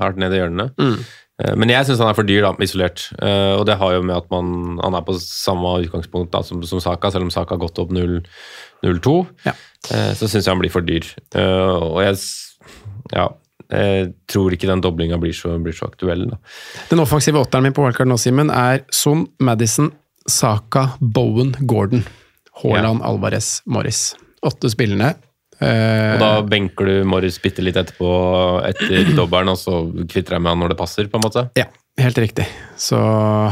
hardt 0.00 0.18
ned 0.22 0.34
i 0.34 0.40
hjørnene. 0.42 0.70
Mm. 0.80 0.96
Eh, 1.44 1.54
Men 1.60 1.70
jeg 1.74 1.86
syns 1.86 2.00
han 2.02 2.10
er 2.10 2.18
for 2.18 2.26
dyr, 2.26 2.42
da, 2.48 2.54
isolert. 2.64 3.06
Eh, 3.20 3.52
Og 3.60 3.66
det 3.68 3.76
har 3.78 3.94
jo 3.98 4.02
med 4.06 4.16
at 4.16 4.30
man, 4.32 4.78
han 4.82 4.96
er 4.98 5.06
på 5.06 5.14
samme 5.22 5.76
utgangspunkt 5.84 6.32
da, 6.34 6.42
som, 6.46 6.62
som 6.66 6.82
Saka, 6.82 7.12
selv 7.14 7.28
om 7.28 7.32
Saka 7.34 7.54
har 7.54 7.62
gått 7.66 7.78
opp 7.82 7.94
0 7.94 8.20
0-2, 8.84 9.12
Ja. 9.46 9.54
eh, 9.90 10.10
så 10.18 10.26
syns 10.28 10.44
jeg 10.44 10.52
han 10.52 10.60
blir 10.60 10.70
for 10.74 10.84
dyr. 10.84 11.06
Eh, 11.34 11.76
og 11.78 12.02
jeg 12.04 12.18
ja, 13.12 13.28
jeg 13.70 14.12
tror 14.30 14.52
ikke 14.54 14.68
den 14.70 14.80
doblinga 14.84 15.18
blir, 15.18 15.32
så- 15.34 15.58
blir 15.62 15.72
så 15.74 15.86
aktuell. 15.90 16.28
Da. 16.30 16.36
Den 16.90 17.00
offensive 17.00 17.40
åtteren 17.40 17.62
min 17.62 17.72
på 17.72 17.82
wildcard 17.84 18.06
nå, 18.08 18.16
Simen, 18.18 18.50
er 18.50 18.84
Son, 18.90 19.26
Madison, 19.40 19.92
Saka, 20.28 20.92
Bowen, 21.00 21.52
Gordon, 21.66 22.04
Haaland, 22.62 23.02
Alvarez, 23.02 23.62
Morris. 23.66 24.14
Åtte 24.42 24.70
spillerne. 24.70 25.14
Eh, 25.60 26.12
Og 26.14 26.20
da 26.20 26.42
benker 26.42 26.84
du 26.86 27.04
Morris 27.08 27.38
bitte 27.40 27.62
litt 27.64 27.76
etterpå 27.76 28.08
etter 28.68 29.14
dobbelen, 29.16 29.48
og 29.48 29.56
så 29.56 29.78
kvitter 30.06 30.36
jeg 30.36 30.42
med 30.42 30.50
han 30.52 30.58
når 30.60 30.68
det 30.74 30.78
passer, 30.78 31.06
på 31.08 31.16
en 31.16 31.22
måte. 31.30 31.46
Ja, 31.56 31.64
helt 32.00 32.18
riktig. 32.18 32.46
Så 32.76 32.98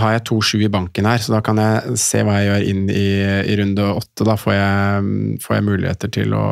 har 0.00 0.16
jeg 0.16 0.24
to 0.28 0.38
sju 0.44 0.58
i 0.66 0.70
banken 0.72 1.06
her, 1.08 1.20
så 1.22 1.36
da 1.36 1.40
kan 1.44 1.58
jeg 1.60 1.98
se 2.00 2.20
hva 2.24 2.36
jeg 2.38 2.48
gjør 2.50 2.66
inn 2.72 2.82
i, 2.92 3.06
i 3.48 3.56
runde 3.60 3.86
åtte. 3.94 4.26
Da 4.28 4.36
får 4.40 4.54
jeg, 4.56 5.38
får 5.44 5.56
jeg 5.56 5.66
muligheter 5.68 6.12
til 6.12 6.36
å 6.36 6.48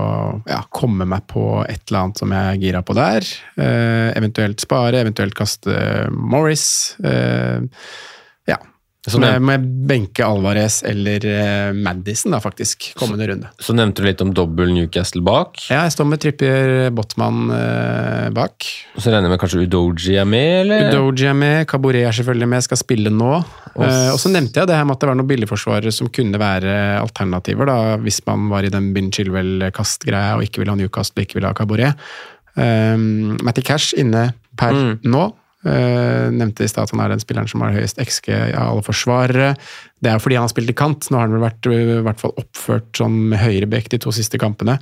ja, 0.49 0.62
komme 0.72 1.07
meg 1.09 1.26
på 1.30 1.45
et 1.66 1.82
eller 1.84 2.07
annet 2.07 2.22
som 2.22 2.32
jeg 2.32 2.55
er 2.55 2.62
gira 2.62 2.82
på 2.86 2.97
der. 2.97 3.28
Eh, 3.61 4.09
eventuelt 4.16 4.64
spare, 4.64 5.03
eventuelt 5.05 5.36
kaste 5.36 5.76
Morris. 6.16 6.97
Eh. 7.05 7.61
Så 9.03 9.18
må 9.18 9.26
jeg, 9.26 9.42
må 9.42 9.50
jeg 9.57 9.62
benke 9.90 10.22
Alvarez 10.22 10.76
eller 10.86 11.24
uh, 11.26 11.72
Madison, 11.74 12.30
da, 12.36 12.38
faktisk, 12.42 12.92
kommende 12.94 13.26
runde. 13.26 13.48
Så 13.59 13.74
nevnte 13.74 13.98
du 13.98 14.07
litt 14.07 14.22
om 14.22 14.30
dobbel 14.30 14.70
Newcastle 14.70 15.24
bak. 15.26 15.59
Ja, 15.72 15.80
jeg 15.88 15.94
står 15.96 16.07
med 16.07 16.22
Trippier 16.22 16.92
Botman 16.94 17.50
uh, 17.50 18.28
bak. 18.36 18.68
Så 18.94 19.11
regner 19.11 19.26
jeg 19.26 19.34
med 19.34 19.42
kanskje 19.42 19.64
Udoji 19.64 20.14
er 20.22 20.28
med, 20.30 20.53
eller? 20.61 20.86
Udoji 20.92 21.26
er 21.32 21.34
med, 21.34 21.64
Kabore 21.72 22.05
er 22.07 22.14
selvfølgelig 22.14 22.50
med, 22.55 22.66
skal 22.68 22.78
spille 22.78 23.11
nå. 23.11 23.32
Uh, 23.74 24.12
og 24.12 24.22
så 24.22 24.30
nevnte 24.30 24.62
jeg 24.62 24.70
det 24.70 24.78
her 24.78 24.86
med 24.86 24.94
at 24.94 25.03
det 25.03 25.11
var 25.11 25.18
noen 25.18 25.32
billigforsvarere 25.34 25.96
som 25.98 26.12
kunne 26.14 26.38
være 26.38 26.78
alternativer, 27.03 27.72
da, 27.72 27.98
hvis 28.07 28.22
man 28.30 28.46
var 28.55 28.62
i 28.62 28.70
den 28.70 28.92
Bin 28.94 29.11
Chilwell-kastgreia 29.11 30.38
og 30.38 30.46
ikke 30.46 30.62
ville 30.62 30.76
ha 30.76 30.78
Newcastle 30.78 31.18
og 31.18 31.26
ikke 31.26 31.40
ville 31.40 31.50
ha 31.50 31.59
Kabore. 31.59 31.90
Um, 32.55 33.34
Matty 33.42 33.66
Cash 33.66 33.98
inne 33.98 34.28
per 34.55 34.78
nå. 35.03 35.30
Eh, 35.62 36.26
nevnte 36.34 36.64
i 36.66 36.70
stad 36.70 36.88
at 36.88 36.92
han 36.94 37.04
er 37.04 37.12
den 37.12 37.22
spilleren 37.22 37.46
som 37.50 37.62
har 37.62 37.74
høyest 37.76 38.00
XG 38.02 38.32
av 38.34 38.72
alle 38.72 38.82
forsvarere. 38.82 39.52
Det 40.02 40.10
er 40.10 40.16
jo 40.18 40.24
fordi 40.24 40.38
han 40.38 40.48
har 40.48 40.52
spilt 40.52 40.72
i 40.72 40.76
kant. 40.78 41.06
Nå 41.08 41.18
har 41.20 41.28
han 41.28 41.36
vel 41.36 41.44
vært 41.44 41.68
eh, 41.70 41.96
i 42.00 42.04
hvert 42.06 42.22
fall 42.22 42.34
oppført 42.40 42.90
som 42.98 43.34
høyrebekk 43.38 43.92
de 43.92 44.00
to 44.02 44.14
siste 44.14 44.40
kampene. 44.42 44.80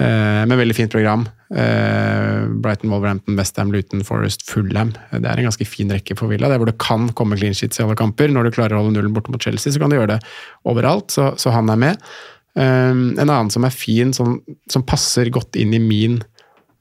Eh, 0.00 0.44
med 0.48 0.56
veldig 0.60 0.76
fint 0.76 0.92
program. 0.92 1.26
Brighton, 1.46 2.90
Wolverhampton, 2.90 3.36
Westham, 3.38 3.70
Luton, 3.74 4.02
Forest, 4.04 4.42
Fulham. 4.48 4.94
Det 5.12 5.28
er 5.28 5.42
en 5.42 5.46
ganske 5.46 5.68
fin 5.68 5.92
rekke 5.92 6.16
for 6.18 6.32
Villa. 6.32 6.48
Det 6.48 6.56
er 6.56 6.62
hvor 6.64 6.72
det 6.72 6.80
kan 6.82 7.10
komme 7.16 7.38
clean 7.38 7.54
sheets 7.54 7.78
i 7.78 7.84
alle 7.84 7.98
kamper. 7.98 8.32
Når 8.32 8.48
du 8.48 8.56
klarer 8.56 8.76
å 8.76 8.82
holde 8.82 8.96
nullen 8.96 9.14
borte 9.14 9.30
mot 9.34 9.42
Chelsea, 9.42 9.70
så 9.72 9.82
kan 9.82 9.92
du 9.92 9.98
gjøre 9.98 10.16
det 10.16 10.22
overalt. 10.66 11.12
Så, 11.14 11.28
så 11.38 11.52
han 11.54 11.70
er 11.72 11.78
med. 11.80 12.08
En 12.56 13.20
annen 13.20 13.52
som 13.52 13.68
er 13.68 13.74
fin, 13.74 14.10
som, 14.16 14.38
som 14.72 14.84
passer 14.88 15.28
godt 15.28 15.60
inn 15.60 15.76
i 15.76 15.82
min 15.82 16.18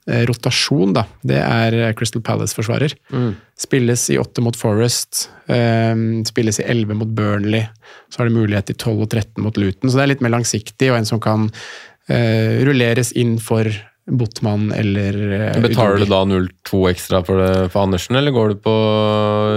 rotasjon, 0.06 0.94
da, 0.94 1.06
det 1.26 1.40
er 1.42 1.96
Crystal 1.98 2.22
Palace-forsvarer. 2.22 2.94
Spilles 3.58 4.04
i 4.14 4.20
åtte 4.22 4.44
mot 4.46 4.58
Forest, 4.60 5.30
eh, 5.50 5.96
spilles 6.30 6.62
i 6.62 6.68
elleve 6.70 6.98
mot 7.00 7.10
Burnley. 7.10 7.66
Så 8.14 8.22
har 8.22 8.30
det 8.30 8.38
mulighet 8.38 8.70
til 8.70 8.78
12 8.78 9.02
og 9.02 9.10
13 9.10 9.44
mot 9.44 9.58
Luton, 9.58 9.90
så 9.90 9.98
det 9.98 10.06
er 10.06 10.14
litt 10.14 10.24
mer 10.26 10.36
langsiktig, 10.38 10.92
og 10.92 11.00
en 11.00 11.10
som 11.10 11.24
kan 11.24 11.50
eh, 12.08 12.62
rulleres 12.68 13.16
inn 13.18 13.40
for 13.42 13.72
Botman 14.06 14.70
eller 14.72 15.16
eh, 15.34 15.62
Betaler 15.62 16.04
du 16.04 16.06
da 16.06 16.20
0-2 16.30 16.82
ekstra 16.92 17.24
for, 17.26 17.42
det, 17.42 17.70
for 17.74 17.88
Andersen, 17.88 18.18
eller 18.20 18.34
går 18.36 18.54
du 18.54 18.60
på 18.62 18.74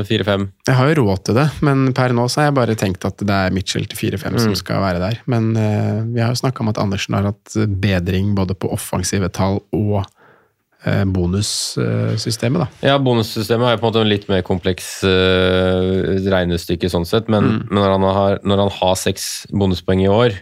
4-5? 0.08 0.46
Jeg 0.70 0.78
har 0.78 0.88
jo 0.88 1.02
råd 1.02 1.24
til 1.28 1.36
det, 1.36 1.46
men 1.68 1.90
per 1.96 2.14
nå 2.16 2.24
så 2.32 2.40
har 2.40 2.48
jeg 2.48 2.56
bare 2.56 2.76
tenkt 2.80 3.04
at 3.04 3.20
det 3.20 3.40
er 3.48 3.52
Mitchell 3.52 3.84
til 3.90 4.00
4-5 4.16 4.38
som 4.46 4.54
skal 4.56 4.80
være 4.86 5.02
der. 5.02 5.20
Men 5.28 5.50
uh, 5.52 6.00
vi 6.14 6.22
har 6.24 6.32
jo 6.32 6.40
snakka 6.40 6.64
om 6.64 6.72
at 6.72 6.80
Andersen 6.80 7.18
har 7.18 7.28
hatt 7.28 7.58
bedring 7.82 8.32
både 8.38 8.56
på 8.56 8.72
offensive 8.72 9.28
tall 9.36 9.60
og 9.76 9.98
eh, 10.00 10.08
bonussystemet, 10.86 12.62
da. 12.62 12.68
Ja, 12.86 12.98
bonussystemet 13.02 13.72
er 13.72 13.80
på 13.80 13.86
en 13.86 13.90
måte 13.90 14.04
en 14.04 14.12
litt 14.12 14.28
mer 14.30 14.44
kompleks 14.46 15.00
uh, 15.02 16.18
regnestykke 16.30 16.90
sånn 16.92 17.08
sett, 17.08 17.30
men, 17.32 17.64
men 17.66 17.80
når, 17.80 17.94
han 17.96 18.06
har, 18.06 18.38
når 18.46 18.62
han 18.64 18.72
har 18.76 18.94
seks 19.00 19.48
bonuspoeng 19.50 20.04
i 20.04 20.12
år, 20.12 20.38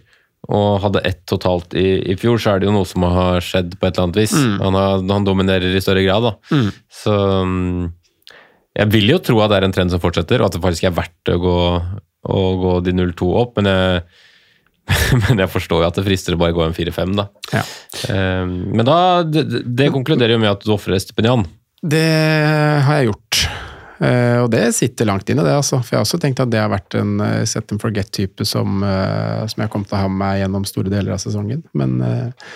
og 0.46 0.82
hadde 0.84 1.02
ett 1.08 1.24
totalt 1.26 1.74
i, 1.74 1.86
i 2.12 2.14
fjor, 2.20 2.38
så 2.38 2.52
er 2.52 2.60
det 2.62 2.68
jo 2.68 2.74
noe 2.76 2.86
som 2.86 3.02
har 3.10 3.42
skjedd 3.42 3.78
på 3.80 3.88
et 3.88 3.96
eller 3.96 4.04
annet 4.04 4.18
vis. 4.20 4.34
Han, 4.60 4.76
har, 4.78 5.00
han 5.10 5.26
dominerer 5.26 5.74
i 5.74 5.82
større 5.82 6.04
grad, 6.06 6.28
da. 6.28 6.60
Så 6.92 7.14
um, 7.42 7.88
jeg 8.76 8.92
vil 8.92 9.10
jo 9.10 9.18
tro 9.24 9.40
at 9.42 9.50
det 9.50 9.58
er 9.58 9.66
en 9.66 9.74
trend 9.74 9.94
som 9.94 10.02
fortsetter, 10.02 10.42
og 10.42 10.50
at 10.50 10.56
det 10.56 10.62
faktisk 10.62 10.86
er 10.86 10.94
verdt 10.94 11.32
å 11.32 11.40
gå, 11.42 11.58
å 12.36 12.44
gå 12.62 12.76
de 12.86 12.94
0-2 12.94 13.32
opp, 13.40 13.56
men 13.58 13.72
jeg, 13.72 14.04
men 15.24 15.40
jeg 15.42 15.50
forstår 15.50 15.82
jo 15.82 15.88
at 15.88 15.96
det 15.98 16.04
frister 16.06 16.36
å 16.36 16.40
bare 16.40 16.54
gå 16.56 16.62
en 16.64 16.74
4-5, 16.76 17.14
da. 17.18 17.24
Ja. 17.52 17.62
Eh, 18.12 18.44
Men 18.46 18.84
da, 18.86 18.98
det, 19.26 19.44
det 19.66 19.90
konkluderer 19.94 20.36
jo 20.36 20.42
med 20.42 20.52
at 20.52 20.62
du 20.66 20.70
ofrer 20.74 21.00
stipendian. 21.02 21.46
Det 21.82 22.04
har 22.86 23.00
jeg 23.00 23.08
gjort. 23.10 23.40
Eh, 23.96 24.38
og 24.42 24.50
det 24.52 24.62
sitter 24.76 25.08
langt 25.08 25.28
inne, 25.32 25.44
det. 25.46 25.54
altså. 25.56 25.78
For 25.82 25.94
jeg 25.94 26.00
har 26.00 26.06
også 26.06 26.20
tenkt 26.22 26.40
at 26.44 26.50
det 26.52 26.60
har 26.62 26.70
vært 26.72 26.96
en 27.00 27.14
uh, 27.22 27.44
set 27.48 27.72
and 27.74 27.80
forget-type 27.82 28.44
som, 28.48 28.82
eh, 28.86 29.42
som 29.50 29.62
jeg 29.64 29.72
kom 29.72 29.84
til 29.88 29.96
å 29.98 30.02
ha 30.04 30.10
med 30.12 30.20
meg 30.22 30.40
gjennom 30.42 30.66
store 30.68 30.92
deler 30.92 31.14
av 31.16 31.22
sesongen. 31.22 31.62
Men 31.76 31.96
eh, 32.04 32.50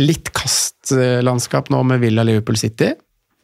litt 0.00 0.32
kastlandskap 0.34 1.70
nå 1.70 1.82
med 1.86 2.02
Villa 2.02 2.24
Liverpool 2.26 2.58
City, 2.60 2.94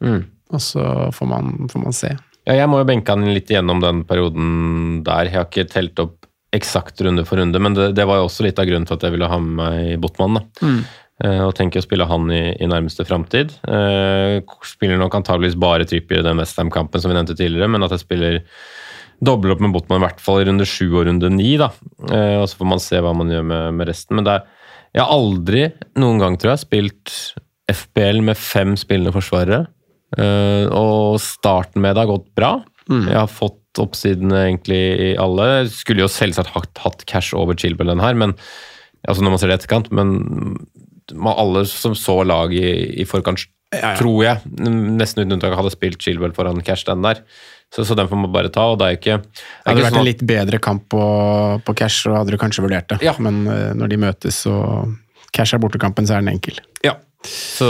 Mm. 0.01 0.23
og 0.49 0.61
så 0.65 0.83
får 1.13 1.27
man, 1.29 1.51
får 1.69 1.81
man 1.83 1.93
se. 1.93 2.09
Ja, 2.49 2.55
jeg 2.57 2.69
må 2.71 2.79
jo 2.81 2.87
benke 2.89 3.13
han 3.13 3.21
litt 3.35 3.51
gjennom 3.53 3.83
den 3.83 3.99
perioden 4.09 5.03
der. 5.05 5.27
Jeg 5.29 5.35
har 5.37 5.45
ikke 5.45 5.67
telt 5.69 5.99
opp 6.01 6.20
eksakt 6.55 6.99
runde 7.05 7.23
for 7.27 7.39
runde, 7.39 7.59
men 7.63 7.75
det, 7.77 7.91
det 7.95 8.03
var 8.09 8.19
jo 8.19 8.27
også 8.27 8.43
litt 8.43 8.59
av 8.59 8.67
grunnen 8.67 8.87
til 8.87 8.97
at 8.97 9.05
jeg 9.07 9.15
ville 9.15 9.29
ha 9.31 9.39
med 9.39 9.55
meg 9.61 10.01
Botman. 10.03 10.39
da. 10.39 10.69
Eh, 11.21 11.41
og 11.45 11.53
tenker 11.57 11.81
å 11.81 11.85
spille 11.85 12.07
han 12.09 12.31
i, 12.33 12.43
i 12.57 12.69
nærmeste 12.69 13.05
framtid. 13.05 13.53
Eh, 13.69 14.39
spiller 14.65 14.97
nok 14.99 15.19
antageligvis 15.19 15.59
bare 15.61 15.85
Trippier 15.87 16.23
i 16.23 16.25
den 16.25 16.41
Westham-kampen 16.41 17.03
som 17.03 17.11
vi 17.11 17.17
nevnte 17.17 17.37
tidligere, 17.37 17.69
men 17.71 17.85
at 17.85 17.93
jeg 17.93 18.03
spiller 18.05 18.39
dobbel 19.21 19.53
opp 19.53 19.61
med 19.61 19.75
Botman 19.75 20.01
i 20.01 20.05
hvert 20.07 20.23
fall 20.23 20.41
i 20.41 20.47
runde 20.49 20.65
sju 20.65 20.87
og 20.95 21.05
runde 21.05 21.29
ni. 21.33 21.53
da. 21.61 21.69
Eh, 22.09 22.39
og 22.41 22.47
så 22.49 22.57
får 22.57 22.71
man 22.71 22.81
se 22.81 23.03
hva 23.03 23.13
man 23.13 23.29
gjør 23.29 23.45
med, 23.45 23.77
med 23.77 23.91
resten. 23.91 24.17
Men 24.17 24.31
er, 24.33 24.47
jeg 24.95 25.05
har 25.05 25.13
aldri 25.13 25.67
noen 26.01 26.23
gang, 26.23 26.39
tror 26.41 26.55
jeg, 26.55 26.65
spilt 26.65 27.15
FBL 27.71 28.23
med 28.25 28.39
fem 28.39 28.73
spillende 28.79 29.13
forsvarere. 29.15 29.67
Eh, 30.17 30.65
og 30.73 31.21
starten 31.23 31.85
med 31.85 31.95
det 31.95 32.03
har 32.03 32.11
gått 32.15 32.31
bra. 32.35 32.55
Jeg 32.89 33.19
har 33.21 33.29
fått 33.31 33.60
oppsidene 33.79 34.43
egentlig 34.49 34.79
i 34.79 35.09
alle. 35.21 35.67
Skulle 35.71 36.03
jo 36.03 36.11
selvsagt 36.11 36.51
hatt, 36.55 36.71
hatt 36.83 37.05
cash 37.09 37.37
over 37.37 37.55
Chilwell 37.57 37.93
den 37.93 38.03
her, 38.03 38.17
men 38.17 38.35
altså 39.07 39.23
når 39.23 39.35
man 39.35 39.41
ser 39.41 39.51
det 39.51 39.57
i 39.57 39.61
etterkant, 39.61 39.91
men 39.95 40.13
man, 41.13 41.35
alle 41.35 41.65
som 41.69 41.95
så 41.97 42.21
laget 42.27 42.59
i, 42.59 43.01
i 43.03 43.07
forkant, 43.07 43.47
tror 43.71 44.23
jeg, 44.25 44.51
nesten 44.59 45.23
uten 45.23 45.37
unntak 45.37 45.55
hadde 45.55 45.71
spilt 45.73 46.03
Chilwell 46.03 46.35
foran 46.35 46.63
cash 46.65 46.87
den 46.87 47.05
der. 47.05 47.23
Så, 47.71 47.85
så 47.87 47.95
den 47.95 48.09
får 48.11 48.19
man 48.19 48.33
bare 48.33 48.51
ta, 48.51 48.65
og 48.73 48.81
det 48.81 48.87
er 48.87 48.97
ikke, 48.97 49.21
det 49.23 49.45
hadde 49.63 49.77
ikke 49.77 49.85
vært 49.85 49.95
sånn 49.95 50.01
en 50.01 50.09
litt 50.09 50.25
bedre 50.27 50.59
kamp 50.59 50.89
på, 50.91 51.05
på 51.63 51.75
cash, 51.79 52.03
så 52.03 52.17
hadde 52.17 52.35
du 52.35 52.39
kanskje 52.41 52.65
vurdert 52.65 52.89
det. 52.91 52.99
Ja. 53.05 53.13
Men 53.23 53.45
eh, 53.47 53.69
når 53.79 53.93
de 53.93 53.99
møtes 54.01 54.41
og 54.51 54.91
cash 55.31 55.55
er 55.55 55.61
bortekampen, 55.63 56.07
så 56.07 56.17
er 56.17 56.25
den 56.25 56.33
enkel. 56.33 56.59
Ja. 56.83 56.97
Så 57.27 57.67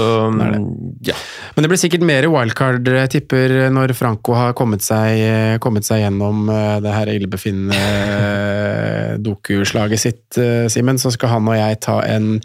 ja. 1.03 1.15
Men 1.55 1.63
det 1.63 1.69
blir 1.71 1.79
sikkert 1.79 2.05
mer 2.07 2.25
wildcard, 2.31 2.87
jeg 2.87 3.11
tipper, 3.11 3.53
når 3.73 3.93
Franco 3.97 4.35
har 4.37 4.55
kommet 4.57 4.83
seg, 4.85 5.59
kommet 5.63 5.87
seg 5.87 6.05
gjennom 6.05 6.47
eh, 6.51 6.77
det 6.83 6.95
her 6.95 7.11
illebefinnende 7.11 7.75
eh, 9.19 9.97
sitt, 9.99 10.25
eh, 10.39 10.67
Simen. 10.71 10.99
Så 11.01 11.11
skal 11.17 11.35
han 11.35 11.47
og 11.51 11.57
jeg 11.57 11.79
ta 11.83 11.99
en, 12.07 12.37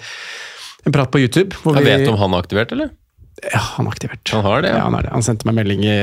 en 0.82 0.94
prat 0.94 1.12
på 1.12 1.22
YouTube. 1.22 1.54
Hvor 1.62 1.78
Jeg 1.78 1.86
vet 1.86 2.08
om 2.10 2.18
han 2.18 2.34
er 2.34 2.46
aktivert, 2.46 2.74
eller? 2.74 2.90
Ja, 3.52 3.60
han 3.76 3.86
er 3.86 3.92
aktivert. 3.92 4.32
Han 4.32 4.42
har 4.42 4.64
det, 4.64 4.72
ja. 4.72 4.80
ja. 4.80 4.88
han, 4.88 4.96
det. 4.98 5.12
han 5.12 5.26
sendte 5.26 5.46
meg 5.46 5.58
melding 5.60 5.84
i, 5.86 5.98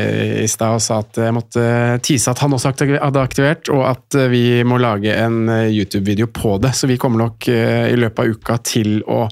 i 0.45 0.47
stad 0.47 0.77
og 0.77 0.85
sa 0.85 1.01
at 1.03 1.19
jeg 1.19 1.35
måtte 1.35 1.65
tease 2.05 2.31
at 2.31 2.43
han 2.45 2.55
også 2.55 2.71
hadde 2.77 3.25
aktivert, 3.25 3.73
og 3.73 3.83
at 3.89 4.19
vi 4.31 4.61
må 4.63 4.79
lage 4.79 5.17
en 5.17 5.49
YouTube-video 5.49 6.29
på 6.31 6.55
det. 6.63 6.71
Så 6.77 6.87
vi 6.87 6.99
kommer 7.01 7.25
nok 7.25 7.49
i 7.51 7.97
løpet 7.99 8.23
av 8.23 8.37
uka 8.37 8.57
til 8.63 9.01
å 9.03 9.25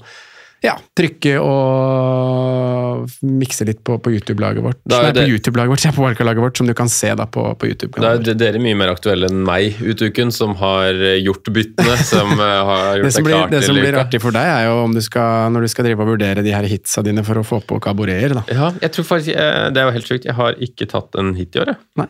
ja, 0.62 0.76
trykke 0.98 1.36
og 1.42 3.08
mikse 3.26 3.64
litt 3.66 3.80
på, 3.86 3.96
på 4.02 4.12
YouTube-laget 4.14 4.62
vårt. 4.64 4.78
Nei, 4.90 5.00
det- 5.12 5.24
på 5.26 5.32
YouTube-laget 5.34 5.72
vårt, 5.74 5.84
ja, 5.88 5.92
på 5.96 6.04
Wildcard-laget 6.06 6.44
vårt, 6.44 6.56
som 6.60 6.68
du 6.70 6.74
kan 6.78 6.88
se 6.92 7.10
da 7.18 7.26
på, 7.26 7.44
på 7.58 7.70
YouTube-kanalen. 7.70 8.28
er 8.32 8.38
dere 8.38 8.62
mye 8.62 8.78
mer 8.78 8.92
aktuelle 8.94 9.30
enn 9.30 9.42
meg 9.46 9.80
ut 9.82 10.02
uken, 10.06 10.32
som 10.34 10.54
har 10.62 10.94
eh, 10.94 11.18
gjort 11.24 11.50
byttene, 11.54 11.96
som 12.06 12.32
eh, 12.38 12.54
har 12.70 12.96
gjort 13.00 13.08
Det 13.10 13.14
som, 13.18 13.26
blir, 13.26 13.36
klar 13.38 13.52
det 13.56 13.62
som 13.66 13.78
blir 13.80 13.98
artig 14.00 14.22
for 14.22 14.38
deg, 14.38 14.46
er 14.54 14.68
jo 14.70 14.78
om 14.86 14.94
du 14.96 15.02
skal, 15.04 15.50
når 15.54 15.66
du 15.66 15.72
skal 15.74 15.88
drive 15.90 16.06
og 16.06 16.12
vurdere 16.14 16.46
de 16.46 16.54
her 16.54 16.68
hitsa 16.70 17.04
dine 17.06 17.24
for 17.26 17.42
å 17.42 17.46
få 17.46 17.60
på 17.66 17.80
kaboreer. 17.82 18.36
da. 18.38 18.46
Ja, 18.52 18.72
jeg 18.82 18.94
tror 18.96 19.08
faktisk, 19.14 19.34
eh, 19.36 19.68
Det 19.72 19.82
er 19.82 19.88
jo 19.90 19.96
helt 19.98 20.08
sjukt. 20.08 20.24
Jeg 20.28 20.38
har 20.38 20.58
ikke 20.62 20.88
tatt 20.90 21.18
en 21.18 21.34
hit 21.38 21.56
i 21.56 21.62
år. 21.64 21.74
jeg. 21.74 21.80
Nei. 22.02 22.08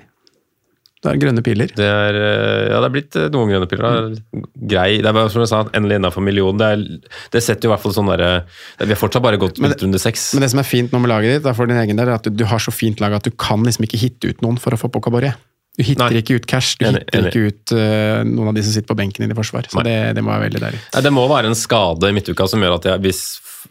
Det 1.02 1.10
er 1.10 1.18
grønne 1.18 1.42
piler. 1.42 1.70
Det 1.74 1.86
er, 1.86 2.14
eh, 2.14 2.68
ja, 2.70 2.78
det 2.78 2.86
er 2.86 2.94
blitt 2.94 3.16
eh, 3.18 3.28
noen 3.34 3.50
grønne 3.50 3.66
piler. 3.70 4.04
Mm. 4.14 4.44
Grei. 4.70 4.90
Det 5.02 5.10
er 5.10 5.16
bare 5.16 5.32
som 5.34 5.42
jeg 5.42 5.50
sa, 5.50 5.62
endelig 5.74 5.98
innafor 5.98 6.22
millionen. 6.22 6.60
Det, 6.60 6.68
er, 6.68 7.16
det 7.34 7.42
setter 7.42 7.66
jo 7.66 7.72
i 7.72 7.74
hvert 7.74 7.82
fall 7.82 7.96
sånn 7.96 8.10
derre 8.12 8.30
Vi 8.78 8.92
har 8.92 9.00
fortsatt 9.00 9.24
bare 9.24 9.40
gått 9.42 9.58
ut 9.58 9.82
runde 9.82 10.02
seks. 10.02 10.30
Men 10.36 10.46
det 10.46 10.52
som 10.54 10.62
er 10.62 10.68
fint 10.68 10.94
nå 10.94 11.02
med 11.02 11.10
laget 11.10 11.40
ditt, 11.40 11.48
er 11.50 11.58
for 11.58 11.70
din 11.70 11.80
egen 11.82 11.98
del, 11.98 12.06
er 12.06 12.20
at 12.20 12.28
du, 12.28 12.30
du 12.38 12.46
har 12.46 12.62
så 12.62 12.74
fint 12.74 13.02
lag 13.02 13.18
at 13.18 13.26
du 13.26 13.34
kan 13.34 13.66
liksom 13.66 13.88
ikke 13.88 13.98
hitte 13.98 14.30
ut 14.30 14.46
noen 14.46 14.62
for 14.62 14.76
å 14.76 14.78
få 14.78 14.92
på 14.94 15.02
kabaret. 15.02 15.42
Du 15.72 15.80
hitter 15.88 16.04
Nei. 16.12 16.20
ikke 16.20 16.34
ut 16.36 16.46
cash, 16.50 16.74
du 16.76 16.84
Enig, 16.84 16.98
hitter 17.06 17.18
enig. 17.22 17.30
ikke 17.32 17.44
ut 17.48 17.72
uh, 17.78 18.18
noen 18.28 18.50
av 18.50 18.56
de 18.58 18.64
som 18.66 18.74
sitter 18.74 18.90
på 18.90 18.96
benken 18.98 19.24
i 19.24 19.28
det 19.30 19.36
forsvar. 19.38 19.70
Så 19.72 19.80
det, 19.86 19.94
det 20.18 20.24
må 20.24 20.28
være 20.34 20.44
veldig 20.50 20.60
deilig. 20.66 20.80
Nei, 20.92 21.00
det 21.06 21.12
må 21.16 21.22
være 21.30 21.48
en 21.48 21.56
skade 21.56 22.10
i 22.10 22.16
midtuka 22.18 22.44
som 22.52 22.60
gjør 22.60 22.74
at 22.76 22.88
jeg, 22.90 23.00
hvis, 23.06 23.22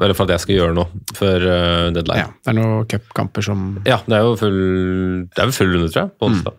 eller 0.02 0.18
for 0.18 0.26
at 0.26 0.34
jeg 0.34 0.44
skal 0.48 0.56
gjøre 0.58 0.78
noe 0.80 1.04
før 1.20 1.46
uh, 1.46 1.92
deadline. 1.94 2.24
Ja, 2.24 2.32
det 2.42 2.54
er 2.54 2.58
noen 2.58 2.88
cupkamper 2.90 3.46
som 3.46 3.68
Ja, 3.86 4.00
det 4.10 4.18
er 4.18 4.26
jo 4.26 4.34
full, 4.42 4.58
det 5.30 5.46
er 5.46 5.52
jo 5.52 5.58
full 5.60 5.76
runde, 5.76 5.92
tror 5.94 6.08
jeg, 6.08 6.14
på 6.18 6.32
onsdag. 6.32 6.58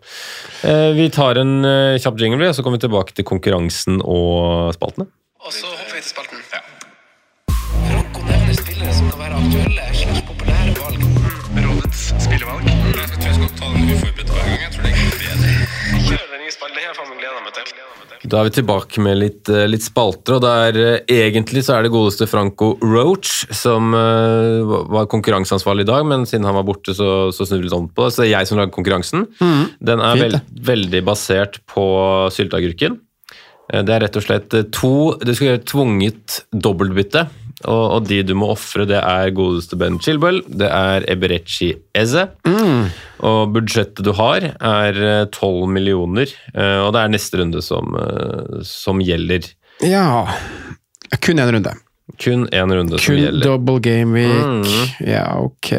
uh, 0.63 0.89
vi 1.01 1.09
tar 1.19 1.41
en 1.43 1.53
kjapp 1.99 2.23
jingle, 2.23 2.47
og 2.47 2.55
så 2.55 2.63
kommer 2.63 2.79
vi 2.79 2.85
tilbake 2.87 3.19
til 3.19 3.27
konkurransen 3.27 3.99
og 3.99 4.71
spaltene. 4.79 5.09
Og 5.43 5.51
så 5.51 5.67
hopper 5.67 5.97
vi 5.97 6.05
til 6.05 6.11
spalten. 6.13 6.42
Kjør 16.43 16.43
den 16.43 16.47
nye 16.47 16.51
spalten. 16.51 16.75
Det 16.75 16.83
har 16.83 16.91
jeg 16.91 16.97
faen 16.99 17.19
gleda 17.19 17.41
meg 17.43 17.53
til. 17.55 18.29
Da 18.31 18.39
er 18.39 18.47
vi 18.47 18.51
tilbake 18.55 19.01
med 19.03 19.17
litt, 19.19 19.49
eh, 19.51 19.65
litt 19.67 19.83
spalter, 19.83 20.35
og 20.37 20.41
det 20.43 20.51
er, 20.63 20.77
eh, 20.93 21.29
egentlig 21.29 21.63
så 21.63 21.75
er 21.77 21.83
det 21.83 21.91
godeste 21.91 22.27
Franco 22.27 22.77
Roach 22.81 23.45
som 23.51 23.93
uh, 23.93 24.63
var- 24.63 24.85
var 24.87 25.05
konkurranseansvarlig 25.11 25.81
i 25.83 25.89
dag, 25.91 26.05
men 26.05 26.23
siden 26.25 26.45
han 26.45 26.55
var 26.55 26.63
borte, 26.63 26.93
så, 26.95 27.31
så 27.35 27.43
snur 27.47 27.59
vi 27.59 27.67
litt 27.67 27.73
om 27.75 27.87
på 27.89 28.05
det. 28.05 28.13
Så 28.13 28.23
det 28.23 28.29
er 28.31 28.39
jeg 28.39 28.47
som 28.47 28.57
lager 28.59 28.71
konkurransen. 28.71 29.27
Den 29.81 29.99
er 29.99 30.15
Fint, 30.15 30.31
vel, 30.31 30.41
veldig 30.71 31.03
basert 31.05 31.59
på 31.67 31.87
sylteagurken. 32.31 32.99
Det 33.73 33.89
er 33.89 34.01
rett 34.03 34.15
og 34.19 34.23
slett 34.25 34.49
to 34.75 35.15
Du 35.23 35.31
skal 35.33 35.47
gjøre 35.53 35.63
tvunget 35.65 36.41
dobbeltbytte. 36.53 37.29
Og, 37.69 37.83
og 37.97 38.07
de 38.09 38.21
du 38.27 38.33
må 38.35 38.49
ofre, 38.53 38.85
det 38.89 38.99
er 38.99 39.31
godeste 39.35 39.77
Ben 39.79 39.99
Chilwell, 40.03 40.41
det 40.47 40.67
er 40.67 41.05
Eberechi 41.11 41.71
Eze. 41.95 42.25
Og 43.23 43.53
budsjettet 43.55 44.03
du 44.03 44.11
har, 44.17 44.49
er 44.59 44.99
eh, 44.99 45.25
12 45.31 45.69
millioner. 45.71 46.27
eh, 46.53 46.79
Og 46.83 46.91
det 46.95 47.01
er 47.05 47.13
neste 47.13 47.39
runde 47.39 47.61
som, 47.63 47.95
eh, 47.95 48.59
som 48.67 48.99
gjelder. 49.03 49.47
Ja 49.83 50.27
Kun 51.21 51.39
én 51.39 51.51
runde. 51.55 51.73
Kun 52.19 52.47
én 52.51 52.71
runde 52.75 52.99
som 52.99 53.15
gjelder. 53.15 53.45
Kun 53.47 53.65
double 53.65 53.79
game 53.79 54.11
week. 54.13 54.43
Mm. 54.43 55.07
Ja, 55.07 55.25
ok. 55.39 55.71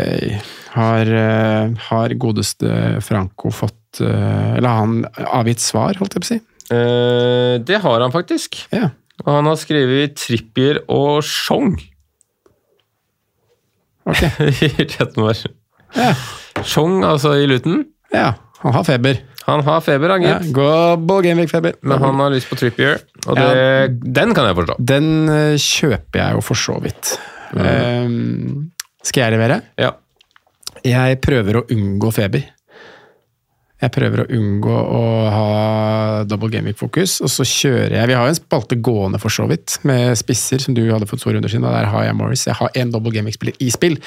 Har, 0.74 1.06
eh, 1.06 1.70
har 1.90 2.14
godeste 2.18 3.00
Franco 3.04 3.50
fått 3.54 4.00
eh, 4.00 4.56
Eller 4.56 4.68
har 4.68 4.80
han 4.80 5.04
avgitt 5.26 5.60
svar, 5.62 5.94
holdt 6.00 6.16
jeg 6.16 6.24
på 6.24 6.26
å 6.26 6.32
si? 6.32 6.40
Eh, 6.74 7.58
det 7.62 7.76
har 7.84 8.00
han 8.00 8.10
faktisk. 8.14 8.62
Ja. 8.72 8.88
Og 9.22 9.30
han 9.30 9.46
har 9.46 9.58
skrevet 9.60 10.16
Trippier 10.18 10.80
og 10.90 11.20
Chong. 11.22 11.76
Okay. 14.04 14.50
i. 14.98 15.52
Ja. 15.94 16.10
Chong, 16.66 16.98
altså 17.06 17.36
i 17.40 17.46
Luton. 17.50 17.84
ja. 18.14 18.32
Han 18.64 18.72
har 18.72 18.84
feber. 18.88 19.18
Han 19.44 19.60
har 19.66 19.82
feber, 19.84 20.08
han 20.14 20.22
gitt. 20.24 20.46
Ja, 20.56 20.94
game 21.20 21.42
week-feber. 21.42 21.74
Men 21.84 22.00
han 22.00 22.16
har 22.22 22.30
lyst 22.32 22.48
på 22.48 22.56
Trippier, 22.56 23.02
og 23.26 23.36
det, 23.36 23.44
Ja. 23.44 23.88
den 24.16 24.32
kan 24.32 24.46
jeg 24.48 24.56
forstå. 24.56 24.76
Den 24.80 25.08
eh, 25.28 25.56
kjøper 25.60 26.20
jeg 26.22 26.38
jo 26.38 26.40
for 26.46 26.56
så 26.56 26.78
vidt. 26.80 27.10
Eh, 27.52 28.08
skal 29.04 29.26
jeg 29.26 29.34
levere? 29.36 29.58
Ja. 29.76 29.90
Jeg 30.80 31.20
prøver 31.20 31.60
å 31.60 31.64
unngå 31.76 32.08
feber. 32.16 32.46
Jeg 33.84 33.92
prøver 33.92 34.22
å 34.22 34.28
unngå 34.32 34.72
å 34.96 35.00
ha 35.34 35.48
double 36.28 36.48
game 36.52 36.70
week-fokus, 36.70 37.18
og 37.24 37.28
så 37.28 37.44
kjører 37.44 37.92
jeg 37.98 38.08
Vi 38.08 38.16
har 38.16 38.24
jo 38.24 38.32
en 38.32 38.38
spalte 38.38 38.78
gående, 38.80 39.20
for 39.20 39.34
så 39.34 39.44
vidt, 39.50 39.76
med 39.84 40.14
spisser, 40.16 40.62
som 40.62 40.76
du 40.76 40.80
hadde 40.88 41.08
fått 41.10 41.20
to 41.24 41.34
runder 41.34 41.52
siden, 41.52 41.66
og 41.68 41.74
der 41.76 41.90
har 41.92 42.06
jeg 42.06 42.16
Morris. 42.16 42.46
Jeg 42.48 42.56
har 42.56 42.72
én 42.80 42.92
double 42.94 43.12
game 43.12 43.28
week-spiller 43.28 43.58
i 43.60 43.68
spill. 43.74 43.98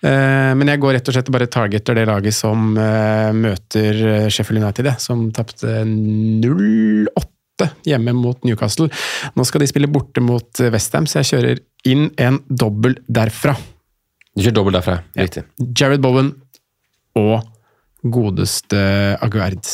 Eh, 0.00 0.52
Men 0.56 0.72
jeg 0.72 0.80
går 0.80 0.96
rett 0.96 1.10
og 1.10 1.16
slett 1.18 1.28
og 1.28 1.36
bare 1.36 1.50
targeter 1.52 1.98
det 1.98 2.06
laget 2.08 2.32
som 2.38 2.70
eh, 2.80 3.28
møter 3.36 4.00
eh, 4.14 4.28
Sheffield 4.32 4.62
United, 4.64 4.88
som 5.04 5.26
tapte 5.36 5.82
0-8 5.84 7.68
hjemme 7.84 8.14
mot 8.16 8.40
Newcastle. 8.48 8.88
Nå 9.36 9.44
skal 9.44 9.60
de 9.60 9.68
spille 9.68 9.90
borte 9.92 10.24
mot 10.24 10.64
Westham, 10.72 11.04
så 11.10 11.20
jeg 11.20 11.32
kjører 11.34 11.60
inn 11.92 12.08
en 12.16 12.40
dobbel 12.48 12.96
derfra. 13.12 13.52
Du 14.32 14.40
kjører 14.46 14.56
dobbelt 14.62 14.80
derfra. 14.80 15.00
Ja. 15.12 15.26
Riktig. 15.26 15.44
Jared 15.76 16.00
Bowen 16.00 16.32
og 17.20 17.49
godeste 18.04 18.80
Aguerd. 19.22 19.66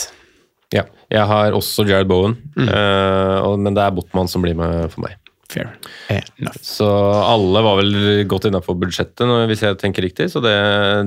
Ja. 0.74 0.82
Jeg 1.12 1.26
har 1.30 1.54
også 1.54 1.84
Jared 1.86 2.08
Bowen, 2.10 2.36
Mm. 2.56 2.66
uh, 2.68 3.56
men 3.60 3.74
det 3.76 3.82
er 3.84 3.94
Botman 3.94 4.28
som 4.28 4.42
blir 4.42 4.56
med 4.58 4.90
for 4.90 5.04
meg. 5.06 5.14
Fair 5.48 5.68
enough. 6.40 6.56
Så 6.66 6.84
alle 7.22 7.62
var 7.62 7.76
vel 7.78 8.24
godt 8.26 8.48
innafor 8.48 8.74
budsjettet, 8.80 9.30
hvis 9.46 9.62
jeg 9.62 9.78
tenker 9.78 10.02
riktig, 10.02 10.26
så 10.32 10.42
det, 10.42 10.56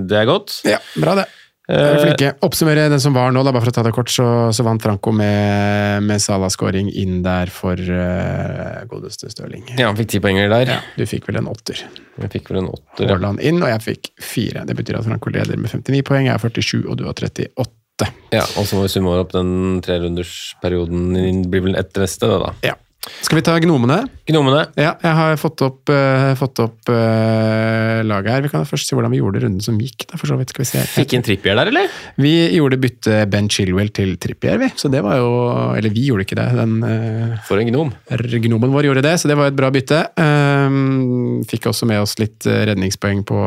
det 0.07 0.15
er 0.21 0.25
godt. 0.29 0.61
Ja, 0.63 0.77
bra 0.95 1.17
det. 1.19 1.25
Eh, 1.69 1.77
Er 1.77 1.99
flinke. 2.01 2.31
Oppsummere 2.45 2.87
den 2.89 3.01
som 3.03 3.13
var 3.13 3.29
nå, 3.35 3.43
da, 3.45 3.51
bare 3.53 3.61
for 3.61 3.69
å 3.69 3.75
ta 3.77 3.83
det 3.85 3.93
kort, 3.93 4.09
så, 4.09 4.25
så 4.55 4.65
vant 4.65 4.81
Franco 4.81 5.13
med, 5.13 6.01
med 6.07 6.21
Salah-scoring 6.23 6.89
inn 6.97 7.19
der 7.25 7.51
for 7.53 7.77
uh, 7.77 8.81
godeste 8.89 9.29
Stirling. 9.29 9.67
Ja, 9.77 9.91
han 9.91 9.99
fikk 9.99 10.09
ti 10.15 10.21
poenger 10.23 10.49
der. 10.49 10.73
Ja, 10.73 10.79
du 10.97 11.05
fikk 11.09 11.29
vel 11.29 11.37
en 11.43 11.49
åtter. 11.51 11.83
Jeg 12.19 12.31
fikk 12.33 12.49
vel 12.49 12.63
en 12.63 12.71
åtter. 12.73 13.05
ja. 13.05 13.11
Haaland 13.13 13.43
inn, 13.45 13.61
og 13.61 13.69
jeg 13.69 13.85
fikk 13.85 14.09
fire. 14.17 14.65
Det 14.65 14.75
betyr 14.81 14.97
at 14.99 15.05
Franco 15.05 15.29
leder 15.33 15.61
med 15.61 15.69
59 15.69 16.01
poeng, 16.09 16.25
jeg 16.25 16.33
har 16.33 16.41
47, 16.41 16.87
og 16.89 16.97
du 16.97 17.05
har 17.05 17.13
38. 17.13 18.09
Ja, 18.33 18.43
og 18.57 18.65
så 18.65 18.77
må 18.77 18.85
vi 18.87 18.91
summe 18.93 19.13
opp 19.21 19.33
den 19.35 19.81
trerundersperioden. 19.85 21.13
Det 21.43 21.49
blir 21.51 21.65
vel 21.69 21.77
ett 21.79 21.93
neste, 21.99 22.29
det 22.31 22.37
da. 22.47 22.51
Ja. 22.71 22.75
Skal 22.99 23.39
vi 23.39 23.43
ta 23.47 23.53
gnomene? 23.63 24.01
Gnomene. 24.27 24.65
Ja, 24.75 24.91
jeg 24.99 25.15
har 25.15 25.37
fått 25.39 25.61
opp, 25.63 25.87
uh, 25.87 26.33
fått 26.35 26.59
opp 26.59 26.89
uh, 26.91 28.01
laget 28.03 28.33
her. 28.33 28.41
Vi 28.43 28.51
kan 28.51 28.65
først 28.67 28.89
se 28.89 28.97
hvordan 28.97 29.13
vi 29.13 29.21
gjorde 29.21 29.39
runden 29.45 29.63
som 29.63 29.77
gikk. 29.79 30.03
Da, 30.09 30.19
for 30.19 30.27
så 30.27 30.35
vidt. 30.39 30.51
Skal 30.51 30.65
vi 30.65 30.67
se. 30.67 30.83
Fikk 30.97 31.15
inn 31.15 31.23
Trippier 31.23 31.55
der, 31.55 31.71
eller? 31.71 31.87
Vi 32.19 32.33
gjorde 32.57 32.79
bytte 32.81 33.21
Ben 33.31 33.47
Chilwell 33.51 33.93
til 33.95 34.17
Trippier, 34.19 34.59
vi. 34.59 34.67
Så 34.75 34.91
det 34.91 35.03
var 35.05 35.15
jo 35.21 35.31
Eller 35.77 35.95
vi 35.95 36.09
gjorde 36.09 36.27
ikke 36.27 36.39
det. 36.41 36.49
Den 36.59 36.75
uh, 36.83 37.39
For 37.47 37.61
en 37.61 37.71
gnom. 37.71 37.95
gnomen 38.09 38.75
vår 38.75 38.89
gjorde 38.89 39.05
det, 39.07 39.15
så 39.21 39.31
det 39.31 39.39
var 39.39 39.53
et 39.53 39.57
bra 39.57 39.71
bytte. 39.71 40.03
Um, 40.19 41.39
fikk 41.47 41.71
også 41.71 41.87
med 41.87 42.03
oss 42.03 42.19
litt 42.19 42.43
redningspoeng 42.45 43.23
på 43.27 43.41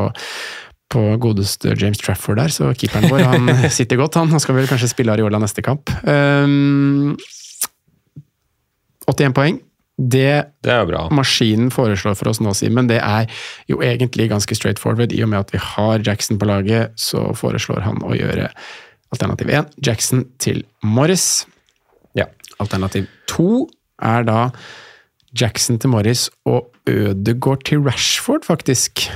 på 0.92 1.00
godeste 1.16 1.72
James 1.80 1.96
Trafford 2.02 2.36
der, 2.36 2.52
så 2.52 2.66
keeperen 2.76 3.08
vår 3.08 3.22
han 3.24 3.46
sitter 3.72 3.96
godt, 3.96 4.18
han. 4.20 4.28
Han 4.28 4.42
skal 4.44 4.58
vel 4.58 4.68
kanskje 4.68 4.90
spille 4.90 5.14
Ariola 5.14 5.40
neste 5.40 5.64
kamp. 5.64 5.88
Um, 6.04 7.14
81 9.08 9.34
poeng. 9.36 9.60
Det 9.98 10.46
Det 10.64 10.72
er 10.72 10.86
bra. 10.88 11.08
maskinen 11.12 11.70
foreslår 11.70 12.16
for 12.16 12.30
oss 12.30 12.40
nå, 12.40 12.54
Simen, 12.56 12.88
det 12.88 12.98
er 13.02 13.28
jo 13.68 13.82
egentlig 13.84 14.30
ganske 14.30 14.54
straight 14.56 14.78
forward. 14.80 15.12
I 15.12 15.22
og 15.22 15.28
med 15.28 15.38
at 15.38 15.52
vi 15.52 15.58
har 15.58 16.00
Jackson 16.06 16.38
på 16.38 16.48
laget, 16.48 16.90
så 16.96 17.34
foreslår 17.36 17.82
han 17.84 18.00
å 18.02 18.16
gjøre 18.16 18.48
alternativ 19.12 19.50
1, 19.52 19.74
Jackson 19.84 20.24
til 20.38 20.64
Morris. 20.82 21.44
Ja. 22.16 22.24
Alternativ 22.58 23.06
2 23.28 23.68
er 24.02 24.24
da 24.24 24.50
Jackson 25.38 25.78
til 25.78 25.92
Morris 25.92 26.30
og 26.48 26.72
Ødegaard 26.88 27.62
til 27.68 27.84
Rashford, 27.84 28.44
faktisk. 28.44 29.06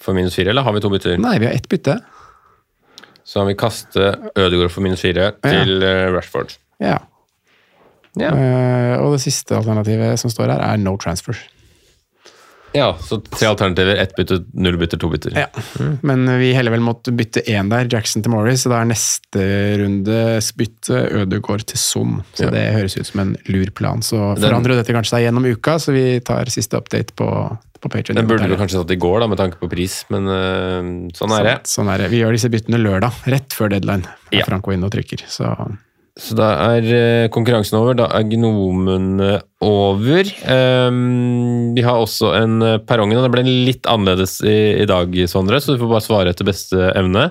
For 0.00 0.16
minus 0.16 0.34
4, 0.34 0.48
eller 0.50 0.62
har 0.62 0.72
vi 0.72 0.80
to 0.80 0.90
bytter? 0.90 1.18
Nei, 1.20 1.38
vi 1.38 1.46
har 1.46 1.54
ett 1.54 1.68
bytte. 1.68 2.00
Så 3.24 3.38
han 3.42 3.46
vil 3.50 3.56
kaste 3.60 4.14
Ødegaard 4.34 4.72
for 4.72 4.82
minus 4.82 5.04
4 5.04 5.30
til 5.44 5.76
ja. 5.84 6.10
Rashford. 6.10 6.56
Ja. 6.80 6.98
Ja. 8.18 8.32
Uh, 8.34 8.94
og 9.04 9.12
det 9.14 9.22
siste 9.22 9.54
alternativet 9.54 10.18
som 10.18 10.30
står 10.32 10.50
her, 10.56 10.60
er 10.72 10.76
no 10.82 10.96
transfer. 10.98 11.36
ja, 12.72 12.92
så 13.02 13.18
tre 13.26 13.48
alternativer. 13.50 13.96
Ett 13.98 14.12
bytte, 14.14 14.36
null 14.54 14.76
bytter, 14.78 14.98
to 15.02 15.08
bytter. 15.10 15.34
Ja. 15.34 15.46
Men 16.06 16.26
vi 16.38 16.52
heller 16.54 16.70
vel 16.70 16.82
måtte 16.86 17.10
bytte 17.14 17.42
én 17.50 17.70
der, 17.70 17.88
Jackson 17.90 18.22
til 18.22 18.30
Morris, 18.30 18.62
så 18.62 18.70
da 18.70 18.80
er 18.84 18.90
neste 18.92 19.46
rundes 19.80 20.52
bytte 20.54 21.00
Ødegaard 21.22 21.64
til 21.66 21.78
Son. 21.82 22.20
Så 22.34 22.44
Ja. 22.46 22.50
det 22.54 22.62
høres 22.76 22.94
ut 22.96 23.06
som 23.10 23.20
en 23.24 23.36
lur 23.48 23.70
plan. 23.74 23.98
Så 24.06 24.34
Den- 24.38 24.50
forandrer 24.50 24.76
dette 24.78 24.94
kanskje 24.94 25.16
seg 25.16 25.26
gjennom 25.26 25.46
uka, 25.50 25.78
så 25.82 25.92
vi 25.92 26.20
tar 26.20 26.44
siste 26.46 26.78
update 26.78 27.10
på, 27.18 27.26
på 27.80 27.88
Patreon. 27.90 28.14
Den 28.16 28.28
burde 28.28 28.46
du 28.46 28.54
kanskje 28.56 28.78
tatt 28.84 28.90
i 28.94 29.00
går, 29.02 29.18
da, 29.20 29.26
med 29.26 29.38
tanke 29.38 29.58
på 29.58 29.68
pris, 29.70 30.04
men 30.10 30.26
uh, 30.28 31.10
sånn 31.10 31.34
er 31.40 31.42
det. 31.42 31.56
Sånn, 31.66 31.86
sånn 31.86 31.94
er 31.94 31.98
det. 32.04 32.10
Vi 32.14 32.20
gjør 32.22 32.32
disse 32.38 32.50
byttene 32.54 32.78
lørdag, 32.78 33.12
rett 33.26 33.50
før 33.50 33.70
deadline. 33.74 34.06
Er 34.30 34.38
Ja. 34.38 34.44
Franco 34.46 34.70
inne 34.70 34.84
og 34.86 34.92
trykker, 34.94 35.26
så 35.26 35.56
Så 36.20 36.34
da 36.36 36.50
er 36.76 36.84
eh, 36.92 37.28
konkurransen 37.32 37.78
over. 37.78 37.94
Da 37.96 38.06
er 38.12 38.26
gnomene 38.28 39.38
over. 39.64 40.28
Um, 40.44 41.72
vi 41.76 41.84
har 41.86 41.96
også 42.00 42.34
en 42.36 42.58
eh, 42.66 42.74
perrongen, 42.84 43.16
og 43.20 43.24
det 43.24 43.32
ble 43.34 43.44
litt 43.70 43.88
annerledes 43.88 44.38
i, 44.44 44.56
i 44.82 44.88
dag, 44.88 45.16
Sondre, 45.32 45.60
så 45.64 45.74
du 45.74 45.80
får 45.80 45.92
bare 45.94 46.04
svare 46.04 46.34
etter 46.34 46.48
beste 46.48 46.90
evne. 46.92 47.30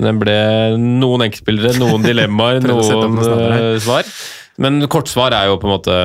Den 0.00 0.20
ble 0.22 0.36
noen 0.80 1.26
enkeltspillere, 1.28 1.76
noen 1.80 2.04
dilemmaer, 2.08 2.64
noen 2.64 3.20
eh, 3.20 3.76
svar. 3.84 4.08
Men 4.62 4.80
kortsvar 4.92 5.32
er 5.36 5.48
jo 5.50 5.58
på 5.60 5.68
en 5.68 5.74
måte 5.76 6.00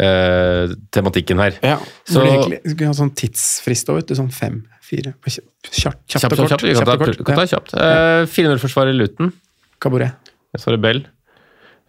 eh, 0.00 0.74
tematikken 0.94 1.38
her. 1.42 1.58
Ja, 1.66 1.78
Så- 2.06 2.22
burde 2.24 2.58
vi 2.62 2.74
skulle 2.76 2.90
ha 2.90 2.98
sånn 2.98 3.14
tidsfrist 3.14 3.90
òg, 3.90 4.00
vet 4.00 4.10
du. 4.10 4.18
Sånn 4.18 4.30
fem, 4.34 4.62
fire 4.86 5.14
Kjapt, 5.26 5.46
kjapt, 5.70 6.06
Kjapt, 6.10 6.32
og 6.32 6.38
kjapt, 6.38 6.50
kort. 6.50 6.50
Kjapt, 6.50 6.64
kjapt, 6.64 6.90
kjapt, 6.90 7.22
Kjapt 7.22 7.38
kort. 7.38 7.54
kjapt. 7.54 7.74
Eh, 7.78 8.26
400-forsvarer 8.34 8.96
Luton. 8.96 9.32
Kaboret. 9.80 10.30
Jeg 10.54 10.62
svarer 10.64 10.80
Bell. 10.82 11.04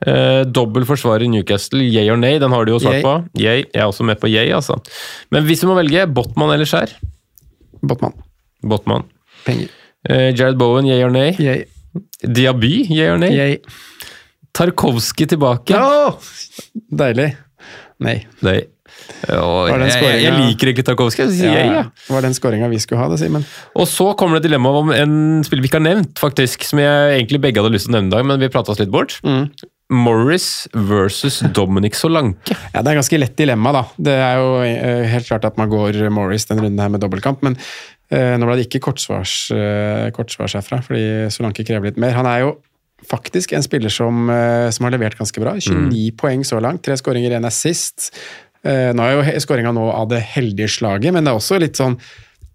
Eh, 0.02 0.44
dobbel 0.50 0.86
forsvarer 0.90 1.30
Newcastle, 1.30 1.84
yay 1.86 2.10
or 2.10 2.18
nay, 2.18 2.40
den 2.42 2.54
har 2.56 2.66
du 2.66 2.74
jo 2.74 2.80
svart 2.82 3.04
på. 3.06 3.14
Yay. 3.38 3.68
Jeg 3.68 3.84
er 3.84 3.86
også 3.86 4.06
med 4.08 4.18
på 4.22 4.32
yay, 4.32 4.50
altså. 4.56 4.80
Men 5.34 5.46
hvis 5.46 5.62
du 5.62 5.68
må 5.70 5.76
velge, 5.78 6.08
Botman 6.10 6.56
eller 6.56 6.70
Skjær? 6.70 6.96
Botman. 7.86 8.16
Botman. 8.66 9.06
Penger. 9.46 9.70
Uh, 10.10 10.32
Jared 10.34 10.58
Bowen, 10.58 10.90
yay 10.90 11.06
or 11.06 11.14
nay? 11.14 11.36
Yay. 11.38 11.68
Diaby, 12.26 12.88
yay 12.90 13.14
or 13.14 13.22
nay? 13.22 13.36
Yay. 13.38 13.62
Tarkovskij 14.58 15.30
tilbake. 15.36 15.78
Ja! 15.78 16.16
Deilig. 16.90 17.36
Nei. 18.02 18.24
Nei. 18.42 18.60
Og 19.32 19.70
jeg, 19.70 20.02
jeg, 20.02 20.18
jeg 20.26 20.34
liker 20.36 20.72
ikke 20.72 20.84
Tarkovskij. 20.88 21.30
Det 21.30 21.52
ja. 21.52 21.84
Var 22.10 22.26
den 22.26 22.34
skåringa 22.36 22.68
vi 22.72 22.80
skulle 22.82 23.04
ha, 23.04 23.10
det, 23.12 23.20
Simen? 23.22 23.46
Og 23.78 23.86
så 23.90 24.10
kommer 24.20 24.40
det 24.40 24.50
dilemma 24.50 24.74
om 24.82 24.90
en 24.96 25.14
spiller 25.46 25.64
vi 25.64 25.70
ikke 25.70 25.80
har 25.80 25.86
nevnt, 25.86 26.18
faktisk, 26.20 26.66
som 26.68 26.82
jeg 26.82 27.20
egentlig 27.20 27.42
begge 27.46 27.62
hadde 27.62 27.74
lyst 27.78 27.88
til 27.88 27.94
å 27.94 28.00
nevne 28.00 28.12
i 28.12 28.16
dag, 28.18 28.28
men 28.28 28.42
vi 28.42 28.50
prata 28.52 28.74
oss 28.74 28.82
litt 28.82 28.92
bort. 28.94 29.20
Morris 29.92 30.68
versus 30.74 31.42
Dominic 31.54 32.00
Solanke. 32.00 32.56
Ja, 32.72 32.82
Det 32.82 32.94
er 32.94 33.00
ganske 33.02 33.20
lett 33.20 33.38
dilemma, 33.38 33.76
da. 33.76 33.84
Det 34.00 34.16
er 34.16 34.40
jo 34.40 34.50
eh, 34.64 35.06
helt 35.12 35.28
klart 35.28 35.46
at 35.48 35.60
man 35.60 35.72
går 35.72 36.00
Morris 36.14 36.48
den 36.50 36.64
runden 36.64 36.80
her 36.80 36.92
med 36.94 37.04
dobbeltkamp, 37.04 37.44
men 37.44 37.60
eh, 38.10 38.38
nå 38.40 38.48
ble 38.48 38.60
det 38.62 38.70
ikke 38.70 38.86
kortsvars, 38.88 39.36
uh, 39.52 40.08
kortsvars 40.16 40.56
herfra, 40.60 40.80
fordi 40.86 41.32
Solanke 41.34 41.68
krever 41.68 41.92
litt 41.92 42.00
mer. 42.02 42.16
Han 42.16 42.30
er 42.30 42.46
jo 42.46 42.54
faktisk 43.08 43.54
en 43.54 43.64
spiller 43.64 43.90
som, 43.90 44.30
eh, 44.30 44.70
som 44.70 44.86
har 44.86 44.92
levert 44.92 45.18
ganske 45.18 45.42
bra. 45.42 45.56
29 45.60 46.12
poeng 46.18 46.44
så 46.46 46.62
langt, 46.62 46.84
tre 46.84 46.98
skåringer, 46.98 47.32
én 47.32 47.46
assist. 47.46 48.12
Eh, 48.64 48.94
nå 48.94 49.02
er 49.02 49.16
jo 49.16 49.40
skåringa 49.40 49.74
nå 49.74 49.90
av 49.90 50.10
det 50.10 50.22
heldige 50.22 50.70
slaget, 50.70 51.14
men 51.14 51.24
det 51.24 51.32
er 51.32 51.40
også 51.40 51.60
litt 51.60 51.76
sånn 51.76 51.98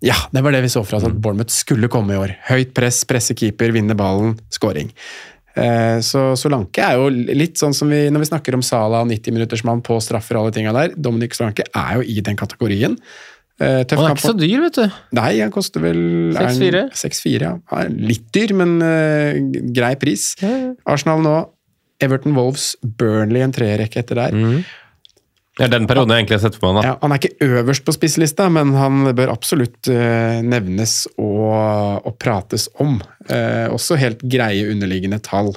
ja, 0.04 0.14
det 0.30 0.42
var 0.44 0.52
det 0.52 0.60
vi 0.60 0.68
så 0.68 0.84
for 0.84 0.98
oss 0.98 1.06
at 1.08 1.16
Bournemouth 1.16 1.50
skulle 1.50 1.88
komme 1.88 2.12
i 2.12 2.18
år. 2.20 2.34
Høyt 2.50 2.74
press, 2.76 3.02
presse 3.08 3.34
keeper, 3.34 3.72
vinne 3.72 3.96
ballen, 3.96 4.38
skåring. 4.52 4.92
Eh, 5.56 5.98
Så 6.04 6.34
Solanke 6.36 6.84
er 6.84 6.98
jo 7.00 7.08
litt 7.10 7.56
sånn 7.60 7.74
som 7.76 7.88
vi, 7.92 8.06
når 8.12 8.24
vi 8.24 8.28
snakker 8.32 8.56
om 8.58 8.64
Sala 8.64 9.00
og 9.04 9.08
90-minuttersmann 9.10 9.82
på 9.86 9.96
straffer 10.04 10.36
og 10.36 10.46
alle 10.46 10.56
tinga 10.56 10.74
der. 10.76 10.92
Dominic 10.96 11.36
Solanke 11.38 11.64
er 11.72 11.96
jo 11.98 12.06
i 12.06 12.20
den 12.24 12.38
kategorien. 12.38 12.98
Eh, 13.56 13.82
tøff 13.88 14.02
Han 14.02 14.10
er 14.10 14.12
kamp 14.12 14.20
ikke 14.20 14.28
så 14.28 14.36
dyr, 14.36 14.62
vet 14.66 14.78
du. 14.78 14.96
Nei, 15.16 15.30
han 15.40 15.52
koster 15.54 15.80
vel 15.80 16.00
er 16.36 16.50
6-4. 16.52 16.82
6-4, 16.92 17.46
ja. 17.46 17.84
Litt 17.96 18.26
dyr, 18.36 18.52
men 18.58 18.76
uh, 18.84 19.38
grei 19.76 19.94
pris. 20.00 20.34
Arsenal 20.84 21.24
nå. 21.24 21.36
Everton 22.04 22.34
Wolves, 22.36 22.74
Burnley 22.84 23.40
en 23.40 23.54
treerrekke 23.56 24.02
etter 24.02 24.18
der. 24.20 24.34
Mm. 24.36 24.58
Er 25.56 25.70
den 25.72 25.86
perioden 25.88 26.12
jeg 26.12 26.24
egentlig 26.24 26.36
har 26.36 26.42
sett 26.44 26.58
for 26.60 26.68
meg. 26.68 26.82
da. 26.82 26.90
Ja, 26.90 26.96
han 27.00 27.14
er 27.14 27.20
ikke 27.22 27.48
øverst 27.48 27.86
på 27.86 27.94
spisslista, 27.96 28.50
men 28.52 28.74
han 28.76 29.08
bør 29.16 29.32
absolutt 29.32 29.88
uh, 29.88 30.42
nevnes 30.44 31.06
og, 31.16 32.04
og 32.04 32.18
prates 32.20 32.68
om. 32.82 32.98
Uh, 33.30 33.72
også 33.72 33.96
helt 34.00 34.20
greie 34.20 34.68
underliggende 34.68 35.22
tall. 35.24 35.54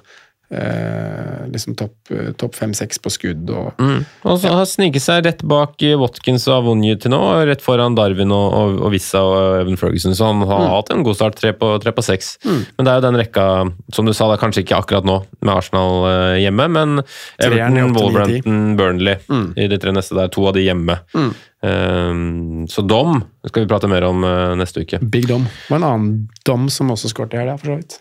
Eh, 0.52 1.46
liksom 1.54 1.76
topp 1.78 2.10
eh, 2.10 2.32
topp 2.34 2.56
fem-seks 2.58 2.98
på 3.06 3.12
skudd 3.14 3.52
og 3.54 3.68
Mm. 3.78 4.00
Og 4.26 4.40
så 4.42 4.50
har 4.50 4.66
sniket 4.66 5.04
seg 5.04 5.20
rett 5.28 5.44
bak 5.46 5.78
eh, 5.86 5.94
Watkins 6.02 6.48
og 6.50 6.56
Avonje 6.64 6.96
til 7.04 7.12
nå, 7.14 7.20
og 7.22 7.44
rett 7.52 7.62
foran 7.62 7.94
Darwin 7.94 8.32
og, 8.34 8.48
og, 8.58 8.80
og 8.88 8.90
Vissa 8.96 9.22
og 9.22 9.60
Evan 9.62 9.78
Ferguson, 9.78 10.16
så 10.18 10.32
han 10.32 10.42
har 10.50 10.64
Mm. 10.66 10.72
hatt 10.74 10.90
en 10.96 11.04
god 11.06 11.16
start, 11.20 11.38
tre 11.38 11.52
på, 11.54 11.70
tre 11.84 11.94
på 11.94 12.02
seks. 12.02 12.32
Men 12.50 12.82
det 12.82 12.88
er 12.90 12.98
jo 12.98 13.06
den 13.06 13.20
rekka, 13.22 13.46
som 13.94 14.10
du 14.10 14.14
sa, 14.18 14.26
det 14.32 14.40
er 14.40 14.42
kanskje 14.48 14.64
ikke 14.66 14.80
akkurat 14.82 15.06
nå 15.06 15.20
med 15.46 15.54
Arsenal 15.54 16.10
eh, 16.10 16.40
hjemme, 16.42 16.66
men 16.80 16.98
Everton. 17.38 17.94
Wolverhampton, 17.94 18.76
Burnley 18.82 19.18
Mm. 19.30 19.54
i 19.56 19.68
de 19.70 19.78
tre 19.78 19.94
neste 19.94 20.18
der, 20.18 20.34
to 20.34 20.48
av 20.50 20.58
de 20.58 20.66
hjemme. 20.66 20.98
Mm. 21.14 21.30
Um, 21.62 22.68
så 22.72 22.82
Dom 22.88 23.22
skal 23.46 23.66
vi 23.66 23.70
prate 23.70 23.88
mer 23.92 24.04
om 24.08 24.22
neste 24.58 24.82
uke. 24.82 24.98
Big 25.12 25.28
Dom. 25.30 25.44
Det 25.46 25.70
var 25.70 25.78
en 25.84 25.90
annen 25.94 26.30
Dom 26.48 26.70
som 26.74 26.90
også 26.90 27.12
skåret 27.14 27.36
i 27.38 27.42
helga, 27.44 27.58
for 27.60 27.76
så 27.76 27.76
vidt. 27.84 28.00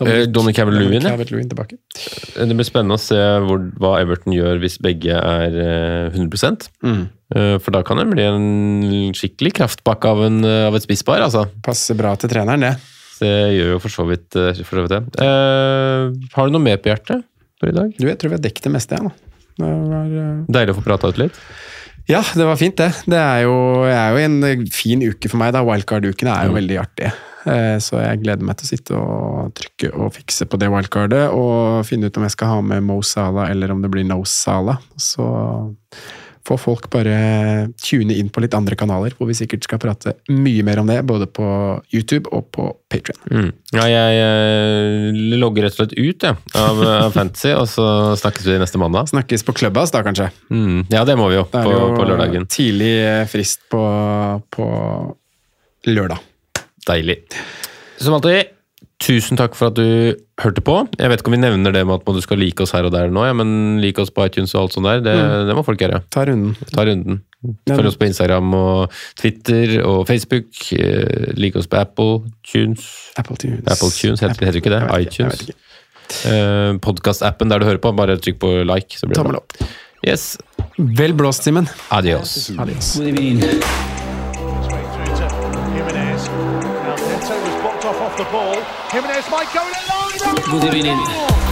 Eh, 0.00 0.24
Dominic 0.30 0.56
Calvert-Lewin. 0.56 1.04
Calvert-Lewin 1.04 1.50
tilbake. 1.50 1.76
Det 2.32 2.56
blir 2.56 2.66
spennende 2.66 2.96
å 2.96 3.02
se 3.02 3.18
hvor, 3.44 3.60
hva 3.82 3.98
Everton 4.00 4.32
gjør 4.34 4.60
hvis 4.62 4.78
begge 4.82 5.18
er 5.18 5.58
eh, 5.64 6.14
100 6.16 6.70
Mm. 6.82 7.02
Eh, 7.34 7.58
For 7.62 7.72
da 7.74 7.82
kan 7.86 8.00
det 8.00 8.08
bli 8.10 8.24
en 8.24 9.12
skikkelig 9.16 9.54
kraftpakke 9.60 10.08
av, 10.08 10.24
en, 10.26 10.40
eh, 10.44 10.66
av 10.68 10.76
et 10.76 10.86
spisspar, 10.86 11.22
altså. 11.24 11.46
Passer 11.64 11.98
bra 11.98 12.14
til 12.16 12.32
treneren, 12.32 12.64
det. 12.64 12.74
Det 13.22 13.34
gjør 13.54 13.74
jo 13.76 13.82
for 13.84 13.94
så 13.94 14.06
vidt, 14.08 14.30
eh, 14.36 14.62
for 14.64 14.80
så 14.80 14.86
vidt 14.86 14.94
det. 14.96 15.02
Eh, 15.22 16.30
har 16.34 16.48
du 16.48 16.56
noe 16.56 16.64
mer 16.64 16.80
på 16.82 16.90
hjertet 16.90 17.22
for 17.60 17.70
i 17.70 17.76
dag? 17.76 17.92
Du, 17.98 18.08
jeg 18.08 18.18
tror 18.18 18.32
vi 18.32 18.38
har 18.40 18.46
dekket 18.48 18.68
det 18.68 18.74
meste, 18.74 18.96
jeg, 18.98 19.06
nå. 19.06 19.12
Det 19.60 19.68
var, 19.68 20.08
uh... 20.16 20.44
Deilig 20.56 20.72
å 20.74 20.78
få 20.80 20.86
prata 20.86 21.12
ut 21.12 21.20
litt. 21.20 21.36
Ja, 22.10 22.22
det 22.34 22.46
var 22.48 22.56
fint, 22.58 22.74
det. 22.80 22.90
Det 23.06 23.18
er 23.20 23.44
jo, 23.44 23.52
er 23.86 24.16
jo 24.16 24.22
en 24.24 24.40
eh, 24.48 24.64
fin 24.74 25.04
uke 25.04 25.30
for 25.30 25.38
meg. 25.38 25.52
da. 25.54 25.62
Wildcard-ukene 25.66 26.32
er 26.34 26.48
jo 26.48 26.56
veldig 26.56 26.80
artige. 26.82 27.12
Eh, 27.46 27.76
Så 27.82 27.98
jeg 28.02 28.22
gleder 28.22 28.44
meg 28.46 28.56
til 28.60 28.66
å 28.66 28.72
sitte 28.72 28.96
og 28.98 29.52
trykke 29.58 29.92
og 29.98 30.12
fikse 30.14 30.46
på 30.46 30.58
det 30.62 30.70
wildcardet. 30.72 31.28
Og 31.34 31.84
finne 31.88 32.06
ut 32.10 32.16
om 32.20 32.26
jeg 32.28 32.36
skal 32.36 32.54
ha 32.56 32.60
med 32.62 32.82
Mo 32.86 33.00
Salah 33.02 33.50
eller 33.50 33.72
om 33.74 33.82
det 33.82 33.90
blir 33.90 34.04
No 34.06 34.22
Salah. 34.24 34.78
Så 34.96 35.26
får 36.42 36.58
folk 36.58 36.88
bare 36.90 37.68
tune 37.78 38.16
inn 38.18 38.26
på 38.34 38.42
litt 38.42 38.54
andre 38.58 38.74
kanaler, 38.74 39.12
hvor 39.14 39.28
vi 39.28 39.34
sikkert 39.38 39.62
skal 39.62 39.78
prate 39.78 40.16
mye 40.34 40.64
mer 40.66 40.80
om 40.82 40.88
det. 40.90 40.96
Både 41.06 41.28
på 41.30 41.44
YouTube 41.94 42.32
og 42.34 42.48
på 42.50 42.64
Patrion. 42.90 43.20
Mm. 43.30 43.52
Ja, 43.76 43.84
jeg 43.86 44.16
eh, 44.24 45.20
logger 45.38 45.62
rett 45.68 45.76
og 45.78 45.84
slett 45.84 45.94
ut 45.94 46.26
jeg, 46.26 46.40
av, 46.58 46.82
av 47.06 47.14
Fantasy, 47.14 47.52
og 47.54 47.68
så 47.70 47.86
snakkes 48.18 48.48
vi 48.50 48.58
neste 48.58 48.80
mandag. 48.82 49.06
Snakkes 49.12 49.46
på 49.46 49.54
Clubhouse 49.54 49.94
da, 49.94 50.02
kanskje. 50.02 50.32
Mm. 50.50 50.82
Ja, 50.90 51.04
det 51.06 51.14
må 51.20 51.30
vi 51.30 51.38
jo, 51.38 51.46
Det 51.52 51.62
er 51.62 51.70
på, 51.70 51.78
jo 51.78 51.94
på 51.94 52.08
lørdagen. 52.10 52.48
tidlig 52.50 52.92
eh, 53.06 53.22
frist 53.30 53.62
på, 53.70 53.84
på 54.50 54.66
lørdag. 55.86 56.18
Deilig. 56.88 57.20
Som 58.02 58.14
alltid, 58.16 58.50
tusen 59.02 59.38
takk 59.38 59.54
for 59.58 59.70
at 59.70 59.76
du 59.78 60.16
hørte 60.42 60.62
på. 60.64 60.74
Jeg 60.98 61.10
vet 61.10 61.20
ikke 61.22 61.30
om 61.30 61.36
vi 61.36 61.40
nevner 61.42 61.74
det 61.74 61.82
med 61.86 62.00
at 62.00 62.14
du 62.16 62.20
skal 62.24 62.38
like 62.42 62.62
oss 62.64 62.72
her 62.74 62.86
og 62.88 62.92
der 62.94 63.10
nå, 63.14 63.22
ja, 63.26 63.32
men 63.38 63.80
like 63.82 63.98
oss 64.02 64.10
på 64.14 64.24
iTunes 64.26 64.54
og 64.54 64.64
alt 64.64 64.76
sånt 64.76 64.86
der. 64.88 65.00
Det, 65.04 65.14
Mm. 65.18 65.46
det 65.48 65.56
må 65.58 65.64
folk 65.66 65.78
gjøre. 65.82 66.02
Ta 66.10 66.24
runden. 66.26 66.56
Ta 66.72 66.84
runden. 66.86 67.20
Følg 67.68 67.86
oss 67.90 67.96
på 67.98 68.06
Instagram 68.06 68.54
og 68.54 68.92
Twitter 69.18 69.82
og 69.86 70.06
Facebook. 70.06 70.46
Eh, 70.72 71.32
like 71.38 71.56
oss 71.58 71.66
på 71.66 71.78
Apple 71.80 72.30
Tunes. 72.46 72.86
Apple 73.18 73.36
Tunes. 73.36 73.66
Apple 73.66 73.90
Tunes 73.90 74.20
heter, 74.22 74.46
heter 74.46 74.60
ikke 74.62 74.70
det? 74.70 74.82
Jeg 74.82 74.90
vet 74.90 75.18
ikke, 75.18 75.30
iTunes. 75.30 75.50
Uh, 76.26 76.76
Podkast-appen 76.82 77.48
der 77.48 77.58
du 77.58 77.64
hører 77.66 77.78
på. 77.82 77.94
Bare 77.96 78.18
trykk 78.18 78.38
på 78.42 78.52
like, 78.66 78.98
så 78.98 79.06
blir 79.06 79.14
det 79.16 79.22
Tommel 79.22 79.38
bra. 79.38 79.42
opp. 79.42 79.72
Yes. 80.06 80.36
Vel 80.78 81.14
blåst, 81.14 81.42
Simen. 81.46 81.68
Adios. 81.90 82.50
Adios. 82.58 82.96
Good 82.98 83.91
might 89.30 89.52
go 89.52 89.66
in 89.66 89.74
alone. 89.74 90.60
Good 90.60 90.74
evening. 90.74 91.51